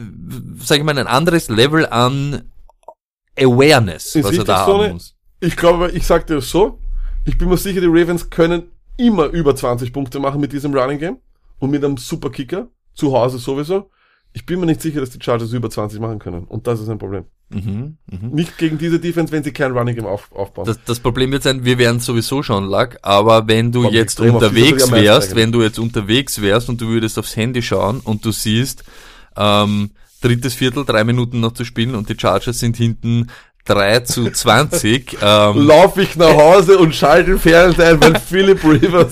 sag 0.59 0.77
ich 0.77 0.83
mal, 0.83 0.97
ein 0.97 1.07
anderes 1.07 1.49
Level 1.49 1.85
an 1.85 2.43
Awareness, 3.37 4.17
was 4.21 4.37
er 4.37 4.43
da 4.43 4.65
haben 4.65 4.93
muss. 4.93 5.15
Ich 5.39 5.55
glaube, 5.55 5.91
ich 5.91 6.05
sag 6.05 6.25
dir 6.27 6.35
das 6.35 6.49
so. 6.49 6.79
Ich 7.25 7.37
bin 7.37 7.49
mir 7.49 7.57
sicher, 7.57 7.81
die 7.81 7.87
Ravens 7.87 8.29
können 8.29 8.71
immer 8.97 9.25
über 9.25 9.55
20 9.55 9.93
Punkte 9.93 10.19
machen 10.19 10.41
mit 10.41 10.53
diesem 10.53 10.73
Running 10.73 10.97
Game 10.97 11.17
und 11.59 11.69
mit 11.69 11.83
einem 11.83 11.97
super 11.97 12.29
Kicker. 12.31 12.67
Zu 12.93 13.13
Hause 13.13 13.37
sowieso. 13.37 13.91
Ich 14.37 14.45
bin 14.45 14.59
mir 14.59 14.67
nicht 14.67 14.83
sicher, 14.83 14.99
dass 14.99 15.09
die 15.09 15.17
Chargers 15.19 15.51
über 15.51 15.67
20 15.67 15.99
machen 15.99 16.19
können. 16.19 16.43
Und 16.43 16.67
das 16.67 16.79
ist 16.79 16.89
ein 16.89 16.99
Problem. 16.99 17.25
Mhm, 17.49 17.97
mhm. 18.05 18.29
Nicht 18.29 18.59
gegen 18.59 18.77
diese 18.77 18.99
Defense, 18.99 19.33
wenn 19.33 19.43
sie 19.43 19.51
kein 19.51 19.71
Running 19.71 19.95
Game 19.95 20.05
auf, 20.05 20.31
aufbauen. 20.31 20.67
Das, 20.67 20.77
das 20.85 20.99
Problem 20.99 21.31
wird 21.31 21.41
sein, 21.41 21.65
wir 21.65 21.79
werden 21.79 21.99
sowieso 21.99 22.43
schon 22.43 22.65
lag, 22.65 22.97
aber 23.01 23.47
wenn 23.47 23.71
du 23.71 23.81
Kommt 23.81 23.95
jetzt 23.95 24.19
unterwegs 24.19 24.91
wärst, 24.91 25.35
wenn 25.35 25.51
du 25.51 25.63
jetzt 25.63 25.79
unterwegs 25.79 26.39
wärst 26.39 26.69
und 26.69 26.79
du 26.79 26.87
würdest 26.87 27.17
aufs 27.17 27.35
Handy 27.35 27.63
schauen 27.63 27.99
und 27.99 28.23
du 28.25 28.31
siehst, 28.31 28.83
ähm, 29.35 29.89
drittes 30.21 30.53
Viertel, 30.53 30.85
drei 30.85 31.03
Minuten 31.03 31.39
noch 31.39 31.53
zu 31.53 31.65
spielen 31.65 31.95
und 31.95 32.07
die 32.07 32.15
Chargers 32.15 32.59
sind 32.59 32.77
hinten 32.77 33.31
3 33.65 34.01
zu 34.01 34.31
20, 34.31 35.17
ähm, 35.21 35.67
Lauf 35.67 35.97
ich 35.97 36.15
nach 36.15 36.35
Hause 36.35 36.77
und 36.77 36.93
schalte 36.93 37.31
den 37.31 37.39
Fernseher 37.39 37.89
ein, 37.89 38.01
weil 38.01 38.19
Philip 38.19 38.63
Rivers. 38.63 39.09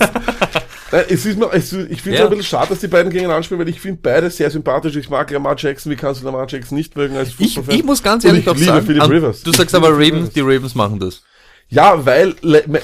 Es 0.92 1.26
ist 1.26 1.38
mir, 1.38 1.50
es, 1.52 1.72
ich 1.72 2.00
finde 2.00 2.16
es 2.16 2.18
Ja. 2.20 2.24
ein 2.24 2.30
bisschen 2.30 2.44
schade, 2.44 2.68
dass 2.70 2.78
die 2.80 2.86
beiden 2.86 3.10
gegeneinander 3.10 3.42
spielen, 3.42 3.60
weil 3.60 3.68
ich 3.68 3.80
finde 3.80 3.98
beide 4.02 4.30
sehr 4.30 4.50
sympathisch. 4.50 4.94
Ich 4.96 5.10
mag 5.10 5.30
Lamar 5.30 5.56
Jackson. 5.58 5.90
Wie 5.90 5.96
kannst 5.96 6.20
du 6.20 6.24
Lamar 6.26 6.46
Jackson 6.48 6.76
nicht 6.78 6.94
mögen 6.96 7.16
als 7.16 7.30
ich, 7.30 7.34
Fußballfan? 7.36 7.74
ich 7.74 7.84
muss 7.84 8.02
ganz 8.02 8.24
ehrlich 8.24 8.42
ich 8.42 8.48
auch 8.48 8.54
liebe 8.54 8.66
sagen, 8.66 8.86
Philip 8.86 9.02
an- 9.02 9.10
Rivers. 9.10 9.42
du 9.42 9.50
Ich 9.50 9.56
sagst 9.56 9.74
aber 9.74 9.90
Ravens, 9.90 10.30
die 10.30 10.40
Ravens 10.40 10.74
machen 10.74 11.00
das. 11.00 11.22
Ja, 11.68 12.06
weil, 12.06 12.36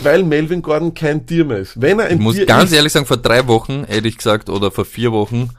weil 0.03 0.25
Melvin 0.25 0.61
Gordon 0.63 0.93
kein 0.93 1.25
Tier 1.25 1.45
mehr 1.45 1.59
ist. 1.59 1.81
Wenn 1.81 2.01
er 2.01 2.07
ein 2.07 2.17
Ich 2.17 2.21
muss 2.21 2.35
Tier 2.35 2.47
ganz 2.47 2.71
ist, 2.73 2.77
ehrlich 2.77 2.93
sagen, 2.93 3.07
vor 3.07 3.17
drei 3.19 3.47
Wochen 3.47 3.85
hätte 3.87 4.09
ich 4.09 4.17
gesagt, 4.17 4.49
oder 4.51 4.73
vor 4.73 4.85
vier 4.85 5.13
Wochen, 5.13 5.51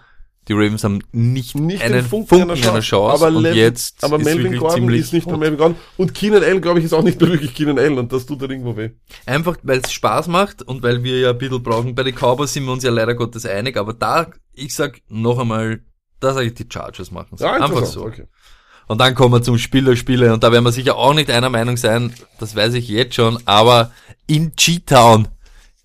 die 0.48 0.54
Ravens 0.54 0.84
haben 0.84 1.00
nicht, 1.12 1.56
nicht 1.56 1.82
einen 1.82 2.04
Funken, 2.04 2.28
Funken, 2.28 2.52
einer 2.52 2.56
Chance. 2.56 2.72
einer 2.72 2.82
Chance. 2.82 3.26
aber 3.26 3.38
und 3.38 3.46
jetzt 3.54 4.04
aber 4.04 4.18
ist 4.18 4.26
Melvin 4.26 4.58
Gordon 4.58 4.76
ziemlich 4.76 5.02
ist 5.02 5.14
nicht 5.14 5.28
mehr. 5.28 5.38
Melvin 5.38 5.58
Gordon. 5.58 5.78
Und 5.98 6.14
Keenan 6.14 6.44
Allen, 6.44 6.62
glaube 6.62 6.80
ich, 6.80 6.86
ist 6.86 6.94
auch 6.94 7.04
nicht 7.04 7.20
mehr 7.20 7.30
wirklich 7.30 7.54
Keenan 7.54 7.80
Allen. 7.80 7.98
Und 7.98 8.12
das 8.12 8.26
tut 8.26 8.42
dann 8.42 8.52
irgendwo 8.52 8.76
weh. 8.76 8.90
Einfach, 9.26 9.58
weil 9.64 9.80
es 9.80 9.92
Spaß 9.94 10.28
macht 10.28 10.62
und 10.62 10.84
weil 10.84 11.04
wir 11.04 11.20
ja 11.20 11.30
ein 11.30 11.38
bisschen 11.38 11.64
brauchen. 11.64 11.96
Bei 11.96 12.04
den 12.04 12.16
Cowboys 12.16 12.52
sind 12.52 12.66
wir 12.66 12.74
uns 12.74 12.84
ja 12.84 12.92
leider 12.92 13.16
Gottes 13.16 13.46
einig, 13.46 13.78
aber 13.78 13.94
da, 13.94 14.28
ich 14.54 14.76
sag 14.76 15.00
noch 15.08 15.40
einmal, 15.40 15.82
da 16.20 16.34
sage 16.34 16.48
ich, 16.48 16.54
die 16.56 16.68
Chargers 16.72 17.12
machen 17.12 17.38
Ja, 17.40 17.54
Einfach 17.54 17.86
so. 17.86 18.06
Okay. 18.06 18.28
Und 18.88 19.00
dann 19.00 19.16
kommen 19.16 19.34
wir 19.34 19.42
zum 19.42 19.58
Spieler 19.58 19.96
Spiele 19.96 20.34
und 20.34 20.44
da 20.44 20.52
werden 20.52 20.66
wir 20.66 20.72
sicher 20.74 20.98
auch 20.98 21.14
nicht 21.14 21.32
einer 21.32 21.50
Meinung 21.50 21.78
sein, 21.78 22.14
das 22.40 22.56
weiß 22.56 22.74
ich 22.74 22.90
jetzt 22.90 23.16
schon, 23.16 23.40
aber 23.46 23.92
in 24.28 24.52
G-Town, 24.56 25.30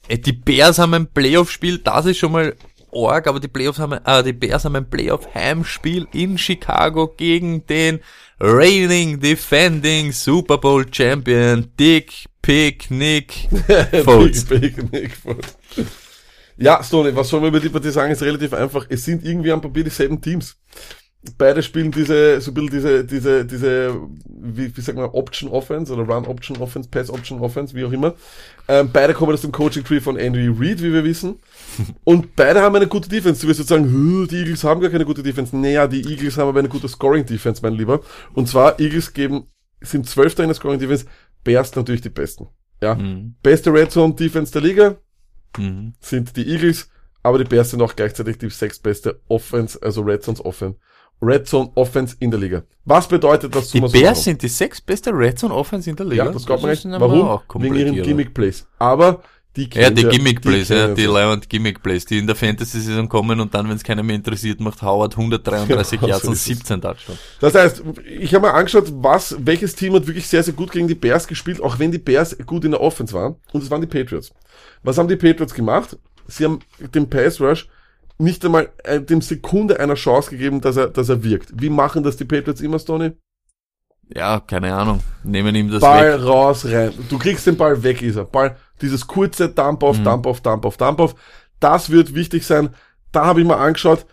äh, 0.08 0.18
die 0.18 0.32
Bears 0.32 0.80
haben 0.80 0.94
ein 0.94 1.06
Playoff-Spiel, 1.06 1.78
das 1.78 2.06
ist 2.06 2.18
schon 2.18 2.32
mal 2.32 2.56
arg, 2.92 3.26
aber 3.26 3.40
die 3.40 3.48
Playoffs 3.48 3.78
haben, 3.78 3.92
äh, 4.04 4.22
die 4.22 4.32
Bears 4.32 4.64
haben 4.64 4.76
ein 4.76 4.88
Playoff-Heimspiel 4.88 6.06
in 6.12 6.38
Chicago 6.38 7.08
gegen 7.08 7.66
den 7.66 8.00
reigning, 8.40 9.20
defending 9.20 10.12
Super 10.12 10.58
Bowl 10.58 10.86
Champion 10.90 11.72
Dick 11.78 12.26
Picknick 12.42 13.48
Foles. 14.04 14.44
Foles. 14.44 15.58
Ja, 16.56 16.82
Stoney, 16.82 17.14
was 17.14 17.28
soll 17.28 17.40
man 17.40 17.50
über 17.50 17.60
die 17.60 17.68
Partie 17.68 17.90
sagen? 17.90 18.12
Ist 18.12 18.22
relativ 18.22 18.52
einfach. 18.52 18.86
Es 18.88 19.04
sind 19.04 19.24
irgendwie 19.24 19.52
am 19.52 19.60
Papier 19.60 19.84
dieselben 19.84 20.20
Teams. 20.20 20.56
Beide 21.36 21.62
spielen 21.64 21.90
diese, 21.90 22.40
so 22.40 22.52
ein 22.52 22.54
bisschen 22.54 22.70
diese, 22.70 23.04
diese, 23.04 23.44
diese, 23.44 24.00
wie, 24.24 24.74
wie 24.76 24.80
sagt 24.80 24.96
man, 24.96 25.10
Option 25.10 25.50
Offense 25.50 25.92
oder 25.92 26.04
Run 26.04 26.26
Option 26.26 26.58
Offense, 26.58 26.88
Pass 26.88 27.10
Option 27.10 27.40
Offense, 27.40 27.74
wie 27.74 27.84
auch 27.84 27.90
immer. 27.90 28.14
Ähm, 28.68 28.90
beide 28.92 29.14
kommen 29.14 29.32
aus 29.32 29.40
dem 29.40 29.50
Coaching 29.50 29.82
Tree 29.82 30.00
von 30.00 30.16
Andy 30.16 30.46
Reid, 30.48 30.80
wie 30.80 30.92
wir 30.92 31.02
wissen. 31.02 31.40
Und 32.04 32.36
beide 32.36 32.62
haben 32.62 32.76
eine 32.76 32.86
gute 32.86 33.08
Defense. 33.08 33.42
Du 33.42 33.48
wirst 33.48 33.58
jetzt 33.58 33.68
sagen, 33.68 33.90
"Hö, 33.90 34.26
die 34.28 34.36
Eagles 34.36 34.62
haben 34.62 34.80
gar 34.80 34.90
keine 34.90 35.04
gute 35.04 35.22
Defense. 35.24 35.56
Naja, 35.56 35.88
die 35.88 36.08
Eagles 36.08 36.38
haben 36.38 36.48
aber 36.48 36.60
eine 36.60 36.68
gute 36.68 36.88
Scoring 36.88 37.26
Defense, 37.26 37.62
mein 37.62 37.74
Lieber. 37.74 38.00
Und 38.34 38.46
zwar, 38.48 38.78
Eagles 38.78 39.12
geben, 39.12 39.48
sind 39.80 40.08
Zwölfter 40.08 40.44
in 40.44 40.48
der 40.50 40.54
Scoring 40.54 40.78
Defense, 40.78 41.04
Bears 41.42 41.74
natürlich 41.74 42.00
die 42.00 42.10
Besten. 42.10 42.46
Ja. 42.80 42.94
Mhm. 42.94 43.34
Beste 43.42 43.72
Red 43.72 43.90
Zone 43.90 44.14
Defense 44.14 44.52
der 44.52 44.62
Liga 44.62 44.96
Mhm. 45.56 45.94
sind 46.00 46.36
die 46.36 46.46
Eagles, 46.48 46.90
aber 47.22 47.38
die 47.38 47.44
Bears 47.44 47.70
sind 47.70 47.82
auch 47.82 47.96
gleichzeitig 47.96 48.38
die 48.38 48.50
sechstbeste 48.50 49.20
Offense, 49.28 49.78
also 49.82 50.02
Red 50.02 50.22
Zones 50.22 50.44
Offense. 50.44 50.78
Red 51.20 51.48
Zone 51.48 51.70
Offense 51.74 52.16
in 52.20 52.30
der 52.30 52.40
Liga. 52.40 52.62
Was 52.84 53.08
bedeutet 53.08 53.54
das 53.54 53.70
Die 53.70 53.80
Bears 53.80 54.24
sind 54.24 54.40
die 54.42 54.48
sechs 54.48 54.80
beste 54.80 55.10
Red 55.10 55.38
Zone 55.38 55.52
Offense 55.54 55.90
in 55.90 55.96
der 55.96 56.06
Liga. 56.06 56.26
Ja, 56.26 56.32
das 56.32 56.46
glaubt 56.46 56.62
man 56.62 56.70
nicht. 56.70 56.84
Warum? 56.84 57.22
auch 57.22 57.44
Wegen 57.54 57.74
ihren. 57.74 58.02
Gimmick 58.02 58.32
Plays. 58.32 58.66
Aber 58.78 59.22
die 59.56 59.68
Ja, 59.74 59.90
die 59.90 60.04
Gimmick 60.04 60.40
Plays, 60.40 60.68
ja, 60.68 60.82
kennen 60.82 60.94
die. 60.94 61.04
Leihwand 61.04 61.48
Gimmick 61.48 61.82
Plays, 61.82 62.04
die 62.04 62.18
in 62.18 62.26
der 62.26 62.36
Fantasy-Saison 62.36 63.08
kommen 63.08 63.40
und 63.40 63.52
dann, 63.52 63.68
wenn 63.68 63.76
es 63.76 63.82
keiner 63.82 64.04
mehr 64.04 64.14
interessiert, 64.16 64.60
macht 64.60 64.80
Howard 64.82 65.16
133 65.16 65.98
Genau, 65.98 66.08
Yards 66.10 66.22
so 66.22 66.28
und 66.28 66.34
ist 66.34 66.40
es. 66.40 66.46
17 66.46 66.80
Touchdowns. 66.80 67.18
Das 67.40 67.54
heißt, 67.54 67.82
ich 68.06 68.32
habe 68.34 68.46
mal 68.46 68.52
angeschaut, 68.54 68.92
was, 68.96 69.36
welches 69.40 69.74
Team 69.74 69.94
hat 69.94 70.06
wirklich 70.06 70.28
sehr, 70.28 70.42
sehr 70.44 70.54
gut 70.54 70.70
gegen 70.70 70.86
die 70.86 70.94
Bears 70.94 71.26
gespielt, 71.26 71.60
auch 71.60 71.78
wenn 71.78 71.90
die 71.90 71.98
Bears 71.98 72.36
gut 72.46 72.64
in 72.64 72.70
der 72.70 72.80
Offense 72.80 73.12
waren. 73.12 73.36
Und 73.52 73.62
es 73.64 73.70
waren 73.70 73.80
die 73.80 73.88
Patriots. 73.88 74.30
Was 74.84 74.96
haben 74.96 75.08
die 75.08 75.16
Patriots 75.16 75.54
gemacht? 75.54 75.96
Sie 76.28 76.44
haben 76.44 76.60
dem 76.94 77.08
Pass 77.10 77.40
Rush 77.40 77.68
nicht 78.18 78.44
einmal 78.44 78.70
äh, 78.84 79.00
dem 79.00 79.20
Sekunde 79.20 79.78
einer 79.80 79.94
Chance 79.94 80.30
gegeben, 80.30 80.60
dass 80.60 80.76
er, 80.76 80.88
dass 80.88 81.08
er 81.08 81.22
wirkt. 81.22 81.50
Wie 81.54 81.70
machen 81.70 82.02
das 82.02 82.16
die 82.16 82.24
Patriots 82.24 82.60
immer, 82.60 82.78
Stoney? 82.78 83.12
Ja, 84.14 84.40
keine 84.40 84.74
Ahnung. 84.74 85.00
Nehmen 85.22 85.54
ihm 85.54 85.70
das 85.70 85.80
Ball 85.80 86.18
weg. 86.18 86.26
raus, 86.26 86.64
rein. 86.64 86.92
Du 87.10 87.18
kriegst 87.18 87.46
den 87.46 87.56
Ball 87.56 87.82
weg, 87.82 88.00
ist 88.02 88.16
er. 88.16 88.24
Ball, 88.24 88.56
dieses 88.80 89.06
kurze 89.06 89.48
Dump 89.50 89.82
Mhm. 89.82 89.88
off, 89.88 90.02
Dump 90.02 90.26
off, 90.26 90.40
Dump 90.40 90.64
off, 90.64 90.76
Dump 90.78 91.00
off. 91.00 91.14
Das 91.60 91.90
wird 91.90 92.14
wichtig 92.14 92.46
sein. 92.46 92.70
Da 93.12 93.26
habe 93.26 93.40
ich 93.40 93.46
mal 93.46 93.56
angeschaut, 93.56 94.06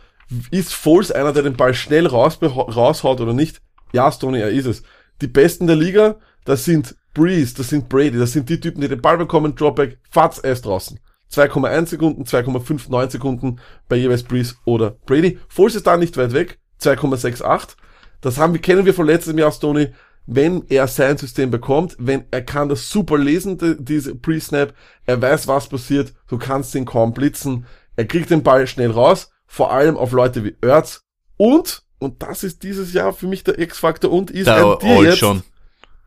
ist 0.51 0.73
Foles 0.73 1.11
einer, 1.11 1.31
der 1.33 1.43
den 1.43 1.55
Ball 1.55 1.73
schnell 1.73 2.07
raus, 2.07 2.39
raushaut 2.41 3.21
oder 3.21 3.33
nicht? 3.33 3.61
Ja, 3.93 4.11
Stoney, 4.11 4.39
er 4.39 4.49
ist 4.49 4.65
es. 4.65 4.83
Die 5.21 5.27
Besten 5.27 5.67
der 5.67 5.75
Liga, 5.77 6.15
das 6.43 6.65
sind 6.65 6.95
Breeze, 7.13 7.55
das 7.55 7.69
sind 7.69 7.87
Brady, 7.87 8.17
das 8.19 8.33
sind 8.33 8.49
die 8.49 8.59
Typen, 8.59 8.81
die 8.81 8.89
den 8.89 9.01
Ball 9.01 9.17
bekommen, 9.17 9.55
Dropback, 9.55 9.99
fatz, 10.09 10.39
er 10.39 10.51
ist 10.51 10.65
draußen. 10.65 10.99
2,1 11.35 11.87
Sekunden, 11.87 12.23
2,59 12.23 13.11
Sekunden 13.11 13.59
bei 13.89 13.97
jeweils 13.97 14.23
Breeze 14.23 14.55
oder 14.65 14.91
Brady. 15.05 15.39
Foles 15.47 15.75
ist 15.75 15.87
da 15.87 15.97
nicht 15.97 16.17
weit 16.17 16.33
weg, 16.33 16.59
2,68. 16.81 17.75
Das 18.21 18.37
haben 18.37 18.53
wir, 18.53 18.61
kennen 18.61 18.85
wir 18.85 18.93
von 18.93 19.05
letztem 19.05 19.37
Jahr, 19.37 19.51
Stoney. 19.51 19.89
Wenn 20.27 20.63
er 20.69 20.87
sein 20.87 21.17
System 21.17 21.51
bekommt, 21.51 21.95
wenn 21.99 22.25
er 22.31 22.41
kann 22.41 22.69
das 22.69 22.89
super 22.89 23.17
lesen, 23.17 23.59
die, 23.59 23.75
diese 23.77 24.15
Pre-Snap, 24.15 24.73
er 25.05 25.21
weiß, 25.21 25.47
was 25.47 25.69
passiert, 25.69 26.13
du 26.27 26.39
kannst 26.39 26.73
ihn 26.73 26.85
kaum 26.85 27.13
blitzen, 27.13 27.67
er 27.95 28.05
kriegt 28.05 28.31
den 28.31 28.41
Ball 28.41 28.65
schnell 28.65 28.89
raus, 28.89 29.29
vor 29.45 29.71
allem 29.71 29.97
auf 29.97 30.11
Leute 30.13 30.43
wie 30.43 30.55
Ertz 30.61 31.01
und, 31.37 31.83
und 31.99 32.23
das 32.23 32.43
ist 32.43 32.63
dieses 32.63 32.93
Jahr 32.93 33.13
für 33.13 33.27
mich 33.27 33.43
der 33.43 33.59
X-Faktor 33.59 34.11
und 34.11 34.31
ist 34.31 34.47
Da 34.47 34.73
ein 34.73 34.79
Tier 34.79 35.03
jetzt. 35.03 35.19
schon. 35.19 35.43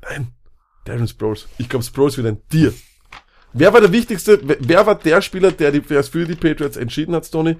Nein, 0.02 0.32
Darren 0.84 1.06
Sproles. 1.06 1.46
Ich 1.58 1.68
glaube, 1.68 1.84
Sproles 1.84 2.16
wird 2.16 2.26
ein 2.26 2.42
Tier. 2.48 2.72
Wer 3.52 3.72
war 3.72 3.80
der 3.80 3.92
wichtigste, 3.92 4.40
wer- 4.42 4.86
war 4.86 4.94
der 4.96 5.22
Spieler, 5.22 5.52
der, 5.52 5.72
die, 5.72 5.80
der 5.80 6.00
es 6.00 6.08
für 6.08 6.24
die 6.24 6.34
Patriots 6.34 6.76
entschieden 6.76 7.14
hat, 7.14 7.26
Stoney? 7.26 7.56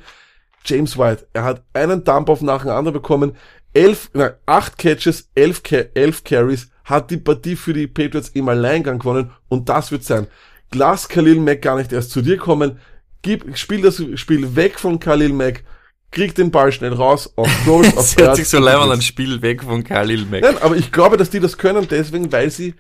James 0.65 0.99
White. 0.99 1.27
Er 1.33 1.45
hat 1.45 1.63
einen 1.73 2.05
Dump-Off 2.05 2.43
nach 2.43 2.63
dem 2.63 2.71
anderen 2.73 2.95
bekommen. 2.95 3.37
Elf, 3.73 4.11
nein, 4.13 4.33
acht 4.47 4.77
Catches, 4.79 5.31
elf, 5.35 5.63
elf 5.95 6.25
Carries, 6.25 6.71
hat 6.85 7.11
die 7.11 7.17
Partie 7.17 7.57
für 7.57 7.73
die 7.73 7.87
Patriots 7.87 8.31
im 8.31 8.49
Alleingang 8.49 8.99
gewonnen 8.99 9.31
und 9.49 9.69
das 9.69 9.91
wird 9.93 10.05
sein. 10.05 10.27
Lass 10.75 11.09
Khalil 11.09 11.41
Mack 11.41 11.63
gar 11.63 11.77
nicht 11.77 11.93
erst 11.93 12.11
zu 12.11 12.23
dir 12.23 12.37
kommen. 12.37 12.79
Gib, 13.23 13.57
spiel 13.57 13.83
das 13.83 14.03
Spiel 14.15 14.57
weg 14.57 14.79
von 14.79 14.99
Khalil 15.01 15.33
Mack. 15.33 15.65
Krieg 16.11 16.35
den 16.35 16.51
Ball 16.51 16.73
schnell 16.73 16.93
raus 16.95 17.31
auf 17.37 17.49
Sproles, 17.63 17.89
auf 17.97 18.15
Das 18.15 18.17
hört 18.17 18.37
sich 18.37 18.49
so 18.49 18.59
leibend 18.59 18.91
an 18.91 19.03
Spiel 19.03 19.43
weg 19.43 19.63
von 19.63 19.85
Khalil 19.85 20.25
Mack. 20.27 20.43
Nein, 20.43 20.57
aber 20.61 20.77
ich 20.77 20.91
glaube, 20.93 21.17
dass 21.19 21.31
die 21.31 21.41
das 21.41 21.59
können 21.59 21.87
deswegen, 21.89 22.33
weil 22.33 22.51
sie 22.51 22.75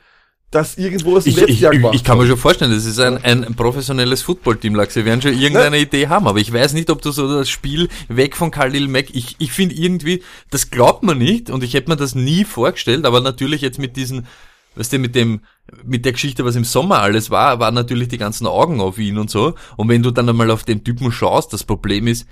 das 0.51 0.78
irgendwo 0.78 1.18
dem 1.18 1.28
Ich, 1.28 1.36
letzten 1.36 1.53
ich, 1.53 1.61
Jahr 1.61 1.72
gemacht 1.72 1.94
ich 1.94 2.03
kann 2.03 2.16
mir 2.16 2.26
schon 2.26 2.38
vorstellen, 2.38 2.72
das 2.72 2.86
ist 2.86 2.99
ein, 2.99 3.22
ein 3.22 3.55
professionelles 3.55 4.22
Footballteam, 4.22 4.74
Lachs. 4.74 4.94
Sie 4.94 5.05
werden 5.05 5.20
schon 5.20 5.38
irgendeine 5.38 5.78
Idee 5.78 6.09
haben, 6.09 6.26
aber 6.26 6.38
ich 6.38 6.53
weiß 6.53 6.72
nicht, 6.72 6.88
ob 6.90 7.03
du 7.03 7.11
so 7.11 7.28
das 7.28 7.51
Spiel 7.51 7.88
weg 8.09 8.34
von 8.34 8.51
Khalil 8.51 8.88
Mack, 8.88 9.07
ich, 9.12 9.36
ich 9.38 9.53
finde 9.53 9.74
irgendwie, 9.74 10.22
das 10.51 10.70
glaubt 10.70 11.03
man 11.03 11.18
nicht 11.18 11.51
und 11.51 11.62
ich 11.62 11.74
hätte 11.74 11.90
mir 11.90 11.96
das 11.96 12.14
nie 12.14 12.44
vorgestellt, 12.44 13.05
aber 13.05 13.20
natürlich 13.20 13.61
jetzt 13.61 13.78
mit 13.78 13.96
diesen, 13.96 14.26
weißt 14.76 14.94
du, 14.94 14.99
mit 14.99 15.14
dem, 15.14 15.40
mit 15.84 16.07
der 16.07 16.12
Geschichte, 16.12 16.46
was 16.46 16.57
im 16.57 16.64
Sommer 16.64 17.01
alles 17.01 17.30
war, 17.30 17.61
waren 17.61 17.74
natürlich 17.74 18.09
die 18.09 18.18
ganzen 18.18 18.46
Augen 18.46 18.80
auf 18.80 18.99
ihn 18.99 19.18
und 19.18 19.28
so. 19.28 19.55
Und 19.76 19.88
wenn 19.90 20.03
du 20.03 20.11
dann 20.11 20.28
einmal 20.30 20.51
auf 20.51 20.64
den 20.64 20.82
Typen 20.82 21.12
schaust, 21.12 21.53
das 21.53 21.64
Problem 21.64 22.07
ist, 22.07 22.26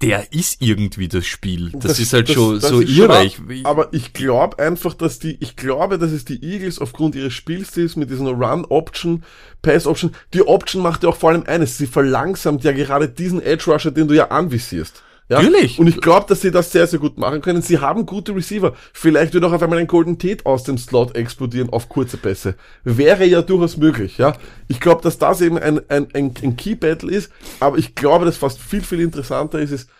der 0.00 0.32
ist 0.32 0.62
irgendwie 0.62 1.08
das 1.08 1.26
Spiel. 1.26 1.72
Das, 1.74 1.98
ist 1.98 2.12
halt 2.12 2.28
schon 2.28 2.60
das 2.60 2.70
so 2.70 2.80
irre. 2.80 3.28
schon 3.30 3.66
aber 3.66 3.92
ich 3.92 4.12
glaube 4.12 4.58
einfach, 4.58 4.94
dass 4.94 5.18
die, 5.18 5.36
ich 5.40 5.56
glaube, 5.56 5.98
dass 5.98 6.12
es 6.12 6.24
die 6.24 6.42
Eagles 6.42 6.78
aufgrund 6.78 7.16
ihres 7.16 7.32
Spielstils 7.32 7.96
mit 7.96 8.08
diesen 8.08 8.28
Run-Option, 8.28 9.24
Pass-Option, 9.62 10.14
die 10.34 10.42
Option 10.42 10.82
macht 10.82 11.02
ja 11.02 11.08
auch 11.08 11.16
vor 11.16 11.30
allem 11.30 11.44
eines, 11.46 11.78
sie 11.78 11.88
verlangsamt 11.88 12.62
ja 12.62 12.72
gerade 12.72 13.08
diesen 13.08 13.42
Edge-Rusher, 13.42 13.90
den 13.90 14.06
du 14.06 14.14
ja 14.14 14.28
anvisierst. 14.28 15.02
Ja? 15.28 15.42
Natürlich. 15.42 15.78
Und 15.78 15.86
ich 15.86 16.00
glaube, 16.00 16.26
dass 16.28 16.40
sie 16.40 16.50
das 16.50 16.72
sehr, 16.72 16.86
sehr 16.86 16.98
gut 16.98 17.18
machen 17.18 17.42
können. 17.42 17.60
Sie 17.60 17.78
haben 17.78 18.06
gute 18.06 18.34
Receiver. 18.34 18.74
Vielleicht 18.92 19.34
wird 19.34 19.44
auch 19.44 19.52
auf 19.52 19.62
einmal 19.62 19.78
ein 19.78 19.86
Golden 19.86 20.18
Tate 20.18 20.46
aus 20.46 20.64
dem 20.64 20.78
Slot 20.78 21.14
explodieren 21.16 21.70
auf 21.70 21.88
kurze 21.88 22.16
Pässe. 22.16 22.54
Wäre 22.82 23.26
ja 23.26 23.42
durchaus 23.42 23.76
möglich, 23.76 24.16
ja. 24.18 24.34
Ich 24.68 24.80
glaube, 24.80 25.02
dass 25.02 25.18
das 25.18 25.40
eben 25.42 25.58
ein, 25.58 25.80
ein, 25.90 26.08
ein, 26.14 26.34
ein 26.42 26.56
Key-Battle 26.56 27.12
ist. 27.12 27.30
Aber 27.60 27.76
ich 27.76 27.94
glaube, 27.94 28.24
dass 28.24 28.38
fast 28.38 28.58
viel, 28.58 28.82
viel 28.82 29.00
interessanter 29.00 29.58
ist, 29.58 29.72
ist, 29.72 29.90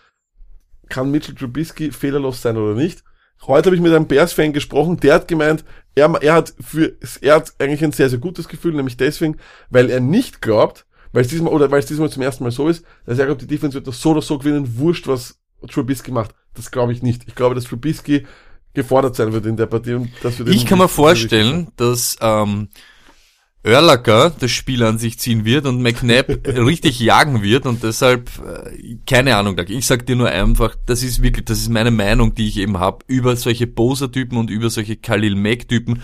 kann 0.88 1.10
Mitchell 1.10 1.34
Trubisky 1.34 1.92
fehlerlos 1.92 2.40
sein 2.40 2.56
oder 2.56 2.74
nicht? 2.74 3.04
Heute 3.46 3.66
habe 3.66 3.76
ich 3.76 3.82
mit 3.82 3.92
einem 3.92 4.08
Bears-Fan 4.08 4.52
gesprochen, 4.52 4.98
der 4.98 5.14
hat 5.14 5.28
gemeint, 5.28 5.64
er, 5.94 6.12
er 6.22 6.34
hat 6.34 6.54
für, 6.60 6.96
er 7.20 7.36
hat 7.36 7.52
eigentlich 7.58 7.84
ein 7.84 7.92
sehr, 7.92 8.08
sehr 8.08 8.18
gutes 8.18 8.48
Gefühl, 8.48 8.74
nämlich 8.74 8.96
deswegen, 8.96 9.36
weil 9.70 9.90
er 9.90 10.00
nicht 10.00 10.42
glaubt, 10.42 10.86
weil 11.12 11.22
es 11.22 11.28
diesmal, 11.28 11.52
oder 11.52 11.70
weil 11.70 11.80
es 11.80 11.86
diesmal 11.86 12.10
zum 12.10 12.22
ersten 12.22 12.44
Mal 12.44 12.50
so 12.50 12.68
ist, 12.68 12.84
dass 13.06 13.18
er 13.18 13.26
glaubt, 13.26 13.42
die 13.42 13.46
Defense 13.46 13.74
wird 13.74 13.86
das 13.86 14.00
so 14.00 14.10
oder 14.10 14.22
so 14.22 14.38
gewinnen, 14.38 14.78
wurscht, 14.78 15.06
was 15.06 15.38
Trubisky 15.70 16.10
macht. 16.10 16.34
Das 16.54 16.70
glaube 16.70 16.92
ich 16.92 17.02
nicht. 17.02 17.22
Ich 17.26 17.34
glaube, 17.34 17.54
dass 17.54 17.64
Trubisky 17.64 18.26
gefordert 18.74 19.16
sein 19.16 19.32
wird 19.32 19.46
in 19.46 19.56
der 19.56 19.66
Partie 19.66 19.94
und 19.94 20.10
das 20.22 20.38
wird 20.38 20.48
Ich 20.50 20.66
kann 20.66 20.78
mir 20.78 20.88
vorstellen, 20.88 21.68
dass 21.76 22.16
ähm, 22.20 22.68
Erlacher 23.64 24.30
das 24.38 24.50
Spiel 24.50 24.84
an 24.84 24.98
sich 24.98 25.18
ziehen 25.18 25.44
wird 25.44 25.66
und 25.66 25.82
McNabb 25.82 26.28
richtig 26.46 27.00
jagen 27.00 27.42
wird 27.42 27.66
und 27.66 27.82
deshalb, 27.82 28.30
äh, 28.46 28.98
keine 29.06 29.36
Ahnung, 29.36 29.58
ich 29.66 29.86
sag 29.86 30.06
dir 30.06 30.16
nur 30.16 30.28
einfach, 30.28 30.76
das 30.86 31.02
ist 31.02 31.22
wirklich, 31.22 31.44
das 31.44 31.58
ist 31.58 31.68
meine 31.68 31.90
Meinung, 31.90 32.34
die 32.34 32.46
ich 32.46 32.58
eben 32.58 32.78
habe, 32.78 33.04
über 33.08 33.34
solche 33.36 33.66
Bosa-Typen 33.66 34.38
und 34.38 34.50
über 34.50 34.70
solche 34.70 34.96
Khalil 34.96 35.34
Mack-Typen. 35.34 36.02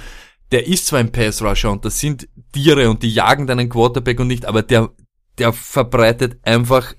Der 0.53 0.67
ist 0.67 0.87
zwar 0.87 1.01
ein 1.01 1.11
Pass-Rusher 1.11 1.71
und 1.73 1.85
das 1.85 1.99
sind 1.99 2.29
Tiere 2.53 2.89
und 2.91 3.03
die 3.03 3.13
jagen 3.13 3.47
deinen 3.47 3.69
Quarterback 3.69 4.21
und 4.21 4.29
nicht, 4.29 4.45
aber 4.47 4.63
der, 4.63 4.91
der 5.39 5.53
verbreitet 5.53 6.39
einfach 6.43 6.95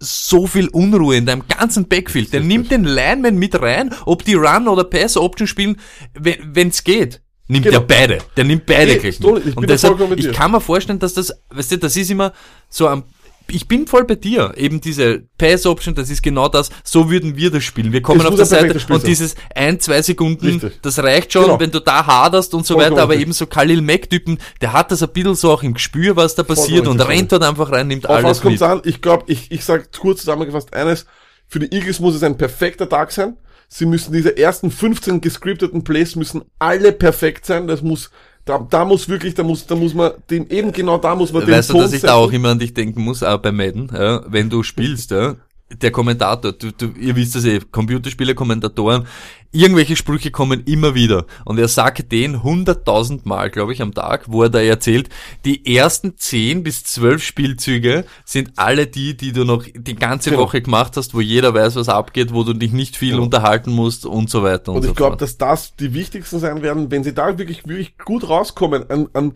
so 0.00 0.46
viel 0.46 0.68
Unruhe 0.68 1.16
in 1.16 1.26
deinem 1.26 1.42
ganzen 1.48 1.88
Backfield. 1.88 2.32
Der 2.32 2.40
nimmt 2.40 2.70
den 2.70 2.84
Lineman 2.84 3.36
mit 3.36 3.60
rein, 3.60 3.92
ob 4.04 4.24
die 4.24 4.34
Run 4.34 4.68
oder 4.68 4.84
Pass 4.84 5.16
Option 5.16 5.48
spielen, 5.48 5.80
wenn 6.14 6.36
wenn's 6.54 6.84
geht. 6.84 7.20
Nimmt 7.48 7.64
Genau. 7.64 7.78
er 7.78 7.86
beide. 7.86 8.18
Der 8.36 8.44
nimmt 8.44 8.66
beide 8.66 8.92
Nee, 8.92 8.98
gleich 8.98 9.18
mit. 9.20 9.56
Und 9.56 9.68
deshalb, 9.70 9.98
ich 10.18 10.32
kann 10.32 10.50
mir 10.52 10.60
vorstellen, 10.60 10.98
dass 10.98 11.14
das, 11.14 11.32
weißt 11.50 11.72
du, 11.72 11.78
das 11.78 11.96
ist 11.96 12.10
immer 12.10 12.32
so 12.68 12.86
am, 12.88 13.04
ich 13.50 13.68
bin 13.68 13.86
voll 13.86 14.04
bei 14.04 14.14
dir. 14.14 14.52
Eben 14.56 14.80
diese 14.80 15.22
Pass 15.38 15.66
Option, 15.66 15.94
das 15.94 16.10
ist 16.10 16.22
genau 16.22 16.48
das. 16.48 16.70
So 16.84 17.10
würden 17.10 17.36
wir 17.36 17.50
das 17.50 17.64
spielen. 17.64 17.92
Wir 17.92 18.02
kommen 18.02 18.24
auf 18.26 18.34
der 18.34 18.44
Seite 18.46 18.78
und 18.92 19.06
dieses 19.06 19.34
ein, 19.54 19.80
zwei 19.80 20.02
Sekunden, 20.02 20.46
Richtig. 20.46 20.80
das 20.82 20.98
reicht 20.98 21.32
schon, 21.32 21.44
Genau. 21.44 21.60
wenn 21.60 21.70
du 21.70 21.80
da 21.80 22.06
haderst 22.06 22.54
und 22.54 22.66
so 22.66 22.74
Vollkommen 22.74 22.92
weiter. 22.96 23.02
Aber 23.02 23.16
eben 23.16 23.32
so 23.32 23.46
Khalil 23.46 23.80
Mack 23.82 24.10
Typen, 24.10 24.38
der 24.60 24.72
hat 24.72 24.90
das 24.90 25.02
ein 25.02 25.08
bisschen 25.10 25.34
so 25.34 25.50
auch 25.50 25.62
im 25.62 25.74
Gespür, 25.74 26.16
was 26.16 26.34
da 26.34 26.42
passiert 26.42 26.84
Vollkommen 26.84 26.88
und 26.90 27.00
richtig. 27.00 27.18
rennt 27.18 27.32
dort 27.32 27.44
einfach 27.44 27.72
rein, 27.72 27.86
nimmt 27.88 28.06
Auf 28.08 28.16
was 28.18 28.24
alles 28.24 28.40
kommt's 28.40 28.60
mit. 28.60 28.68
an? 28.70 28.82
Ich 28.84 29.00
glaube, 29.02 29.24
ich, 29.28 29.50
ich 29.50 29.64
sage 29.64 29.84
kurz 29.98 30.20
zusammengefasst 30.20 30.72
eines. 30.74 31.06
Für 31.46 31.58
die 31.60 31.72
Eagles 31.74 32.00
muss 32.00 32.14
es 32.14 32.22
ein 32.22 32.36
perfekter 32.36 32.88
Tag 32.88 33.10
sein. 33.12 33.36
Sie 33.68 33.86
müssen 33.86 34.12
diese 34.12 34.36
ersten 34.36 34.70
15 34.70 35.20
gescripteten 35.20 35.84
Plays 35.84 36.16
müssen 36.16 36.42
alle 36.58 36.92
perfekt 36.92 37.44
sein. 37.46 37.66
Das 37.66 37.82
muss, 37.82 38.10
da, 38.48 38.58
da 38.58 38.84
muss 38.84 39.08
wirklich, 39.08 39.34
da 39.34 39.42
muss, 39.42 39.66
da 39.66 39.74
muss 39.74 39.92
man 39.92 40.12
den, 40.30 40.48
eben 40.48 40.72
genau 40.72 40.96
da 40.98 41.14
muss 41.14 41.32
man 41.32 41.44
den 41.44 41.54
Weißt 41.54 41.68
du, 41.70 41.74
Ton 41.74 41.82
dass 41.82 41.92
ich 41.92 42.00
da 42.00 42.14
auch 42.14 42.32
immer 42.32 42.48
an 42.48 42.58
dich 42.58 42.72
denken 42.72 43.02
muss, 43.02 43.22
auch 43.22 43.38
bei 43.38 43.52
Madden, 43.52 43.90
ja, 43.92 44.22
wenn 44.26 44.48
du 44.48 44.62
spielst, 44.62 45.10
ja, 45.10 45.36
der 45.70 45.90
Kommentator, 45.90 46.52
du, 46.52 46.72
du, 46.72 46.86
ihr 46.98 47.14
wisst 47.16 47.34
das 47.34 47.44
eh, 47.44 47.60
Computerspiele, 47.70 48.34
Kommentatoren, 48.34 49.06
irgendwelche 49.52 49.96
Sprüche 49.96 50.30
kommen 50.30 50.64
immer 50.64 50.94
wieder. 50.94 51.26
Und 51.44 51.58
er 51.58 51.68
sagt 51.68 52.10
den 52.12 52.42
hunderttausend 52.42 53.26
Mal, 53.26 53.50
glaube 53.50 53.72
ich, 53.72 53.82
am 53.82 53.92
Tag, 53.94 54.24
wo 54.28 54.42
er 54.42 54.50
da 54.50 54.60
erzählt, 54.60 55.08
die 55.44 55.74
ersten 55.76 56.16
zehn 56.16 56.62
bis 56.62 56.84
zwölf 56.84 57.22
Spielzüge 57.22 58.04
sind 58.24 58.52
alle 58.56 58.86
die, 58.86 59.16
die 59.16 59.32
du 59.32 59.44
noch 59.44 59.64
die 59.74 59.94
ganze 59.94 60.30
Genau. 60.30 60.42
Woche 60.42 60.60
gemacht 60.62 60.96
hast, 60.96 61.14
wo 61.14 61.20
jeder 61.20 61.52
weiß, 61.54 61.76
was 61.76 61.88
abgeht, 61.88 62.32
wo 62.32 62.44
du 62.44 62.52
dich 62.54 62.72
nicht 62.72 62.96
viel 62.96 63.12
Genau. 63.12 63.22
unterhalten 63.24 63.70
musst 63.72 64.06
und 64.06 64.28
so 64.30 64.42
weiter 64.42 64.72
und, 64.72 64.78
Und 64.78 64.82
so 64.84 64.88
ich 64.90 64.96
glaube, 64.96 65.12
fort. 65.12 65.22
dass 65.22 65.36
das 65.38 65.76
die 65.76 65.94
wichtigsten 65.94 66.38
sein 66.38 66.62
werden, 66.62 66.90
wenn 66.90 67.04
sie 67.04 67.14
da 67.14 67.38
wirklich, 67.38 67.66
wirklich 67.66 67.96
gut 67.98 68.28
rauskommen, 68.28 68.88
an, 68.90 69.08
an 69.12 69.32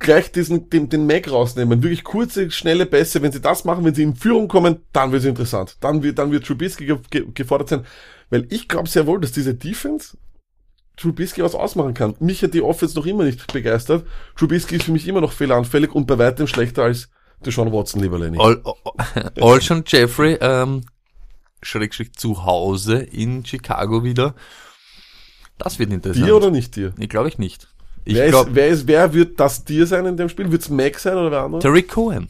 gleich 0.00 0.32
diesen, 0.32 0.68
den, 0.70 0.88
den 0.88 1.06
Mac 1.06 1.30
rausnehmen, 1.30 1.82
wirklich 1.82 2.02
kurze, 2.02 2.50
schnelle 2.50 2.86
Pässe, 2.86 3.22
wenn 3.22 3.30
sie 3.30 3.40
das 3.40 3.64
machen, 3.64 3.84
wenn 3.84 3.94
sie 3.94 4.02
in 4.02 4.16
Führung 4.16 4.48
kommen, 4.48 4.80
dann 4.92 5.12
wird 5.12 5.22
es 5.22 5.28
interessant. 5.28 5.76
Dann 5.80 6.02
wird, 6.02 6.18
dann 6.18 6.32
wird 6.32 6.44
Trubisky 6.44 6.86
ge 6.86 6.98
ge 7.10 7.26
gefordert 7.32 7.68
sein, 7.68 7.86
weil 8.30 8.46
ich 8.50 8.66
glaube 8.66 8.88
sehr 8.88 9.06
wohl, 9.06 9.20
dass 9.20 9.32
diese 9.32 9.54
Defense 9.54 10.16
Trubisky 10.96 11.42
was 11.42 11.54
ausmachen 11.54 11.94
kann. 11.94 12.14
Mich 12.18 12.42
hat 12.42 12.52
die 12.52 12.62
Offense 12.62 12.96
noch 12.96 13.06
immer 13.06 13.24
nicht 13.24 13.52
begeistert. 13.52 14.06
Trubisky 14.36 14.76
ist 14.76 14.84
für 14.84 14.92
mich 14.92 15.06
immer 15.06 15.20
noch 15.20 15.32
fehleranfällig 15.32 15.94
und 15.94 16.06
bei 16.06 16.18
weitem 16.18 16.46
schlechter 16.46 16.82
als 16.84 17.08
Deshaun 17.44 17.72
Watson, 17.72 18.02
lieber 18.02 18.18
Lenny. 18.18 18.38
All, 18.38 18.62
Alshon 19.40 19.84
Jeffrey, 19.86 20.36
ähm, 20.40 20.82
Schrägstrich 21.62 22.12
zu 22.14 22.44
Hause 22.44 22.98
in 22.98 23.44
Chicago 23.44 24.04
wieder. 24.04 24.34
Das 25.56 25.78
wird 25.78 25.92
interessant. 25.92 26.26
Dir 26.26 26.36
oder 26.36 26.50
nicht 26.50 26.76
dir? 26.76 26.92
Nee, 26.96 27.06
glaube 27.06 27.28
ich 27.28 27.38
nicht. 27.38 27.69
Ich 28.04 28.14
wer, 28.14 28.28
glaube, 28.28 28.50
ist, 28.50 28.56
wer, 28.56 28.68
ist, 28.68 28.86
wer 28.86 29.14
wird 29.14 29.40
das 29.40 29.64
dir 29.64 29.86
sein 29.86 30.06
in 30.06 30.16
dem 30.16 30.28
Spiel? 30.28 30.50
Wird's 30.50 30.68
Mac 30.68 30.98
sein 30.98 31.16
oder 31.16 31.30
wer 31.30 31.42
andere? 31.42 31.62
Tariq 31.62 31.88
Cohen. 31.88 32.28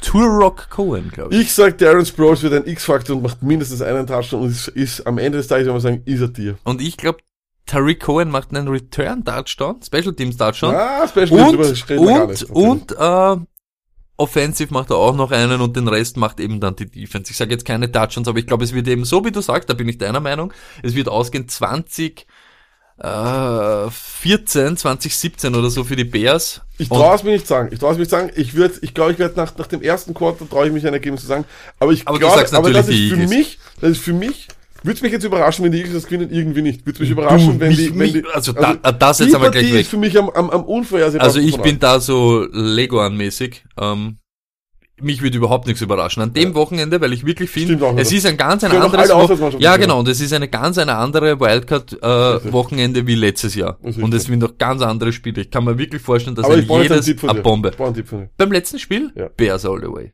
Turok 0.00 0.70
Cohen, 0.70 1.10
glaube 1.10 1.34
ich. 1.34 1.42
Ich 1.42 1.54
sag, 1.54 1.76
Darren 1.78 2.06
Sproles 2.06 2.42
wird 2.42 2.54
ein 2.54 2.66
X-Faktor 2.66 3.16
und 3.16 3.22
macht 3.22 3.42
mindestens 3.42 3.82
einen 3.82 4.06
Touchdown 4.06 4.42
und 4.42 4.50
ist, 4.50 4.68
ist 4.68 5.06
am 5.06 5.18
Ende 5.18 5.38
des 5.38 5.46
Tages, 5.46 5.66
wenn 5.66 5.74
man 5.74 5.82
sagen, 5.82 6.02
ist 6.06 6.20
er 6.20 6.28
dir. 6.28 6.58
Und 6.64 6.80
ich 6.80 6.96
glaube, 6.96 7.18
Tariq 7.66 8.00
Cohen 8.00 8.30
macht 8.30 8.50
einen 8.50 8.68
Return-Touchdown, 8.68 9.82
Special 9.82 10.14
Teams 10.14 10.36
Touchdown. 10.36 10.74
Ah, 10.74 11.06
Special 11.06 11.28
Teams, 11.28 11.82
und, 11.82 11.88
wir 11.88 12.00
und, 12.00 12.30
nicht. 12.30 12.50
und, 12.50 12.92
äh, 12.92 13.36
Offensive 14.20 14.72
macht 14.74 14.90
er 14.90 14.96
auch 14.96 15.16
noch 15.16 15.30
einen 15.30 15.62
und 15.62 15.76
den 15.76 15.88
Rest 15.88 16.18
macht 16.18 16.40
eben 16.40 16.60
dann 16.60 16.76
die 16.76 16.90
Defense. 16.90 17.30
Ich 17.30 17.38
sage 17.38 17.52
jetzt 17.52 17.64
keine 17.64 17.90
Touchdowns, 17.90 18.28
aber 18.28 18.38
ich 18.38 18.46
glaube, 18.46 18.64
es 18.64 18.74
wird 18.74 18.86
eben 18.86 19.06
so, 19.06 19.24
wie 19.24 19.30
du 19.30 19.40
sagst, 19.40 19.70
da 19.70 19.74
bin 19.74 19.88
ich 19.88 19.96
deiner 19.96 20.20
Meinung, 20.20 20.52
es 20.82 20.94
wird 20.94 21.08
ausgehen 21.08 21.48
20, 21.48 22.26
äh, 23.00 23.90
14, 23.90 24.76
2017 24.76 25.54
oder 25.54 25.70
so 25.70 25.84
für 25.84 25.96
die 25.96 26.04
Bears. 26.04 26.60
Ich 26.78 26.88
traue 26.88 27.14
es 27.16 27.22
mir 27.22 27.32
nicht 27.32 27.46
sagen. 27.46 27.68
Ich 27.72 27.78
traue 27.78 27.92
es 27.92 27.96
mir 27.96 28.02
nicht 28.02 28.10
sagen. 28.10 28.30
Ich 28.36 28.54
würde, 28.54 28.74
ich 28.82 28.94
glaube, 28.94 29.12
ich 29.12 29.18
werde 29.18 29.36
nach, 29.36 29.56
nach 29.56 29.66
dem 29.66 29.82
ersten 29.82 30.12
Quarter 30.14 30.48
traue 30.48 30.66
ich 30.66 30.72
mich 30.72 30.86
ein 30.86 30.92
Ergebnis 30.92 31.22
zu 31.22 31.26
sagen. 31.26 31.44
Aber 31.78 31.92
ich 31.92 32.06
Aber 32.06 32.18
du 32.18 32.26
glaube, 32.26 32.38
sagst 32.38 32.54
aber 32.54 32.70
das 32.70 32.88
ist 32.88 33.08
für 33.10 33.16
mich, 33.16 33.58
das 33.80 33.90
ist 33.92 34.00
für 34.02 34.12
mich, 34.12 34.48
würde 34.82 34.96
es 34.96 35.02
mich 35.02 35.12
jetzt 35.12 35.24
überraschen, 35.24 35.64
wenn 35.64 35.72
die 35.72 35.78
Eagles 35.78 35.94
das 35.94 36.06
gewinnen, 36.06 36.30
irgendwie 36.30 36.62
nicht. 36.62 36.86
Würde 36.86 36.92
es 36.96 37.00
mich 37.00 37.10
überraschen, 37.10 37.54
Du, 37.54 37.60
wenn 37.60 37.68
mich- 37.68 37.78
die, 37.78 37.98
wenn 37.98 38.12
die, 38.12 38.24
also 38.32 38.52
da- 38.52 38.74
das 38.74 39.18
jetzt 39.18 39.34
einmal 39.34 39.50
gleich 39.50 39.62
Partie 39.64 39.74
weg. 39.74 39.80
ist 39.82 39.88
für 39.88 39.96
mich 39.98 40.18
am, 40.18 40.30
am, 40.30 40.50
am. 40.50 40.64
Also 41.18 41.38
ich 41.38 41.56
bin 41.58 41.78
da 41.78 42.00
so 42.00 42.46
Leguan-mäßig. 42.52 43.62
Ähm, 43.78 44.16
mich 45.02 45.22
würde 45.22 45.36
überhaupt 45.36 45.66
nichts 45.66 45.82
überraschen. 45.82 46.22
An 46.22 46.32
dem 46.32 46.54
Wochenende, 46.54 47.00
weil 47.00 47.12
ich 47.12 47.24
wirklich 47.24 47.50
finde, 47.50 47.84
es 47.96 48.12
ist 48.12 48.26
ein 48.26 48.36
ganz 48.36 48.64
ein 48.64 48.72
anderes 48.72 49.10
Wo 49.10 49.58
Ja, 49.58 49.76
genau, 49.76 50.00
und 50.00 50.08
es 50.08 50.20
ist 50.20 50.32
eine 50.32 50.48
ganz 50.48 50.78
eine 50.78 50.96
andere 50.96 51.40
Wildcard-Wochenende 51.40 53.06
wie 53.06 53.14
letztes 53.14 53.54
Jahr. 53.54 53.78
Und 53.82 54.12
es 54.14 54.24
sind 54.24 54.40
doch 54.40 54.56
ganz 54.58 54.82
andere 54.82 55.12
Spiele. 55.12 55.42
Ich 55.42 55.50
kann 55.50 55.64
mir 55.64 55.78
wirklich 55.78 56.02
vorstellen, 56.02 56.36
dass 56.36 56.46
einen 56.48 56.68
jedes 56.68 57.08
eine 57.22 57.34
dir. 57.34 57.42
Bombe. 57.42 57.72
Beim 58.36 58.52
letzten 58.52 58.78
Spiel? 58.78 59.12
Ja. 59.14 59.28
Bears 59.28 59.64
all 59.64 59.80
the 59.80 59.88
way. 59.90 60.12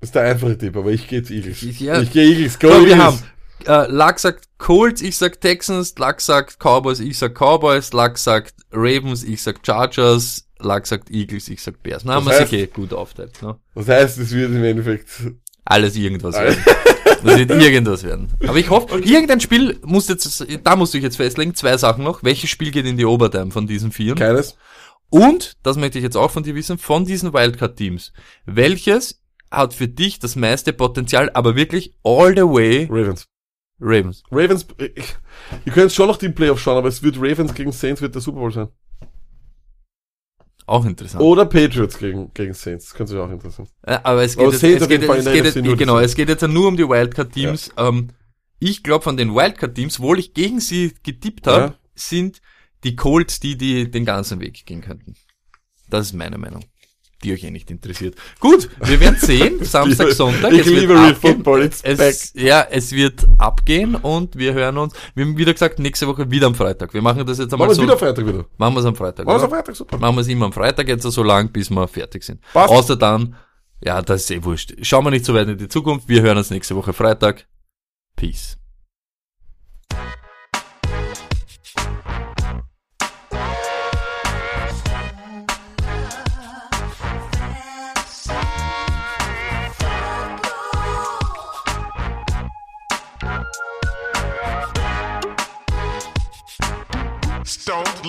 Das 0.00 0.08
ist 0.08 0.14
der 0.14 0.22
einfache 0.22 0.58
Tipp, 0.58 0.76
aber 0.76 0.90
ich 0.90 1.08
gehe 1.08 1.20
jetzt 1.20 1.30
Eagles. 1.30 1.80
Ja. 1.80 2.00
Ich 2.00 2.12
gehe 2.12 2.28
Eagles. 2.28 2.58
Go 2.58 2.68
So, 2.68 2.74
wir 2.74 2.92
Eagles. 2.92 2.98
haben 2.98 3.22
äh, 3.66 3.90
Luck 3.90 4.18
sagt 4.18 4.48
Colts, 4.58 5.02
ich 5.02 5.16
sag 5.16 5.40
Texans, 5.40 5.94
Luck 5.98 6.20
sagt 6.20 6.58
Cowboys, 6.60 7.00
ich 7.00 7.18
sag 7.18 7.34
Cowboys, 7.34 7.92
Luck 7.92 8.18
sagt 8.18 8.54
Ravens, 8.72 9.24
ich 9.24 9.42
sag 9.42 9.64
Chargers, 9.64 10.45
Luck 10.58 10.86
sagt 10.86 11.10
Eagles, 11.10 11.48
ich 11.48 11.62
sag 11.62 11.82
Bears. 11.82 12.04
Na, 12.04 12.20
wir 12.24 12.32
heißt- 12.32 12.48
sich 12.48 12.52
eh 12.60 12.66
gut 12.66 12.92
aufteilt. 12.92 13.42
Ne? 13.42 13.56
Das 13.74 13.88
heißt, 13.88 14.18
es 14.18 14.32
wird 14.32 14.50
im 14.50 14.64
Endeffekt 14.64 15.08
Alles 15.64 15.96
irgendwas 15.96 16.34
Alles. 16.34 16.56
werden. 16.64 16.76
Das 17.24 17.38
wird 17.38 17.50
irgendwas 17.50 18.04
werden. 18.04 18.28
Aber 18.46 18.56
ich 18.58 18.70
hoffe, 18.70 18.98
irgendein 19.00 19.40
Spiel 19.40 19.78
muss 19.84 20.08
jetzt, 20.08 20.46
da 20.62 20.76
musst 20.76 20.94
du 20.94 20.98
dich 20.98 21.04
jetzt 21.04 21.16
festlegen, 21.16 21.54
zwei 21.54 21.76
Sachen 21.76 22.04
noch. 22.04 22.22
Welches 22.22 22.50
Spiel 22.50 22.70
geht 22.70 22.86
in 22.86 22.96
die 22.96 23.04
Overtime 23.04 23.50
von 23.50 23.66
diesen 23.66 23.90
vier? 23.92 24.14
keines. 24.14 24.56
Und, 25.08 25.56
das 25.62 25.76
möchte 25.76 25.98
ich 25.98 26.04
jetzt 26.04 26.16
auch 26.16 26.30
von 26.30 26.42
dir 26.42 26.54
wissen, 26.54 26.78
von 26.78 27.04
diesen 27.04 27.32
Wildcard-Teams. 27.32 28.12
Welches 28.44 29.22
hat 29.50 29.72
für 29.74 29.88
dich 29.88 30.18
das 30.18 30.36
meiste 30.36 30.72
Potenzial, 30.72 31.30
aber 31.34 31.54
wirklich 31.56 31.94
all 32.02 32.34
the 32.34 32.42
way 32.42 32.86
Ravens. 32.90 33.26
Ravens? 33.80 34.22
Ravens, 34.30 34.66
ich, 34.78 35.14
ihr 35.64 35.72
könnt 35.72 35.92
schon 35.92 36.08
noch 36.08 36.16
die 36.16 36.28
Playoffs 36.28 36.62
schauen, 36.62 36.78
aber 36.78 36.88
es 36.88 37.02
wird 37.02 37.16
Ravens 37.18 37.54
gegen 37.54 37.72
Saints 37.72 38.02
wird 38.02 38.14
der 38.14 38.22
Super 38.22 38.40
Bowl 38.40 38.52
sein. 38.52 38.68
Auch 40.66 40.84
interessant. 40.84 41.22
Oder 41.22 41.46
Patriots 41.46 41.98
gegen, 41.98 42.32
gegen 42.34 42.52
Saints. 42.54 42.86
Das 42.86 42.94
könnte 42.94 43.12
sich 43.12 43.20
auch 43.20 43.30
interessieren. 43.30 43.68
Ja, 43.86 44.00
aber 44.04 44.24
es 44.24 44.36
geht 44.36 44.42
Aber 44.44 44.52
jetzt, 44.52 44.60
Saints 44.60 44.82
es 44.82 44.88
geht, 44.88 45.02
es 45.02 45.24
geht, 45.24 45.44
jetzt- 45.44 45.78
genau, 45.78 45.98
es 46.00 46.14
geht 46.16 46.28
jetzt 46.28 46.42
ja 46.42 46.48
nur 46.48 46.66
um 46.68 46.76
die 46.76 46.88
Wildcard-Teams. 46.88 47.70
Ähm, 47.76 48.08
ich 48.58 48.82
glaube, 48.82 49.04
von 49.04 49.16
den 49.16 49.34
Wildcard-Teams, 49.34 50.00
wohl 50.00 50.18
ich 50.18 50.34
gegen 50.34 50.58
sie 50.60 50.92
getippt 51.04 51.46
habe, 51.46 51.60
Ja. 51.66 51.74
sind 51.94 52.40
die 52.84 52.96
Colts 52.96 53.38
die, 53.38 53.56
die 53.56 53.90
den 53.90 54.04
ganzen 54.04 54.40
Weg 54.40 54.66
gehen 54.66 54.80
könnten. 54.80 55.14
Das 55.88 56.06
ist 56.06 56.12
meine 56.14 56.36
Meinung. 56.38 56.64
Die 57.24 57.32
euch 57.32 57.44
eh 57.44 57.50
nicht 57.50 57.70
interessiert. 57.70 58.14
Gut, 58.40 58.68
wir 58.84 59.00
werden 59.00 59.16
sehen. 59.18 59.58
Samstag, 59.64 60.12
Sonntag. 60.12 60.52
Ich 60.52 60.60
es 60.60 60.66
wird 60.66 60.80
liebe 60.80 60.92
Real 60.94 61.12
abgehen. 61.12 61.34
Football, 61.36 61.62
it's 61.62 61.82
Es, 61.82 62.32
ja, 62.34 62.66
es 62.70 62.92
wird 62.92 63.26
abgehen 63.38 63.94
und 63.94 64.36
wir 64.36 64.52
hören 64.52 64.76
uns. 64.76 64.92
Wir 65.14 65.24
haben 65.24 65.36
wieder 65.38 65.52
gesagt, 65.52 65.78
nächste 65.78 66.06
Woche 66.06 66.30
wieder 66.30 66.46
am 66.46 66.54
Freitag. 66.54 66.92
Wir 66.92 67.00
machen 67.00 67.24
das 67.26 67.38
jetzt 67.38 67.52
einmal 67.54 67.68
Machen 67.68 67.78
wir 67.78 67.86
so. 67.86 67.92
es 67.94 67.98
wieder 67.98 67.98
Freitag 67.98 68.26
wieder. 68.26 68.44
Machen 68.58 68.74
wir 68.74 68.80
es 68.80 68.86
am 68.86 68.96
Freitag. 68.96 69.24
Machen 69.26 69.34
wir 69.34 69.38
es 69.38 69.44
am 69.44 69.50
Freitag, 69.50 69.76
super. 69.76 69.98
Machen 69.98 70.16
wir 70.16 70.20
es 70.20 70.28
immer 70.28 70.44
am 70.46 70.52
Freitag 70.52 70.88
jetzt 70.88 71.02
so 71.02 71.22
lang, 71.22 71.50
bis 71.50 71.70
wir 71.70 71.88
fertig 71.88 72.22
sind. 72.22 72.40
Passt. 72.52 72.70
Außer 72.70 72.96
dann, 72.96 73.34
ja, 73.80 74.02
das 74.02 74.22
ist 74.22 74.30
eh 74.30 74.44
wurscht. 74.44 74.74
Schauen 74.82 75.04
wir 75.04 75.10
nicht 75.10 75.24
so 75.24 75.32
weit 75.32 75.48
in 75.48 75.56
die 75.56 75.68
Zukunft. 75.68 76.08
Wir 76.08 76.20
hören 76.20 76.36
uns 76.36 76.50
nächste 76.50 76.76
Woche 76.76 76.92
Freitag. 76.92 77.46
Peace. 78.14 78.58